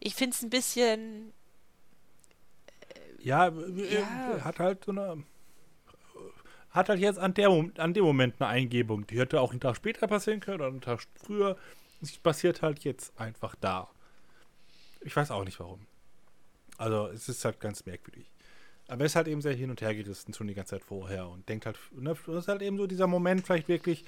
ich 0.00 0.14
finde 0.14 0.34
es 0.34 0.42
ein 0.42 0.50
bisschen, 0.50 1.32
Ja, 3.20 3.48
äh, 3.48 3.94
Ja. 3.94 4.44
hat 4.44 4.58
halt 4.58 4.84
so 4.84 4.92
eine. 4.92 5.24
Hat 6.70 6.88
halt 6.90 7.00
jetzt 7.00 7.18
an, 7.18 7.34
der, 7.34 7.48
an 7.78 7.94
dem 7.94 8.04
Moment 8.04 8.34
eine 8.38 8.48
Eingebung. 8.50 9.06
Die 9.06 9.18
hätte 9.18 9.40
auch 9.40 9.50
einen 9.52 9.60
Tag 9.60 9.74
später 9.76 10.06
passieren 10.06 10.40
können 10.40 10.60
oder 10.60 10.66
einen 10.68 10.80
Tag 10.82 11.00
früher. 11.16 11.56
Sie 12.02 12.18
passiert 12.18 12.62
halt 12.62 12.80
jetzt 12.84 13.18
einfach 13.18 13.54
da. 13.56 13.88
Ich 15.00 15.16
weiß 15.16 15.30
auch 15.30 15.44
nicht 15.44 15.58
warum. 15.60 15.86
Also, 16.76 17.08
es 17.08 17.28
ist 17.28 17.44
halt 17.44 17.58
ganz 17.58 17.84
merkwürdig. 17.86 18.30
Aber 18.86 19.00
er 19.00 19.06
ist 19.06 19.16
halt 19.16 19.28
eben 19.28 19.42
sehr 19.42 19.54
hin 19.54 19.70
und 19.70 19.80
her 19.80 19.94
gerissen 19.94 20.32
schon 20.34 20.46
die 20.46 20.54
ganze 20.54 20.76
Zeit 20.76 20.84
vorher 20.84 21.28
und 21.28 21.48
denkt 21.48 21.66
halt, 21.66 21.78
ne, 21.92 22.16
das 22.26 22.36
ist 22.36 22.48
halt 22.48 22.62
eben 22.62 22.76
so 22.78 22.86
dieser 22.86 23.06
Moment 23.06 23.44
vielleicht 23.44 23.68
wirklich, 23.68 24.04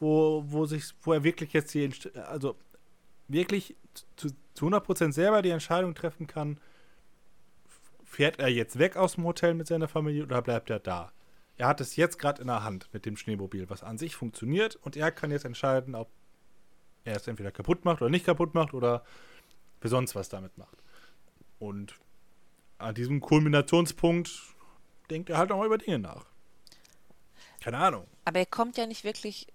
wo, 0.00 0.42
wo 0.46 0.66
sich, 0.66 0.84
wo 1.02 1.12
er 1.12 1.22
wirklich 1.24 1.52
jetzt 1.52 1.74
die, 1.74 1.90
also 2.26 2.56
wirklich 3.28 3.76
zu, 4.16 4.28
zu 4.54 4.66
100% 4.66 5.12
selber 5.12 5.42
die 5.42 5.50
Entscheidung 5.50 5.94
treffen 5.94 6.26
kann, 6.26 6.58
fährt 8.04 8.38
er 8.38 8.48
jetzt 8.48 8.78
weg 8.78 8.96
aus 8.96 9.14
dem 9.14 9.24
Hotel 9.24 9.54
mit 9.54 9.66
seiner 9.66 9.88
Familie 9.88 10.24
oder 10.24 10.42
bleibt 10.42 10.70
er 10.70 10.78
da? 10.78 11.12
Er 11.56 11.68
hat 11.68 11.80
es 11.80 11.96
jetzt 11.96 12.18
gerade 12.18 12.40
in 12.40 12.48
der 12.48 12.64
Hand 12.64 12.88
mit 12.92 13.06
dem 13.06 13.16
Schneemobil, 13.16 13.70
was 13.70 13.82
an 13.82 13.98
sich 13.98 14.16
funktioniert 14.16 14.76
und 14.76 14.96
er 14.96 15.10
kann 15.10 15.30
jetzt 15.30 15.44
entscheiden, 15.44 15.94
ob 15.94 16.10
er 17.04 17.16
es 17.16 17.26
entweder 17.28 17.52
kaputt 17.52 17.84
macht 17.84 18.02
oder 18.02 18.10
nicht 18.10 18.26
kaputt 18.26 18.54
macht 18.54 18.74
oder 18.74 19.04
für 19.80 19.88
sonst 19.88 20.14
was 20.14 20.28
damit 20.28 20.56
macht. 20.58 20.78
Und 21.58 21.94
an 22.78 22.94
diesem 22.94 23.20
Kulminationspunkt 23.20 24.30
denkt 25.10 25.30
er 25.30 25.38
halt 25.38 25.52
auch 25.52 25.58
mal 25.58 25.66
über 25.66 25.78
Dinge 25.78 25.98
nach. 25.98 26.26
Keine 27.60 27.78
Ahnung. 27.78 28.06
aber 28.24 28.40
er 28.40 28.46
kommt 28.46 28.76
ja 28.76 28.86
nicht 28.86 29.04
wirklich 29.04 29.46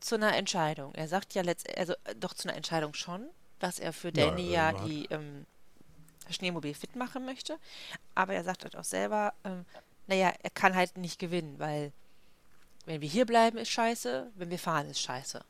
zu 0.00 0.14
einer 0.16 0.36
Entscheidung. 0.36 0.94
Er 0.94 1.08
sagt 1.08 1.34
ja 1.34 1.42
letztendlich, 1.42 1.78
also 1.78 1.94
äh, 2.04 2.14
doch 2.16 2.34
zu 2.34 2.48
einer 2.48 2.56
Entscheidung 2.56 2.94
schon, 2.94 3.28
dass 3.58 3.78
er 3.78 3.92
für 3.92 4.12
Ja, 4.12 4.26
Danny 4.30 4.48
äh, 4.50 4.52
ja, 4.52 4.66
hat- 4.68 4.88
die 4.88 5.06
ähm, 5.06 5.46
Schneemobil 6.30 6.74
fit 6.74 6.96
machen 6.96 7.24
möchte. 7.24 7.58
Aber 8.14 8.34
er 8.34 8.44
sagt 8.44 8.64
halt 8.64 8.76
auch 8.76 8.84
selber, 8.84 9.34
ähm, 9.44 9.64
naja, 10.06 10.32
er 10.42 10.50
kann 10.50 10.74
halt 10.74 10.96
nicht 10.98 11.18
gewinnen, 11.18 11.58
weil 11.58 11.92
wenn 12.86 13.00
wir 13.00 13.08
hier 13.08 13.24
bleiben, 13.26 13.56
ist 13.58 13.70
scheiße, 13.70 14.30
wenn 14.34 14.50
wir 14.50 14.58
fahren, 14.58 14.90
ist 14.90 15.00
scheiße. 15.00 15.42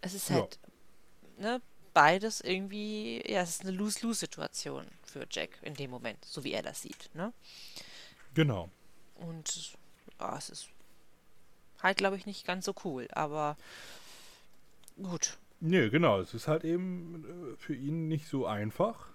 Es 0.00 0.14
ist 0.14 0.28
Ja. 0.28 0.36
halt, 0.36 0.58
ne, 1.38 1.60
beides 1.92 2.40
irgendwie, 2.40 3.20
ja, 3.28 3.42
es 3.42 3.50
ist 3.50 3.62
eine 3.62 3.72
Lose-Lose-Situation 3.72 4.86
für 5.04 5.26
Jack 5.30 5.58
in 5.62 5.74
dem 5.74 5.90
Moment, 5.90 6.24
so 6.24 6.44
wie 6.44 6.52
er 6.52 6.62
das 6.62 6.82
sieht, 6.82 7.10
ne? 7.14 7.32
Genau. 8.34 8.70
Und 9.16 9.72
ja, 10.20 10.36
es 10.38 10.50
ist 10.50 10.68
halt, 11.82 11.98
glaube 11.98 12.16
ich, 12.16 12.26
nicht 12.26 12.46
ganz 12.46 12.64
so 12.64 12.74
cool, 12.84 13.08
aber 13.12 13.56
gut. 15.02 15.38
Nö, 15.60 15.90
genau. 15.90 16.20
Es 16.20 16.34
ist 16.34 16.48
halt 16.48 16.64
eben 16.64 17.24
äh, 17.24 17.56
für 17.56 17.74
ihn 17.74 18.08
nicht 18.08 18.26
so 18.26 18.46
einfach. 18.46 19.08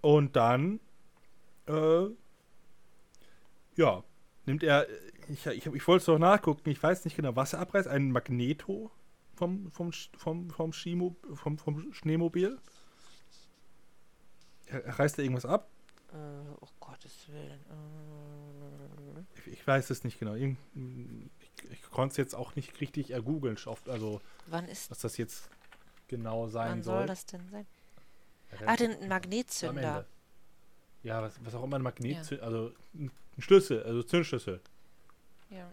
Und 0.00 0.36
dann, 0.36 0.80
äh, 1.66 2.06
ja, 3.76 4.04
nimmt 4.46 4.62
er, 4.62 4.86
ich, 5.28 5.46
ich, 5.46 5.66
ich 5.66 5.88
wollte 5.88 6.00
es 6.00 6.06
doch 6.06 6.18
nachgucken, 6.18 6.70
ich 6.70 6.82
weiß 6.82 7.04
nicht 7.04 7.16
genau, 7.16 7.36
was 7.36 7.52
er 7.52 7.60
abreißt, 7.60 7.88
ein 7.88 8.10
Magneto 8.10 8.90
vom, 9.34 9.70
vom, 9.70 9.92
vom, 9.92 10.50
vom, 10.50 10.72
Schimo, 10.72 11.16
vom, 11.34 11.58
vom 11.58 11.92
Schneemobil. 11.92 12.58
Er, 14.66 14.84
er 14.84 14.98
reißt 14.98 15.18
da 15.18 15.22
irgendwas 15.22 15.46
ab? 15.46 15.68
Äh, 16.12 16.16
oh 16.60 16.68
Gottes 16.80 17.28
Willen. 17.28 17.60
Äh, 17.70 18.61
Ich, 19.62 19.66
weiß 19.68 19.90
es 19.90 20.02
nicht 20.02 20.18
genau. 20.18 20.34
Ich 20.34 20.56
ich 21.70 21.82
konnte 21.90 22.12
es 22.12 22.16
jetzt 22.16 22.34
auch 22.34 22.56
nicht 22.56 22.80
richtig 22.80 23.12
ergoogeln, 23.12 23.56
also 23.86 24.20
wann 24.46 24.66
ist, 24.66 24.90
was 24.90 24.98
das 24.98 25.16
jetzt 25.16 25.48
genau 26.08 26.48
sein 26.48 26.70
wann 26.70 26.82
soll. 26.82 26.98
soll 26.98 27.06
das 27.06 27.26
denn 27.26 27.48
sein? 27.48 27.66
Ja, 28.60 28.66
Ah, 28.66 28.76
den 28.76 29.08
Magnetzünder. 29.08 30.04
Ja, 31.04 31.22
was, 31.22 31.34
was 31.44 31.54
auch 31.54 31.62
immer 31.62 31.76
ein 31.76 31.82
Magnet, 31.82 32.42
also 32.42 32.72
ein 32.94 33.12
Schlüssel, 33.38 33.84
also 33.84 34.02
Zündschlüssel. 34.02 34.60
Ja. 35.50 35.70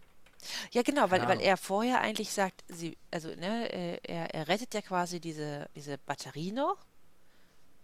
Ja, 0.70 0.82
genau, 0.82 1.10
weil, 1.10 1.26
weil 1.28 1.40
er 1.40 1.56
vorher 1.56 2.00
eigentlich 2.00 2.30
sagt, 2.30 2.64
sie, 2.68 2.96
also, 3.10 3.28
ne, 3.28 3.70
äh, 3.72 3.98
er, 4.04 4.32
er 4.34 4.46
rettet 4.48 4.72
ja 4.72 4.82
quasi 4.82 5.18
diese, 5.20 5.68
diese 5.74 5.98
Batterie 5.98 6.52
noch, 6.52 6.78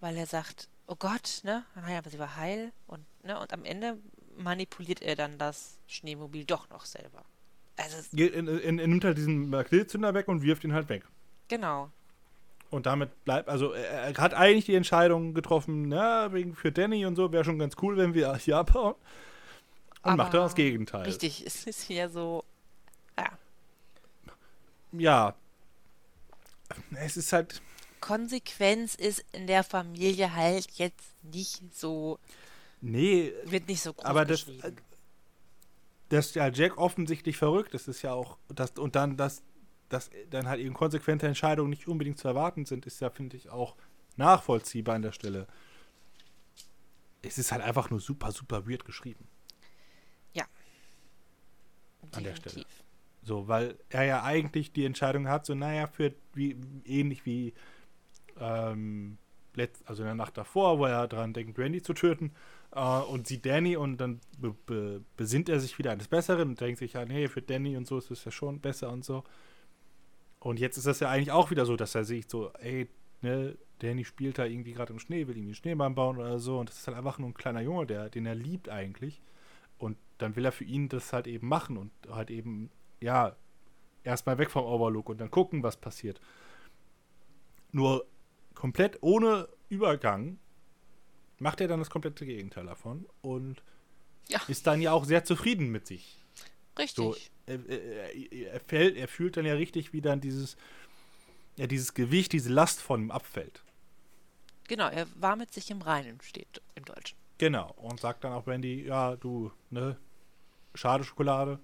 weil 0.01 0.17
er 0.17 0.27
sagt, 0.27 0.69
oh 0.87 0.97
Gott, 0.97 1.41
ne, 1.43 1.65
naja, 1.75 1.99
aber 1.99 2.11
sie 2.11 2.19
war 2.19 2.37
heil 2.37 2.73
und, 2.87 3.05
ne, 3.25 3.39
und 3.39 3.53
am 3.53 3.65
Ende 3.65 3.99
manipuliert 4.39 5.03
er 5.03 5.17
dann 5.17 5.39
das 5.39 5.79
Schneemobil 5.87 6.45
doch 6.45 6.69
noch 6.71 6.85
selber. 6.85 7.25
Also, 7.77 7.97
es- 7.99 8.11
Geht 8.11 8.35
in, 8.35 8.47
in, 8.49 8.79
er 8.79 8.87
nimmt 8.87 9.05
halt 9.05 9.19
diesen 9.19 9.51
Magnetzünder 9.51 10.15
weg 10.15 10.29
und 10.29 10.43
wirft 10.43 10.65
ihn 10.65 10.73
halt 10.73 10.89
weg. 10.89 11.05
genau. 11.49 11.91
Und 12.69 12.87
damit 12.87 13.25
bleibt, 13.25 13.49
also 13.49 13.71
er, 13.73 13.89
er 14.09 14.15
hat 14.17 14.35
eigentlich 14.35 14.65
die 14.65 14.75
Entscheidung 14.75 15.35
getroffen, 15.35 15.89
na, 15.89 16.33
wegen 16.33 16.57
für 16.57 16.73
Danny 16.73 17.07
und 17.07 17.15
so, 17.15 17.31
wäre 17.31 17.45
schon 17.45 17.61
ganz 17.61 17.75
cool, 17.81 17.97
wenn 17.97 18.13
wir 18.13 18.35
hier 18.39 18.57
abhauen. 18.59 18.95
Und 18.95 19.01
Aber 20.03 20.17
macht 20.17 20.35
dann 20.35 20.41
das 20.43 20.57
Gegenteil. 20.57 21.03
Richtig, 21.05 21.47
es 21.47 21.65
ist 21.65 21.83
hier 21.83 22.09
so. 22.09 22.45
Ja. 23.17 23.39
Ja. 24.93 25.35
Es 26.97 27.17
ist 27.17 27.33
halt, 27.33 27.63
Konsequenz 28.01 28.95
ist 28.97 29.25
in 29.33 29.47
der 29.47 29.63
Familie 29.63 30.35
halt 30.35 30.67
jetzt 30.73 31.07
nicht 31.23 31.63
so, 31.75 32.19
nee, 32.91 33.33
wird 33.45 33.69
nicht 33.69 33.83
so 33.83 33.93
groß 33.93 34.05
aber 34.05 34.25
das, 34.25 34.47
geschrieben. 34.47 34.77
dass 36.09 36.35
ja 36.35 36.49
Jack 36.49 36.79
offensichtlich 36.79 37.37
verrückt 37.37 37.75
ist, 37.75 37.89
ist 37.89 38.03
ja 38.03 38.13
auch, 38.13 38.39
das, 38.49 38.73
und 38.73 38.97
dann, 38.97 39.17
dass, 39.17 39.43
dass 39.89 40.11
dann 40.31 40.49
halt 40.49 40.61
eben 40.61 40.75
konsequente 40.75 41.27
Entscheidungen 41.27 41.71
nicht 41.71 41.89
unbedingt 41.89 42.19
zu 42.19 42.29
erwarten 42.29 42.65
sind, 42.65 42.87
ist 42.87 43.01
ja, 43.01 43.11
finde 43.11 43.37
ich, 43.37 43.51
auch 43.51 43.77
nachvollziehbar 44.17 44.95
an 44.95 45.03
der 45.03 45.13
Stelle. 45.13 45.47
Es 47.23 47.39
ist 47.39 47.53
halt 47.53 47.63
einfach 47.63 47.91
nur 47.91 48.01
super, 48.01 48.33
super 48.33 48.69
weird 48.69 48.85
geschrieben. 48.85 49.27
an 52.17 52.25
der 52.25 52.35
Stelle. 52.37 52.55
Definitiv. 52.55 52.85
So, 53.23 53.49
weil 53.49 53.77
er 53.91 54.05
ja 54.05 54.23
eigentlich 54.23 54.73
die 54.73 54.85
Entscheidung 54.85 55.29
hat, 55.29 55.47
so, 55.47 55.55
naja, 55.55 55.87
für 55.89 56.15
wie, 56.35 56.57
ähnlich 56.85 57.27
wie 57.27 57.55
ähm, 58.39 59.19
letzt, 59.55 59.83
also 59.89 60.03
in 60.03 60.07
der 60.07 60.15
Nacht 60.15 60.37
davor, 60.37 60.79
wo 60.79 60.85
er 60.85 61.09
daran 61.09 61.33
denkt, 61.33 61.59
Randy 61.59 61.83
zu 61.83 61.93
töten, 61.93 62.33
äh, 62.73 63.01
und 63.01 63.27
sieht 63.27 63.47
Danny 63.47 63.77
und 63.77 63.99
dann 63.99 64.21
be 64.39 64.55
be 64.67 65.05
besinnt 65.17 65.49
er 65.49 65.61
sich 65.61 65.79
wieder 65.79 65.93
eines 65.93 66.09
Besseren 66.09 66.51
und 66.51 66.61
denkt 66.61 66.79
sich 66.79 66.95
ja, 66.95 67.05
nee, 67.05 67.29
für 67.29 67.43
Danny 67.43 67.77
und 67.77 67.87
so 67.87 67.99
ist 67.99 68.11
es 68.11 68.25
ja 68.25 68.31
schon 68.31 68.61
besser 68.61 68.91
und 68.91 69.05
so. 69.05 69.25
Und 70.41 70.61
jetzt 70.61 70.77
ist 70.77 70.87
das 70.87 71.01
ja 71.01 71.11
eigentlich 71.11 71.33
auch 71.33 71.51
wieder 71.51 71.67
so, 71.67 71.77
dass 71.77 71.95
er 71.95 72.05
sieht 72.05 72.31
so, 72.31 72.53
ey, 72.61 72.89
ne, 73.23 73.57
Danny 73.81 74.05
spielt 74.05 74.39
da 74.39 74.45
irgendwie 74.45 74.73
gerade 74.73 74.93
im 74.93 74.99
Schnee, 74.99 75.27
will 75.27 75.37
irgendwie 75.37 75.49
einen 75.49 75.55
Schneemann 75.55 75.95
bauen 75.95 76.19
oder 76.19 76.39
so 76.39 76.59
und 76.59 76.69
das 76.69 76.79
ist 76.79 76.87
halt 76.87 76.97
einfach 76.97 77.19
nur 77.19 77.29
ein 77.31 77.35
kleiner 77.35 77.61
Junge, 77.61 77.87
der, 77.87 78.09
den 78.09 78.27
er 78.27 78.35
liebt 78.35 78.69
eigentlich. 78.69 79.23
Und 79.79 79.99
dann 80.19 80.37
will 80.37 80.45
er 80.45 80.53
für 80.53 80.65
ihn 80.65 80.89
das 80.89 81.13
halt 81.13 81.27
eben 81.27 81.49
machen 81.49 81.77
und 81.77 81.93
halt 82.09 82.31
eben, 82.31 82.71
ja, 83.01 83.37
erstmal 84.05 84.39
weg 84.39 84.51
vom 84.51 84.65
Overlook 84.65 85.09
und 85.09 85.21
dann 85.21 85.31
gucken, 85.31 85.63
was 85.63 85.77
passiert. 85.77 86.21
Nur 87.73 88.07
komplett 88.55 88.99
ohne 89.03 89.49
Übergang 89.69 90.39
macht 91.39 91.61
er 91.61 91.69
dann 91.69 91.79
das 91.81 91.91
komplette 91.91 92.25
Gegenteil 92.27 92.67
davon 92.67 93.07
und 93.23 93.63
Ja. 94.29 94.41
ist 94.49 94.67
dann 94.67 94.81
ja 94.81 94.93
auch 94.93 95.05
sehr 95.05 95.25
zufrieden 95.25 95.71
mit 95.71 95.87
sich. 95.87 96.19
Richtig. 96.79 96.97
So, 96.97 97.17
er, 97.47 97.61
er, 97.69 98.15
er, 98.53 98.61
fällt, 98.61 98.97
er 98.97 99.09
fühlt 99.09 99.37
dann 99.37 99.47
ja 99.47 99.55
richtig, 99.55 99.93
wie 99.93 100.01
dann 100.01 100.21
dieses, 100.21 100.57
ja, 101.57 101.67
dieses 101.67 101.95
Gewicht, 101.95 102.33
diese 102.33 102.51
Last 102.53 102.81
von 102.83 103.03
ihm 103.03 103.11
abfällt. 103.11 103.63
Genau, 104.69 104.89
er 104.89 105.07
war 105.15 105.37
mit 105.37 105.55
sich 105.55 105.71
im 105.71 105.81
Reinen, 105.81 106.21
steht 106.21 106.61
im 106.75 106.85
Deutschen. 106.85 107.17
Genau. 107.39 107.73
Und 107.77 108.01
sagt 108.01 108.25
dann 108.25 108.33
auch 108.33 108.47
Randy, 108.47 108.85
ja, 108.85 109.15
du, 109.17 109.53
ne, 109.71 109.97
schade 110.75 111.05
Schokolade. 111.05 111.61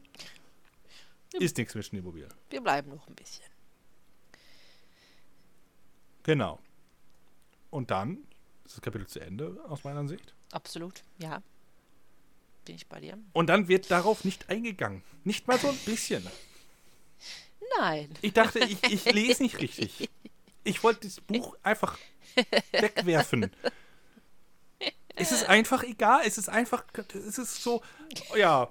Ist 1.34 1.56
nichts 1.56 1.74
mit 1.74 1.84
Schneemobil. 1.84 2.28
Wir 2.50 2.60
bleiben 2.60 2.90
noch 2.90 3.08
ein 3.08 3.14
bisschen. 3.14 3.44
Genau. 6.22 6.60
Und 7.70 7.90
dann 7.90 8.18
ist 8.64 8.76
das 8.76 8.80
Kapitel 8.82 9.06
zu 9.06 9.20
Ende, 9.20 9.60
aus 9.68 9.84
meiner 9.84 10.06
Sicht. 10.08 10.34
Absolut, 10.52 11.02
ja. 11.18 11.42
Bin 12.64 12.76
ich 12.76 12.86
bei 12.86 13.00
dir? 13.00 13.18
Und 13.32 13.48
dann 13.48 13.68
wird 13.68 13.90
darauf 13.90 14.24
nicht 14.24 14.48
eingegangen. 14.48 15.02
Nicht 15.24 15.48
mal 15.48 15.58
so 15.58 15.68
ein 15.68 15.78
bisschen. 15.84 16.26
Nein. 17.78 18.10
Ich 18.20 18.32
dachte, 18.32 18.60
ich, 18.60 18.82
ich 18.84 19.04
lese 19.12 19.42
nicht 19.42 19.60
richtig. 19.60 20.08
Ich 20.64 20.82
wollte 20.84 21.06
das 21.08 21.20
Buch 21.20 21.56
einfach 21.62 21.98
wegwerfen. 22.70 23.50
Es 25.14 25.32
ist 25.32 25.48
einfach 25.48 25.82
egal. 25.82 26.22
Es 26.24 26.38
ist 26.38 26.48
einfach, 26.48 26.84
es 27.12 27.38
ist 27.38 27.62
so, 27.62 27.82
ja, 28.36 28.68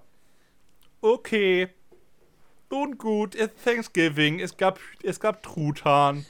okay. 1.01 1.69
Nun 2.69 2.97
gut, 2.97 3.37
Thanksgiving, 3.65 4.39
es 4.39 4.55
gab, 4.55 4.79
es 5.03 5.19
gab 5.19 5.43
Truthahn. 5.43 6.25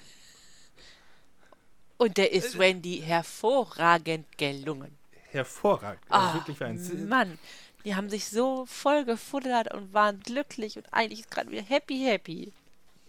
Und 2.02 2.18
der 2.18 2.32
ist 2.32 2.58
Wendy 2.58 3.00
hervorragend 3.06 4.26
gelungen. 4.36 4.98
Hervorragend. 5.30 6.02
Also 6.10 6.28
Ah, 6.30 6.34
wirklich 6.34 6.64
ein, 6.64 7.08
Mann, 7.08 7.38
die 7.86 7.94
haben 7.96 8.10
sich 8.10 8.26
so 8.26 8.66
voll 8.66 9.06
gefuttert 9.06 9.72
und 9.72 9.94
waren 9.94 10.20
glücklich 10.22 10.78
und 10.78 10.92
eigentlich 10.92 11.20
ist 11.20 11.30
gerade 11.30 11.52
wieder 11.52 11.62
happy, 11.62 12.00
happy. 12.00 12.54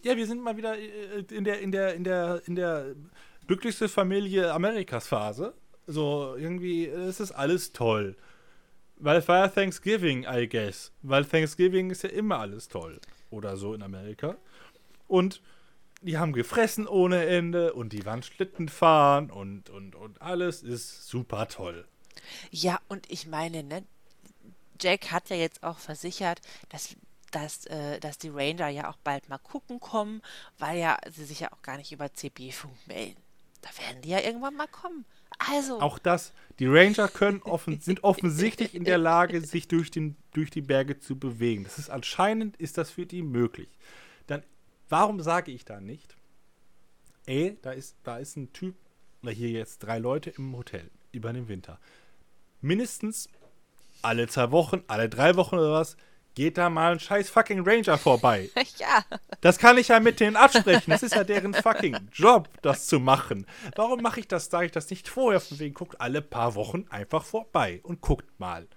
Ja, 0.03 0.15
wir 0.15 0.27
sind 0.27 0.43
mal 0.43 0.59
wieder 0.59 0.77
äh, 0.77 1.25
in 1.31 1.43
der, 1.43 1.61
in 1.61 1.73
der, 1.73 1.95
in 1.95 2.05
der, 2.05 2.43
in 2.45 2.55
der 2.55 2.95
glücklichste 3.47 3.89
Familie 3.89 4.53
Amerikas 4.53 5.07
Phase. 5.07 5.55
So, 5.87 6.37
irgendwie, 6.37 6.85
es 6.85 7.19
ist 7.19 7.33
alles 7.33 7.73
toll. 7.73 8.15
Weil 8.97 9.17
es 9.17 9.27
war 9.27 9.39
ja 9.39 9.49
Thanksgiving, 9.49 10.27
I 10.31 10.47
guess. 10.47 10.93
Weil 11.01 11.25
Thanksgiving 11.25 11.89
ist 11.89 12.03
ja 12.03 12.11
immer 12.11 12.41
alles 12.41 12.69
toll. 12.69 13.01
Oder 13.31 13.57
so 13.57 13.73
in 13.73 13.83
Amerika. 13.83 14.37
Und 15.09 15.41
die 16.03 16.19
haben 16.19 16.33
gefressen 16.33 16.87
ohne 16.87 17.25
Ende 17.27 17.73
und 17.73 17.93
die 17.93 18.05
waren 18.05 18.23
Schlitten 18.23 18.69
fahren 18.69 19.31
und, 19.31 19.71
und, 19.71 19.95
und 19.95 20.21
alles 20.21 20.63
ist 20.63 21.09
super 21.09 21.49
toll. 21.49 21.87
Ja, 22.51 22.81
und 22.89 23.11
ich 23.11 23.27
meine, 23.27 23.63
ne, 23.63 23.85
Jack 24.81 25.11
hat 25.11 25.31
ja 25.31 25.37
jetzt 25.37 25.63
auch 25.63 25.79
versichert, 25.79 26.41
dass, 26.69 26.97
dass, 27.31 27.67
äh, 27.67 28.01
dass 28.01 28.19
die 28.19 28.29
Ranger 28.29 28.69
ja 28.69 28.91
auch 28.91 28.97
bald 29.05 29.29
mal 29.29 29.39
gucken 29.39 29.81
kommen, 29.81 30.23
weil 30.59 30.79
ja 30.79 30.99
sie 31.11 31.25
sich 31.25 31.41
ja 31.41 31.53
auch 31.53 31.63
gar 31.63 31.77
nicht 31.77 31.93
über 31.93 32.13
CB-Funk 32.13 32.75
melden. 32.87 33.21
Da 33.63 33.71
werden 33.85 34.03
die 34.03 34.11
ja 34.11 34.21
irgendwann 34.21 34.57
mal 34.57 34.67
kommen. 34.67 35.05
Also, 35.39 35.81
Auch 35.81 35.99
das, 35.99 36.33
die 36.59 36.67
Ranger 36.67 37.09
können 37.09 37.43
offen, 37.43 37.81
sind 37.81 38.05
offensichtlich 38.05 38.75
in 38.75 38.85
der 38.85 38.99
Lage, 38.99 39.41
sich 39.41 39.67
durch, 39.69 39.91
den, 39.91 40.17
durch 40.33 40.51
die 40.51 40.61
Berge 40.61 40.99
zu 40.99 41.19
bewegen. 41.19 41.65
Das 41.65 41.79
ist 41.79 41.91
anscheinend 41.91 42.57
ist 42.59 42.77
das 42.77 42.91
für 42.91 43.07
die 43.07 43.23
möglich. 43.23 43.69
Warum 44.93 45.23
sage 45.23 45.53
ich 45.53 45.65
da 45.65 45.81
nicht, 45.81 46.19
ey, 47.25 47.57
da 47.63 47.73
ist, 47.73 47.97
da 48.03 48.19
ist 48.19 48.37
ein 48.37 48.53
Typ, 48.53 48.75
oder 49.23 49.33
hier 49.33 49.49
jetzt 49.49 49.79
drei 49.79 49.97
Leute 49.97 50.29
im 50.37 50.55
Hotel 50.55 50.91
über 51.13 51.33
den 51.33 51.49
Winter. 51.49 51.81
Mindestens 52.61 53.27
alle 54.03 54.29
zwei 54.29 54.51
Wochen, 54.51 54.83
alle 54.89 55.09
drei 55.09 55.35
Wochen 55.37 55.55
oder 55.55 55.73
was, 55.73 55.97
geht 56.35 56.59
da 56.59 56.69
mal 56.69 56.93
ein 56.93 57.01
scheiß 57.01 57.31
fucking 57.31 57.67
Ranger 57.67 57.97
vorbei. 57.97 58.51
ja, 58.77 59.03
Das 59.41 59.57
kann 59.57 59.79
ich 59.79 59.89
ja 59.89 59.99
mit 59.99 60.21
denen 60.21 60.37
absprechen. 60.37 60.91
Das 60.91 61.03
ist 61.03 61.15
ja 61.15 61.25
deren 61.25 61.55
fucking 61.55 61.97
Job, 62.13 62.51
das 62.61 62.87
zu 62.87 63.01
machen. 63.01 63.47
Warum 63.75 64.03
mache 64.03 64.21
ich 64.21 64.29
das, 64.29 64.51
sage 64.51 64.67
ich 64.67 64.73
das 64.73 64.91
nicht 64.91 65.09
vorher? 65.09 65.41
Von 65.41 65.59
wegen, 65.59 65.73
guckt 65.73 66.03
alle 66.03 66.21
paar 66.21 66.55
Wochen 66.55 66.85
einfach 66.91 67.25
vorbei 67.25 67.81
und 67.83 68.03
guckt 68.03 68.39
mal. 68.39 68.69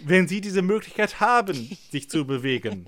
Wenn 0.00 0.28
sie 0.28 0.42
diese 0.42 0.60
Möglichkeit 0.60 1.20
haben, 1.20 1.78
sich 1.90 2.10
zu 2.10 2.26
bewegen. 2.26 2.86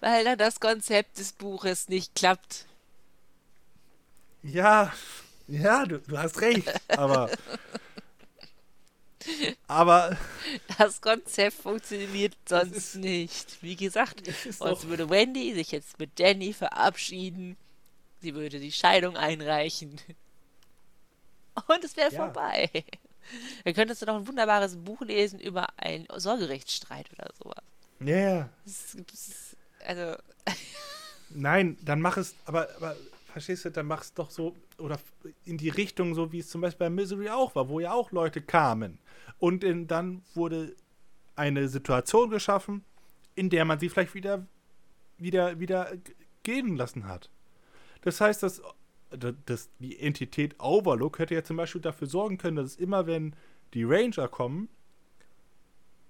Weil 0.00 0.24
dann 0.24 0.38
das 0.38 0.60
Konzept 0.60 1.18
des 1.18 1.32
Buches 1.32 1.88
nicht 1.88 2.14
klappt. 2.14 2.66
Ja, 4.42 4.92
ja, 5.46 5.84
du, 5.86 5.98
du 6.00 6.18
hast 6.18 6.40
recht. 6.40 6.68
Aber. 6.88 7.30
Aber. 9.68 10.16
Das 10.78 11.00
Konzept 11.00 11.56
funktioniert 11.62 12.36
sonst 12.48 12.76
ist- 12.76 12.94
nicht. 12.96 13.62
Wie 13.62 13.76
gesagt, 13.76 14.26
Es 14.26 14.58
sonst 14.58 14.88
würde 14.88 15.08
Wendy 15.10 15.54
sich 15.54 15.70
jetzt 15.70 15.98
mit 15.98 16.18
Danny 16.18 16.52
verabschieden. 16.52 17.56
Sie 18.20 18.34
würde 18.34 18.58
die 18.58 18.72
Scheidung 18.72 19.16
einreichen. 19.16 20.00
Und 21.68 21.84
es 21.84 21.96
wäre 21.96 22.12
Ja. 22.12 22.24
vorbei. 22.24 22.70
Dann 23.64 23.74
könntest 23.74 24.02
du 24.02 24.06
noch 24.06 24.16
ein 24.16 24.26
wunderbares 24.26 24.76
Buch 24.76 25.00
lesen 25.02 25.38
über 25.38 25.68
einen 25.76 26.06
Sorgerechtsstreit 26.16 27.06
oder 27.12 27.28
sowas. 27.38 27.62
Ja, 28.00 28.16
ja. 28.16 28.48
Das 28.64 28.92
gibt's- 28.96 29.51
Also, 29.86 30.16
Nein, 31.34 31.76
dann 31.82 32.00
mach 32.00 32.16
es, 32.16 32.36
aber, 32.44 32.68
aber 32.76 32.96
verstehst 33.32 33.64
du, 33.64 33.70
dann 33.70 33.86
mach 33.86 34.02
es 34.02 34.14
doch 34.14 34.30
so, 34.30 34.54
oder 34.78 34.98
in 35.44 35.56
die 35.56 35.70
Richtung, 35.70 36.14
so 36.14 36.32
wie 36.32 36.40
es 36.40 36.48
zum 36.48 36.60
Beispiel 36.60 36.86
bei 36.86 36.90
Misery 36.90 37.30
auch 37.30 37.54
war, 37.54 37.68
wo 37.68 37.80
ja 37.80 37.92
auch 37.92 38.12
Leute 38.12 38.42
kamen. 38.42 38.98
Und 39.38 39.64
in, 39.64 39.86
dann 39.86 40.22
wurde 40.34 40.76
eine 41.34 41.68
Situation 41.68 42.30
geschaffen, 42.30 42.84
in 43.34 43.48
der 43.50 43.64
man 43.64 43.80
sie 43.80 43.88
vielleicht 43.88 44.14
wieder, 44.14 44.46
wieder, 45.18 45.58
wieder 45.58 45.92
gehen 46.42 46.76
lassen 46.76 47.06
hat. 47.06 47.30
Das 48.02 48.20
heißt, 48.20 48.42
dass, 48.42 48.60
dass 49.46 49.70
die 49.78 49.98
Entität 49.98 50.60
Overlook 50.60 51.18
hätte 51.18 51.34
ja 51.34 51.44
zum 51.44 51.56
Beispiel 51.56 51.80
dafür 51.80 52.08
sorgen 52.08 52.36
können, 52.36 52.56
dass 52.56 52.76
immer, 52.76 53.06
wenn 53.06 53.34
die 53.74 53.84
Ranger 53.84 54.28
kommen, 54.28 54.68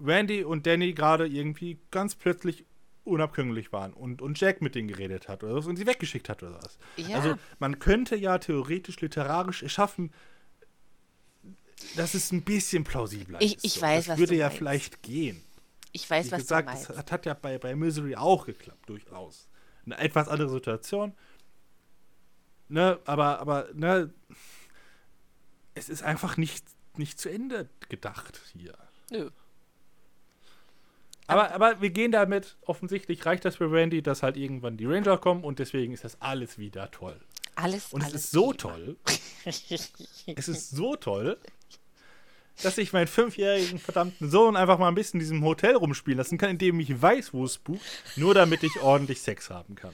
Randy 0.01 0.43
und 0.43 0.67
Danny 0.67 0.95
gerade 0.95 1.29
irgendwie 1.29 1.79
ganz 1.93 2.17
plötzlich 2.17 2.65
unabkömmlich 3.05 3.73
waren 3.73 3.93
und, 3.93 4.23
und 4.23 4.39
Jack 4.41 4.63
mit 4.63 4.75
denen 4.75 4.89
geredet 4.89 5.29
hat 5.29 5.43
oder 5.43 5.55
was 5.57 5.67
und 5.67 5.77
sie 5.77 5.87
weggeschickt 5.87 6.29
hat 6.29 6.43
oder 6.43 6.55
was. 6.63 6.79
Ja. 6.97 7.17
Also 7.19 7.35
man 7.59 7.79
könnte 7.79 8.15
ja 8.17 8.39
theoretisch 8.39 9.01
literarisch 9.01 9.65
schaffen, 9.67 10.13
dass 11.97 12.15
es 12.15 12.31
ein 12.33 12.43
bisschen 12.43 12.85
plausibler 12.85 13.41
Ich- 13.43 13.57
ist. 13.57 13.65
ich 13.65 13.73
so. 13.75 13.83
weiß, 13.83 14.05
das 14.07 14.13
was 14.13 14.19
würde 14.19 14.35
du 14.35 14.39
ja 14.39 14.47
meinst. 14.47 14.59
vielleicht 14.59 15.03
gehen. 15.03 15.43
ich 15.93 16.09
weiß, 16.09 16.27
Wie 16.29 16.33
was 16.33 16.41
gesagt, 16.43 16.69
du 16.69 16.73
das 16.75 16.89
meinst. 16.89 16.99
hat, 17.01 17.13
hat 17.13 17.27
ja 17.27 17.35
bei, 17.35 17.59
bei 17.59 17.75
Misery 17.75 18.15
auch 18.17 18.47
geklappt, 18.47 18.89
durchaus. 18.89 19.49
Eine 19.85 19.99
etwas 19.99 20.29
andere 20.29 20.49
Situation. 20.49 21.13
ne, 22.69 23.01
aber, 23.05 23.41
aber, 23.41 23.69
ne, 23.75 24.13
es 25.75 25.89
ist 25.89 26.03
einfach 26.03 26.37
nicht, 26.37 26.65
nicht 26.97 27.19
zu 27.19 27.29
Ende 27.31 27.69
gedacht 27.89 28.41
hier. 28.53 28.79
Nö. 29.11 29.31
Aber, 31.33 31.53
aber 31.53 31.81
wir 31.81 31.91
gehen 31.91 32.13
damit, 32.13 32.57
offensichtlich 32.63 33.25
reicht 33.27 33.45
das 33.45 33.57
für 33.57 33.71
Randy, 33.71 34.03
dass 34.03 34.23
halt 34.23 34.37
irgendwann 34.37 34.77
die 34.77 34.87
Ranger 34.87 35.19
kommen 35.19 35.45
und 35.45 35.59
deswegen 35.59 35.93
ist 35.93 36.05
das 36.05 36.21
alles 36.21 36.59
wieder 36.59 36.91
toll. 36.91 37.19
Alles, 37.55 37.93
Und 37.93 38.03
alles 38.03 38.15
es 38.15 38.25
ist 38.25 38.31
so 38.33 38.53
toll, 38.53 38.97
es 39.45 40.49
ist 40.49 40.71
so 40.71 40.97
toll, 40.97 41.39
dass 42.63 42.79
ich 42.79 42.93
meinen 42.93 43.09
fünfjährigen 43.09 43.79
verdammten 43.79 44.31
Sohn 44.31 44.57
einfach 44.57 44.79
mal 44.79 44.89
ein 44.89 44.95
bisschen 44.95 45.21
in 45.21 45.25
diesem 45.25 45.45
Hotel 45.45 45.77
rumspielen 45.77 46.19
lassen 46.19 46.39
kann, 46.39 46.51
in 46.51 46.59
dem 46.59 46.81
ich 46.81 47.01
weiß, 47.01 47.35
wo 47.35 47.45
es 47.45 47.55
spukt, 47.55 47.83
nur 48.17 48.35
damit 48.35 48.63
ich 48.63 48.81
ordentlich 48.81 49.21
Sex 49.21 49.51
haben 49.51 49.75
kann. 49.75 49.93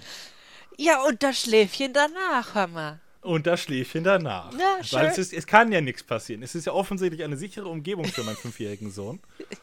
Ja, 0.77 1.03
und 1.05 1.23
das 1.23 1.41
Schläfchen 1.41 1.93
danach, 1.93 2.69
mal. 2.69 3.01
Und 3.21 3.47
das 3.47 3.61
Schläfchen 3.61 4.05
danach. 4.05 4.53
Ja, 4.53 4.83
schön. 4.83 5.01
Weil 5.01 5.07
es, 5.09 5.19
ist, 5.19 5.33
es 5.33 5.47
kann 5.47 5.73
ja 5.73 5.81
nichts 5.81 6.05
passieren. 6.05 6.43
Es 6.43 6.55
ist 6.55 6.67
ja 6.67 6.73
offensichtlich 6.73 7.25
eine 7.25 7.37
sichere 7.37 7.69
Umgebung 7.69 8.05
für 8.05 8.23
meinen 8.23 8.37
fünfjährigen 8.37 8.91
Sohn. 8.91 9.21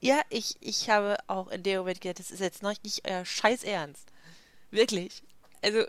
Ja, 0.00 0.20
ich, 0.28 0.56
ich 0.60 0.90
habe 0.90 1.16
auch 1.26 1.48
in 1.48 1.62
dem 1.62 1.78
Moment 1.78 2.00
gedacht, 2.00 2.18
das 2.18 2.30
ist 2.30 2.40
jetzt 2.40 2.62
noch 2.62 2.74
nicht 2.82 3.08
euer 3.08 3.24
Scheiß 3.24 3.64
Ernst. 3.64 4.08
Wirklich. 4.70 5.22
Also, 5.62 5.86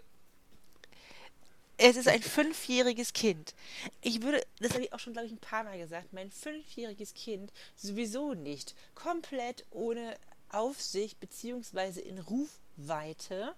es 1.78 1.96
ist 1.96 2.08
ein 2.08 2.24
fünfjähriges 2.24 3.14
Kind. 3.14 3.54
Ich 4.02 4.24
würde, 4.24 4.42
das 4.60 4.74
habe 4.74 4.84
ich 4.84 4.94
auch 4.94 5.00
schon, 5.00 5.14
glaube 5.14 5.28
ich, 5.28 5.34
ein 5.34 5.38
paar 5.38 5.64
Mal 5.64 5.78
gesagt, 5.78 6.12
mein 6.12 6.32
fünfjähriges 6.32 7.14
Kind 7.14 7.52
sowieso 7.76 8.34
nicht 8.34 8.74
komplett 8.96 9.66
ohne 9.70 10.16
Aufsicht 10.50 11.20
beziehungsweise 11.20 12.02
in 12.02 12.18
Rufweite 12.20 13.54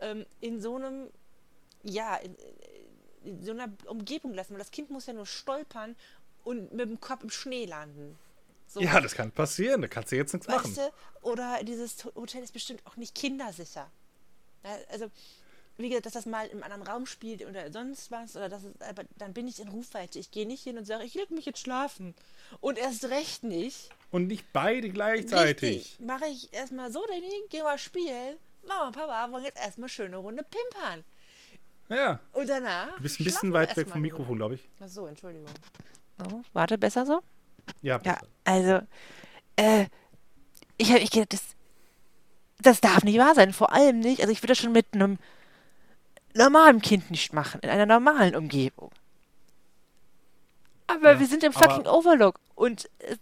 ähm, 0.00 0.26
in 0.40 0.60
so 0.60 0.76
einem, 0.76 1.10
ja, 1.82 2.16
in, 2.16 2.36
in 3.24 3.44
so 3.44 3.50
einer 3.50 3.72
Umgebung 3.86 4.34
lassen. 4.34 4.52
Weil 4.52 4.58
das 4.58 4.70
Kind 4.70 4.90
muss 4.90 5.06
ja 5.06 5.12
nur 5.12 5.26
stolpern 5.26 5.96
und 6.44 6.72
mit 6.72 6.88
dem 6.88 7.00
Kopf 7.00 7.22
im 7.24 7.30
Schnee 7.30 7.64
landen. 7.64 8.16
So. 8.74 8.80
Ja, 8.80 9.00
das 9.00 9.14
kann 9.14 9.30
passieren. 9.30 9.82
Da 9.82 9.88
kannst 9.88 10.10
du 10.10 10.16
jetzt 10.16 10.32
nichts 10.32 10.48
machen. 10.48 10.76
Weißt 10.76 10.90
du, 11.22 11.28
oder 11.28 11.62
dieses 11.62 12.04
Hotel 12.16 12.42
ist 12.42 12.52
bestimmt 12.52 12.84
auch 12.86 12.96
nicht 12.96 13.14
kindersicher. 13.14 13.88
Also, 14.90 15.12
wie 15.76 15.90
gesagt, 15.90 16.06
dass 16.06 16.14
das 16.14 16.26
mal 16.26 16.48
im 16.48 16.60
anderen 16.64 16.82
Raum 16.82 17.06
spielt 17.06 17.46
oder 17.46 17.70
sonst 17.70 18.10
was, 18.10 18.34
oder 18.34 18.48
das 18.48 18.64
ist, 18.64 18.82
aber 18.82 19.04
dann 19.16 19.32
bin 19.32 19.46
ich 19.46 19.60
in 19.60 19.68
Rufweite. 19.68 20.18
Ich 20.18 20.32
gehe 20.32 20.44
nicht 20.44 20.64
hin 20.64 20.76
und 20.76 20.86
sage, 20.86 21.04
ich 21.04 21.14
leg 21.14 21.30
mich 21.30 21.46
jetzt 21.46 21.60
schlafen. 21.60 22.16
Und 22.60 22.76
erst 22.76 23.04
recht 23.04 23.44
nicht. 23.44 23.90
Und 24.10 24.26
nicht 24.26 24.52
beide 24.52 24.90
gleichzeitig. 24.90 25.96
Mache 26.00 26.26
ich 26.26 26.52
erstmal 26.52 26.90
so 26.90 27.06
den 27.06 27.20
Ding, 27.20 27.42
geh 27.50 27.62
mal 27.62 27.78
spielen. 27.78 28.38
Mama 28.66 28.88
und 28.88 28.96
Papa 28.96 29.30
wollen 29.30 29.44
jetzt 29.44 29.60
erstmal 29.60 29.88
schöne 29.88 30.16
Runde 30.16 30.42
pimpern. 30.42 31.04
Ja. 31.88 32.18
Und 32.32 32.48
danach. 32.48 32.96
Du 32.96 33.02
bist 33.04 33.20
ein 33.20 33.24
bisschen 33.24 33.52
weit 33.52 33.76
weg 33.76 33.88
vom 33.88 34.00
Mikrofon, 34.00 34.36
glaube 34.36 34.56
ich. 34.56 34.68
Ach 34.80 34.88
so, 34.88 35.06
Entschuldigung. 35.06 35.50
Oh, 36.24 36.42
warte, 36.52 36.76
besser 36.76 37.06
so? 37.06 37.22
Ja, 37.82 38.00
Ja, 38.04 38.18
also, 38.44 38.80
äh, 39.56 39.86
ich 40.76 40.90
habe 40.90 41.00
ich 41.00 41.10
gedacht, 41.10 41.32
das, 41.32 41.42
das 42.60 42.80
darf 42.80 43.04
nicht 43.04 43.18
wahr 43.18 43.34
sein. 43.34 43.52
Vor 43.52 43.72
allem 43.72 44.00
nicht, 44.00 44.20
also 44.20 44.32
ich 44.32 44.38
würde 44.42 44.48
das 44.52 44.58
schon 44.58 44.72
mit 44.72 44.86
einem 44.92 45.18
normalen 46.34 46.80
Kind 46.82 47.10
nicht 47.10 47.32
machen, 47.32 47.60
in 47.62 47.70
einer 47.70 47.86
normalen 47.86 48.34
Umgebung. 48.34 48.90
Aber 50.86 51.12
Ja, 51.12 51.20
wir 51.20 51.26
sind 51.26 51.42
im 51.44 51.52
fucking 51.52 51.86
Overlook 51.86 52.38
und 52.54 52.88
es, 52.98 53.18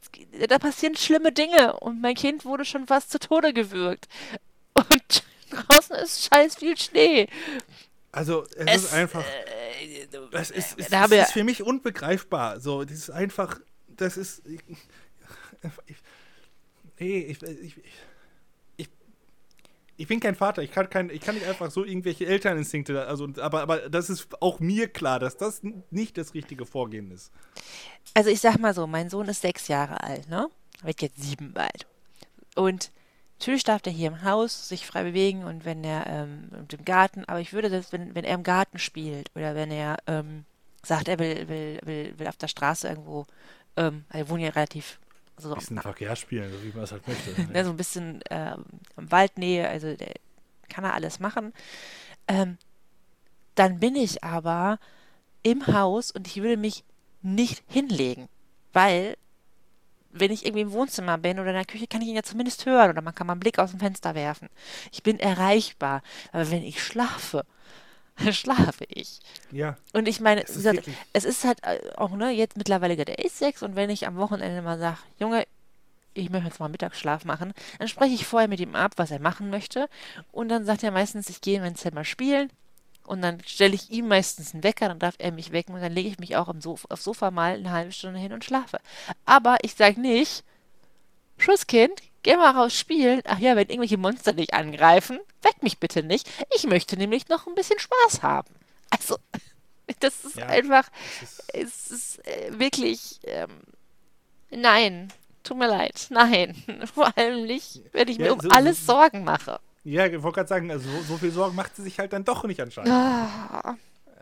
da 0.49 0.59
passieren 0.59 0.97
schlimme 0.97 1.31
Dinge 1.33 1.79
und 1.79 2.01
mein 2.01 2.15
Kind 2.15 2.45
wurde 2.45 2.65
schon 2.65 2.87
fast 2.87 3.11
zu 3.11 3.19
Tode 3.19 3.53
gewürgt. 3.53 4.09
Und 4.75 5.23
draußen 5.51 5.95
ist 5.97 6.29
scheiß 6.33 6.57
viel 6.57 6.79
Schnee. 6.79 7.29
Also, 8.11 8.45
es, 8.57 8.85
ist 8.85 8.95
einfach. 8.95 9.23
Äh, 9.23 10.09
Es 10.33 10.51
ist, 10.51 10.79
es, 10.79 10.89
da 10.89 11.05
es 11.05 11.11
wir- 11.11 11.23
ist 11.23 11.33
für 11.33 11.45
mich 11.45 11.63
unbegreifbar. 11.63 12.59
So, 12.59 12.83
das 12.85 12.97
ist 12.97 13.11
einfach. 13.11 13.61
Das 13.97 14.17
ist. 14.17 14.47
Ich, 14.47 14.61
ich, 15.87 15.97
nee, 16.99 17.19
ich, 17.21 17.43
ich, 17.43 17.77
ich, 18.77 18.89
ich 19.97 20.07
bin 20.07 20.21
kein 20.21 20.35
Vater. 20.35 20.63
Ich 20.63 20.73
kann, 20.73 20.91
kein, 20.91 21.11
ich 21.11 21.21
kann 21.21 21.35
nicht 21.35 21.47
einfach 21.47 21.71
so 21.71 21.85
irgendwelche 21.85 22.27
Elterninstinkte. 22.27 23.07
Also, 23.07 23.29
aber, 23.41 23.63
aber 23.63 23.89
das 23.89 24.11
ist 24.11 24.29
auch 24.43 24.61
mir 24.61 24.89
klar, 24.89 25.19
dass 25.19 25.37
das 25.37 25.63
nicht 25.91 26.19
das 26.19 26.35
richtige 26.35 26.67
Vorgehen 26.67 27.11
ist. 27.11 27.31
Also 28.15 28.31
ich 28.31 28.41
sag 28.41 28.59
mal 28.59 28.75
so, 28.75 28.87
mein 28.87 29.11
Sohn 29.11 29.29
ist 29.29 29.43
sechs 29.43 29.69
Jahre 29.69 30.03
alt, 30.03 30.29
ne? 30.29 30.49
Wird 30.83 31.03
jetzt 31.03 31.23
sieben 31.23 31.53
bald. 31.53 31.87
Und 32.55 32.91
natürlich 33.39 33.65
darf 33.65 33.83
der 33.83 33.93
hier 33.93 34.09
im 34.09 34.23
Haus 34.25 34.69
sich 34.69 34.87
frei 34.87 35.05
bewegen 35.05 35.45
und 35.45 35.65
wenn 35.65 35.85
er 35.85 36.07
ähm, 36.07 36.51
im 36.71 36.85
Garten, 36.85 37.25
aber 37.25 37.41
ich 37.41 37.53
würde 37.53 37.71
das, 37.71 37.93
wenn, 37.93 38.15
wenn 38.15 38.25
er 38.25 38.35
im 38.35 38.43
Garten 38.43 38.79
spielt 38.79 39.31
oder 39.35 39.55
wenn 39.55 39.71
er 39.71 39.97
ähm, 40.07 40.45
sagt, 40.85 41.09
er 41.09 41.19
will, 41.19 41.49
will, 41.49 41.81
will, 41.85 42.19
will 42.19 42.29
auf 42.29 42.37
der 42.37 42.49
Straße 42.49 42.89
irgendwo, 42.89 43.27
ähm, 43.77 44.05
wir 44.11 44.29
wohnen 44.29 44.43
ja 44.43 44.51
relativ 44.51 44.99
so, 45.39 45.51
Ein 45.51 45.59
bisschen 45.59 45.81
Verkehr 45.81 46.15
spielen, 46.15 46.53
so 46.53 46.63
wie 46.63 46.69
man 46.69 46.81
das 46.83 46.93
halt 46.93 47.07
möchte. 47.09 47.41
ne, 47.53 47.65
so 47.65 47.71
ein 47.71 47.77
bisschen 47.77 48.21
ähm, 48.31 48.65
am 48.97 49.11
Waldnähe, 49.11 49.69
also 49.69 49.95
der, 49.97 50.15
kann 50.69 50.85
er 50.85 50.95
alles 50.95 51.21
machen. 51.21 51.53
Ähm, 52.29 52.59
dann 53.55 53.81
bin 53.81 53.97
ich 53.97 54.25
aber 54.25 54.79
im 55.43 55.67
Haus 55.67 56.11
und 56.11 56.27
ich 56.27 56.37
würde 56.37 56.57
mich 56.57 56.85
nicht 57.23 57.63
hinlegen, 57.69 58.29
weil 58.73 59.17
wenn 60.11 60.31
ich 60.31 60.45
irgendwie 60.45 60.63
im 60.63 60.73
Wohnzimmer 60.73 61.19
bin 61.19 61.39
oder 61.39 61.51
in 61.51 61.57
der 61.57 61.65
Küche, 61.65 61.87
kann 61.87 62.03
ich 62.03 62.09
ihn 62.09 62.15
ja 62.15 62.23
zumindest 62.23 62.67
hören 62.67 62.91
oder 62.91 63.01
man 63.01 63.15
kann 63.15 63.27
mal 63.27 63.33
einen 63.33 63.41
Blick 63.41 63.59
aus 63.59 63.71
dem 63.71 63.81
Fenster 63.81 64.15
werfen. 64.15 64.49
Ich 64.93 65.03
bin 65.03 65.19
erreichbar, 65.19 66.03
aber 66.33 66.51
wenn 66.51 66.63
ich 66.63 66.83
schlafe, 66.83 67.45
schlafe 68.31 68.85
ich. 68.89 69.21
Ja, 69.51 69.77
Und 69.93 70.09
ich 70.09 70.21
meine, 70.21 70.43
Es 70.43 70.51
ist 70.51 70.57
gesagt, 70.57 70.89
es 71.13 71.25
ist 71.25 71.45
halt 71.45 71.59
äh, 71.63 71.79
auch, 71.97 72.11
ne, 72.13 72.31
jetzt 72.31 72.57
mittlerweile, 72.57 72.97
der 72.97 73.19
ist 73.19 73.39
sechs 73.39 73.63
und 73.63 73.77
wenn 73.77 73.91
ich 73.91 74.07
am 74.07 74.17
Wochenende 74.17 74.63
mal 74.63 74.79
sage, 74.79 74.99
Junge, 75.19 75.47
ich 76.15 76.31
möchte 76.31 76.49
jetzt 76.49 76.61
mal 76.61 76.69
Mittagsschlaf 76.69 77.25
machen, 77.25 77.55
dann 77.79 77.89
spreche 77.89 78.15
ich 78.15 78.27
vorher 78.27 78.49
mit 78.49 78.61
ihm 78.61 78.75
ab, 78.75 78.93
was 78.97 79.11
er 79.11 79.19
machen 79.21 79.49
möchte. 79.51 79.89
Und 80.31 80.49
dann 80.49 80.65
sagt 80.65 80.83
er 80.83 80.91
meistens, 80.91 81.31
ich 81.31 81.41
gehe 81.41 81.57
in 81.57 81.63
mein 81.63 81.77
Zimmer 81.77 82.05
spielen. 82.05 82.51
Und 83.05 83.23
dann 83.23 83.41
stelle 83.47 83.75
ich 83.75 83.91
ihm 83.91 84.09
meistens 84.09 84.53
einen 84.55 84.63
Wecker, 84.63 84.89
dann 84.89 84.99
darf 84.99 85.15
er 85.19 85.33
mich 85.33 85.51
wecken 85.53 85.75
und 85.75 85.81
dann 85.81 85.93
lege 85.93 86.09
ich 86.09 86.19
mich 86.19 86.37
auch 86.37 86.49
im 86.49 86.61
Sof 86.61 86.87
aufs 86.89 87.05
Sofa 87.05 87.31
mal 87.31 87.55
eine 87.55 87.73
halbe 87.73 87.93
Stunde 87.93 88.21
hin 88.21 88.33
und 88.33 88.45
schlafe. 88.45 88.79
Aber 89.25 89.57
ich 89.63 89.75
sage 89.75 90.01
nicht, 90.01 90.45
Schusskind, 91.43 92.01
geh 92.23 92.37
mal 92.37 92.53
raus 92.53 92.75
spielen. 92.79 93.21
Ach 93.27 93.39
ja, 93.39 93.57
wenn 93.57 93.69
irgendwelche 93.69 93.99
Monster 93.99 94.33
dich 94.33 94.55
angreifen, 94.55 95.19
weck 95.43 95.63
mich 95.63 95.79
bitte 95.79 96.03
nicht. 96.03 96.31
Ich 96.55 96.65
möchte 96.65 96.97
nämlich 96.97 97.29
noch 97.29 97.47
ein 97.47 97.55
bisschen 97.55 97.79
Spaß 97.79 98.23
haben. 98.23 98.55
Also, 98.91 99.19
das 100.01 100.25
ist 100.25 100.37
Ja, 100.37 100.47
einfach, 100.47 100.89
es 101.53 101.91
ist, 101.91 101.91
ist 101.91 102.27
äh, 102.27 102.59
wirklich, 102.59 103.21
ähm, 103.25 103.51
nein, 104.51 105.09
tut 105.43 105.59
mir 105.59 105.69
leid, 105.69 106.07
nein. 106.11 106.55
Vor 106.95 107.17
allem 107.17 107.45
nicht, 107.47 107.83
wenn 107.93 108.09
ich 108.09 108.19
Ja, 108.19 108.27
mir 108.27 108.33
um 108.35 108.41
so- 108.41 108.51
alles 108.51 108.79
so- 108.87 108.93
Sorgen 108.93 109.25
mache. 109.25 109.61
ja, 109.85 110.07
ich 110.07 110.23
wollte 110.23 110.37
gerade 110.37 110.49
sagen, 110.49 110.71
also 110.71 110.89
so, 110.91 111.03
so 111.03 111.17
viel 111.19 111.33
Sorgen 111.33 111.57
macht 111.57 111.75
sie 111.77 111.83
sich 111.83 111.99
halt 111.99 112.13
dann 112.13 112.25
doch 112.25 112.45
nicht 112.45 112.61
anscheinend. 112.61 112.93
Ah, 112.93 113.77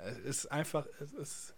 Es 0.06 0.18
ist 0.18 0.47
einfach. 0.52 0.86
Es 1.02 1.12
ist, 1.12 1.55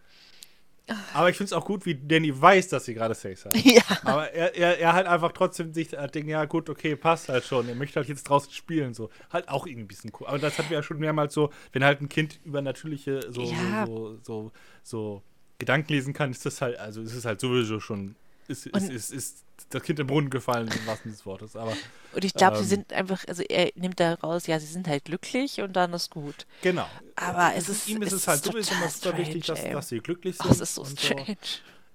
aber 1.14 1.30
ich 1.30 1.36
finde 1.36 1.46
es 1.46 1.52
auch 1.52 1.64
gut, 1.64 1.86
wie 1.86 1.94
Danny 1.94 2.38
weiß, 2.40 2.68
dass 2.68 2.84
sie 2.84 2.94
gerade 2.94 3.14
Sex 3.14 3.44
hat. 3.46 3.56
ja, 3.64 3.82
Aber 4.04 4.30
er, 4.32 4.54
er, 4.56 4.78
er 4.78 4.92
halt 4.92 5.06
einfach 5.06 5.32
trotzdem 5.32 5.72
sich 5.72 5.92
äh, 5.92 6.06
denkt, 6.08 6.28
ja 6.28 6.44
gut, 6.44 6.68
okay, 6.68 6.96
passt 6.96 7.28
halt 7.28 7.44
schon. 7.44 7.68
Er 7.68 7.74
möchte 7.74 7.96
halt 8.00 8.08
jetzt 8.08 8.24
draußen 8.24 8.52
spielen, 8.52 8.92
so. 8.92 9.10
Halt 9.30 9.48
auch 9.48 9.66
irgendwie 9.66 9.84
ein 9.84 9.88
bisschen 9.88 10.12
cool. 10.20 10.26
Aber 10.26 10.38
das 10.38 10.58
hatten 10.58 10.70
wir 10.70 10.76
ja 10.78 10.82
schon 10.82 10.98
mehrmals 10.98 11.34
so, 11.34 11.50
wenn 11.72 11.84
halt 11.84 12.00
ein 12.00 12.08
Kind 12.08 12.40
übernatürliche 12.44 13.32
so, 13.32 13.42
Ja. 13.42 13.86
so, 13.86 14.16
so, 14.16 14.20
so, 14.22 14.52
so 14.82 15.22
Gedanken 15.58 15.92
lesen 15.92 16.12
kann, 16.12 16.30
ist 16.32 16.44
das 16.44 16.60
halt, 16.60 16.78
also 16.78 17.00
ist 17.02 17.14
es 17.14 17.24
halt 17.24 17.40
sowieso 17.40 17.78
schon, 17.78 18.16
ist, 18.48 18.66
ist, 18.66 18.90
ist, 18.90 19.10
ist 19.12 19.44
das 19.70 19.82
Kind 19.82 19.98
im 20.00 20.06
Brunnen 20.06 20.30
gefallen, 20.30 20.68
im 20.68 20.86
wahrsten 20.86 21.10
des 21.10 21.24
Wortes. 21.24 21.56
Aber 21.56 21.72
und 22.14 22.24
ich 22.24 22.34
glaube, 22.34 22.56
sie 22.56 22.62
Ähm. 22.64 22.68
sind 22.68 22.92
einfach, 22.92 23.24
also 23.28 23.42
er 23.42 23.70
nimmt 23.74 24.00
da 24.00 24.14
raus, 24.14 24.46
ja, 24.46 24.58
sie 24.60 24.66
sind 24.66 24.86
halt 24.88 25.04
glücklich 25.04 25.60
und 25.60 25.74
dann 25.74 25.92
ist 25.92 26.10
gut. 26.10 26.46
genau. 26.62 26.88
Aber 27.16 27.54
es 27.54 27.68
ist, 27.68 27.88
ihm 27.88 28.02
ist 28.02 28.12
es, 28.12 28.26
halt 28.28 28.42
sowieso 28.42 28.74
immer 28.74 28.88
super 28.88 29.18
wichtig, 29.18 29.46
dass, 29.46 29.62
dass 29.62 29.88
sie 29.88 30.00
glücklich 30.00 30.36
sind. 30.36 30.50
Es 30.50 30.60
ist 30.60 30.74
so 30.74 30.84
strange. 30.84 31.36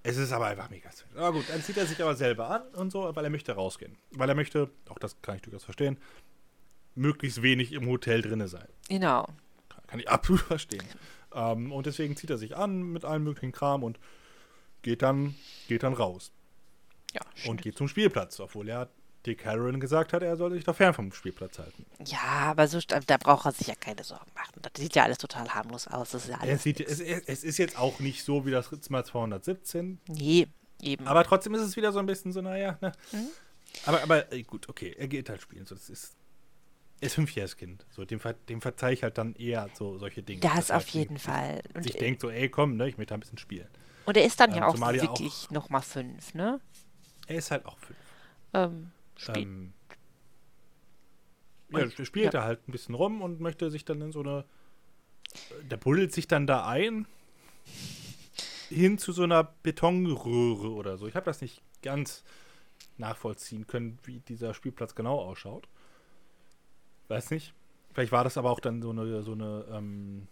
Es 0.03 0.15
ist 0.17 0.31
aber 0.31 0.47
einfach 0.47 0.69
mega 0.69 0.89
strange. 0.91 1.15
Aber 1.17 1.33
gut, 1.37 1.45
dann 1.49 1.61
zieht 1.61 1.77
er 1.77 1.85
sich 1.85 2.01
aber 2.01 2.15
selber 2.15 2.49
an 2.49 2.61
und 2.79 2.91
so, 2.91 3.13
weil 3.15 3.23
er 3.25 3.29
möchte 3.29 3.51
rausgehen. 3.51 3.97
Weil 4.11 4.29
er 4.29 4.35
möchte, 4.35 4.69
auch 4.89 4.99
das 4.99 5.21
kann 5.21 5.35
ich 5.35 5.41
durchaus 5.41 5.65
verstehen, 5.65 5.97
möglichst 6.95 7.41
wenig 7.41 7.73
im 7.73 7.87
Hotel 7.87 8.21
drinne 8.21 8.47
sein. 8.47 8.67
Genau. 8.87 9.27
Kann, 9.69 9.81
kann 9.87 9.99
ich 9.99 10.09
absolut 10.09 10.41
verstehen. 10.41 10.83
Ähm, 11.33 11.71
und 11.71 11.85
deswegen 11.85 12.15
zieht 12.15 12.29
er 12.29 12.37
sich 12.37 12.55
an 12.55 12.81
mit 12.83 13.03
allem 13.05 13.23
möglichen 13.23 13.51
Kram 13.51 13.83
und 13.83 13.99
geht 14.81 15.01
dann, 15.01 15.35
geht 15.67 15.83
dann 15.83 15.93
raus. 15.93 16.31
Ja, 17.43 17.49
Und 17.49 17.61
geht 17.61 17.77
zum 17.77 17.87
Spielplatz, 17.87 18.39
obwohl 18.39 18.69
er 18.69 18.89
Dick 19.25 19.45
Harron 19.45 19.79
gesagt 19.79 20.13
hat, 20.13 20.21
er 20.23 20.37
soll 20.37 20.51
sich 20.53 20.63
da 20.63 20.71
fern 20.73 20.93
vom 20.93 21.11
Spielplatz 21.11 21.59
halten. 21.59 21.85
ja, 22.05 22.19
aber 22.21 22.67
so, 22.67 22.79
da 22.79 23.17
braucht 23.17 23.45
er 23.45 23.51
sich 23.51 23.67
ja 23.67 23.75
keine 23.75 24.03
Sorgen 24.03 24.31
machen. 24.35 24.53
Das 24.61 24.71
sieht 24.77 24.95
ja 24.95 25.03
alles 25.03 25.17
total 25.17 25.49
harmlos 25.49 25.87
aus. 25.87 26.11
Das 26.11 26.23
ist 26.23 26.29
ja 26.29 26.37
Es, 26.37 26.41
alles. 26.43 26.63
sieht, 26.63 26.79
es, 26.79 26.99
es 27.01 27.43
ist 27.43 27.57
jetzt 27.57 27.77
auch 27.77 27.99
nicht 27.99 28.23
so 28.23 28.45
wie 28.45 28.51
das 28.51 28.69
Mal 28.89 29.03
217, 29.03 29.99
Nee, 30.07 30.47
eben. 30.81 31.05
Aber 31.07 31.23
trotzdem 31.25 31.53
ist 31.55 31.61
es 31.61 31.75
wieder 31.75 31.91
so 31.91 31.99
ein 31.99 32.05
bisschen 32.05 32.31
so, 32.31 32.41
naja, 32.41 32.77
ne. 32.81 32.91
Mhm. 33.11 33.27
Aber, 33.85 34.01
aber 34.03 34.31
äh, 34.31 34.43
gut, 34.43 34.69
okay, 34.69 34.95
er 34.97 35.07
geht 35.07 35.29
halt 35.29 35.41
spielen. 35.41 35.65
So, 35.65 35.75
das 35.75 35.89
ist. 35.89 36.15
er 37.01 37.07
ist 37.07 37.15
fünfjähriges 37.15 37.57
Kind. 37.57 37.85
So, 37.89 38.05
dem, 38.05 38.19
ver 38.21 38.33
dem 38.33 38.61
verzeih 38.61 38.93
ich 38.93 39.03
halt 39.03 39.17
dann 39.17 39.35
eher 39.35 39.69
so 39.73 39.97
solche 39.97 40.23
Dinge. 40.23 40.39
Das 40.39 40.53
dass 40.55 40.71
auf 40.71 40.83
halt 40.85 40.89
jeden 40.93 41.17
sich- 41.17 41.25
Fall. 41.25 41.61
Und, 41.73 41.83
sich 41.83 41.95
äh, 41.95 41.99
denkt 41.99 42.21
so, 42.21 42.29
ey, 42.29 42.47
komm, 42.49 42.77
ne, 42.77 42.87
ich 42.87 42.97
möchte 42.97 43.13
ein 43.13 43.19
bisschen 43.19 43.37
spielen. 43.37 43.67
und 44.05 44.15
er 44.15 44.23
ist 44.23 44.39
dann 44.39 44.51
ja 44.51 44.57
ähm, 44.57 44.61
ja 44.63 44.67
auch- 44.69 45.01
wirklich 45.19 45.51
nochmal 45.51 45.81
fünf, 45.81 46.33
ne? 46.33 46.61
Er 47.27 47.35
ist 47.37 47.51
halt 47.51 47.65
auch 47.65 47.77
fünf. 47.77 47.99
Ähm, 48.53 48.91
spiel 49.15 49.43
Ähm, 49.43 49.73
ja, 51.69 52.05
spielt 52.05 52.33
ja. 52.33 52.39
er 52.41 52.45
halt 52.45 52.67
ein 52.67 52.71
bisschen 52.71 52.95
rum 52.95 53.21
und 53.21 53.39
möchte 53.41 53.69
sich 53.69 53.85
dann 53.85 54.01
in 54.01 54.11
so 54.11 54.21
eine. 54.21 54.45
Der 55.69 55.77
buddelt 55.77 56.13
sich 56.13 56.27
dann 56.27 56.47
da 56.47 56.65
ein. 56.67 57.05
Hin 58.69 58.97
zu 58.97 59.11
so 59.11 59.23
einer 59.23 59.43
Betonröhre 59.63 60.71
oder 60.71 60.97
so. 60.97 61.07
Ich 61.07 61.15
habe 61.15 61.25
das 61.25 61.41
nicht 61.41 61.61
ganz 61.81 62.23
nachvollziehen 62.97 63.67
können, 63.67 63.99
wie 64.03 64.19
dieser 64.21 64.53
Spielplatz 64.53 64.95
genau 64.95 65.19
ausschaut. 65.19 65.67
Weiß 67.07 67.31
nicht. 67.31 67.53
Vielleicht 67.93 68.11
war 68.11 68.23
das 68.23 68.37
aber 68.37 68.51
auch 68.51 68.59
dann 68.59 68.81
so 68.81 68.89
eine, 68.89 69.21
so 69.23 69.31
eine 69.33 69.65
ähm, 69.71 70.27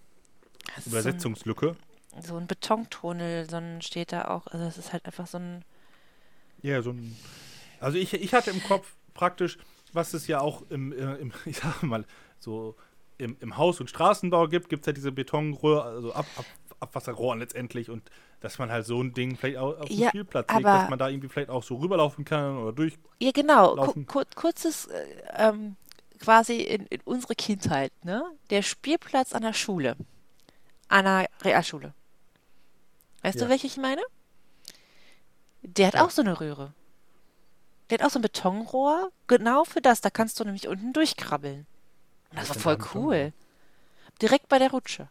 ist 0.77 0.85
so 0.85 0.89
ein- 0.89 0.93
Übersetzungslücke. 0.93 1.75
So 2.21 2.37
ein 2.37 2.47
Betontunnel, 2.47 3.49
so 3.49 3.57
ein 3.57 3.81
steht 3.81 4.11
da 4.13 4.29
auch. 4.29 4.47
Also 4.47 4.65
das 4.65 4.77
ist 4.77 4.93
halt 4.93 5.05
einfach 5.05 5.27
so 5.27 5.37
ein. 5.37 5.63
Ja, 6.65 6.81
so 6.81 6.91
ein. 6.91 7.15
Also 7.79 7.97
ich, 7.97 8.13
ich 8.13 8.33
hatte 8.33 8.49
im 8.51 8.63
Kopf 8.63 8.95
praktisch, 9.13 9.57
was 9.93 10.13
es 10.13 10.27
ja 10.27 10.39
auch 10.41 10.63
im, 10.69 10.91
äh, 10.93 11.15
im 11.15 11.31
ich 11.45 11.57
sag 11.57 11.83
mal, 11.83 12.05
so 12.39 12.75
im, 13.17 13.37
im 13.39 13.57
Haus- 13.57 13.79
und 13.79 13.89
Straßenbau 13.89 14.47
gibt, 14.47 14.69
gibt 14.69 14.81
es 14.83 14.87
ja 14.87 14.93
diese 14.93 15.11
Betonrohr, 15.11 15.85
also 15.85 16.11
Ab, 16.13 16.25
Ab, 16.35 16.45
Abwasserrohren 16.79 17.39
letztendlich 17.39 17.89
und 17.89 18.09
dass 18.41 18.57
man 18.59 18.69
halt 18.71 18.85
so 18.85 19.01
ein 19.01 19.13
Ding 19.13 19.37
vielleicht 19.37 19.57
auch 19.57 19.77
auf 19.79 19.87
den 19.87 19.99
Ja, 19.99 20.09
Spielplatz 20.09 20.51
legt, 20.51 20.65
dass 20.65 20.89
man 20.89 20.99
da 20.99 21.07
irgendwie 21.09 21.29
vielleicht 21.29 21.49
auch 21.49 21.63
so 21.63 21.75
rüberlaufen 21.77 22.25
kann 22.25 22.57
oder 22.57 22.73
durch. 22.73 22.97
Ja, 23.19 23.31
genau. 23.31 23.75
Kur 24.07 24.25
kurzes, 24.35 24.87
äh, 24.87 25.05
ähm, 25.37 25.75
quasi 26.19 26.57
in, 26.61 26.85
in 26.87 26.99
unsere 27.05 27.35
Kindheit, 27.35 27.91
ne? 28.03 28.23
Der 28.49 28.61
Spielplatz 28.61 29.33
an 29.33 29.43
der 29.43 29.53
Schule. 29.53 29.95
An 30.89 31.05
der 31.05 31.27
Realschule. 31.43 31.93
Weißt 33.23 33.39
du, 33.41 33.45
Ja. 33.45 33.49
welche 33.49 33.67
ich 33.67 33.77
meine? 33.77 34.01
Der 35.67 35.87
hat 35.87 35.93
Ja. 35.95 36.05
auch 36.05 36.09
so 36.11 36.21
eine 36.21 36.39
Röhre. 36.39 36.73
Der 37.89 37.99
hat 37.99 38.05
auch 38.05 38.09
so 38.11 38.19
ein 38.19 38.23
Betonrohr. 38.23 39.11
Genau 39.27 39.63
für 39.63 39.81
das. 39.81 40.01
Da 40.01 40.09
kannst 40.09 40.39
du 40.39 40.43
nämlich 40.43 40.67
unten 40.67 40.93
durchkrabbeln. 40.93 41.65
Und 42.31 42.39
das 42.39 42.49
war 42.49 42.55
voll 42.57 42.77
cool. 42.93 43.33
Direkt 44.21 44.47
bei 44.49 44.59
der 44.59 44.71
Rutsche. 44.71 45.07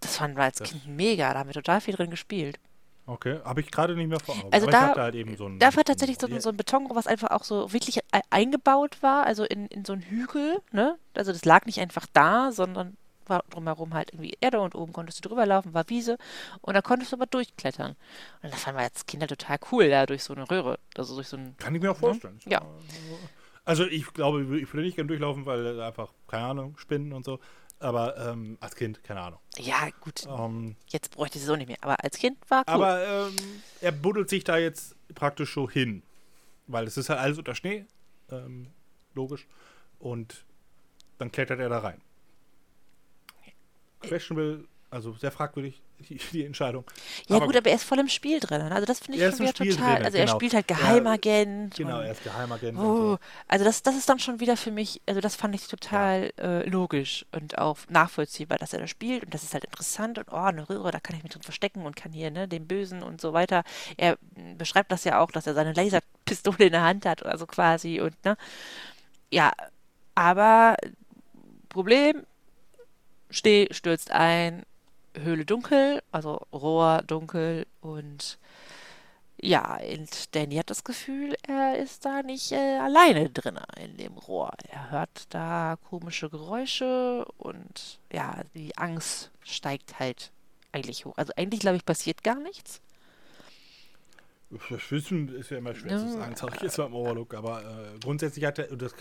Das 0.00 0.16
fanden 0.16 0.36
wir 0.36 0.44
als 0.44 0.58
Das- 0.58 0.68
Kind 0.70 0.86
mega. 0.86 1.32
Da 1.32 1.40
haben 1.40 1.48
wir 1.48 1.54
total 1.54 1.80
viel 1.80 1.94
drin 1.94 2.10
gespielt. 2.10 2.58
Okay, 3.06 3.40
habe 3.44 3.60
ich 3.60 3.70
gerade 3.70 3.96
nicht 3.96 4.06
mehr 4.08 4.20
vor 4.20 4.36
Augen. 4.36 4.52
Also 4.52 4.68
aber 4.68 4.72
da- 4.72 4.92
ich 4.92 4.98
halt 4.98 5.14
eben 5.16 5.36
so 5.36 5.46
ein. 5.48 5.58
Da 5.58 5.74
war 5.74 5.82
tatsächlich 5.84 6.18
so, 6.20 6.28
ein- 6.28 6.40
so 6.40 6.50
ein 6.50 6.56
Betonrohr, 6.56 6.94
was 6.94 7.08
einfach 7.08 7.30
auch 7.32 7.42
so 7.42 7.72
wirklich 7.72 7.98
eingebaut 8.30 9.02
war, 9.02 9.24
also 9.26 9.42
in, 9.44 9.66
in 9.66 9.84
so 9.84 9.92
einen 9.94 10.02
Hügel, 10.02 10.62
ne? 10.70 10.96
Also 11.14 11.32
das 11.32 11.44
lag 11.44 11.66
nicht 11.66 11.80
einfach 11.80 12.06
da, 12.12 12.52
sondern 12.52 12.96
war 13.32 13.44
drumherum 13.50 13.94
halt 13.94 14.12
irgendwie 14.12 14.36
Erde 14.40 14.60
und 14.60 14.74
oben 14.74 14.92
konntest 14.92 15.24
du 15.24 15.28
drüber 15.28 15.46
laufen, 15.46 15.72
war 15.74 15.88
Wiese 15.88 16.18
und 16.60 16.74
da 16.74 16.82
konntest 16.82 17.12
du 17.12 17.16
aber 17.16 17.26
durchklettern. 17.26 17.96
Und 18.42 18.52
das 18.52 18.62
fanden 18.62 18.78
wir 18.80 18.84
als 18.84 19.06
Kinder 19.06 19.26
total 19.26 19.58
cool, 19.70 19.88
da 19.88 20.06
durch 20.06 20.22
so 20.22 20.34
eine 20.34 20.48
Röhre, 20.50 20.78
also 20.96 21.14
durch 21.14 21.28
so 21.28 21.36
ein, 21.36 21.56
Kann 21.56 21.74
ich 21.74 21.82
mir 21.82 21.90
auch 21.90 21.96
vorstellen. 21.96 22.38
Ja. 22.46 22.62
Also 23.64 23.86
ich 23.86 24.12
glaube, 24.12 24.42
ich 24.42 24.72
würde 24.72 24.82
nicht 24.84 24.96
gerne 24.96 25.08
durchlaufen, 25.08 25.46
weil 25.46 25.78
äh, 25.78 25.82
einfach, 25.82 26.12
keine 26.28 26.44
Ahnung, 26.44 26.76
Spinnen 26.78 27.12
und 27.12 27.24
so. 27.24 27.38
Aber 27.78 28.16
ähm, 28.16 28.58
als 28.60 28.76
Kind, 28.76 29.02
keine 29.02 29.20
Ahnung. 29.22 29.40
ja 29.58 29.88
gut, 30.00 30.24
Ähm, 30.28 30.76
jetzt 30.88 31.10
bräuchte 31.10 31.38
ich 31.38 31.44
es 31.44 31.50
auch 31.50 31.56
nicht 31.56 31.66
mehr, 31.66 31.78
aber 31.80 32.02
als 32.04 32.16
Kind 32.16 32.38
war 32.48 32.60
cool. 32.68 32.74
Aber 32.74 33.04
ähm, 33.04 33.36
er 33.80 33.90
buddelt 33.92 34.28
sich 34.28 34.44
da 34.44 34.56
jetzt 34.56 34.94
praktisch 35.14 35.52
so 35.54 35.68
hin. 35.68 36.02
Weil 36.68 36.86
es 36.86 36.96
ist 36.96 37.08
halt 37.08 37.18
alles 37.18 37.38
unter 37.38 37.56
Schnee. 37.56 37.86
Ähm, 38.30 38.68
logisch. 39.14 39.48
Und 39.98 40.44
dann 41.18 41.32
klettert 41.32 41.58
er 41.60 41.68
da 41.68 41.78
rein. 41.80 42.00
Questionable, 44.02 44.64
also 44.90 45.14
sehr 45.14 45.30
fragwürdig, 45.32 45.80
die, 46.08 46.20
die 46.32 46.44
Entscheidung. 46.44 46.84
ja 47.28 47.36
aber 47.36 47.46
gut, 47.46 47.56
aber 47.56 47.70
er 47.70 47.76
ist 47.76 47.84
voll 47.84 47.98
im 47.98 48.08
Spiel 48.08 48.40
drin, 48.40 48.60
also 48.60 48.84
das 48.84 48.98
finde 48.98 49.18
ich 49.18 49.24
Er 49.24 49.30
schon 49.30 49.40
wieder 49.40 49.54
Spiel 49.54 49.74
total, 49.74 49.94
drin, 49.96 50.04
also 50.04 50.18
er 50.18 50.24
genau. 50.26 50.36
spielt 50.36 50.54
halt 50.54 50.70
Ja, 50.70 50.76
Geheimagent 50.76 51.74
Genau, 51.76 51.98
und 51.98 52.04
er 52.04 52.12
ist 52.12 52.24
Geheimagent. 52.24 52.78
Oh, 52.78 53.12
so. 53.12 53.18
also 53.48 53.64
das, 53.64 53.82
das 53.82 53.96
ist 53.96 54.08
dann 54.08 54.18
schon 54.18 54.40
wieder 54.40 54.56
für 54.56 54.70
mich, 54.70 55.00
also 55.06 55.20
das 55.20 55.36
fand 55.36 55.54
ich 55.54 55.66
total 55.68 56.32
äh, 56.38 56.68
logisch 56.68 57.24
und 57.32 57.56
auch 57.58 57.78
nachvollziehbar, 57.88 58.58
dass 58.58 58.72
er 58.72 58.80
das 58.80 58.90
spielt 58.90 59.24
und 59.24 59.32
das 59.34 59.42
ist 59.44 59.54
halt 59.54 59.64
interessant 59.64 60.18
und 60.18 60.26
oh, 60.30 60.36
eine 60.36 60.68
Röhre, 60.68 60.90
da 60.90 61.00
kann 61.00 61.16
ich 61.16 61.22
mich 61.22 61.32
drin 61.32 61.42
verstecken 61.42 61.86
und 61.86 61.96
kann 61.96 62.12
hier, 62.12 62.30
ne, 62.30 62.48
den 62.48 62.66
Bösen 62.66 63.02
und 63.02 63.20
so 63.20 63.32
weiter. 63.32 63.62
Er 63.96 64.18
mm, 64.36 64.58
beschreibt 64.58 64.92
das 64.92 65.04
ja 65.04 65.20
auch, 65.20 65.30
dass 65.30 65.46
er 65.46 65.54
seine 65.54 65.72
Laserpistole 65.72 66.66
in 66.66 66.72
der 66.72 66.82
Hand 66.82 67.06
hat, 67.06 67.24
also 67.24 67.46
quasi 67.46 68.00
und 68.00 68.14
ne, 68.24 68.36
ja, 69.30 69.52
aber 70.14 70.76
Problem, 71.68 72.24
Schnee 73.32 73.68
stürzt 73.70 74.10
ein, 74.10 74.62
Höhle 75.14 75.44
dunkel, 75.44 76.02
also 76.10 76.46
Rohr 76.52 77.02
dunkel 77.06 77.66
und 77.80 78.38
ja, 79.44 79.80
und 79.80 80.34
Danny 80.36 80.54
hat 80.54 80.70
das 80.70 80.84
Gefühl, 80.84 81.34
er 81.42 81.76
ist 81.76 82.04
da 82.04 82.22
nicht 82.22 82.52
äh, 82.52 82.78
alleine 82.78 83.28
drin 83.28 83.58
in 83.76 83.96
dem 83.96 84.12
Rohr. 84.12 84.52
Er 84.68 84.92
hört 84.92 85.26
da 85.30 85.76
komische 85.88 86.30
Geräusche 86.30 87.24
und 87.38 87.98
ja, 88.12 88.42
die 88.54 88.76
Angst 88.78 89.32
steigt 89.42 89.98
halt 89.98 90.30
eigentlich 90.70 91.04
hoch. 91.04 91.14
Also 91.16 91.32
eigentlich, 91.36 91.60
glaube 91.60 91.76
ich, 91.76 91.84
passiert 91.84 92.22
gar 92.22 92.36
nichts. 92.36 92.80
Das 94.70 94.90
Wissen 94.90 95.28
ist 95.34 95.50
ja 95.50 95.58
immer 95.58 95.74
schwer 95.74 95.98
zu 95.98 96.12
sagen, 96.12 96.36
sag 96.36 96.54
ich 96.56 96.62
jetzt 96.62 96.78
mal 96.78 96.86
im 96.86 96.94
Overlook. 96.94 97.34
Aber 97.34 97.62
äh, 97.62 97.98
grundsätzlich 97.98 98.44
hat 98.44 98.58
er, 98.58 98.76
das, 98.76 98.94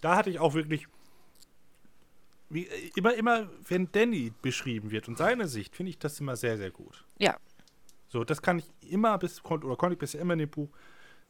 da 0.00 0.16
hatte 0.16 0.30
ich 0.30 0.38
auch 0.38 0.54
wirklich, 0.54 0.86
wie, 2.52 2.66
äh, 2.66 2.90
immer, 2.96 3.14
immer, 3.14 3.48
wenn 3.68 3.90
Danny 3.92 4.32
beschrieben 4.42 4.90
wird 4.90 5.08
und 5.08 5.18
seine 5.18 5.48
Sicht, 5.48 5.74
finde 5.76 5.90
ich 5.90 5.98
das 5.98 6.20
immer 6.20 6.36
sehr, 6.36 6.56
sehr 6.56 6.70
gut. 6.70 7.04
Ja, 7.18 7.36
So, 8.08 8.24
das 8.24 8.42
kann 8.42 8.58
ich 8.58 8.66
immer 8.90 9.16
bis, 9.18 9.42
oder 9.44 9.76
konnte 9.76 9.94
ich 9.94 9.98
bisher 9.98 10.20
immer 10.20 10.34
in 10.34 10.40
dem 10.40 10.50
Buch 10.50 10.68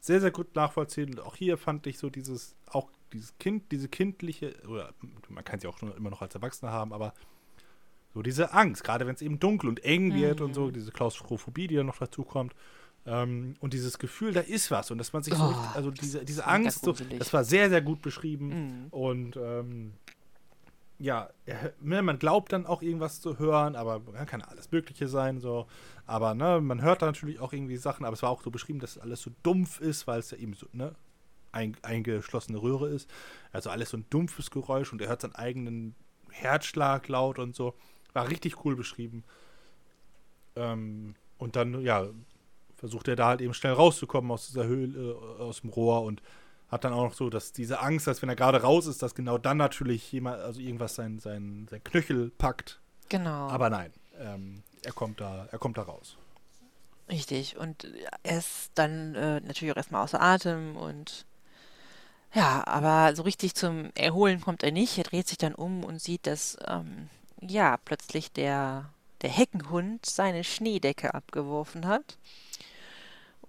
sehr, 0.01 0.20
sehr 0.20 0.32
gut 0.32 0.55
nachvollziehen. 0.57 1.11
Und 1.11 1.20
auch 1.20 1.36
hier 1.36 1.57
fand 1.57 1.86
ich 1.86 1.97
so 1.99 2.11
dieses, 2.11 2.57
auch 2.66 2.90
dieses 3.12 3.36
Kind, 3.39 3.70
diese 3.70 3.89
kindliche, 3.89 4.55
oder 4.66 4.93
man 5.28 5.44
kann 5.44 5.61
sie 5.61 5.69
auch 5.69 5.78
schon 5.78 5.94
immer 5.97 6.11
noch 6.11 6.23
als 6.23 6.35
Erwachsener 6.35 6.73
haben, 6.73 6.93
aber 6.93 7.15
so 8.15 8.20
diese 8.20 8.53
Angst, 8.53 8.82
gerade 8.85 9.07
wenn 9.07 9.15
es 9.15 9.23
eben 9.23 9.39
dunkel 9.39 9.69
und 9.69 9.85
eng 9.85 10.15
wird 10.15 10.40
und 10.40 10.55
so, 10.55 10.70
diese 10.70 10.90
Klaustrophobie, 10.90 11.66
die 11.69 11.77
dann 11.77 11.86
noch 11.86 11.99
dazu 11.99 12.24
kommt. 12.24 12.55
Ähm, 13.07 13.55
und 13.61 13.73
dieses 13.74 13.99
Gefühl, 13.99 14.32
da 14.32 14.40
ist 14.40 14.70
was 14.70 14.90
und 14.90 14.99
dass 14.99 15.12
man 15.12 15.23
sich 15.23 15.35
so, 15.35 15.43
Oh, 15.43 15.47
richtig- 15.49 15.77
also 15.77 15.90
diese, 15.90 16.24
diese 16.24 16.47
Angst, 16.47 16.85
so, 16.85 16.93
das 17.19 17.32
war 17.32 17.43
sehr, 17.44 17.69
sehr 17.69 17.81
gut 17.82 18.03
beschrieben. 18.03 18.49
Mhm. 18.49 18.86
Und 18.90 19.36
ähm, 19.36 19.93
ja, 21.03 21.31
ne, 21.81 22.01
man 22.01 22.19
glaubt 22.19 22.53
dann 22.53 22.65
auch 22.65 22.81
irgendwas 22.81 23.20
zu 23.20 23.39
hören, 23.39 23.74
aber 23.74 24.01
kann 24.27 24.41
alles 24.41 24.70
Mögliche 24.70 25.09
sein, 25.09 25.41
so. 25.41 25.66
Aber 26.07 26.35
ne, 26.35 26.61
man 26.61 26.81
hört 26.81 27.03
da 27.03 27.07
natürlich 27.07 27.41
auch 27.41 27.53
irgendwie 27.53 27.77
Sachen, 27.77 28.07
aber 28.07 28.15
es 28.15 28.23
war 28.23 28.31
auch 28.31 28.43
so 28.43 28.51
beschrieben, 28.51 28.79
dass 28.79 28.99
alles 28.99 29.20
so 29.20 29.31
dumpf 29.43 29.81
ist, 29.81 30.07
weil 30.07 30.20
es 30.20 30.31
ja 30.31 30.39
eben 30.39 30.55
so, 30.55 30.66
ne, 30.73 30.95
ein, 31.51 31.77
eingeschlossene 31.83 32.62
Röhre 32.62 32.89
ist. 32.89 33.11
Also 33.53 33.70
alles 33.70 33.91
so 33.91 33.97
ein 33.97 34.07
dumpfes 34.11 34.51
Geräusch 34.51 34.93
und 34.93 35.03
er 35.03 35.09
hört 35.09 35.23
seinen 35.23 35.35
eigenen 35.35 35.97
Herzschlag 36.31 37.09
laut 37.09 37.39
und 37.39 37.57
so. 37.57 37.74
War 38.12 38.29
richtig 38.29 38.65
cool 38.65 38.77
beschrieben. 38.77 39.24
Ähm, 40.55 41.16
und 41.39 41.57
dann, 41.57 41.83
ja, 41.83 42.07
versucht 42.77 43.09
er 43.09 43.16
da 43.16 43.27
halt 43.27 43.41
eben 43.41 43.55
schnell 43.55 43.73
rauszukommen 43.73 44.31
aus 44.31 44.47
dieser 44.47 44.66
Höhle, 44.66 45.12
äh, 45.12 45.43
aus 45.43 45.62
dem 45.62 45.70
Rohr 45.70 46.03
und 46.03 46.23
hat 46.73 46.85
dann 46.85 46.94
auch 46.94 47.05
noch 47.05 47.15
so, 47.15 47.28
dass 47.28 47.53
diese 47.53 47.81
Angst, 47.81 48.07
dass 48.07 48.23
wenn 48.23 48.31
er 48.31 48.35
gerade 48.35 48.62
raus 48.62 48.86
ist, 48.86 49.03
dass 49.03 49.15
genau 49.15 49.36
dann 49.36 49.59
natürlich 49.59 50.11
jemand, 50.11 50.40
also 50.40 50.59
irgendwas 50.59 50.94
sein, 50.94 51.19
sein, 51.20 51.69
sein 51.70 51.85
Knöchel 51.85 52.31
packt. 52.31 52.81
genau. 53.11 53.49
Aber 53.49 53.69
nein, 53.69 53.93
ähm, 54.19 54.62
er 54.82 54.93
kommt 54.93 55.20
da, 55.20 55.47
er 55.53 55.59
kommt 55.59 55.77
da 55.77 55.82
raus. 55.82 56.16
Richtig. 57.11 57.59
Und 57.59 57.86
er 58.23 58.39
ist 58.39 58.70
dann 58.74 59.15
äh, 59.15 59.40
natürlich 59.40 59.73
auch 59.73 59.77
erstmal 59.77 60.03
außer 60.03 60.20
Atem 60.20 60.77
und 60.77 61.27
ja, 62.35 62.66
aber 62.66 63.15
so 63.15 63.23
richtig 63.23 63.55
zum 63.55 63.90
Erholen 63.94 64.40
kommt 64.40 64.62
er 64.62 64.73
nicht. 64.73 64.97
Er 64.97 65.05
dreht 65.05 65.28
sich 65.28 65.36
dann 65.36 65.55
um 65.55 65.85
und 65.85 66.01
sieht, 66.01 66.27
dass 66.27 66.57
ähm, 66.66 67.11
ja 67.43 67.77
plötzlich 67.85 68.32
der, 68.32 68.89
der 69.20 69.28
Heckenhund 69.28 70.07
seine 70.07 70.43
Schneedecke 70.43 71.12
abgeworfen 71.12 71.86
hat. 71.86 72.16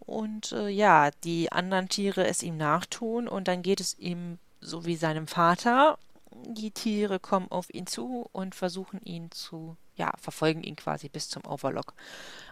Und 0.05 0.51
äh, 0.51 0.67
ja, 0.69 1.11
die 1.23 1.51
anderen 1.51 1.89
Tiere 1.89 2.27
es 2.27 2.43
ihm 2.43 2.57
nachtun 2.57 3.27
und 3.27 3.47
dann 3.47 3.61
geht 3.61 3.79
es 3.79 3.97
ihm 3.97 4.37
so 4.59 4.85
wie 4.85 4.95
seinem 4.95 5.27
Vater. 5.27 5.97
Die 6.31 6.71
Tiere 6.71 7.19
kommen 7.19 7.49
auf 7.51 7.73
ihn 7.73 7.87
zu 7.87 8.27
und 8.31 8.55
versuchen 8.55 9.01
ihn 9.03 9.31
zu, 9.31 9.77
ja, 9.95 10.11
verfolgen 10.19 10.63
ihn 10.63 10.75
quasi 10.75 11.07
bis 11.09 11.29
zum 11.29 11.45
Overlock. 11.45 11.93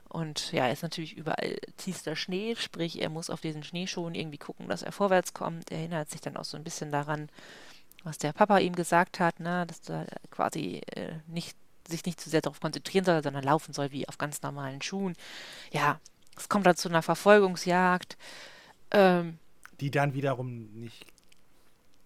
Und 0.08 0.52
ja, 0.52 0.68
ist 0.68 0.84
natürlich 0.84 1.18
überall 1.18 1.58
tiefster 1.78 2.16
Schnee, 2.16 2.56
sprich, 2.56 3.02
er 3.02 3.10
muss 3.10 3.30
auf 3.30 3.42
diesen 3.42 3.64
Schneeschuhen 3.64 4.14
irgendwie 4.14 4.38
gucken, 4.38 4.68
dass 4.68 4.84
er 4.84 4.92
vorwärts 4.92 5.34
kommt. 5.34 5.72
Er 5.72 5.80
erinnert 5.80 6.10
sich 6.10 6.22
dann 6.22 6.38
auch 6.38 6.46
so 6.46 6.58
ein 6.58 6.64
bisschen 6.64 6.92
daran, 6.92 7.30
was 8.04 8.18
der 8.18 8.34
Papa 8.34 8.60
ihm 8.60 8.76
gesagt 8.76 9.20
hat, 9.20 9.40
ne, 9.40 9.66
dass 9.68 9.90
er 9.90 10.08
quasi 10.30 10.82
äh, 10.96 11.14
nicht, 11.28 11.58
sich 11.88 12.06
nicht 12.06 12.20
zu 12.20 12.30
sehr 12.30 12.42
darauf 12.42 12.60
konzentrieren 12.60 13.06
soll, 13.06 13.24
sondern 13.24 13.44
laufen 13.44 13.74
soll 13.74 13.92
wie 13.92 14.08
auf 14.08 14.18
ganz 14.18 14.42
normalen 14.42 14.82
Schuhen. 14.82 15.16
Ja, 15.72 16.00
es 16.42 16.50
kommt 16.50 16.66
dann 16.66 16.76
zu 16.76 16.90
einer 16.90 17.02
Verfolgungsjagd. 17.02 18.18
Ähm, 18.92 19.38
Die 19.80 19.92
dann 19.92 20.14
wiederum 20.14 20.72
nicht, 20.74 21.06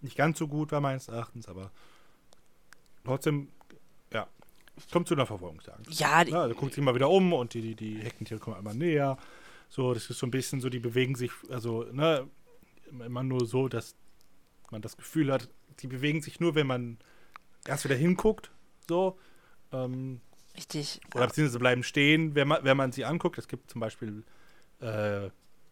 nicht 0.02 0.16
ganz 0.16 0.38
so 0.38 0.46
gut 0.46 0.72
war 0.72 0.80
meines 0.80 1.08
Erachtens, 1.08 1.48
aber 1.48 1.70
trotzdem, 3.04 3.48
ja, 4.12 4.26
es 4.76 4.88
kommt 4.88 5.08
zu 5.08 5.14
einer 5.14 5.26
Verfolgungsjagd. 5.26 5.90
Ja, 5.90 6.24
die, 6.24 6.32
Ja, 6.32 6.46
da 6.46 6.54
guckt 6.54 6.74
sich 6.74 6.84
mal 6.84 6.94
wieder 6.94 7.08
um 7.08 7.32
und 7.32 7.54
die, 7.54 7.62
die, 7.62 7.74
die 7.74 7.98
Heckentiere 7.98 8.38
kommen 8.38 8.56
einmal 8.56 8.74
näher. 8.74 9.16
So, 9.68 9.94
das 9.94 10.08
ist 10.10 10.18
so 10.18 10.26
ein 10.26 10.30
bisschen 10.30 10.60
so, 10.60 10.68
die 10.68 10.78
bewegen 10.78 11.16
sich, 11.16 11.32
also, 11.50 11.84
ne, 11.92 12.28
immer 13.04 13.22
nur 13.22 13.46
so, 13.46 13.68
dass 13.68 13.96
man 14.70 14.82
das 14.82 14.96
Gefühl 14.96 15.32
hat, 15.32 15.48
die 15.80 15.86
bewegen 15.86 16.22
sich 16.22 16.40
nur, 16.40 16.54
wenn 16.54 16.66
man 16.66 16.98
erst 17.66 17.84
wieder 17.84 17.96
hinguckt, 17.96 18.50
so. 18.88 19.18
Ähm, 19.72 20.20
richtig. 20.56 21.00
oder 21.14 21.26
beziehungsweise 21.26 21.58
bleiben 21.58 21.82
stehen, 21.82 22.34
wenn 22.34 22.48
man, 22.48 22.64
wenn 22.64 22.76
man 22.76 22.92
sie 22.92 23.04
anguckt. 23.04 23.38
Es 23.38 23.48
gibt 23.48 23.70
zum 23.70 23.80
Beispiel, 23.80 24.24
äh, 24.80 25.30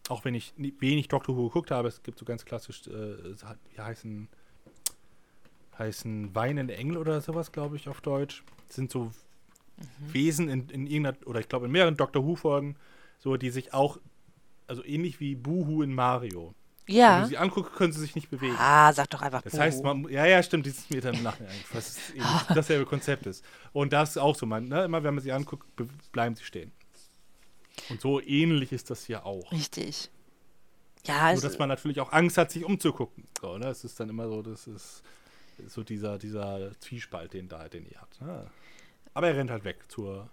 auch 0.08 0.24
wenn 0.24 0.34
ich 0.34 0.52
wenig 0.56 1.08
Doctor 1.08 1.36
Who 1.36 1.48
geguckt 1.48 1.70
habe, 1.70 1.88
es 1.88 2.02
gibt 2.02 2.18
so 2.18 2.24
ganz 2.24 2.44
klassisch, 2.44 2.86
äh, 2.86 3.16
wie 3.72 3.80
heißen, 3.80 4.28
heißen 5.78 6.34
weinende 6.34 6.76
Engel 6.76 6.98
oder 6.98 7.20
sowas, 7.20 7.52
glaube 7.52 7.76
ich, 7.76 7.88
auf 7.88 8.00
Deutsch. 8.00 8.42
Das 8.66 8.76
sind 8.76 8.90
so 8.90 9.12
Wesen 9.98 10.48
in, 10.48 10.68
in 10.68 10.86
irgendeiner, 10.86 11.16
oder 11.26 11.40
ich 11.40 11.48
glaube 11.48 11.66
in 11.66 11.72
mehreren 11.72 11.96
Doctor 11.96 12.24
Who-Folgen, 12.24 12.76
so, 13.18 13.36
die 13.36 13.50
sich 13.50 13.74
auch, 13.74 13.98
also 14.66 14.84
ähnlich 14.84 15.20
wie 15.20 15.34
Buhu 15.34 15.82
in 15.82 15.94
Mario. 15.94 16.54
Wenn 16.86 16.96
Ja. 16.96 17.20
du 17.22 17.28
sie 17.28 17.38
anguckst, 17.38 17.72
können 17.74 17.92
sie 17.92 18.00
sich 18.00 18.14
nicht 18.14 18.30
bewegen. 18.30 18.56
Ah, 18.58 18.92
sag 18.92 19.08
doch 19.10 19.22
einfach 19.22 19.40
Das 19.42 19.58
heißt, 19.58 19.82
Buhu. 19.82 19.94
man, 19.94 20.12
ja, 20.12 20.26
ja, 20.26 20.42
stimmt, 20.42 20.66
das 20.66 20.74
ist 20.74 20.90
mir 20.90 21.00
dann 21.00 21.22
dass 21.72 21.88
es 21.88 22.10
eben 22.10 22.24
dasselbe 22.54 22.84
Konzept 22.84 23.26
ist. 23.26 23.44
Und 23.72 23.92
das 23.92 24.10
ist 24.10 24.18
auch 24.18 24.36
so, 24.36 24.44
man, 24.46 24.68
ne, 24.68 24.84
immer 24.84 25.02
wenn 25.02 25.14
man 25.14 25.24
sie 25.24 25.32
anguckt, 25.32 25.74
be- 25.76 25.88
bleiben 26.12 26.34
sie 26.34 26.44
stehen. 26.44 26.72
Und 27.90 28.00
so 28.00 28.20
ähnlich 28.20 28.72
ist 28.72 28.90
das 28.90 29.04
hier 29.04 29.24
auch. 29.26 29.50
Richtig. 29.50 30.10
Ja, 31.06 31.32
Nur, 31.32 31.42
dass 31.42 31.58
man 31.58 31.68
natürlich 31.68 32.00
auch 32.00 32.12
Angst 32.12 32.38
hat, 32.38 32.50
sich 32.50 32.64
umzugucken. 32.64 33.26
So, 33.40 33.58
ne? 33.58 33.66
Es 33.68 33.84
ist 33.84 33.98
dann 34.00 34.08
immer 34.08 34.26
so, 34.28 34.42
das 34.42 34.66
ist 34.66 35.02
so 35.66 35.82
dieser, 35.82 36.18
dieser 36.18 36.70
Zwiespalt, 36.80 37.32
den 37.34 37.48
da, 37.48 37.68
den 37.68 37.84
ihr 37.86 38.00
habt. 38.00 38.20
Ne? 38.22 38.46
Aber 39.12 39.28
er 39.28 39.36
rennt 39.36 39.50
halt 39.50 39.64
weg 39.64 39.78
zur, 39.88 40.28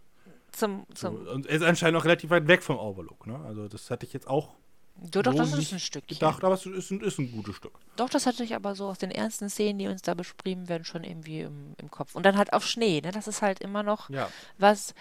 zum, 0.52 0.86
zum, 0.94 1.28
und 1.28 1.46
er 1.46 1.56
ist 1.58 1.62
anscheinend 1.64 2.00
auch 2.00 2.06
relativ 2.06 2.30
weit 2.30 2.48
weg 2.48 2.64
vom 2.64 2.78
Overlook. 2.78 3.28
Ne? 3.28 3.38
Also 3.46 3.68
das 3.68 3.90
hatte 3.92 4.06
ich 4.06 4.14
jetzt 4.14 4.28
auch 4.28 4.56
doch, 4.96 5.22
doch, 5.24 5.34
so 5.34 5.38
das 5.40 5.54
ist 5.54 5.74
ein 5.74 5.80
Stückchen. 5.80 6.16
gedacht, 6.18 6.44
aber 6.44 6.54
es 6.56 6.66
ist 6.66 6.92
ein, 6.92 7.02
ist 7.02 7.18
ein 7.20 7.32
gutes 7.32 7.56
Stück. 7.56 7.74
Doch, 7.96 8.10
das 8.10 8.26
hatte 8.26 8.44
ich 8.44 8.56
aber 8.56 8.76
so 8.76 8.88
aus 8.88 8.98
den 9.00 9.12
ersten 9.12 9.50
Szenen, 9.50 9.80
die 9.80 9.88
uns 9.88 10.02
da 10.02 10.14
beschrieben 10.14 10.70
werden, 10.70 10.86
schon 10.86 11.04
irgendwie 11.04 11.42
im, 11.42 11.74
im 11.78 11.90
Kopf. 11.92 12.16
Und 12.16 12.26
dann 12.26 12.38
halt 12.38 12.54
auf 12.54 12.66
Schnee, 12.68 13.02
ne? 13.02 13.12
Das 13.12 13.28
ist 13.28 13.42
halt 13.42 13.60
immer 13.62 13.84
noch 13.84 14.10
Ja. 14.10 14.30
was, 14.58 14.94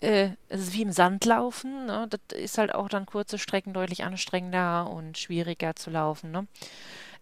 äh, 0.00 0.30
es 0.48 0.60
ist 0.60 0.72
wie 0.74 0.82
im 0.82 0.92
Sand 0.92 1.24
laufen, 1.24 1.86
ne? 1.86 2.06
Das 2.08 2.38
ist 2.38 2.58
halt 2.58 2.74
auch 2.74 2.88
dann 2.88 3.06
kurze 3.06 3.38
Strecken 3.38 3.72
deutlich 3.72 4.04
anstrengender 4.04 4.88
und 4.90 5.18
schwieriger 5.18 5.74
zu 5.74 5.90
laufen, 5.90 6.30
ne? 6.30 6.46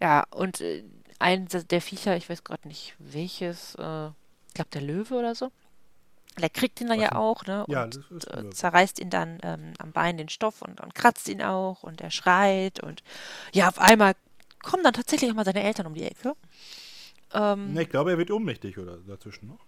Ja, 0.01 0.25
und 0.31 0.61
äh, 0.61 0.85
ein 1.19 1.49
der 1.49 1.81
Viecher, 1.81 2.17
ich 2.17 2.29
weiß 2.29 2.45
gerade 2.45 2.69
nicht 2.69 2.95
welches, 2.99 3.75
äh, 3.77 4.09
ich 4.49 4.55
glaube 4.55 4.71
der 4.73 4.83
Löwe 4.83 5.15
oder 5.15 5.35
so, 5.35 5.51
der 6.43 6.51
kriegt 6.51 6.81
ihn 6.81 6.89
dann 6.89 7.01
ja 7.01 7.15
auch, 7.15 7.45
ne? 7.47 7.65
Ja, 7.69 7.85
und 7.85 7.97
ist 8.11 8.27
äh, 8.33 8.51
zerreißt 8.51 8.99
ihn 9.01 9.11
dann 9.11 9.39
ähm, 9.43 9.73
am 9.79 9.93
Bein 9.93 10.17
den 10.17 10.29
Stoff 10.29 10.63
und, 10.63 10.81
und 10.81 10.95
kratzt 10.95 11.29
ihn 11.29 11.43
auch 11.43 11.83
und 11.83 12.01
er 12.01 12.11
schreit 12.11 12.81
und 12.81 13.03
ja, 13.53 13.69
auf 13.69 13.79
einmal 13.79 14.15
kommen 14.63 14.83
dann 14.83 14.95
tatsächlich 14.95 15.31
auch 15.31 15.35
mal 15.35 15.45
seine 15.45 15.63
Eltern 15.63 15.87
um 15.87 15.95
die 15.95 16.05
Ecke. 16.05 16.35
Ähm, 17.33 17.75
Ne, 17.75 17.83
ich 17.83 17.91
glaube, 17.91 18.11
er 18.13 18.19
wird 18.19 18.31
ohnmächtig 18.31 18.79
oder 18.79 18.97
dazwischen 18.99 19.49
noch. 19.49 19.59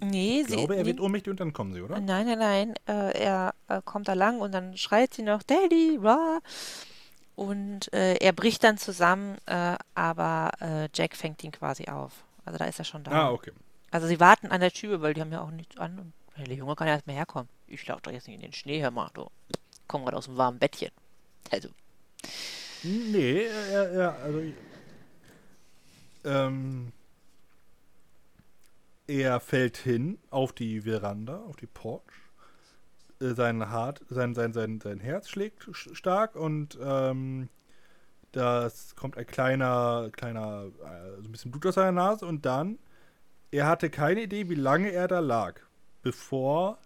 nee, 0.00 0.40
Ich 0.42 0.48
sie, 0.48 0.56
glaube, 0.56 0.76
er 0.76 0.82
nee, 0.82 0.88
wird 0.90 1.00
ohnmächtig 1.00 1.30
und 1.30 1.40
dann 1.40 1.52
kommen 1.52 1.72
sie, 1.74 1.82
oder? 1.82 1.98
Nein, 2.00 2.26
nein, 2.26 2.38
nein. 2.38 2.74
Äh, 2.86 3.18
er 3.24 3.54
äh, 3.68 3.80
kommt 3.84 4.08
da 4.08 4.14
lang 4.14 4.40
und 4.40 4.52
dann 4.52 4.76
schreit 4.76 5.14
sie 5.14 5.22
noch, 5.22 5.42
Daddy, 5.42 5.98
rah! 6.02 6.40
Und 7.36 7.92
äh, 7.92 8.14
er 8.16 8.32
bricht 8.32 8.62
dann 8.62 8.78
zusammen, 8.78 9.38
äh, 9.46 9.76
aber 9.94 10.52
äh, 10.60 10.88
Jack 10.94 11.16
fängt 11.16 11.42
ihn 11.42 11.50
quasi 11.50 11.86
auf. 11.88 12.12
Also 12.44 12.58
da 12.58 12.66
ist 12.66 12.78
er 12.78 12.84
schon 12.84 13.02
da. 13.02 13.10
Ah, 13.10 13.30
okay. 13.32 13.50
Also 13.94 14.08
sie 14.08 14.18
warten 14.18 14.48
an 14.48 14.60
der 14.60 14.72
Tür, 14.72 15.02
weil 15.02 15.14
die 15.14 15.20
haben 15.20 15.30
ja 15.30 15.40
auch 15.40 15.52
nichts 15.52 15.76
an. 15.76 16.12
Und 16.36 16.48
der 16.48 16.56
Junge 16.56 16.74
kann 16.74 16.88
ja 16.88 16.94
erst 16.94 17.06
mal 17.06 17.12
herkommen. 17.12 17.48
Ich 17.68 17.86
laufe 17.86 18.02
doch 18.02 18.10
jetzt 18.10 18.26
nicht 18.26 18.34
in 18.34 18.40
den 18.40 18.52
Schnee, 18.52 18.90
mal, 18.90 19.08
du. 19.14 19.30
Komm 19.86 20.02
gerade 20.02 20.16
aus 20.16 20.24
dem 20.24 20.36
warmen 20.36 20.58
Bettchen. 20.58 20.90
Also, 21.52 21.68
Nee, 22.82 23.44
er, 23.44 23.90
er, 23.92 24.16
also. 24.24 24.42
Ähm, 26.24 26.90
er 29.06 29.38
fällt 29.38 29.76
hin 29.76 30.18
auf 30.28 30.52
die 30.52 30.80
Veranda, 30.80 31.38
auf 31.42 31.54
die 31.54 31.66
Porch. 31.68 32.02
Äh, 33.20 33.34
Sein, 33.34 33.70
Hart, 33.70 34.02
sein, 34.08 34.34
sein, 34.34 34.52
sein, 34.52 34.80
sein 34.80 34.98
Herz 34.98 35.28
schlägt 35.28 35.62
sch- 35.68 35.94
stark 35.94 36.34
und 36.34 36.76
ähm, 36.82 37.48
das 38.32 38.96
kommt 38.96 39.16
ein 39.16 39.26
kleiner, 39.26 40.08
kleiner, 40.10 40.64
äh, 40.84 41.22
so 41.22 41.28
ein 41.28 41.30
bisschen 41.30 41.52
Blut 41.52 41.66
aus 41.66 41.76
seiner 41.76 41.92
Nase 41.92 42.26
und 42.26 42.44
dann, 42.44 42.80
er 43.54 43.66
hatte 43.66 43.90
keine 43.90 44.22
Idee, 44.22 44.48
wie 44.48 44.54
lange 44.54 44.90
er 44.92 45.08
da 45.08 45.20
lag, 45.20 45.54
bevor 46.02 46.78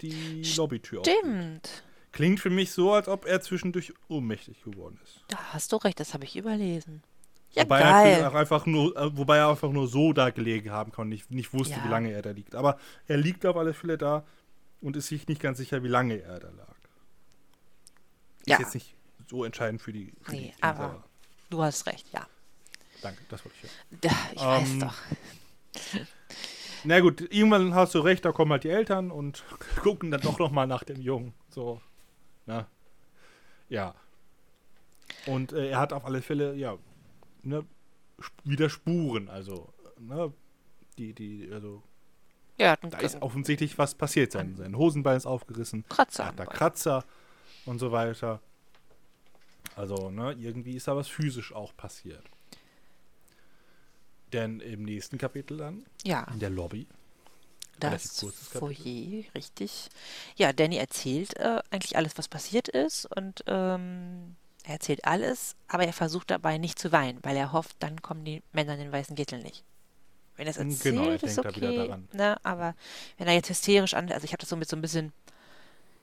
die 0.00 0.42
Lobbytür 0.56 1.00
aufgeht. 1.00 1.16
stimmt. 1.20 1.84
Klingt 2.12 2.40
für 2.40 2.50
mich 2.50 2.70
so, 2.72 2.92
als 2.92 3.08
ob 3.08 3.24
er 3.26 3.40
zwischendurch 3.40 3.92
ohnmächtig 4.08 4.62
geworden 4.62 4.98
ist. 5.02 5.24
Da 5.28 5.38
hast 5.52 5.72
du 5.72 5.76
recht, 5.76 5.98
das 5.98 6.14
habe 6.14 6.24
ich 6.24 6.36
überlesen. 6.36 7.02
Ja, 7.52 7.64
wobei, 7.64 7.80
er 7.80 7.90
geil. 7.90 8.24
auch 8.26 8.34
einfach 8.34 8.66
nur, 8.66 8.96
äh, 8.96 9.16
wobei 9.16 9.38
er 9.38 9.48
einfach 9.48 9.70
nur 9.70 9.86
so 9.88 10.12
da 10.12 10.30
gelegen 10.30 10.70
haben 10.70 10.90
kann 10.92 11.02
und 11.02 11.08
nicht, 11.10 11.30
nicht 11.30 11.52
wusste, 11.52 11.74
Ja. 11.76 11.84
wie 11.84 11.88
lange 11.88 12.12
er 12.12 12.22
da 12.22 12.30
liegt. 12.30 12.54
Aber 12.54 12.78
er 13.06 13.16
liegt 13.16 13.44
auf 13.46 13.56
alle 13.56 13.74
Fälle 13.74 13.96
da 13.98 14.24
und 14.80 14.96
ist 14.96 15.06
sich 15.08 15.26
nicht 15.28 15.40
ganz 15.40 15.58
sicher, 15.58 15.82
wie 15.82 15.88
lange 15.88 16.20
er 16.20 16.40
da 16.40 16.50
lag. 16.50 16.74
Ist 18.40 18.48
Ja. 18.48 18.58
jetzt 18.58 18.74
nicht 18.74 18.94
so 19.28 19.44
entscheidend 19.44 19.80
für 19.80 19.92
die. 19.92 20.12
Für 20.22 20.32
Nee, 20.32 20.52
die 20.56 20.62
aber-. 20.62 21.02
Du 21.50 21.62
hast 21.62 21.86
recht, 21.86 22.06
ja. 22.12 22.26
Danke, 23.02 23.22
das 23.28 23.44
wollte 23.44 23.56
ich 23.62 23.70
hören. 23.70 24.00
Ja, 24.04 24.30
Ich 24.32 24.40
weiß 24.40 24.70
Ähm, 24.70 24.80
doch. 24.80 24.94
Na 26.84 27.00
gut, 27.00 27.22
irgendwann 27.32 27.74
hast 27.74 27.94
du 27.94 28.00
recht, 28.00 28.24
da 28.24 28.32
kommen 28.32 28.52
halt 28.52 28.64
die 28.64 28.70
Eltern 28.70 29.10
und 29.10 29.42
gucken 29.82 30.10
dann 30.10 30.20
doch 30.20 30.38
nochmal 30.38 30.66
nach 30.66 30.84
dem 30.84 31.00
Jungen. 31.00 31.32
So, 31.48 31.80
na. 32.46 32.66
Ja. 33.68 33.94
Und 35.26 35.52
äh, 35.52 35.70
er 35.70 35.78
hat 35.78 35.92
auf 35.92 36.04
alle 36.04 36.20
Fälle, 36.20 36.54
ja, 36.54 36.76
ne, 37.42 37.64
wieder 38.44 38.68
Spuren, 38.68 39.28
also, 39.30 39.72
ne, 39.98 40.32
die, 40.98 41.14
die, 41.14 41.50
also, 41.50 41.82
Ja, 42.58 42.76
da 42.76 42.98
ist 42.98 43.20
offensichtlich 43.22 43.78
was 43.78 43.94
passiert. 43.94 44.32
Sein, 44.32 44.54
sein 44.56 44.76
Hosenbein 44.76 45.16
ist 45.16 45.26
aufgerissen, 45.26 45.84
Kratzer 45.88 46.24
er 46.24 46.28
hat 46.28 46.38
da. 46.38 46.46
Kratzer 46.46 47.04
und 47.64 47.78
so 47.78 47.92
weiter. 47.92 48.40
Also, 49.76 50.10
ne, 50.10 50.32
irgendwie 50.32 50.76
ist 50.76 50.86
da 50.86 50.96
was 50.96 51.08
physisch 51.08 51.52
auch 51.52 51.74
passiert. 51.76 52.24
Denn 54.34 54.58
im 54.60 54.82
nächsten 54.82 55.16
Kapitel 55.16 55.58
dann, 55.58 55.84
Ja, 56.04 56.26
in 56.32 56.40
der 56.40 56.50
Lobby, 56.50 56.86
das. 57.78 58.24
Foyer, 58.52 59.24
richtig. 59.34 59.88
Ja, 60.36 60.52
Danny 60.52 60.76
erzählt 60.76 61.36
äh, 61.36 61.60
eigentlich 61.70 61.96
alles, 61.96 62.18
was 62.18 62.28
passiert 62.28 62.68
ist 62.68 63.06
und 63.16 63.44
ähm, 63.46 64.34
er 64.64 64.74
erzählt 64.74 65.04
alles, 65.04 65.54
aber 65.68 65.84
er 65.86 65.92
versucht 65.92 66.30
dabei 66.30 66.58
nicht 66.58 66.78
zu 66.78 66.90
weinen, 66.90 67.18
weil 67.22 67.36
er 67.36 67.52
hofft, 67.52 67.76
dann 67.80 68.02
kommen 68.02 68.24
die 68.24 68.42
Männer 68.52 68.74
in 68.74 68.80
den 68.80 68.92
weißen 68.92 69.14
Kittel 69.14 69.40
nicht. 69.42 69.62
Wenn 70.36 70.46
er 70.46 70.50
es 70.50 70.56
erzählt, 70.56 70.82
genau, 70.96 71.10
er 71.10 71.22
ist 71.22 71.38
okay, 71.38 71.76
daran. 71.76 72.08
ne, 72.12 72.36
aber 72.44 72.74
wenn 73.18 73.28
er 73.28 73.34
jetzt 73.34 73.50
hysterisch 73.50 73.94
an, 73.94 74.10
also 74.10 74.24
ich 74.24 74.32
habe 74.32 74.40
das 74.40 74.48
so 74.48 74.56
mit 74.56 74.68
so 74.68 74.74
ein 74.76 74.82
bisschen 74.82 75.12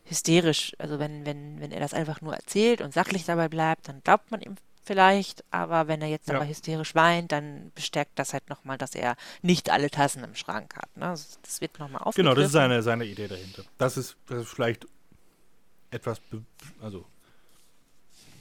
hysterisch, 0.05 0.73
also 0.77 0.99
wenn, 0.99 1.25
wenn, 1.25 1.59
wenn 1.59 1.71
er 1.71 1.79
das 1.79 1.93
einfach 1.93 2.21
nur 2.21 2.33
erzählt 2.35 2.81
und 2.81 2.93
sachlich 2.93 3.25
dabei 3.25 3.49
bleibt, 3.49 3.89
dann 3.89 4.01
glaubt 4.03 4.31
man 4.31 4.41
ihm 4.41 4.55
vielleicht, 4.83 5.43
aber 5.51 5.87
wenn 5.87 6.01
er 6.01 6.07
jetzt 6.07 6.27
Ja. 6.29 6.35
aber 6.35 6.47
hysterisch 6.47 6.95
weint, 6.95 7.31
dann 7.31 7.71
bestärkt 7.75 8.17
das 8.17 8.33
halt 8.33 8.49
nochmal, 8.49 8.77
dass 8.77 8.95
er 8.95 9.15
nicht 9.41 9.69
alle 9.69 9.89
Tassen 9.89 10.23
im 10.23 10.35
Schrank 10.35 10.75
hat. 10.75 10.95
Ne? 10.97 11.05
Das 11.05 11.39
das 11.41 11.61
wird 11.61 11.79
nochmal 11.79 12.01
aufgegriffen. 12.01 12.23
Genau, 12.23 12.35
das 12.35 12.45
ist 12.47 12.51
seine, 12.53 12.81
seine 12.83 13.05
Idee 13.05 13.27
dahinter. 13.27 13.63
Das 13.77 13.97
ist, 13.97 14.17
das 14.27 14.43
ist 14.43 14.49
vielleicht 14.49 14.85
etwas, 15.91 16.19
be 16.19 16.43
also 16.81 17.05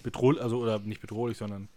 bedrohlich, 0.03 0.41
also 0.43 0.59
oder 0.59 0.79
nicht 0.79 1.01
bedrohlich, 1.01 1.37
sondern 1.37 1.69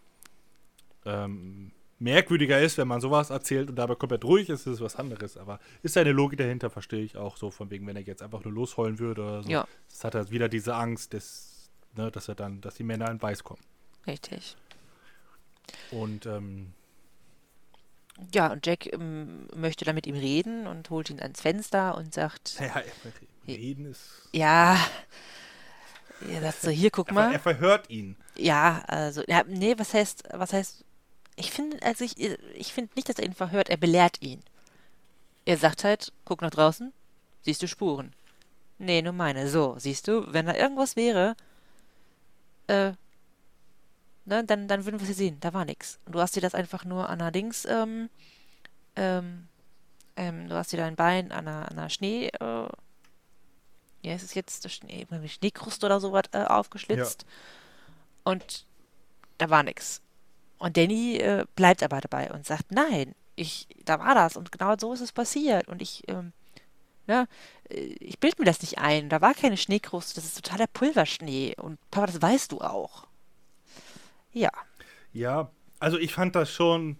ähm, 1.06 1.72
merkwürdiger 2.00 2.62
ist, 2.62 2.78
wenn 2.78 2.88
man 2.88 3.02
sowas 3.02 3.30
erzählt 3.30 3.70
und 3.70 3.76
dabei 3.76 3.96
komplett 3.96 4.24
ruhig 4.24 4.50
ist, 4.50 4.62
ist 4.62 4.74
es 4.76 4.82
was 4.82 4.96
anderes. 4.96 5.38
Aber 5.38 5.60
ist 5.82 5.94
seine 5.94 6.12
Logik 6.12 6.38
dahinter, 6.40 6.70
verstehe 6.70 7.04
ich 7.04 7.18
auch 7.18 7.38
so, 7.38 7.50
von 7.52 7.70
wegen, 7.70 7.88
wenn 7.88 7.96
er 7.96 8.02
jetzt 8.04 8.22
einfach 8.22 8.44
nur 8.44 8.54
losheulen 8.54 9.00
würde 9.00 9.24
oder 9.24 9.44
so. 9.44 9.50
Ja. 9.50 9.68
Das 9.90 10.04
hat 10.04 10.16
er 10.16 10.30
wieder 10.30 10.50
diese 10.50 10.76
Angst, 10.76 11.14
dass, 11.14 11.70
ne, 11.96 12.12
dass 12.12 12.28
er 12.28 12.36
dann, 12.36 12.62
dass 12.62 12.76
die 12.76 12.84
Männer 12.84 13.10
in 13.10 13.22
Weiß 13.22 13.44
kommen. 13.44 13.62
Richtig. 14.08 14.56
Und 15.92 16.26
ähm, 16.26 16.74
Ja, 18.34 18.52
und 18.52 18.66
Jack 18.66 18.92
ähm, 18.92 19.48
möchte 19.56 19.86
dann 19.86 19.96
mit 19.96 20.08
ihm 20.08 20.16
reden 20.16 20.68
und 20.68 20.90
holt 20.90 21.10
ihn 21.10 21.20
ans 21.22 21.42
Fenster 21.42 21.96
und 21.98 22.14
sagt, 22.14 22.60
ja, 22.60 22.82
reden 23.48 23.86
ist. 23.86 24.28
ja, 24.34 24.78
er 26.30 26.42
sagt 26.42 26.62
so, 26.62 26.70
hier, 26.70 26.90
guck 26.92 27.10
Er, 27.10 27.14
ver- 27.14 27.22
er 27.24 27.30
mal. 27.32 27.40
verhört 27.40 27.90
ihn. 27.90 28.16
Ja, 28.36 28.84
also, 28.88 29.24
ja, 29.28 29.44
nee, 29.48 29.76
was 29.78 29.94
heißt, 29.94 30.24
was 30.32 30.54
heißt, 30.54 30.84
ich 31.36 31.52
finde, 31.52 31.82
also 31.84 32.04
ich, 32.06 32.20
ich 32.20 32.74
finde 32.74 32.92
nicht, 32.96 33.10
dass 33.10 33.18
er 33.20 33.26
ihn 33.26 33.34
verhört, 33.34 33.70
er 33.70 33.78
belehrt 33.78 34.22
ihn. 34.22 34.42
Er 35.46 35.58
sagt 35.58 35.84
halt, 35.84 36.14
guck 36.26 36.42
nach 36.42 36.52
draußen, 36.52 36.94
siehst 37.42 37.62
du 37.62 37.68
Spuren. 37.68 38.14
Nee, 38.80 39.02
nur 39.02 39.14
meine. 39.14 39.50
So, 39.50 39.76
siehst 39.78 40.08
du, 40.08 40.32
wenn 40.34 40.46
da 40.46 40.56
irgendwas 40.56 40.96
wäre, 40.96 41.36
äh, 42.68 42.94
ne, 44.26 44.44
dann, 44.44 44.68
dann 44.68 44.86
würden 44.86 45.00
wir 45.00 45.08
sie 45.08 45.14
sehen. 45.14 45.38
Da 45.40 45.54
war 45.54 45.66
nichts. 45.66 46.00
Du 46.06 46.20
hast 46.20 46.36
dir 46.36 46.42
das 46.42 46.56
einfach 46.56 46.86
nur 46.86 47.10
an 47.10 47.20
der 47.20 47.32
Dings, 47.32 47.66
ähm, 47.66 48.10
ähm, 48.96 49.48
ähm, 50.16 50.48
du 50.48 50.56
hast 50.56 50.72
dir 50.72 50.78
dein 50.78 50.96
Bein 50.96 51.32
an 51.32 51.48
einer, 51.48 51.72
an 51.72 51.78
einer 51.78 51.90
Schnee, 51.90 52.28
äh, 52.28 52.68
wie 54.02 54.12
heißt 54.12 54.24
es 54.24 54.34
jetzt, 54.34 54.70
Schnee, 54.70 55.08
Schneekruste 55.28 55.86
oder 55.86 56.00
sowas 56.00 56.24
äh, 56.34 56.44
aufgeschlitzt. 56.44 57.24
Ja. 57.24 58.32
Und 58.32 58.66
da 59.38 59.50
war 59.50 59.64
nichts. 59.64 60.02
Und 60.60 60.78
Danny 60.78 61.18
äh, 61.18 61.46
bleibt 61.56 61.84
aber 61.84 62.00
dabei 62.00 62.32
und 62.32 62.46
sagt, 62.46 62.72
nein, 62.72 63.16
ich, 63.36 63.68
da 63.86 64.00
war 64.00 64.16
das 64.16 64.38
und 64.38 64.52
genau 64.52 64.76
so 64.78 64.94
ist 64.94 65.02
es 65.02 65.12
passiert. 65.12 65.68
Und 65.68 65.82
ich, 65.82 66.04
ähm, 66.08 66.32
ne, 67.08 67.28
ich 67.70 68.20
bild 68.20 68.40
mir 68.40 68.46
das 68.46 68.62
nicht 68.62 68.78
ein. 68.78 69.10
Da 69.10 69.22
war 69.22 69.34
keine 69.34 69.58
Schneekruste, 69.58 70.16
das 70.16 70.26
ist 70.26 70.44
totaler 70.44 70.68
Pulverschnee. 70.68 71.56
Und 71.58 71.80
Papa, 71.90 72.08
das 72.08 72.22
weißt 72.22 72.52
du 72.52 72.62
auch. 72.62 73.08
Ja. 74.34 74.50
Ja, 75.14 75.52
also 75.80 75.98
ich 75.98 76.14
fand 76.14 76.36
das 76.36 76.52
schon. 76.52 76.98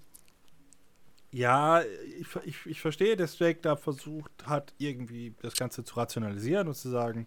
Ja, 1.32 1.82
ich, 1.82 2.28
ich, 2.46 2.66
ich 2.66 2.82
verstehe, 2.82 3.16
dass 3.16 3.40
Jake 3.40 3.60
da 3.62 3.76
versucht 3.76 4.32
hat, 4.46 4.72
irgendwie 4.78 5.34
das 5.42 5.56
Ganze 5.56 5.84
zu 5.84 5.96
rationalisieren 5.96 6.68
und 6.68 6.76
zu 6.76 6.90
sagen, 6.90 7.26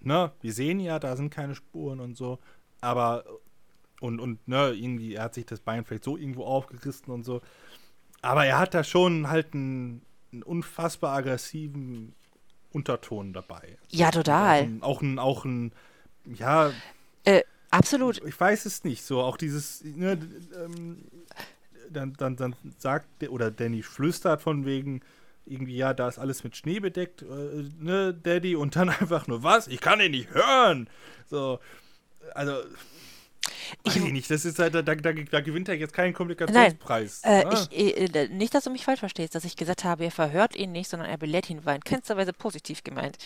ne, 0.00 0.32
wir 0.40 0.52
sehen 0.54 0.80
ja, 0.80 0.98
da 0.98 1.14
sind 1.16 1.28
keine 1.28 1.54
Spuren 1.54 2.00
und 2.00 2.16
so, 2.16 2.38
aber 2.80 3.24
und, 4.00 4.20
und 4.20 4.48
ne, 4.48 4.70
irgendwie, 4.70 5.14
er 5.14 5.24
hat 5.24 5.34
sich 5.34 5.46
das 5.46 5.60
Bein 5.60 5.84
vielleicht 5.84 6.04
so 6.04 6.16
irgendwo 6.16 6.44
aufgerissen 6.44 7.12
und 7.12 7.24
so. 7.24 7.40
Aber 8.20 8.44
er 8.44 8.58
hat 8.58 8.74
da 8.74 8.84
schon 8.84 9.28
halt 9.28 9.54
einen, 9.54 10.02
einen 10.32 10.42
unfassbar 10.42 11.16
aggressiven 11.16 12.14
Unterton 12.72 13.32
dabei. 13.32 13.76
Ja, 13.90 14.10
total. 14.10 14.78
Auch 14.80 15.02
ein, 15.02 15.18
auch 15.18 15.44
ein, 15.44 15.72
ja, 16.24 16.72
äh, 17.24 17.42
Absolut. 17.72 18.22
Ich 18.26 18.38
weiß 18.38 18.66
es 18.66 18.84
nicht. 18.84 19.02
So, 19.02 19.20
auch 19.20 19.36
dieses, 19.38 19.82
ne, 19.82 20.18
ähm, 20.62 20.98
dann, 21.90 22.12
dann, 22.12 22.36
dann 22.36 22.54
sagt, 22.78 23.06
oder 23.28 23.50
Danny 23.50 23.82
flüstert 23.82 24.42
von 24.42 24.66
wegen, 24.66 25.00
irgendwie, 25.46 25.76
ja, 25.76 25.94
da 25.94 26.06
ist 26.08 26.18
alles 26.18 26.44
mit 26.44 26.56
Schnee 26.56 26.80
bedeckt, 26.80 27.22
äh, 27.22 27.64
ne, 27.80 28.14
Daddy, 28.14 28.56
und 28.56 28.76
dann 28.76 28.88
einfach 29.00 29.26
nur, 29.26 29.42
was? 29.42 29.68
Ich 29.68 29.80
kann 29.80 30.00
ihn 30.00 30.10
nicht 30.12 30.30
hören. 30.30 30.88
So, 31.26 31.60
also, 32.34 32.58
ich, 33.84 33.96
ich 33.96 34.12
nicht, 34.12 34.30
das 34.30 34.44
ist 34.44 34.58
halt, 34.58 34.74
da, 34.74 34.82
da, 34.82 34.94
da, 34.94 35.12
da 35.12 35.40
gewinnt 35.40 35.68
er 35.68 35.74
jetzt 35.74 35.92
keinen 35.92 36.12
Kommunikationspreis. 36.12 37.22
Nein, 37.24 37.42
äh, 37.42 37.44
ne? 37.44 37.68
ich, 37.70 38.14
äh, 38.14 38.28
nicht, 38.28 38.54
dass 38.54 38.64
du 38.64 38.70
mich 38.70 38.84
falsch 38.84 39.00
verstehst, 39.00 39.34
dass 39.34 39.44
ich 39.44 39.56
gesagt 39.56 39.84
habe, 39.84 40.04
er 40.04 40.10
verhört 40.10 40.54
ihn 40.56 40.72
nicht, 40.72 40.88
sondern 40.88 41.08
er 41.08 41.18
belehrt 41.18 41.50
ihn, 41.50 41.64
war 41.64 41.74
in 41.74 41.82
keinster 41.82 42.16
Weise 42.16 42.32
positiv 42.32 42.84
gemeint. 42.84 43.18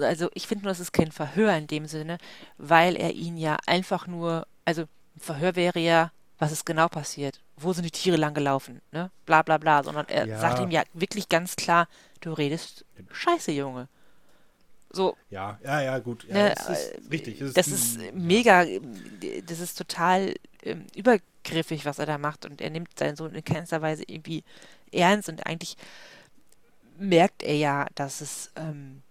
Also 0.00 0.30
ich 0.34 0.46
finde 0.46 0.64
nur, 0.64 0.72
es 0.72 0.80
ist 0.80 0.92
kein 0.92 1.12
Verhör 1.12 1.56
in 1.56 1.66
dem 1.66 1.86
Sinne, 1.86 2.18
weil 2.56 2.96
er 2.96 3.12
ihn 3.12 3.36
ja 3.36 3.56
einfach 3.66 4.06
nur, 4.06 4.46
also 4.64 4.82
ein 4.82 5.20
Verhör 5.20 5.56
wäre 5.56 5.78
ja, 5.78 6.12
was 6.38 6.52
ist 6.52 6.64
genau 6.64 6.88
passiert? 6.88 7.40
Wo 7.56 7.72
sind 7.72 7.84
die 7.84 7.90
Tiere 7.90 8.16
lang 8.16 8.32
gelaufen? 8.32 8.80
Ne? 8.92 9.10
Bla 9.26 9.42
bla 9.42 9.58
bla, 9.58 9.82
sondern 9.82 10.06
er 10.08 10.26
ja. 10.26 10.38
sagt 10.38 10.60
ihm 10.60 10.70
ja 10.70 10.84
wirklich 10.92 11.28
ganz 11.28 11.56
klar, 11.56 11.88
du 12.20 12.32
redest 12.32 12.84
Scheiße, 13.10 13.52
Junge. 13.52 13.88
So. 14.90 15.16
Ja, 15.30 15.58
ja, 15.62 15.82
ja, 15.82 15.98
gut. 15.98 16.24
Ja, 16.28 16.34
ne, 16.34 16.54
das 16.56 16.68
ist 16.68 16.92
äh, 16.92 17.00
richtig. 17.10 17.38
Das, 17.38 17.52
das 17.52 17.68
ist, 17.68 17.96
ist 17.96 18.14
mega, 18.14 18.64
das 19.44 19.60
ist 19.60 19.76
total 19.76 20.34
ähm, 20.62 20.86
übergriffig, 20.94 21.84
was 21.84 21.98
er 21.98 22.06
da 22.06 22.18
macht. 22.18 22.46
Und 22.46 22.60
er 22.60 22.70
nimmt 22.70 22.98
seinen 22.98 23.16
Sohn 23.16 23.34
in 23.34 23.44
keinster 23.44 23.82
Weise 23.82 24.04
irgendwie 24.06 24.44
ernst. 24.92 25.28
Und 25.28 25.46
eigentlich 25.46 25.76
merkt 26.98 27.42
er 27.42 27.56
ja, 27.56 27.86
dass 27.94 28.20
es, 28.20 28.50
ähm, 28.56 29.02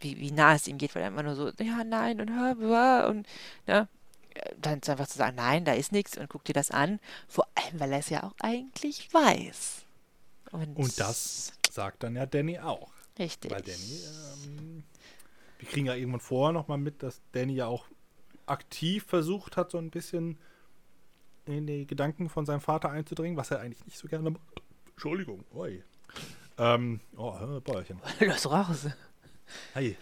wie, 0.00 0.18
wie 0.18 0.30
nah 0.30 0.54
es 0.54 0.68
ihm 0.68 0.78
geht, 0.78 0.94
weil 0.94 1.02
er 1.02 1.08
immer 1.08 1.22
nur 1.22 1.34
so, 1.34 1.50
ja, 1.60 1.84
nein, 1.84 2.20
und 2.20 2.30
hör, 2.30 3.08
und, 3.08 3.26
ne, 3.66 3.88
dann 4.60 4.80
einfach 4.86 5.08
zu 5.08 5.18
sagen, 5.18 5.36
nein, 5.36 5.64
da 5.64 5.72
ist 5.72 5.92
nichts 5.92 6.16
und 6.16 6.28
guck 6.28 6.44
dir 6.44 6.52
das 6.52 6.70
an. 6.70 7.00
Vor 7.28 7.46
allem, 7.54 7.80
weil 7.80 7.92
er 7.92 7.98
es 7.98 8.10
ja 8.10 8.22
auch 8.22 8.34
eigentlich 8.40 9.12
weiß. 9.12 9.82
Und, 10.52 10.76
und 10.76 11.00
das 11.00 11.52
sagt 11.70 12.02
dann 12.02 12.16
ja 12.16 12.26
Danny 12.26 12.58
auch. 12.58 12.90
Richtig. 13.18 13.50
Weil 13.50 13.62
Danny 13.62 14.00
ähm, 14.46 14.84
wir 15.60 15.68
kriegen 15.68 15.86
ja 15.86 15.94
irgendwann 15.94 16.20
vorher 16.20 16.52
nochmal 16.52 16.78
mit, 16.78 17.02
dass 17.02 17.20
Danny 17.32 17.54
ja 17.54 17.66
auch 17.66 17.86
aktiv 18.46 19.04
versucht 19.06 19.56
hat, 19.56 19.70
so 19.70 19.78
ein 19.78 19.90
bisschen 19.90 20.38
in 21.44 21.66
die 21.66 21.86
Gedanken 21.86 22.28
von 22.28 22.46
seinem 22.46 22.60
Vater 22.60 22.90
einzudringen, 22.90 23.36
was 23.36 23.50
er 23.50 23.60
eigentlich 23.60 23.84
nicht 23.84 23.98
so 23.98 24.08
gerne 24.08 24.30
macht. 24.30 24.42
Entschuldigung, 24.92 25.44
oi. 25.54 25.82
Ähm, 26.58 27.00
oh, 27.16 27.32
Bäuerchen. 27.60 28.00
Lass 28.20 28.50
raus. 28.50 28.86
Hey. 29.74 29.96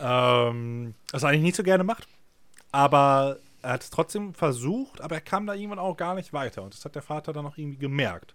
ähm, 0.00 0.94
was 1.10 1.22
er 1.22 1.30
eigentlich 1.30 1.42
nicht 1.42 1.56
so 1.56 1.62
gerne 1.62 1.84
macht. 1.84 2.08
Aber 2.72 3.38
er 3.62 3.72
hat 3.72 3.82
es 3.82 3.90
trotzdem 3.90 4.34
versucht, 4.34 5.00
aber 5.00 5.16
er 5.16 5.20
kam 5.20 5.46
da 5.46 5.54
irgendwann 5.54 5.78
auch 5.78 5.96
gar 5.96 6.14
nicht 6.14 6.32
weiter. 6.32 6.62
Und 6.62 6.74
das 6.74 6.84
hat 6.84 6.94
der 6.94 7.02
Vater 7.02 7.32
dann 7.32 7.46
auch 7.46 7.56
irgendwie 7.56 7.78
gemerkt. 7.78 8.34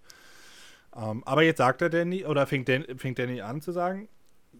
Ähm, 0.96 1.24
aber 1.26 1.44
jetzt 1.44 1.58
sagt 1.58 1.82
er 1.82 1.90
Danny, 1.90 2.26
oder 2.26 2.48
fängt, 2.48 2.70
Dan, 2.70 2.86
fängt 2.98 3.20
Danny 3.20 3.42
an 3.42 3.62
zu 3.62 3.72
sagen, 3.72 4.10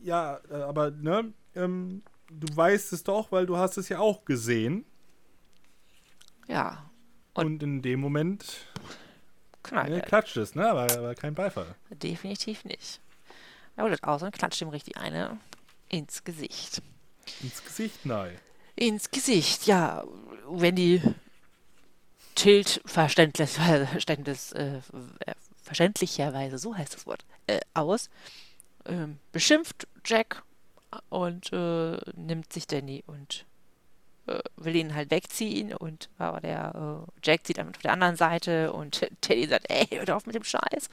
ja, 0.02 0.40
äh, 0.50 0.56
aber 0.56 0.92
ne, 0.92 1.34
ähm, 1.56 2.04
du 2.30 2.56
weißt 2.56 2.94
es 2.94 3.04
doch, 3.04 3.32
weil 3.32 3.46
du 3.46 3.58
hast 3.58 3.78
es 3.78 3.90
ja 3.90 4.00
auch 4.00 4.26
gesehen. 4.26 4.86
Ja. 6.48 6.90
Und, 7.34 7.46
und 7.46 7.64
in 7.64 7.82
dem 7.82 8.00
Moment 8.00 8.68
knallt 9.64 9.90
ne, 9.90 10.02
klatscht 10.02 10.38
es, 10.38 10.56
ne? 10.56 10.70
Aber, 10.70 10.92
aber 10.92 11.16
kein 11.16 11.36
Beifall. 11.36 11.76
Definitiv 11.90 12.66
nicht. 12.66 13.00
Er 13.76 13.84
holt 13.86 14.04
aus 14.04 14.24
und 14.24 14.32
klatscht 14.32 14.62
ihm 14.62 14.70
richtig 14.70 14.98
eine 14.98 15.38
ins 15.88 16.24
Gesicht. 16.24 16.82
Ins 17.42 17.64
Gesicht, 17.64 18.06
nein. 18.06 18.38
Ins 18.76 19.12
Gesicht, 19.12 19.68
ja. 19.68 20.04
Wendy 20.48 21.02
tilt 22.36 22.82
verständlich, 22.86 23.50
verständlich, 23.50 24.56
äh, 24.56 24.82
verständlicherweise, 25.64 26.58
so 26.58 26.76
heißt 26.76 26.96
das 26.96 27.06
Wort, 27.06 27.26
äh, 27.48 27.60
aus, 27.74 28.10
ähm, 28.86 29.20
beschimpft 29.32 29.88
Jack 30.06 30.44
und 31.10 31.52
äh, 31.54 31.98
nimmt 32.16 32.52
sich 32.52 32.68
Danny 32.68 33.04
und 33.08 33.46
äh, 34.28 34.40
will 34.58 34.76
ihn 34.76 34.96
halt 34.96 35.12
wegziehen 35.12 35.74
und 35.74 36.10
aber 36.18 36.40
der 36.42 37.06
äh, 37.06 37.12
Jack 37.24 37.46
zieht 37.46 37.58
dann 37.58 37.70
auf 37.70 37.78
der 37.78 37.94
anderen 37.94 38.16
Seite 38.16 38.74
und 38.74 39.08
Teddy 39.22 39.48
sagt, 39.48 39.70
ey, 39.70 39.86
hör 39.88 40.16
auf 40.16 40.26
mit 40.26 40.36
dem 40.36 40.44
Scheiß. 40.44 40.90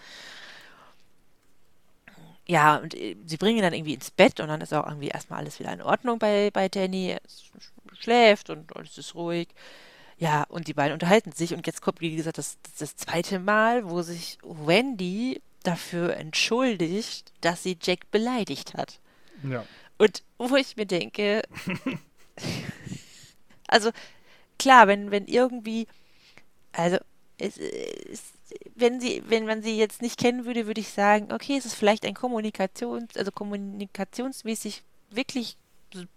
Ja, 2.47 2.77
und 2.77 2.95
äh, 2.95 3.17
sie 3.27 3.37
bringen 3.37 3.59
ihn 3.59 3.63
dann 3.63 3.75
irgendwie 3.75 3.95
ins 3.95 4.11
Bett 4.11 4.41
und 4.41 4.49
dann 4.49 4.61
ist 4.61 4.73
auch 4.73 4.87
irgendwie 4.87 5.09
erstmal 5.09 5.41
alles 5.41 5.59
wieder 5.59 5.73
in 5.73 5.83
Ordnung 5.83 6.19
bei, 6.19 6.51
bei 6.53 6.69
Danny. 6.69 7.11
Er 7.11 7.21
schläft 7.99 8.51
und 8.51 8.75
alles 8.77 8.99
ist 8.99 9.15
ruhig. 9.15 9.49
Ja, 10.19 10.45
und 10.49 10.69
die 10.69 10.75
beiden 10.75 10.95
unterhalten 10.95 11.33
sich 11.33 11.53
und 11.53 11.67
jetzt 11.67 11.83
kommt, 11.83 12.01
wie 12.01 12.17
gesagt, 12.17 12.39
das, 12.39 12.57
das 12.79 12.97
zweite 12.97 13.39
Mal, 13.39 13.89
wo 13.89 14.01
sich 14.03 14.39
Wendy 14.43 15.43
dafür 15.63 16.17
entschuldigt, 16.17 17.33
dass 17.41 17.63
sie 17.63 17.77
Jack 17.83 18.11
beleidigt 18.11 18.75
hat. 18.75 19.01
Ja. 19.43 19.65
Und 19.99 20.23
wo 20.39 20.57
ich 20.57 20.77
mir 20.77 20.87
denke, 20.87 21.43
also 23.69 23.91
klar, 24.59 24.89
wenn, 24.89 25.11
wenn 25.11 25.27
irgendwie, 25.27 25.87
also 26.73 26.99
es, 27.39 27.59
es, 27.59 28.33
wenn 28.75 29.01
sie, 29.01 29.23
wenn 29.27 29.47
man 29.47 29.63
sie 29.63 29.77
jetzt 29.77 30.03
nicht 30.03 30.19
kennen 30.19 30.45
würde, 30.45 30.67
würde 30.67 30.81
ich 30.81 30.91
sagen, 30.91 31.33
okay, 31.33 31.57
es 31.57 31.67
ist 31.67 31.75
vielleicht 31.75 32.05
ein 32.05 32.15
Kommunikations, 32.15 33.17
also 33.17 33.31
kommunikationsmäßig 33.31 34.83
wirklich 35.11 35.57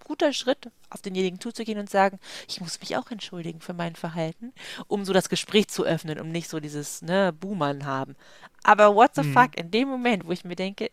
guter 0.03 0.33
Schritt, 0.33 0.71
auf 0.89 1.01
denjenigen 1.01 1.39
zuzugehen 1.39 1.79
und 1.79 1.89
sagen, 1.89 2.19
ich 2.47 2.59
muss 2.59 2.79
mich 2.81 2.97
auch 2.97 3.09
entschuldigen 3.11 3.61
für 3.61 3.73
mein 3.73 3.95
Verhalten, 3.95 4.51
um 4.87 5.05
so 5.05 5.13
das 5.13 5.29
Gespräch 5.29 5.67
zu 5.67 5.85
öffnen, 5.85 6.19
um 6.19 6.29
nicht 6.29 6.49
so 6.49 6.59
dieses, 6.59 7.01
ne, 7.01 7.31
Boomern 7.31 7.85
haben. 7.85 8.15
Aber 8.63 8.95
what 8.95 9.15
the 9.15 9.23
mhm. 9.23 9.33
fuck, 9.33 9.57
in 9.57 9.71
dem 9.71 9.87
Moment, 9.87 10.25
wo 10.25 10.31
ich 10.31 10.43
mir 10.43 10.55
denke, 10.55 10.91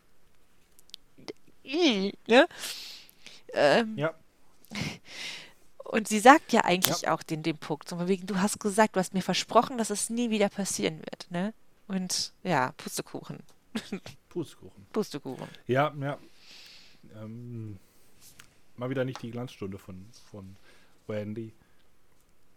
ne? 2.26 2.48
Ähm, 3.52 3.96
ja. 3.96 4.14
Und 5.84 6.08
sie 6.08 6.18
sagt 6.18 6.52
ja 6.52 6.64
eigentlich 6.64 7.02
ja. 7.02 7.14
auch 7.14 7.22
den, 7.22 7.42
den 7.42 7.58
Punkt, 7.58 7.88
so 7.88 8.08
wegen, 8.08 8.26
du 8.26 8.40
hast 8.40 8.58
gesagt, 8.58 8.96
du 8.96 9.00
hast 9.00 9.14
mir 9.14 9.22
versprochen, 9.22 9.78
dass 9.78 9.90
es 9.90 10.10
nie 10.10 10.30
wieder 10.30 10.48
passieren 10.48 10.98
wird, 10.98 11.30
ne? 11.30 11.54
Und 11.86 12.32
ja, 12.42 12.72
Pustekuchen. 12.76 13.38
Pustekuchen. 14.28 14.86
Pustekuchen. 14.92 15.46
Ja, 15.68 15.94
ja. 16.00 16.18
Ähm, 17.14 17.78
mal 18.76 18.90
wieder 18.90 19.04
nicht 19.04 19.22
die 19.22 19.30
Glanzstunde 19.30 19.78
von, 19.78 20.04
von 20.30 20.56
Wendy. 21.06 21.52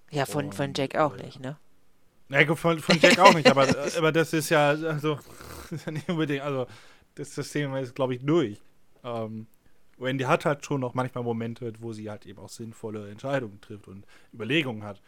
Ja, 0.10 0.26
von, 0.26 0.46
Und, 0.46 0.56
von 0.56 0.74
Jack 0.74 0.96
auch 0.96 1.16
äh, 1.16 1.24
nicht, 1.24 1.40
ne? 1.40 1.58
Ne, 2.30 2.56
von, 2.56 2.80
von 2.80 3.00
Jack 3.00 3.20
auch 3.20 3.34
nicht, 3.34 3.48
aber, 3.48 3.68
aber 3.98 4.12
das 4.12 4.34
ist 4.34 4.50
ja, 4.50 4.70
also, 4.70 5.20
nicht 5.92 6.10
unbedingt, 6.10 6.42
also, 6.42 6.66
das, 7.16 7.36
das 7.36 7.52
Thema 7.52 7.80
ist, 7.80 7.94
glaube 7.94 8.16
ich, 8.16 8.26
durch. 8.26 8.60
Ähm, 9.04 9.48
Wendy 9.98 10.24
hat 10.24 10.46
halt 10.46 10.66
schon 10.66 10.82
noch 10.82 10.94
manchmal 10.94 11.24
Momente, 11.24 11.74
wo 11.80 11.94
sie 11.94 12.10
halt 12.10 12.26
eben 12.26 12.40
auch 12.40 12.50
sinnvolle 12.50 13.10
Entscheidungen 13.10 13.60
trifft 13.62 13.88
und 13.88 14.06
Überlegungen 14.34 14.84
hat. 14.84 15.02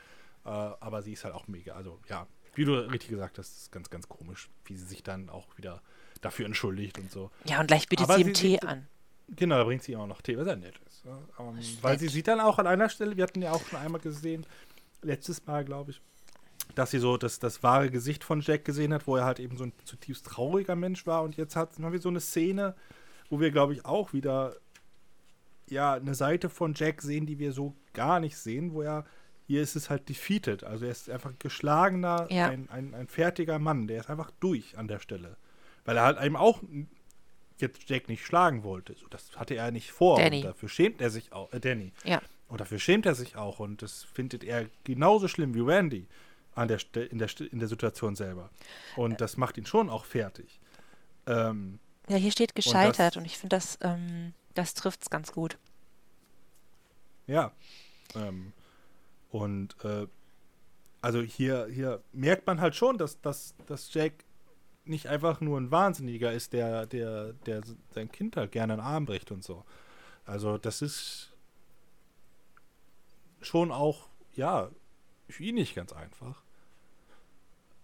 Äh, 0.46 0.50
aber 0.50 1.02
sie 1.02 1.14
ist 1.14 1.24
halt 1.24 1.34
auch 1.34 1.48
mega. 1.48 1.74
Also, 1.74 2.00
ja, 2.10 2.28
wie 2.56 2.66
du 2.66 2.74
richtig 2.74 3.10
gesagt 3.10 3.38
hast, 3.38 3.56
ist 3.56 3.72
ganz, 3.72 3.90
ganz 3.90 4.10
komisch, 4.10 4.50
wie 4.66 4.76
sie 4.76 4.86
sich 4.86 5.04
dann 5.04 5.30
auch 5.30 5.58
wieder 5.58 5.82
dafür 6.22 6.46
entschuldigt 6.46 7.00
und 7.00 7.12
so. 7.12 7.32
Ja, 7.46 7.60
und 7.62 7.68
gleich 7.68 7.88
bietet 7.88 8.06
aber 8.06 8.16
sie 8.16 8.22
ihm 8.22 8.34
Tee 8.34 8.60
an. 8.60 8.88
Genau, 9.34 9.58
da 9.58 9.64
bringt 9.64 9.84
sie 9.84 9.96
auch 9.96 10.08
noch 10.08 10.22
Tee, 10.22 10.38
was 10.38 10.48
ja 10.48 10.56
nett 10.56 10.80
ist. 10.88 11.06
Ähm, 11.06 11.60
weil 11.82 11.98
sie 11.98 12.10
sieht 12.10 12.28
dann 12.28 12.42
auch 12.42 12.60
an 12.60 12.68
einer 12.68 12.90
Stelle, 12.90 13.16
wir 13.16 13.24
hatten 13.24 13.42
ja 13.42 13.54
auch 13.54 13.66
schon 13.66 13.80
einmal 13.80 14.02
gesehen, 14.02 14.46
letztes 15.02 15.46
Mal, 15.46 15.64
glaube 15.64 15.92
ich, 15.92 16.02
dass 16.76 16.92
sie 16.92 17.00
so 17.00 17.18
das, 17.18 17.40
das 17.40 17.64
wahre 17.64 17.90
Gesicht 17.90 18.24
von 18.24 18.42
Jack 18.42 18.66
gesehen 18.66 18.94
hat, 18.94 19.08
wo 19.08 19.16
er 19.16 19.26
halt 19.26 19.40
eben 19.40 19.58
so 19.58 19.64
ein 19.64 19.74
zutiefst 19.86 20.26
trauriger 20.26 20.76
Mensch 20.76 21.08
war. 21.08 21.24
Und 21.24 21.38
jetzt 21.38 21.56
hat, 21.56 21.78
haben 21.80 21.92
wir 21.92 22.00
so 22.00 22.10
eine 22.10 22.20
Szene, 22.20 22.76
wo 23.32 23.40
wir, 23.40 23.50
glaube 23.50 23.74
ich, 23.74 23.86
auch 23.86 24.14
wieder 24.14 24.56
ja 25.68 25.94
eine 25.94 26.14
Seite 26.14 26.50
von 26.50 26.74
Jack 26.76 27.02
sehen, 27.02 27.26
die 27.26 27.40
wir 27.40 27.54
so 27.54 27.74
gar 27.94 28.20
nicht 28.20 28.38
sehen, 28.38 28.74
wo 28.74 28.82
er 28.82 29.06
hier 29.48 29.62
ist 29.62 29.76
es 29.76 29.90
halt 29.90 30.08
defeated. 30.08 30.64
Also 30.64 30.86
er 30.86 30.92
ist 30.92 31.10
einfach 31.10 31.32
geschlagener, 31.40 32.28
ja. 32.30 32.50
ein, 32.50 32.70
ein, 32.70 32.94
ein 32.94 33.08
fertiger 33.08 33.58
Mann. 33.58 33.88
Der 33.88 34.02
ist 34.02 34.10
einfach 34.10 34.32
durch 34.40 34.78
an 34.78 34.88
der 34.88 35.00
Stelle. 35.00 35.38
Weil 35.86 35.98
er 35.98 36.04
halt 36.04 36.22
eben 36.22 36.36
auch 36.36 36.62
jetzt 37.58 37.90
Jack 37.90 38.10
nicht 38.10 38.26
schlagen 38.26 38.64
wollte. 38.64 38.96
So, 38.96 39.08
das 39.08 39.32
hatte 39.36 39.56
er 39.56 39.72
nicht 39.72 39.92
vor. 39.92 40.18
Danny. 40.18 40.38
Und 40.38 40.46
dafür 40.46 40.70
schämt 40.70 41.02
er 41.02 41.10
sich 41.10 41.32
auch. 41.32 41.52
Äh, 41.54 41.60
Danny. 41.60 41.94
Ja. 42.04 42.22
Und 42.48 42.60
dafür 42.60 42.80
schämt 42.80 43.06
er 43.06 43.16
sich 43.16 43.38
auch. 43.38 43.60
Und 43.60 43.82
das 43.82 44.04
findet 44.04 44.44
er 44.44 44.68
genauso 44.84 45.28
schlimm 45.28 45.54
wie 45.54 45.62
Randy 45.62 46.08
an 46.54 46.68
der 46.68 46.80
in, 47.10 47.18
der 47.18 47.30
in 47.52 47.60
der 47.60 47.70
Situation 47.70 48.16
selber. 48.16 48.50
Und 48.98 49.22
das 49.22 49.38
macht 49.38 49.58
ihn 49.58 49.66
schon 49.66 49.90
auch 49.90 50.04
fertig. 50.04 50.60
Ähm, 51.28 51.80
ja, 52.08 52.18
hier 52.18 52.32
steht 52.32 52.56
gescheitert 52.56 52.98
und, 52.98 53.00
das, 53.00 53.18
und 53.18 53.26
ich 53.26 53.38
finde, 53.38 53.56
das, 53.56 53.78
ähm, 53.82 54.34
das 54.54 54.74
trifft 54.74 55.04
es 55.04 55.10
ganz 55.10 55.32
gut. 55.32 55.58
Ja. 57.28 57.52
Ähm, 58.16 58.54
und 59.30 59.76
äh, 59.84 60.08
also 61.02 61.22
hier, 61.22 61.68
hier 61.68 62.04
merkt 62.12 62.46
man 62.48 62.62
halt 62.62 62.76
schon, 62.76 62.98
dass, 62.98 63.22
dass, 63.22 63.56
dass 63.66 63.94
Jack 63.94 64.26
nicht 64.84 65.08
einfach 65.08 65.42
nur 65.42 65.60
ein 65.60 65.72
Wahnsinniger 65.72 66.32
ist, 66.32 66.54
der, 66.54 66.86
der, 66.86 67.34
der 67.34 67.62
sein 67.92 68.12
Kind 68.12 68.36
halt 68.36 68.52
gerne 68.52 68.74
in 68.74 68.80
den 68.80 68.86
Arm 68.86 69.06
bricht 69.06 69.32
und 69.32 69.44
so. 69.44 69.64
Also 70.26 70.58
das 70.58 70.82
ist 70.82 71.34
schon 73.42 73.72
auch, 73.72 74.10
ja, 74.34 74.70
für 75.30 75.44
ihn 75.44 75.56
nicht 75.56 75.76
ganz 75.76 75.94
einfach. 75.94 76.44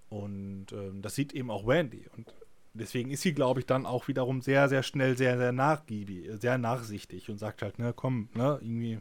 Und 0.10 0.72
ähm, 0.72 1.02
das 1.02 1.16
sieht 1.16 1.34
eben 1.34 1.52
auch 1.52 1.66
Wendy. 1.66 2.08
Und 2.16 2.34
deswegen 2.78 3.12
ist 3.12 3.22
sie, 3.22 3.34
glaube 3.34 3.60
ich, 3.60 3.66
dann 3.66 3.86
auch 3.86 4.08
wiederum 4.08 4.42
sehr, 4.42 4.70
sehr 4.70 4.84
schnell, 4.84 5.18
sehr, 5.18 5.38
sehr 5.38 5.52
nachgiebig, 5.52 6.30
sehr 6.40 6.58
nachsichtig 6.58 7.30
und 7.30 7.38
sagt 7.38 7.62
halt, 7.62 7.80
ne, 7.80 7.94
komm, 7.96 8.30
ne, 8.34 8.60
irgendwie 8.62 9.00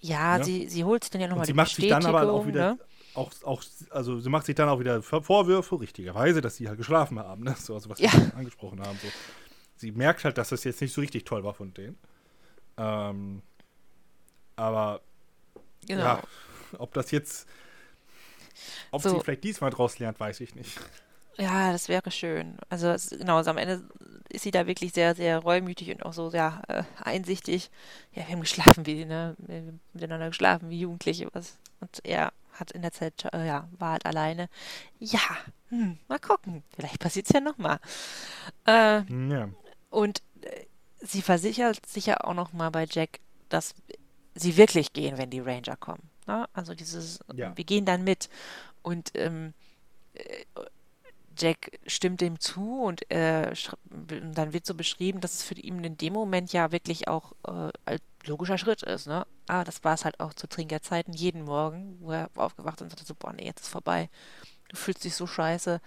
ja, 0.00 0.38
ja, 0.38 0.44
Sie, 0.44 0.68
sie 0.68 0.82
holt 0.82 1.04
sich 1.04 1.10
dann 1.10 1.20
ja 1.20 1.28
nochmal 1.28 1.46
die 1.46 1.52
macht 1.52 1.74
sich 1.74 1.88
dann 1.88 2.04
aber 2.04 2.30
auch 2.32 2.44
wieder, 2.44 2.74
ne? 2.74 2.78
auch, 3.14 3.30
auch, 3.44 3.62
also 3.90 4.18
sie 4.18 4.28
macht 4.28 4.46
sich 4.46 4.56
dann 4.56 4.68
auch 4.68 4.80
wieder 4.80 5.00
Vorwürfe, 5.02 5.80
richtigerweise, 5.80 6.40
dass 6.40 6.56
sie 6.56 6.68
halt 6.68 6.78
geschlafen 6.78 7.20
haben, 7.20 7.44
ne? 7.44 7.54
so, 7.58 7.74
also 7.74 7.88
was 7.88 8.00
ja. 8.00 8.12
wir 8.12 8.34
angesprochen 8.36 8.80
haben. 8.80 8.98
So. 9.00 9.08
Sie 9.76 9.92
merkt 9.92 10.24
halt, 10.24 10.38
dass 10.38 10.48
das 10.48 10.64
jetzt 10.64 10.80
nicht 10.80 10.92
so 10.92 11.00
richtig 11.00 11.24
toll 11.24 11.44
war 11.44 11.54
von 11.54 11.72
denen. 11.72 11.96
Ähm, 12.76 13.42
aber 14.56 15.00
genau. 15.86 16.02
ja, 16.02 16.22
ob 16.78 16.92
das 16.94 17.10
jetzt, 17.10 17.48
ob 18.90 19.02
so. 19.02 19.10
sie 19.10 19.20
vielleicht 19.20 19.44
diesmal 19.44 19.70
draus 19.70 19.98
lernt, 19.98 20.18
weiß 20.18 20.40
ich 20.40 20.54
nicht. 20.54 20.80
Ja, 21.42 21.72
das 21.72 21.88
wäre 21.88 22.10
schön. 22.10 22.56
Also 22.68 22.88
es, 22.88 23.10
genau, 23.10 23.36
also 23.36 23.50
am 23.50 23.58
Ende 23.58 23.82
ist 24.28 24.42
sie 24.42 24.52
da 24.52 24.66
wirklich 24.66 24.92
sehr, 24.92 25.14
sehr 25.14 25.38
reumütig 25.40 25.90
und 25.90 26.04
auch 26.04 26.12
so 26.12 26.30
sehr 26.30 26.62
äh, 26.68 26.84
einsichtig. 27.02 27.70
Ja, 28.12 28.26
wir 28.26 28.32
haben 28.32 28.40
geschlafen 28.40 28.86
wie, 28.86 29.04
ne, 29.04 29.34
wir 29.38 29.56
haben 29.56 29.80
miteinander 29.92 30.28
geschlafen 30.28 30.70
wie 30.70 30.80
Jugendliche. 30.80 31.28
Was. 31.32 31.58
Und 31.80 32.00
er 32.04 32.32
hat 32.52 32.70
in 32.70 32.82
der 32.82 32.92
Zeit, 32.92 33.24
äh, 33.32 33.46
ja, 33.46 33.68
war 33.78 33.92
halt 33.92 34.06
alleine. 34.06 34.48
Ja, 35.00 35.20
hm, 35.68 35.98
mal 36.06 36.20
gucken. 36.20 36.62
Vielleicht 36.76 37.00
passiert 37.00 37.26
es 37.26 37.32
ja 37.32 37.40
nochmal. 37.40 37.80
Äh, 38.66 39.02
ja. 39.02 39.48
Und 39.90 40.22
äh, 40.42 40.66
sie 41.00 41.22
versichert 41.22 41.84
sich 41.86 42.06
ja 42.06 42.20
auch 42.20 42.34
nochmal 42.34 42.70
bei 42.70 42.86
Jack, 42.88 43.18
dass 43.48 43.74
sie 44.36 44.56
wirklich 44.56 44.92
gehen, 44.92 45.18
wenn 45.18 45.30
die 45.30 45.40
Ranger 45.40 45.76
kommen. 45.76 46.08
Ne? 46.28 46.48
Also 46.52 46.74
dieses, 46.74 47.18
ja. 47.34 47.56
wir 47.56 47.64
gehen 47.64 47.84
dann 47.84 48.04
mit. 48.04 48.28
Und 48.82 49.10
ähm, 49.14 49.54
äh, 50.14 50.44
Jack 51.36 51.78
stimmt 51.86 52.20
dem 52.20 52.40
zu 52.40 52.82
und 52.82 53.10
äh, 53.10 53.52
dann 54.32 54.52
wird 54.52 54.66
so 54.66 54.74
beschrieben, 54.74 55.20
dass 55.20 55.34
es 55.34 55.42
für 55.42 55.54
ihn 55.54 55.82
in 55.84 55.96
dem 55.96 56.12
Moment 56.12 56.52
ja 56.52 56.72
wirklich 56.72 57.08
auch 57.08 57.32
äh, 57.46 57.70
ein 57.86 57.98
logischer 58.26 58.58
Schritt 58.58 58.82
ist. 58.82 59.06
Ne? 59.06 59.26
Aber 59.46 59.64
das 59.64 59.82
war 59.84 59.94
es 59.94 60.04
halt 60.04 60.20
auch 60.20 60.34
zu 60.34 60.46
Trinkerzeiten 60.46 61.12
jeden 61.14 61.44
Morgen, 61.44 61.96
wo 62.00 62.12
er 62.12 62.30
aufgewacht 62.36 62.76
ist 62.76 62.82
und 62.82 62.90
sagte 62.90 63.04
so, 63.04 63.14
boah, 63.14 63.32
nee, 63.32 63.44
jetzt 63.44 63.62
ist 63.62 63.68
vorbei. 63.68 64.08
Du 64.68 64.76
fühlst 64.76 65.04
dich 65.04 65.14
so 65.14 65.26
scheiße. 65.26 65.80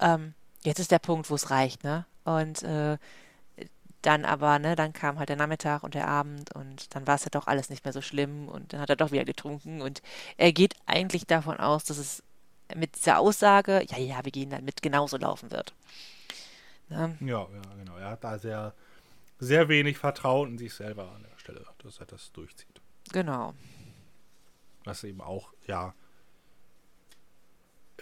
Ähm, 0.00 0.34
jetzt 0.64 0.80
ist 0.80 0.90
der 0.90 0.98
Punkt, 0.98 1.30
wo 1.30 1.34
es 1.34 1.50
reicht, 1.50 1.84
ne? 1.84 2.06
Und 2.24 2.62
äh, 2.62 2.98
dann 4.04 4.24
aber, 4.24 4.58
ne, 4.58 4.76
dann 4.76 4.92
kam 4.92 5.18
halt 5.18 5.28
der 5.28 5.36
Nachmittag 5.36 5.82
und 5.82 5.94
der 5.94 6.08
Abend 6.08 6.54
und 6.54 6.94
dann 6.94 7.06
war 7.06 7.14
es 7.14 7.24
ja 7.24 7.30
doch 7.30 7.46
alles 7.46 7.70
nicht 7.70 7.84
mehr 7.84 7.92
so 7.92 8.02
schlimm 8.02 8.48
und 8.48 8.72
dann 8.72 8.80
hat 8.80 8.90
er 8.90 8.96
doch 8.96 9.12
wieder 9.12 9.24
getrunken 9.24 9.80
und 9.80 10.02
er 10.36 10.52
geht 10.52 10.74
eigentlich 10.86 11.26
davon 11.26 11.58
aus, 11.58 11.84
dass 11.84 11.96
es 11.96 12.22
mit 12.74 12.96
dieser 12.96 13.18
Aussage, 13.18 13.84
ja, 13.88 13.98
ja, 13.98 14.24
wir 14.24 14.32
gehen 14.32 14.50
dann 14.50 14.64
mit, 14.64 14.82
genauso 14.82 15.16
laufen 15.16 15.50
wird. 15.50 15.74
Ne? 16.88 17.16
Ja, 17.20 17.26
ja, 17.26 17.74
genau. 17.78 17.96
Er 17.96 18.10
hat 18.10 18.24
da 18.24 18.38
sehr, 18.38 18.74
sehr 19.38 19.68
wenig 19.68 19.98
Vertrauen 19.98 20.52
in 20.52 20.58
sich 20.58 20.74
selber 20.74 21.10
an 21.12 21.22
der 21.22 21.38
Stelle, 21.38 21.64
dass 21.78 21.98
er 21.98 22.06
das 22.06 22.32
durchzieht. 22.32 22.80
Genau. 23.12 23.54
Was 24.84 25.04
eben 25.04 25.20
auch, 25.20 25.52
ja. 25.66 25.94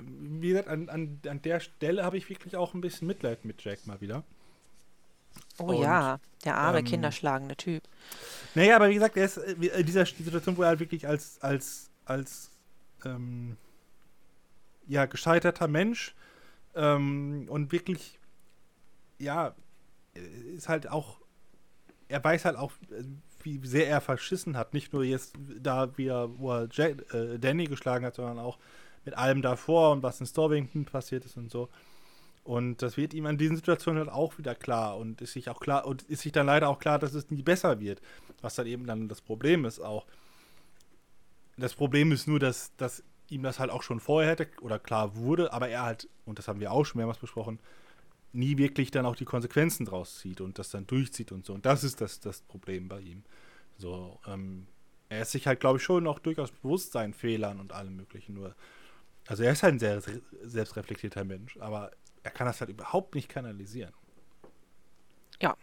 Wie 0.00 0.48
gesagt, 0.48 0.68
an, 0.68 0.88
an, 0.88 1.20
an 1.28 1.42
der 1.42 1.60
Stelle 1.60 2.04
habe 2.04 2.16
ich 2.16 2.28
wirklich 2.28 2.56
auch 2.56 2.74
ein 2.74 2.80
bisschen 2.80 3.06
Mitleid 3.06 3.44
mit 3.44 3.62
Jack 3.62 3.86
mal 3.86 4.00
wieder. 4.00 4.24
Oh 5.58 5.64
Und, 5.64 5.82
ja, 5.82 6.18
der 6.44 6.56
arme, 6.56 6.80
ähm, 6.80 6.84
kinderschlagende 6.84 7.56
Typ. 7.56 7.82
Naja, 8.54 8.76
aber 8.76 8.88
wie 8.88 8.94
gesagt, 8.94 9.16
er 9.16 9.24
ist 9.24 9.36
in 9.36 9.62
äh, 9.62 9.84
dieser 9.84 10.04
Situation, 10.06 10.56
wo 10.56 10.62
er 10.62 10.68
halt 10.68 10.80
wirklich 10.80 11.06
als, 11.06 11.40
als, 11.42 11.90
als 12.04 12.50
ähm, 13.04 13.56
ja, 14.86 15.06
gescheiterter 15.06 15.68
Mensch 15.68 16.14
ähm, 16.74 17.46
und 17.48 17.72
wirklich, 17.72 18.18
ja, 19.18 19.54
ist 20.54 20.68
halt 20.68 20.88
auch, 20.88 21.20
er 22.08 22.22
weiß 22.22 22.44
halt 22.44 22.56
auch, 22.56 22.72
wie 23.42 23.60
sehr 23.66 23.88
er 23.88 24.00
verschissen 24.00 24.56
hat. 24.56 24.74
Nicht 24.74 24.92
nur 24.92 25.04
jetzt 25.04 25.34
da, 25.60 25.96
wie 25.96 26.06
er, 26.06 26.38
wo 26.38 26.52
er 26.52 26.68
Jack, 26.70 27.12
äh, 27.14 27.38
Danny 27.38 27.64
geschlagen 27.64 28.04
hat, 28.04 28.14
sondern 28.14 28.38
auch 28.38 28.58
mit 29.04 29.16
allem 29.16 29.42
davor 29.42 29.92
und 29.92 30.02
was 30.02 30.20
in 30.20 30.26
Storvington 30.26 30.84
passiert 30.84 31.24
ist 31.24 31.36
und 31.36 31.50
so. 31.50 31.68
Und 32.44 32.82
das 32.82 32.96
wird 32.96 33.14
ihm 33.14 33.26
an 33.26 33.38
diesen 33.38 33.56
Situationen 33.56 34.00
halt 34.00 34.12
auch 34.12 34.36
wieder 34.38 34.54
klar 34.54 34.96
und 34.96 35.20
ist 35.20 35.32
sich 35.32 35.48
auch 35.48 35.60
klar 35.60 35.86
und 35.86 36.02
ist 36.02 36.22
sich 36.22 36.32
dann 36.32 36.46
leider 36.46 36.68
auch 36.68 36.80
klar, 36.80 36.98
dass 36.98 37.14
es 37.14 37.30
nie 37.30 37.42
besser 37.42 37.80
wird. 37.80 38.00
Was 38.40 38.56
dann 38.56 38.66
eben 38.66 38.86
dann 38.86 39.08
das 39.08 39.20
Problem 39.20 39.64
ist 39.64 39.80
auch. 39.80 40.06
Das 41.56 41.74
Problem 41.74 42.10
ist 42.10 42.26
nur, 42.26 42.40
dass, 42.40 42.74
dass 42.76 43.04
ihm 43.32 43.42
das 43.42 43.58
halt 43.58 43.70
auch 43.70 43.82
schon 43.82 44.00
vorher 44.00 44.30
hätte 44.30 44.48
oder 44.60 44.78
klar 44.78 45.16
wurde, 45.16 45.52
aber 45.52 45.68
er 45.68 45.82
halt, 45.82 46.08
und 46.24 46.38
das 46.38 46.48
haben 46.48 46.60
wir 46.60 46.72
auch 46.72 46.84
schon 46.84 46.98
mehrmals 46.98 47.18
besprochen, 47.18 47.58
nie 48.32 48.56
wirklich 48.58 48.90
dann 48.90 49.06
auch 49.06 49.16
die 49.16 49.24
Konsequenzen 49.24 49.84
draus 49.84 50.18
zieht 50.18 50.40
und 50.40 50.58
das 50.58 50.70
dann 50.70 50.86
durchzieht 50.86 51.32
und 51.32 51.44
so. 51.44 51.52
Und 51.54 51.66
das 51.66 51.84
ist 51.84 52.00
das, 52.00 52.20
das 52.20 52.42
Problem 52.42 52.88
bei 52.88 53.00
ihm. 53.00 53.24
So, 53.76 54.20
ähm, 54.26 54.66
er 55.08 55.22
ist 55.22 55.32
sich 55.32 55.46
halt, 55.46 55.60
glaube 55.60 55.78
ich, 55.78 55.84
schon 55.84 56.06
auch 56.06 56.18
durchaus 56.18 56.50
bewusst 56.50 56.92
seinen 56.92 57.12
Fehlern 57.12 57.60
und 57.60 57.72
allem 57.72 57.96
Möglichen. 57.96 58.34
Nur, 58.34 58.54
also 59.26 59.42
er 59.42 59.52
ist 59.52 59.62
halt 59.62 59.74
ein 59.74 59.78
sehr 59.78 60.02
selbstreflektierter 60.42 61.24
Mensch, 61.24 61.58
aber 61.58 61.90
er 62.22 62.30
kann 62.30 62.46
das 62.46 62.60
halt 62.60 62.70
überhaupt 62.70 63.14
nicht 63.14 63.28
kanalisieren. 63.28 63.92
Ja. 65.40 65.56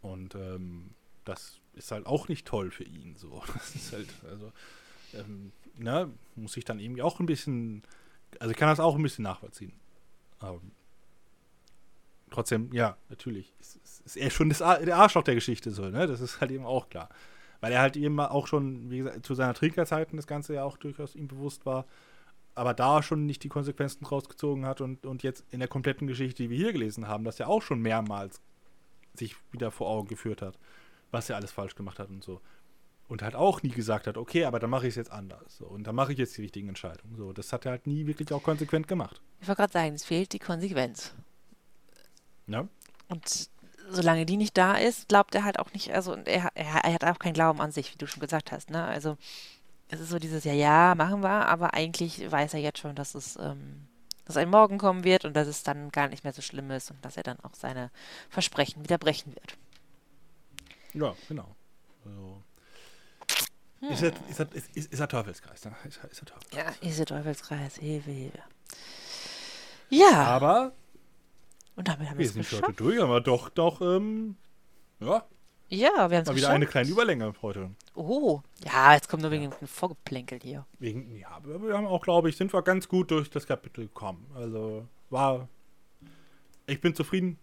Und 0.00 0.34
ähm, 0.36 0.94
das 1.24 1.60
ist 1.74 1.90
halt 1.90 2.06
auch 2.06 2.28
nicht 2.28 2.46
toll 2.46 2.70
für 2.70 2.84
ihn. 2.84 3.16
So, 3.16 3.42
das 3.54 3.74
ist 3.74 3.92
halt, 3.92 4.08
also 4.30 4.52
ähm, 5.14 5.52
ne, 5.76 6.10
muss 6.36 6.56
ich 6.56 6.64
dann 6.64 6.78
irgendwie 6.78 7.02
auch 7.02 7.20
ein 7.20 7.26
bisschen, 7.26 7.82
also 8.38 8.50
ich 8.50 8.56
kann 8.56 8.68
das 8.68 8.80
auch 8.80 8.96
ein 8.96 9.02
bisschen 9.02 9.24
nachvollziehen. 9.24 9.72
Aber 10.38 10.60
trotzdem, 12.30 12.72
ja, 12.72 12.96
natürlich, 13.08 13.52
ist, 13.60 14.02
ist 14.04 14.16
er 14.16 14.30
schon 14.30 14.48
das, 14.48 14.58
der 14.58 14.96
Arschloch 14.96 15.22
der 15.22 15.34
Geschichte 15.34 15.70
so, 15.70 15.88
ne? 15.88 16.06
Das 16.06 16.20
ist 16.20 16.40
halt 16.40 16.50
eben 16.50 16.64
auch 16.64 16.88
klar. 16.88 17.08
Weil 17.60 17.72
er 17.72 17.80
halt 17.80 17.96
eben 17.96 18.20
auch 18.20 18.46
schon, 18.46 18.90
wie 18.90 18.98
gesagt, 18.98 19.26
zu 19.26 19.34
seiner 19.34 19.54
Trinkerzeiten 19.54 20.16
das 20.16 20.28
Ganze 20.28 20.54
ja 20.54 20.64
auch 20.64 20.76
durchaus 20.76 21.16
ihm 21.16 21.26
bewusst 21.26 21.66
war, 21.66 21.86
aber 22.54 22.74
da 22.74 23.02
schon 23.02 23.26
nicht 23.26 23.42
die 23.44 23.48
Konsequenzen 23.48 24.04
rausgezogen 24.04 24.64
hat 24.66 24.80
und, 24.80 25.06
und 25.06 25.22
jetzt 25.22 25.44
in 25.50 25.60
der 25.60 25.68
kompletten 25.68 26.06
Geschichte, 26.06 26.42
die 26.42 26.50
wir 26.50 26.56
hier 26.56 26.72
gelesen 26.72 27.08
haben, 27.08 27.24
das 27.24 27.38
ja 27.38 27.46
auch 27.46 27.62
schon 27.62 27.80
mehrmals 27.80 28.40
sich 29.14 29.36
wieder 29.52 29.70
vor 29.70 29.88
Augen 29.88 30.08
geführt 30.08 30.42
hat, 30.42 30.58
was 31.10 31.30
er 31.30 31.36
alles 31.36 31.50
falsch 31.50 31.74
gemacht 31.74 31.98
hat 31.98 32.10
und 32.10 32.22
so 32.22 32.40
und 33.08 33.22
halt 33.22 33.34
auch 33.34 33.62
nie 33.62 33.70
gesagt 33.70 34.06
hat, 34.06 34.16
okay, 34.16 34.44
aber 34.44 34.58
dann 34.60 34.70
mache 34.70 34.86
ich 34.86 34.92
es 34.92 34.96
jetzt 34.96 35.10
anders. 35.10 35.56
So, 35.56 35.66
und 35.66 35.84
dann 35.84 35.94
mache 35.94 36.12
ich 36.12 36.18
jetzt 36.18 36.36
die 36.36 36.42
richtigen 36.42 36.68
Entscheidungen. 36.68 37.16
So, 37.16 37.32
das 37.32 37.52
hat 37.52 37.64
er 37.64 37.72
halt 37.72 37.86
nie 37.86 38.06
wirklich 38.06 38.32
auch 38.32 38.42
konsequent 38.42 38.86
gemacht. 38.86 39.20
Ich 39.40 39.48
wollte 39.48 39.62
gerade 39.62 39.72
sagen, 39.72 39.94
es 39.94 40.04
fehlt 40.04 40.32
die 40.32 40.38
Konsequenz. 40.38 41.14
Ja. 42.46 42.68
Und 43.08 43.48
solange 43.90 44.26
die 44.26 44.36
nicht 44.36 44.56
da 44.56 44.76
ist, 44.76 45.08
glaubt 45.08 45.34
er 45.34 45.44
halt 45.44 45.58
auch 45.58 45.72
nicht, 45.72 45.92
also 45.92 46.14
er, 46.14 46.50
er, 46.54 46.84
er 46.84 46.92
hat 46.92 47.04
auch 47.04 47.18
keinen 47.18 47.32
Glauben 47.32 47.60
an 47.60 47.72
sich, 47.72 47.92
wie 47.92 47.98
du 47.98 48.06
schon 48.06 48.20
gesagt 48.20 48.52
hast. 48.52 48.70
Ne? 48.70 48.84
Also 48.84 49.16
es 49.88 50.00
ist 50.00 50.10
so 50.10 50.18
dieses, 50.18 50.44
ja, 50.44 50.52
ja, 50.52 50.94
machen 50.94 51.22
wir, 51.22 51.48
aber 51.48 51.72
eigentlich 51.72 52.30
weiß 52.30 52.54
er 52.54 52.60
jetzt 52.60 52.78
schon, 52.78 52.94
dass 52.94 53.14
es, 53.14 53.36
ähm, 53.36 53.86
dass 54.26 54.36
ein 54.36 54.50
Morgen 54.50 54.76
kommen 54.76 55.04
wird 55.04 55.24
und 55.24 55.34
dass 55.34 55.48
es 55.48 55.62
dann 55.62 55.90
gar 55.90 56.08
nicht 56.08 56.24
mehr 56.24 56.34
so 56.34 56.42
schlimm 56.42 56.70
ist 56.70 56.90
und 56.90 57.02
dass 57.02 57.16
er 57.16 57.22
dann 57.22 57.40
auch 57.40 57.54
seine 57.54 57.90
Versprechen 58.28 58.84
wieder 58.84 58.98
brechen 58.98 59.34
wird. 59.34 59.56
Ja, 60.92 61.14
genau. 61.28 61.56
Also, 62.04 62.42
Ist, 63.80 64.02
er, 64.02 64.12
ist, 64.28 64.40
ist, 64.40 64.76
ist, 64.76 64.92
ist 64.92 65.00
er 65.00 65.08
Teufelskreis? 65.08 65.64
Ne? 65.64 65.72
Ist, 65.86 65.98
er- 66.02 66.10
ist 66.10 66.20
er 66.22 66.26
Teufelskreis. 66.26 66.64
Ja, 66.66 66.72
diese 66.82 67.04
Teufelskreis, 67.04 67.76
Hilfe, 67.76 68.10
Hilfe. 68.10 68.38
Ja, 69.90 70.24
Aber 70.24 70.72
und 71.76 71.86
damit 71.88 72.08
haben 72.08 72.18
wir 72.18 72.24
wir 72.24 72.26
es 72.26 72.32
sind 72.34 72.44
für 72.44 72.56
geschafft. 72.56 72.68
heute 72.80 72.82
durch, 72.82 73.00
aber 73.00 73.20
doch, 73.20 73.48
doch, 73.50 73.80
ähm, 73.80 74.36
ja, 75.00 75.24
Ja, 75.68 75.88
wir 75.88 76.02
haben 76.02 76.10
es 76.10 76.12
mal 76.12 76.18
wieder 76.26 76.32
geschafft. 76.34 76.50
eine 76.54 76.66
kleine 76.66 76.90
Überlänge 76.90 77.32
heute. 77.40 77.70
Oh, 77.94 78.40
ja, 78.64 78.94
jetzt 78.94 79.08
kommt 79.08 79.22
nur 79.22 79.30
wegen 79.30 79.50
dem 79.50 79.68
Vorgeplänkel 79.68 80.40
hier. 80.42 80.66
Wegen, 80.80 81.14
ja, 81.16 81.28
aber 81.30 81.62
wir 81.62 81.76
haben 81.76 81.86
auch, 81.86 82.02
glaube 82.02 82.28
ich, 82.28 82.36
sind 82.36 82.52
wir 82.52 82.62
ganz 82.62 82.88
gut 82.88 83.10
durch 83.12 83.30
das 83.30 83.46
Kapitel 83.46 83.86
gekommen. 83.86 84.28
Also 84.34 84.86
war, 85.10 85.48
ich 86.66 86.80
bin 86.80 86.94
zufrieden. 86.96 87.38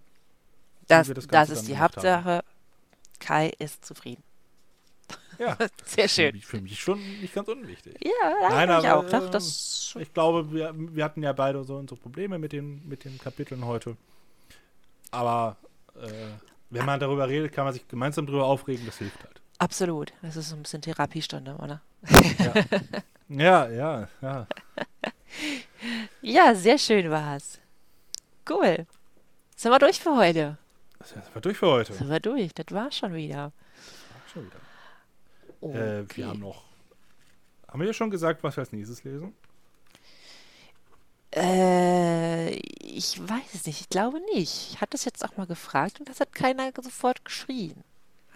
Das, 0.88 1.07
wir 1.07 1.16
das 1.16 1.28
das, 1.28 1.49
ist 1.49 1.62
die 1.68 1.74
gemacht 1.74 1.95
haben. 1.98 2.26
Hauptsache. 2.26 2.44
Kai 3.20 3.49
ist 3.57 3.86
zufrieden. 3.86 4.22
Ja, 5.40 5.57
Sehr 5.86 6.07
für 6.07 6.10
schön. 6.10 6.36
mich, 6.36 6.45
für 6.45 6.62
mich 6.62 6.80
schon 6.80 6.99
nicht 7.22 7.34
ganz 7.34 7.48
unwichtig. 7.48 7.95
Ja, 8.03 8.12
ja 8.41 8.49
Nein, 8.49 8.70
ich 8.70 8.88
aber, 8.88 8.98
auch. 8.98 9.10
Doch, 9.10 9.30
das 9.30 9.95
Ich 9.99 10.14
glaube, 10.14 10.52
wir, 10.52 10.74
wir 10.76 11.03
hatten 11.03 11.24
ja 11.24 11.34
beide 11.34 11.64
so 11.64 11.78
unsere 11.78 11.99
Probleme 11.99 12.38
mit 12.40 12.52
den, 12.53 12.88
mit 12.88 13.03
den 13.06 13.18
Kapiteln 13.18 13.66
heute. 13.66 13.95
Aber 15.12 15.57
äh, 15.95 16.07
wenn 16.70 16.86
man 16.86 16.99
darüber 16.99 17.28
redet, 17.28 17.52
kann 17.53 17.66
man 17.66 17.74
sich 17.74 17.88
gemeinsam 17.88 18.26
darüber 18.26 18.45
aufregen, 18.45 18.86
das 18.86 18.98
hilft 18.98 19.24
halt. 19.24 19.41
absolut. 19.60 20.14
Das 20.22 20.36
ist 20.36 20.49
so 20.49 20.56
ein 20.56 20.64
bisschen 20.64 20.82
Therapiestunde, 20.82 21.56
oder? 21.56 21.82
Ja, 23.30 23.68
ja, 23.70 24.07
ja. 24.22 24.48
Ja, 26.22 26.56
sehr 26.56 26.78
schön 26.78 27.10
war's. 27.10 27.60
Cool. 28.49 28.86
Sind 29.56 29.72
wir 29.72 29.80
durch 29.80 29.99
für 29.99 30.16
heute? 30.16 30.57
Das 30.99 31.14
war 31.34 31.41
durch 31.41 31.57
für 31.57 31.68
heute. 31.68 31.94
Sind 31.94 32.10
wir 32.10 32.20
durch? 32.20 32.53
Das 32.53 32.66
war's 32.72 32.98
schon 32.98 33.14
wieder. 33.14 33.52
Schon 34.34 34.45
wieder. 34.45 34.57
Okay. 35.70 36.00
Äh, 36.02 36.06
wir 36.16 36.28
haben 36.28 36.40
noch. 36.40 36.64
Haben 37.68 37.80
wir 37.80 37.88
ja 37.88 37.94
schon 37.94 38.10
gesagt, 38.12 38.44
was 38.44 38.56
wir 38.56 38.62
als 38.62 38.72
nächstes 38.72 39.04
lesen? 39.04 39.34
Äh, 41.34 42.52
ich 42.82 43.20
weiß 43.20 43.54
es 43.54 43.66
nicht. 43.66 43.82
Ich 43.82 43.90
glaube 43.90 44.20
nicht. 44.34 44.72
Ich 44.74 44.82
hatte 44.82 44.96
es 44.96 45.06
jetzt 45.06 45.26
auch 45.26 45.36
mal 45.38 45.48
gefragt 45.48 46.00
und 46.00 46.08
das 46.08 46.20
hat 46.20 46.34
keiner 46.34 46.72
sofort 46.82 47.26
geschrien. 47.26 47.84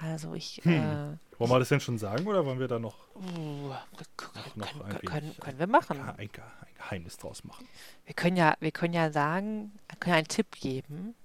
Also 0.02 0.34
ich, 0.34 0.62
Hm. 0.64 0.74
äh, 0.74 1.18
Wollen 1.40 1.52
wir 1.52 1.60
das 1.60 1.70
denn 1.70 1.80
schon 1.80 1.98
sagen 1.98 2.26
oder 2.28 2.46
wollen 2.46 2.60
wir 2.60 2.68
da 2.68 2.80
noch 2.80 2.96
uh, 3.16 3.22
Noch- 3.22 3.86
noch 3.96 4.08
können, 4.18 4.82
ein 4.84 5.00
können, 5.06 5.24
wenig, 5.28 5.40
können, 5.40 5.56
äh, 5.56 5.60
wir 5.60 5.68
machen. 5.68 6.00
Ein, 6.02 6.20
ein 6.20 6.30
Geheimnis 6.78 7.18
draus 7.18 7.44
machen? 7.44 7.68
Wir 8.06 8.14
können 8.14 8.36
ja, 8.38 8.56
wir 8.60 8.72
können 8.72 8.94
ja 8.94 9.12
sagen, 9.12 9.72
wir 9.90 9.98
können 10.00 10.16
einen 10.18 10.28
Tipp 10.28 10.52
geben 10.60 11.16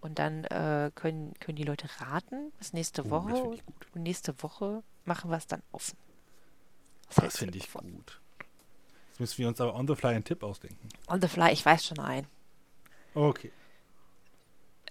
und 0.00 0.18
dann 0.18 0.44
äh, 0.44 0.90
können, 0.94 1.34
können 1.40 1.56
die 1.56 1.64
Leute 1.64 1.88
raten 2.00 2.52
bis 2.58 2.72
nächste 2.72 3.04
Oh, 3.06 3.10
Woche 3.10 3.30
das 3.30 3.40
finde 3.40 3.56
ich 3.56 3.66
gut. 3.66 3.86
und 3.94 4.02
nächste 4.02 4.42
Woche 4.42 4.82
machen 5.08 5.30
wir 5.30 5.36
es 5.38 5.46
dann 5.46 5.62
offen. 5.72 5.96
Was 7.14 7.24
Das 7.24 7.38
finde 7.38 7.58
ich 7.58 7.64
davon? 7.64 7.92
gut. 7.92 8.20
Jetzt 9.10 9.20
müssen 9.20 9.38
wir 9.38 9.48
uns 9.48 9.60
aber 9.60 9.74
on 9.74 9.88
the 9.88 9.96
fly 9.96 10.10
einen 10.10 10.22
Tipp 10.24 10.42
ausdenken. 10.44 10.88
On 11.08 11.20
the 11.20 11.26
fly, 11.28 11.50
ich 11.52 11.64
weiß 11.64 11.84
schon 11.86 11.98
einen. 11.98 12.26
Okay. 13.14 13.50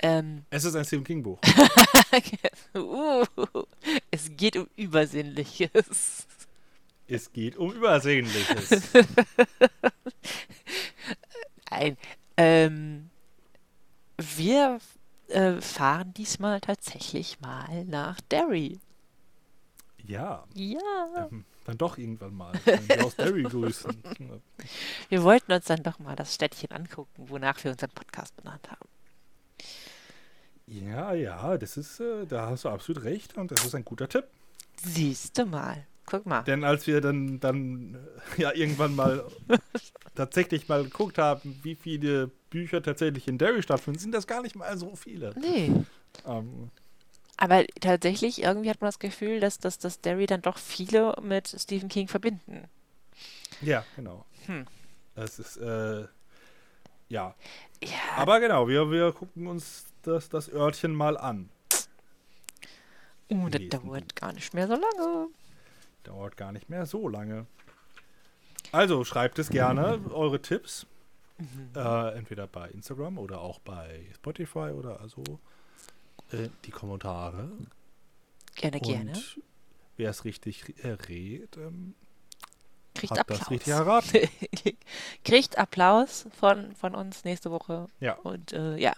Ähm, 0.02 0.46
Es 0.50 0.64
ist 0.66 0.76
ein 0.76 0.84
Stephen 0.86 1.04
King 1.06 1.24
Buch. 1.24 1.40
uh, 2.76 3.26
es 4.12 4.30
geht 4.36 4.58
um 4.58 4.68
Übersinnliches. 4.76 6.28
es 7.08 7.32
geht 7.32 7.56
um 7.56 7.72
Übersehnliches. 7.72 8.82
Nein. 11.72 11.98
Ähm, 12.40 13.10
wir 14.20 14.78
äh, 15.30 15.60
fahren 15.60 16.14
diesmal 16.14 16.62
tatsächlich 16.62 17.40
mal 17.40 17.84
nach 17.86 18.22
Derry. 18.30 18.80
Ja, 20.08 20.44
Ja. 20.54 21.28
ähm, 21.32 21.46
dann 21.66 21.78
doch 21.78 21.98
irgendwann 21.98 22.34
mal. 22.34 22.54
Wenn 22.66 22.88
wir 22.88 23.06
aus 23.06 23.16
Derry 23.16 23.44
grüßen. 23.44 23.92
Wir 25.10 25.24
wollten 25.24 25.52
uns 25.52 25.66
dann 25.66 25.84
doch 25.84 26.00
mal 26.00 26.16
das 26.16 26.34
Städtchen 26.34 26.72
angucken, 26.72 27.26
wonach 27.30 27.62
wir 27.64 27.72
unseren 27.72 27.90
Podcast 27.92 28.36
benannt 28.38 28.70
haben. 28.72 28.88
Ja, 30.68 31.14
ja, 31.14 31.58
das 31.58 31.78
ist, 31.78 32.00
äh, 32.00 32.26
da 32.26 32.50
hast 32.50 32.66
du 32.66 32.70
absolut 32.70 33.04
recht 33.04 33.38
und 33.38 33.52
das 33.52 33.64
ist 33.66 33.74
ein 33.76 33.86
guter 33.86 34.10
Tipp. 34.10 34.26
Siehst 34.82 35.38
du 35.38 35.46
mal. 35.46 35.86
Guck 36.06 36.26
mal. 36.26 36.42
Denn 36.44 36.64
als 36.64 36.88
wir 36.88 37.02
dann, 37.02 37.40
dann 37.40 37.96
äh, 38.38 38.42
ja 38.42 38.54
irgendwann 38.54 38.96
mal 38.96 39.26
tatsächlich 40.16 40.68
mal 40.70 40.84
geguckt 40.84 41.18
haben, 41.18 41.60
wie 41.64 41.76
viele 41.76 42.28
Bücher 42.50 42.82
tatsächlich 42.82 43.28
in 43.28 43.38
Derry 43.38 43.62
stattfinden, 43.62 44.00
sind 44.00 44.14
das 44.14 44.26
gar 44.28 44.42
nicht 44.42 44.56
mal 44.56 44.78
so 44.78 44.96
viele. 44.96 45.34
Nee. 45.40 45.72
Ähm, 46.26 46.70
Aber 47.38 47.66
tatsächlich, 47.80 48.42
irgendwie 48.42 48.70
hat 48.70 48.82
man 48.82 48.88
das 48.88 49.00
Gefühl, 49.00 49.40
dass, 49.40 49.60
dass, 49.60 49.78
dass 49.78 50.02
Derry 50.02 50.26
dann 50.26 50.42
doch 50.42 50.58
viele 50.58 51.16
mit 51.22 51.48
Stephen 51.48 51.88
King 51.88 52.08
verbinden. 52.08 52.68
ja, 53.62 53.86
genau. 53.96 54.26
Hm. 54.48 54.66
Das 55.16 55.40
ist, 55.40 55.58
äh, 55.58 56.08
ja. 57.10 57.36
Ja, 57.84 57.90
Aber 58.16 58.40
genau, 58.40 58.68
wir, 58.68 58.90
wir 58.92 59.12
gucken 59.12 59.48
uns 59.48 59.86
das, 60.02 60.30
das 60.30 60.52
Örtchen 60.52 60.94
mal 60.94 61.18
an. 61.18 61.50
uh, 63.32 63.50
das 63.50 63.62
dauert 63.70 64.16
gar 64.16 64.34
nicht 64.34 64.54
mehr 64.54 64.68
so 64.68 64.74
lange. 64.74 65.28
Dauert 66.04 66.38
gar 66.38 66.52
nicht 66.52 66.70
mehr 66.70 66.86
so 66.86 67.08
lange. 67.08 67.46
Also 68.72 69.04
schreibt 69.04 69.40
es 69.40 69.50
gerne, 69.50 70.00
eure 70.12 70.42
Tipps. 70.42 70.88
Äh, 71.76 72.18
entweder 72.18 72.48
bei 72.48 72.68
Instagram 72.70 73.20
oder 73.20 73.42
auch 73.42 73.60
bei 73.60 74.08
Spotify 74.16 74.72
oder 74.72 75.00
also 75.02 75.24
äh, 76.32 76.50
die 76.66 76.72
Kommentare. 76.72 77.50
Gerne, 78.56 78.80
gerne. 78.80 79.12
Und 79.12 79.42
wer 79.98 80.10
es 80.10 80.26
richtig 80.26 80.84
äh, 80.84 80.92
rät, 80.92 81.58
ähm, 81.58 81.96
Kriegt 82.96 83.12
hat 83.12 83.20
Applaus. 83.20 83.40
das 83.40 83.52
richtig 83.52 83.74
erraten. 83.74 84.30
Kriegt 85.24 85.58
Applaus 85.58 86.28
von, 86.40 86.76
von 86.76 86.96
uns 86.96 87.24
nächste 87.24 87.52
Woche. 87.52 87.88
Ja. 88.00 88.14
Und 88.14 88.54
äh, 88.54 88.78
ja. 88.78 88.94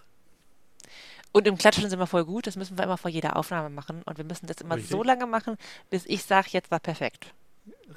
Und 1.32 1.48
im 1.48 1.58
Klatschen 1.58 1.90
sind 1.90 2.00
wir 2.00 2.08
voll 2.08 2.26
gut. 2.26 2.48
Das 2.48 2.56
müssen 2.56 2.78
wir 2.78 2.86
immer 2.86 2.98
vor 2.98 3.12
jeder 3.12 3.36
Aufnahme 3.36 3.70
machen. 3.70 4.02
Und 4.04 4.18
wir 4.18 4.26
müssen 4.26 4.48
das 4.48 4.62
immer 4.62 4.76
Richtig. 4.76 4.92
so 4.92 5.04
lange 5.04 5.28
machen, 5.28 5.58
bis 5.90 6.06
ich 6.06 6.24
sage, 6.24 6.48
jetzt 6.52 6.72
war 6.72 6.80
perfekt. 6.80 7.34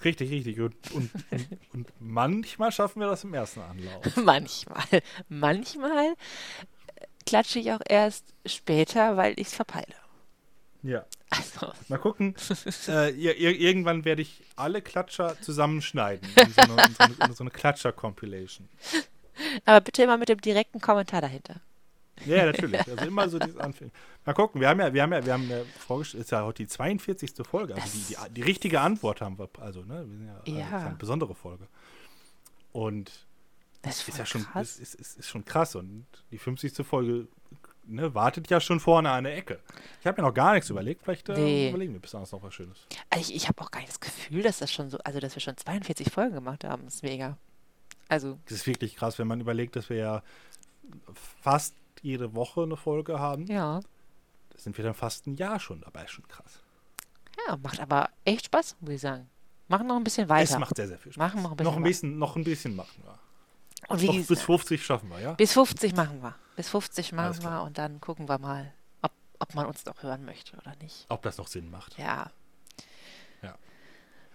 Richtig, 0.05 0.31
richtig. 0.31 0.61
Und, 0.61 0.75
und, 0.93 1.11
und, 1.31 1.49
und 1.73 1.93
manchmal 1.99 2.73
schaffen 2.73 3.01
wir 3.01 3.07
das 3.09 3.25
im 3.25 3.33
ersten 3.33 3.61
Anlauf. 3.61 4.17
manchmal. 4.17 4.85
Manchmal 5.29 6.15
klatsche 7.27 7.59
ich 7.59 7.73
auch 7.73 7.81
erst 7.89 8.25
später, 8.47 9.17
weil 9.17 9.39
ich 9.39 9.49
es 9.49 9.55
verpeile. 9.55 9.95
Ja. 10.83 11.05
Also, 11.31 11.73
Mal 11.89 11.99
gucken. 11.99 12.35
äh, 12.89 13.11
ir 13.11 13.37
ir 13.37 13.59
irgendwann 13.59 14.05
werde 14.05 14.23
ich 14.23 14.43
alle 14.57 14.83
Klatscher 14.83 15.41
zusammenschneiden. 15.41 16.29
In 16.37 16.53
so 16.53 16.61
eine, 16.61 16.85
in 16.85 16.95
so 16.95 17.03
eine, 17.05 17.15
in 17.29 17.33
so 17.35 17.45
eine 17.45 17.51
Klatscher-Compilation. 17.51 18.69
aber 19.65 19.81
bitte 19.81 20.03
immer 20.03 20.19
mit 20.19 20.29
dem 20.29 20.41
direkten 20.41 20.81
Kommentar 20.81 21.21
dahinter. 21.23 21.61
Ja, 22.27 22.37
ja, 22.37 22.47
natürlich. 22.47 22.81
Also 22.81 23.05
immer 23.07 23.29
so 23.29 23.39
dieses 23.39 23.57
Anfang. 23.57 23.91
Mal 24.25 24.35
gucken, 24.35 24.61
wir 24.61 24.69
haben 24.69 24.81
ja, 24.81 24.93
wir 24.93 25.03
haben 25.03 25.13
ja, 25.13 25.25
wir 25.25 25.33
haben 25.33 25.49
ja 25.49 25.63
vorgestellt, 25.79 26.25
ist 26.25 26.31
ja 26.31 26.45
heute 26.45 26.63
die 26.65 26.69
42. 26.69 27.33
Folge. 27.49 27.75
Also 27.75 27.87
die, 27.89 28.15
die, 28.15 28.35
die 28.35 28.43
richtige 28.43 28.81
Antwort 28.81 29.21
haben 29.21 29.39
wir, 29.39 29.49
also, 29.59 29.83
ne? 29.83 30.05
Wir 30.07 30.19
sind 30.19 30.27
ja, 30.27 30.35
also, 30.37 30.53
Ja. 30.53 30.79
ist 30.79 30.87
eine 30.87 30.97
besondere 30.97 31.35
Folge. 31.35 31.67
Und 32.73 33.11
Das 33.83 33.99
ist, 34.01 34.09
ist 34.09 34.19
ja 34.19 34.27
schon, 34.27 34.43
krass. 34.45 34.79
ist, 34.79 34.95
ist, 34.95 35.19
ist, 35.19 35.29
schon 35.29 35.45
krass. 35.45 35.75
Und 35.75 36.07
die 36.31 36.39
50. 36.39 36.87
Folge 36.87 37.27
ne, 37.85 38.15
wartet 38.15 38.49
ja 38.49 38.61
schon 38.61 38.79
vorne 38.81 39.11
an 39.11 39.25
der 39.25 39.37
Ecke. 39.37 39.61
Ich 40.01 40.07
habe 40.07 40.21
mir 40.23 40.29
noch 40.29 40.35
gar 40.35 40.53
nichts 40.55 40.71
überlegt. 40.71 41.03
Vielleicht 41.03 41.29
äh, 41.29 41.35
Nee. 41.35 41.69
überlegen 41.71 41.93
wir 41.93 42.01
bis 42.01 42.13
dahin 42.13 42.29
noch 42.31 42.43
was 42.43 42.55
Schönes. 42.55 42.87
Also 43.11 43.29
ich, 43.31 43.35
ich 43.35 43.49
habe 43.49 43.61
auch 43.61 43.71
gar 43.71 43.81
nicht 43.81 43.91
das 43.91 44.01
Gefühl, 44.01 44.43
dass 44.43 44.59
das 44.61 44.73
schon 44.73 44.89
so, 44.89 44.99
also 44.99 45.19
dass 45.21 45.35
wir 45.35 45.41
schon 45.41 45.57
42 45.57 46.11
Folgen 46.13 46.35
gemacht 46.35 46.65
haben. 46.65 46.85
Das 46.85 46.95
ist 46.97 47.03
mega. 47.03 47.37
Also, 48.09 48.39
Das 48.45 48.59
ist 48.59 48.67
wirklich 48.67 48.95
krass, 48.97 49.19
wenn 49.19 49.27
man 49.27 49.41
überlegt, 49.41 49.75
dass 49.75 49.89
wir 49.91 49.97
ja 49.97 50.23
fast 51.41 51.75
jede 52.03 52.35
Woche 52.35 52.63
eine 52.63 52.77
Folge 52.77 53.19
haben. 53.19 53.47
ja. 53.47 53.81
Da 54.51 54.59
sind 54.59 54.77
wir 54.77 54.85
dann 54.85 54.93
fast 54.95 55.27
ein 55.27 55.35
Jahr 55.37 55.59
schon 55.59 55.81
dabei. 55.81 56.07
Schon 56.07 56.29
krass. 56.29 56.61
Ja, 57.49 57.57
macht 57.57 57.81
aber 57.81 58.11
echt 58.27 58.45
Spaß, 58.47 58.77
muss 58.81 58.91
ich 58.91 59.01
sagen. 59.01 59.31
Machen 59.69 59.87
noch 59.87 59.97
ein 59.97 60.05
bisschen 60.05 60.29
weiter. 60.29 60.53
Es 60.53 60.59
macht 60.59 60.77
sehr, 60.77 60.89
sehr 60.89 60.99
viel 60.99 61.11
Spaß. 61.11 61.33
Machen 61.33 61.43
noch 61.43 61.53
ein 61.53 61.57
bisschen 61.57 61.65
noch 61.73 61.77
ein 61.79 61.83
bisschen, 61.83 62.19
noch 62.19 62.37
ein 62.37 62.45
bisschen 62.45 62.77
machen 62.77 63.03
wir. 63.03 63.19
Und 63.89 64.01
wie 64.01 64.07
gesagt, 64.07 64.29
bis 64.29 64.43
50 64.43 64.85
schaffen 64.85 65.09
wir, 65.11 65.21
ja? 65.21 65.33
bis 65.35 65.53
50 65.53 65.95
machen 65.95 66.23
wir. 66.23 66.35
Bis 66.57 66.69
50 66.69 67.13
Alles 67.19 67.43
machen 67.43 67.55
wir 67.55 67.63
und 67.63 67.79
dann 67.79 68.01
gucken 68.01 68.29
wir 68.29 68.39
mal, 68.39 68.73
ob, 69.03 69.13
ob 69.39 69.55
man 69.55 69.67
uns 69.67 69.85
noch 69.85 70.03
hören 70.03 70.25
möchte 70.25 70.57
oder 70.57 70.75
nicht. 70.77 71.07
Ob 71.09 71.23
das 71.23 71.39
noch 71.39 71.47
Sinn 71.49 71.71
macht. 71.71 71.99
Ja. 71.99 72.31
Ja. 73.43 73.55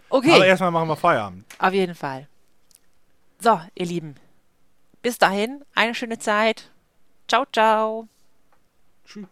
Okay, 0.10 0.34
Aber 0.34 0.46
erstmal 0.46 0.72
machen 0.72 0.90
wir 0.90 0.96
Feierabend. 0.96 1.46
auf 1.60 1.74
jeden 1.74 1.96
Fall. 1.96 2.28
So, 3.40 3.60
ihr 3.76 3.86
Lieben. 3.86 4.16
Bis 5.02 5.18
dahin, 5.18 5.64
eine 5.76 5.94
schöne 5.96 6.18
Zeit. 6.20 6.72
Ciao, 7.28 7.46
ciao. 7.52 8.08
Tschüss. 9.06 9.28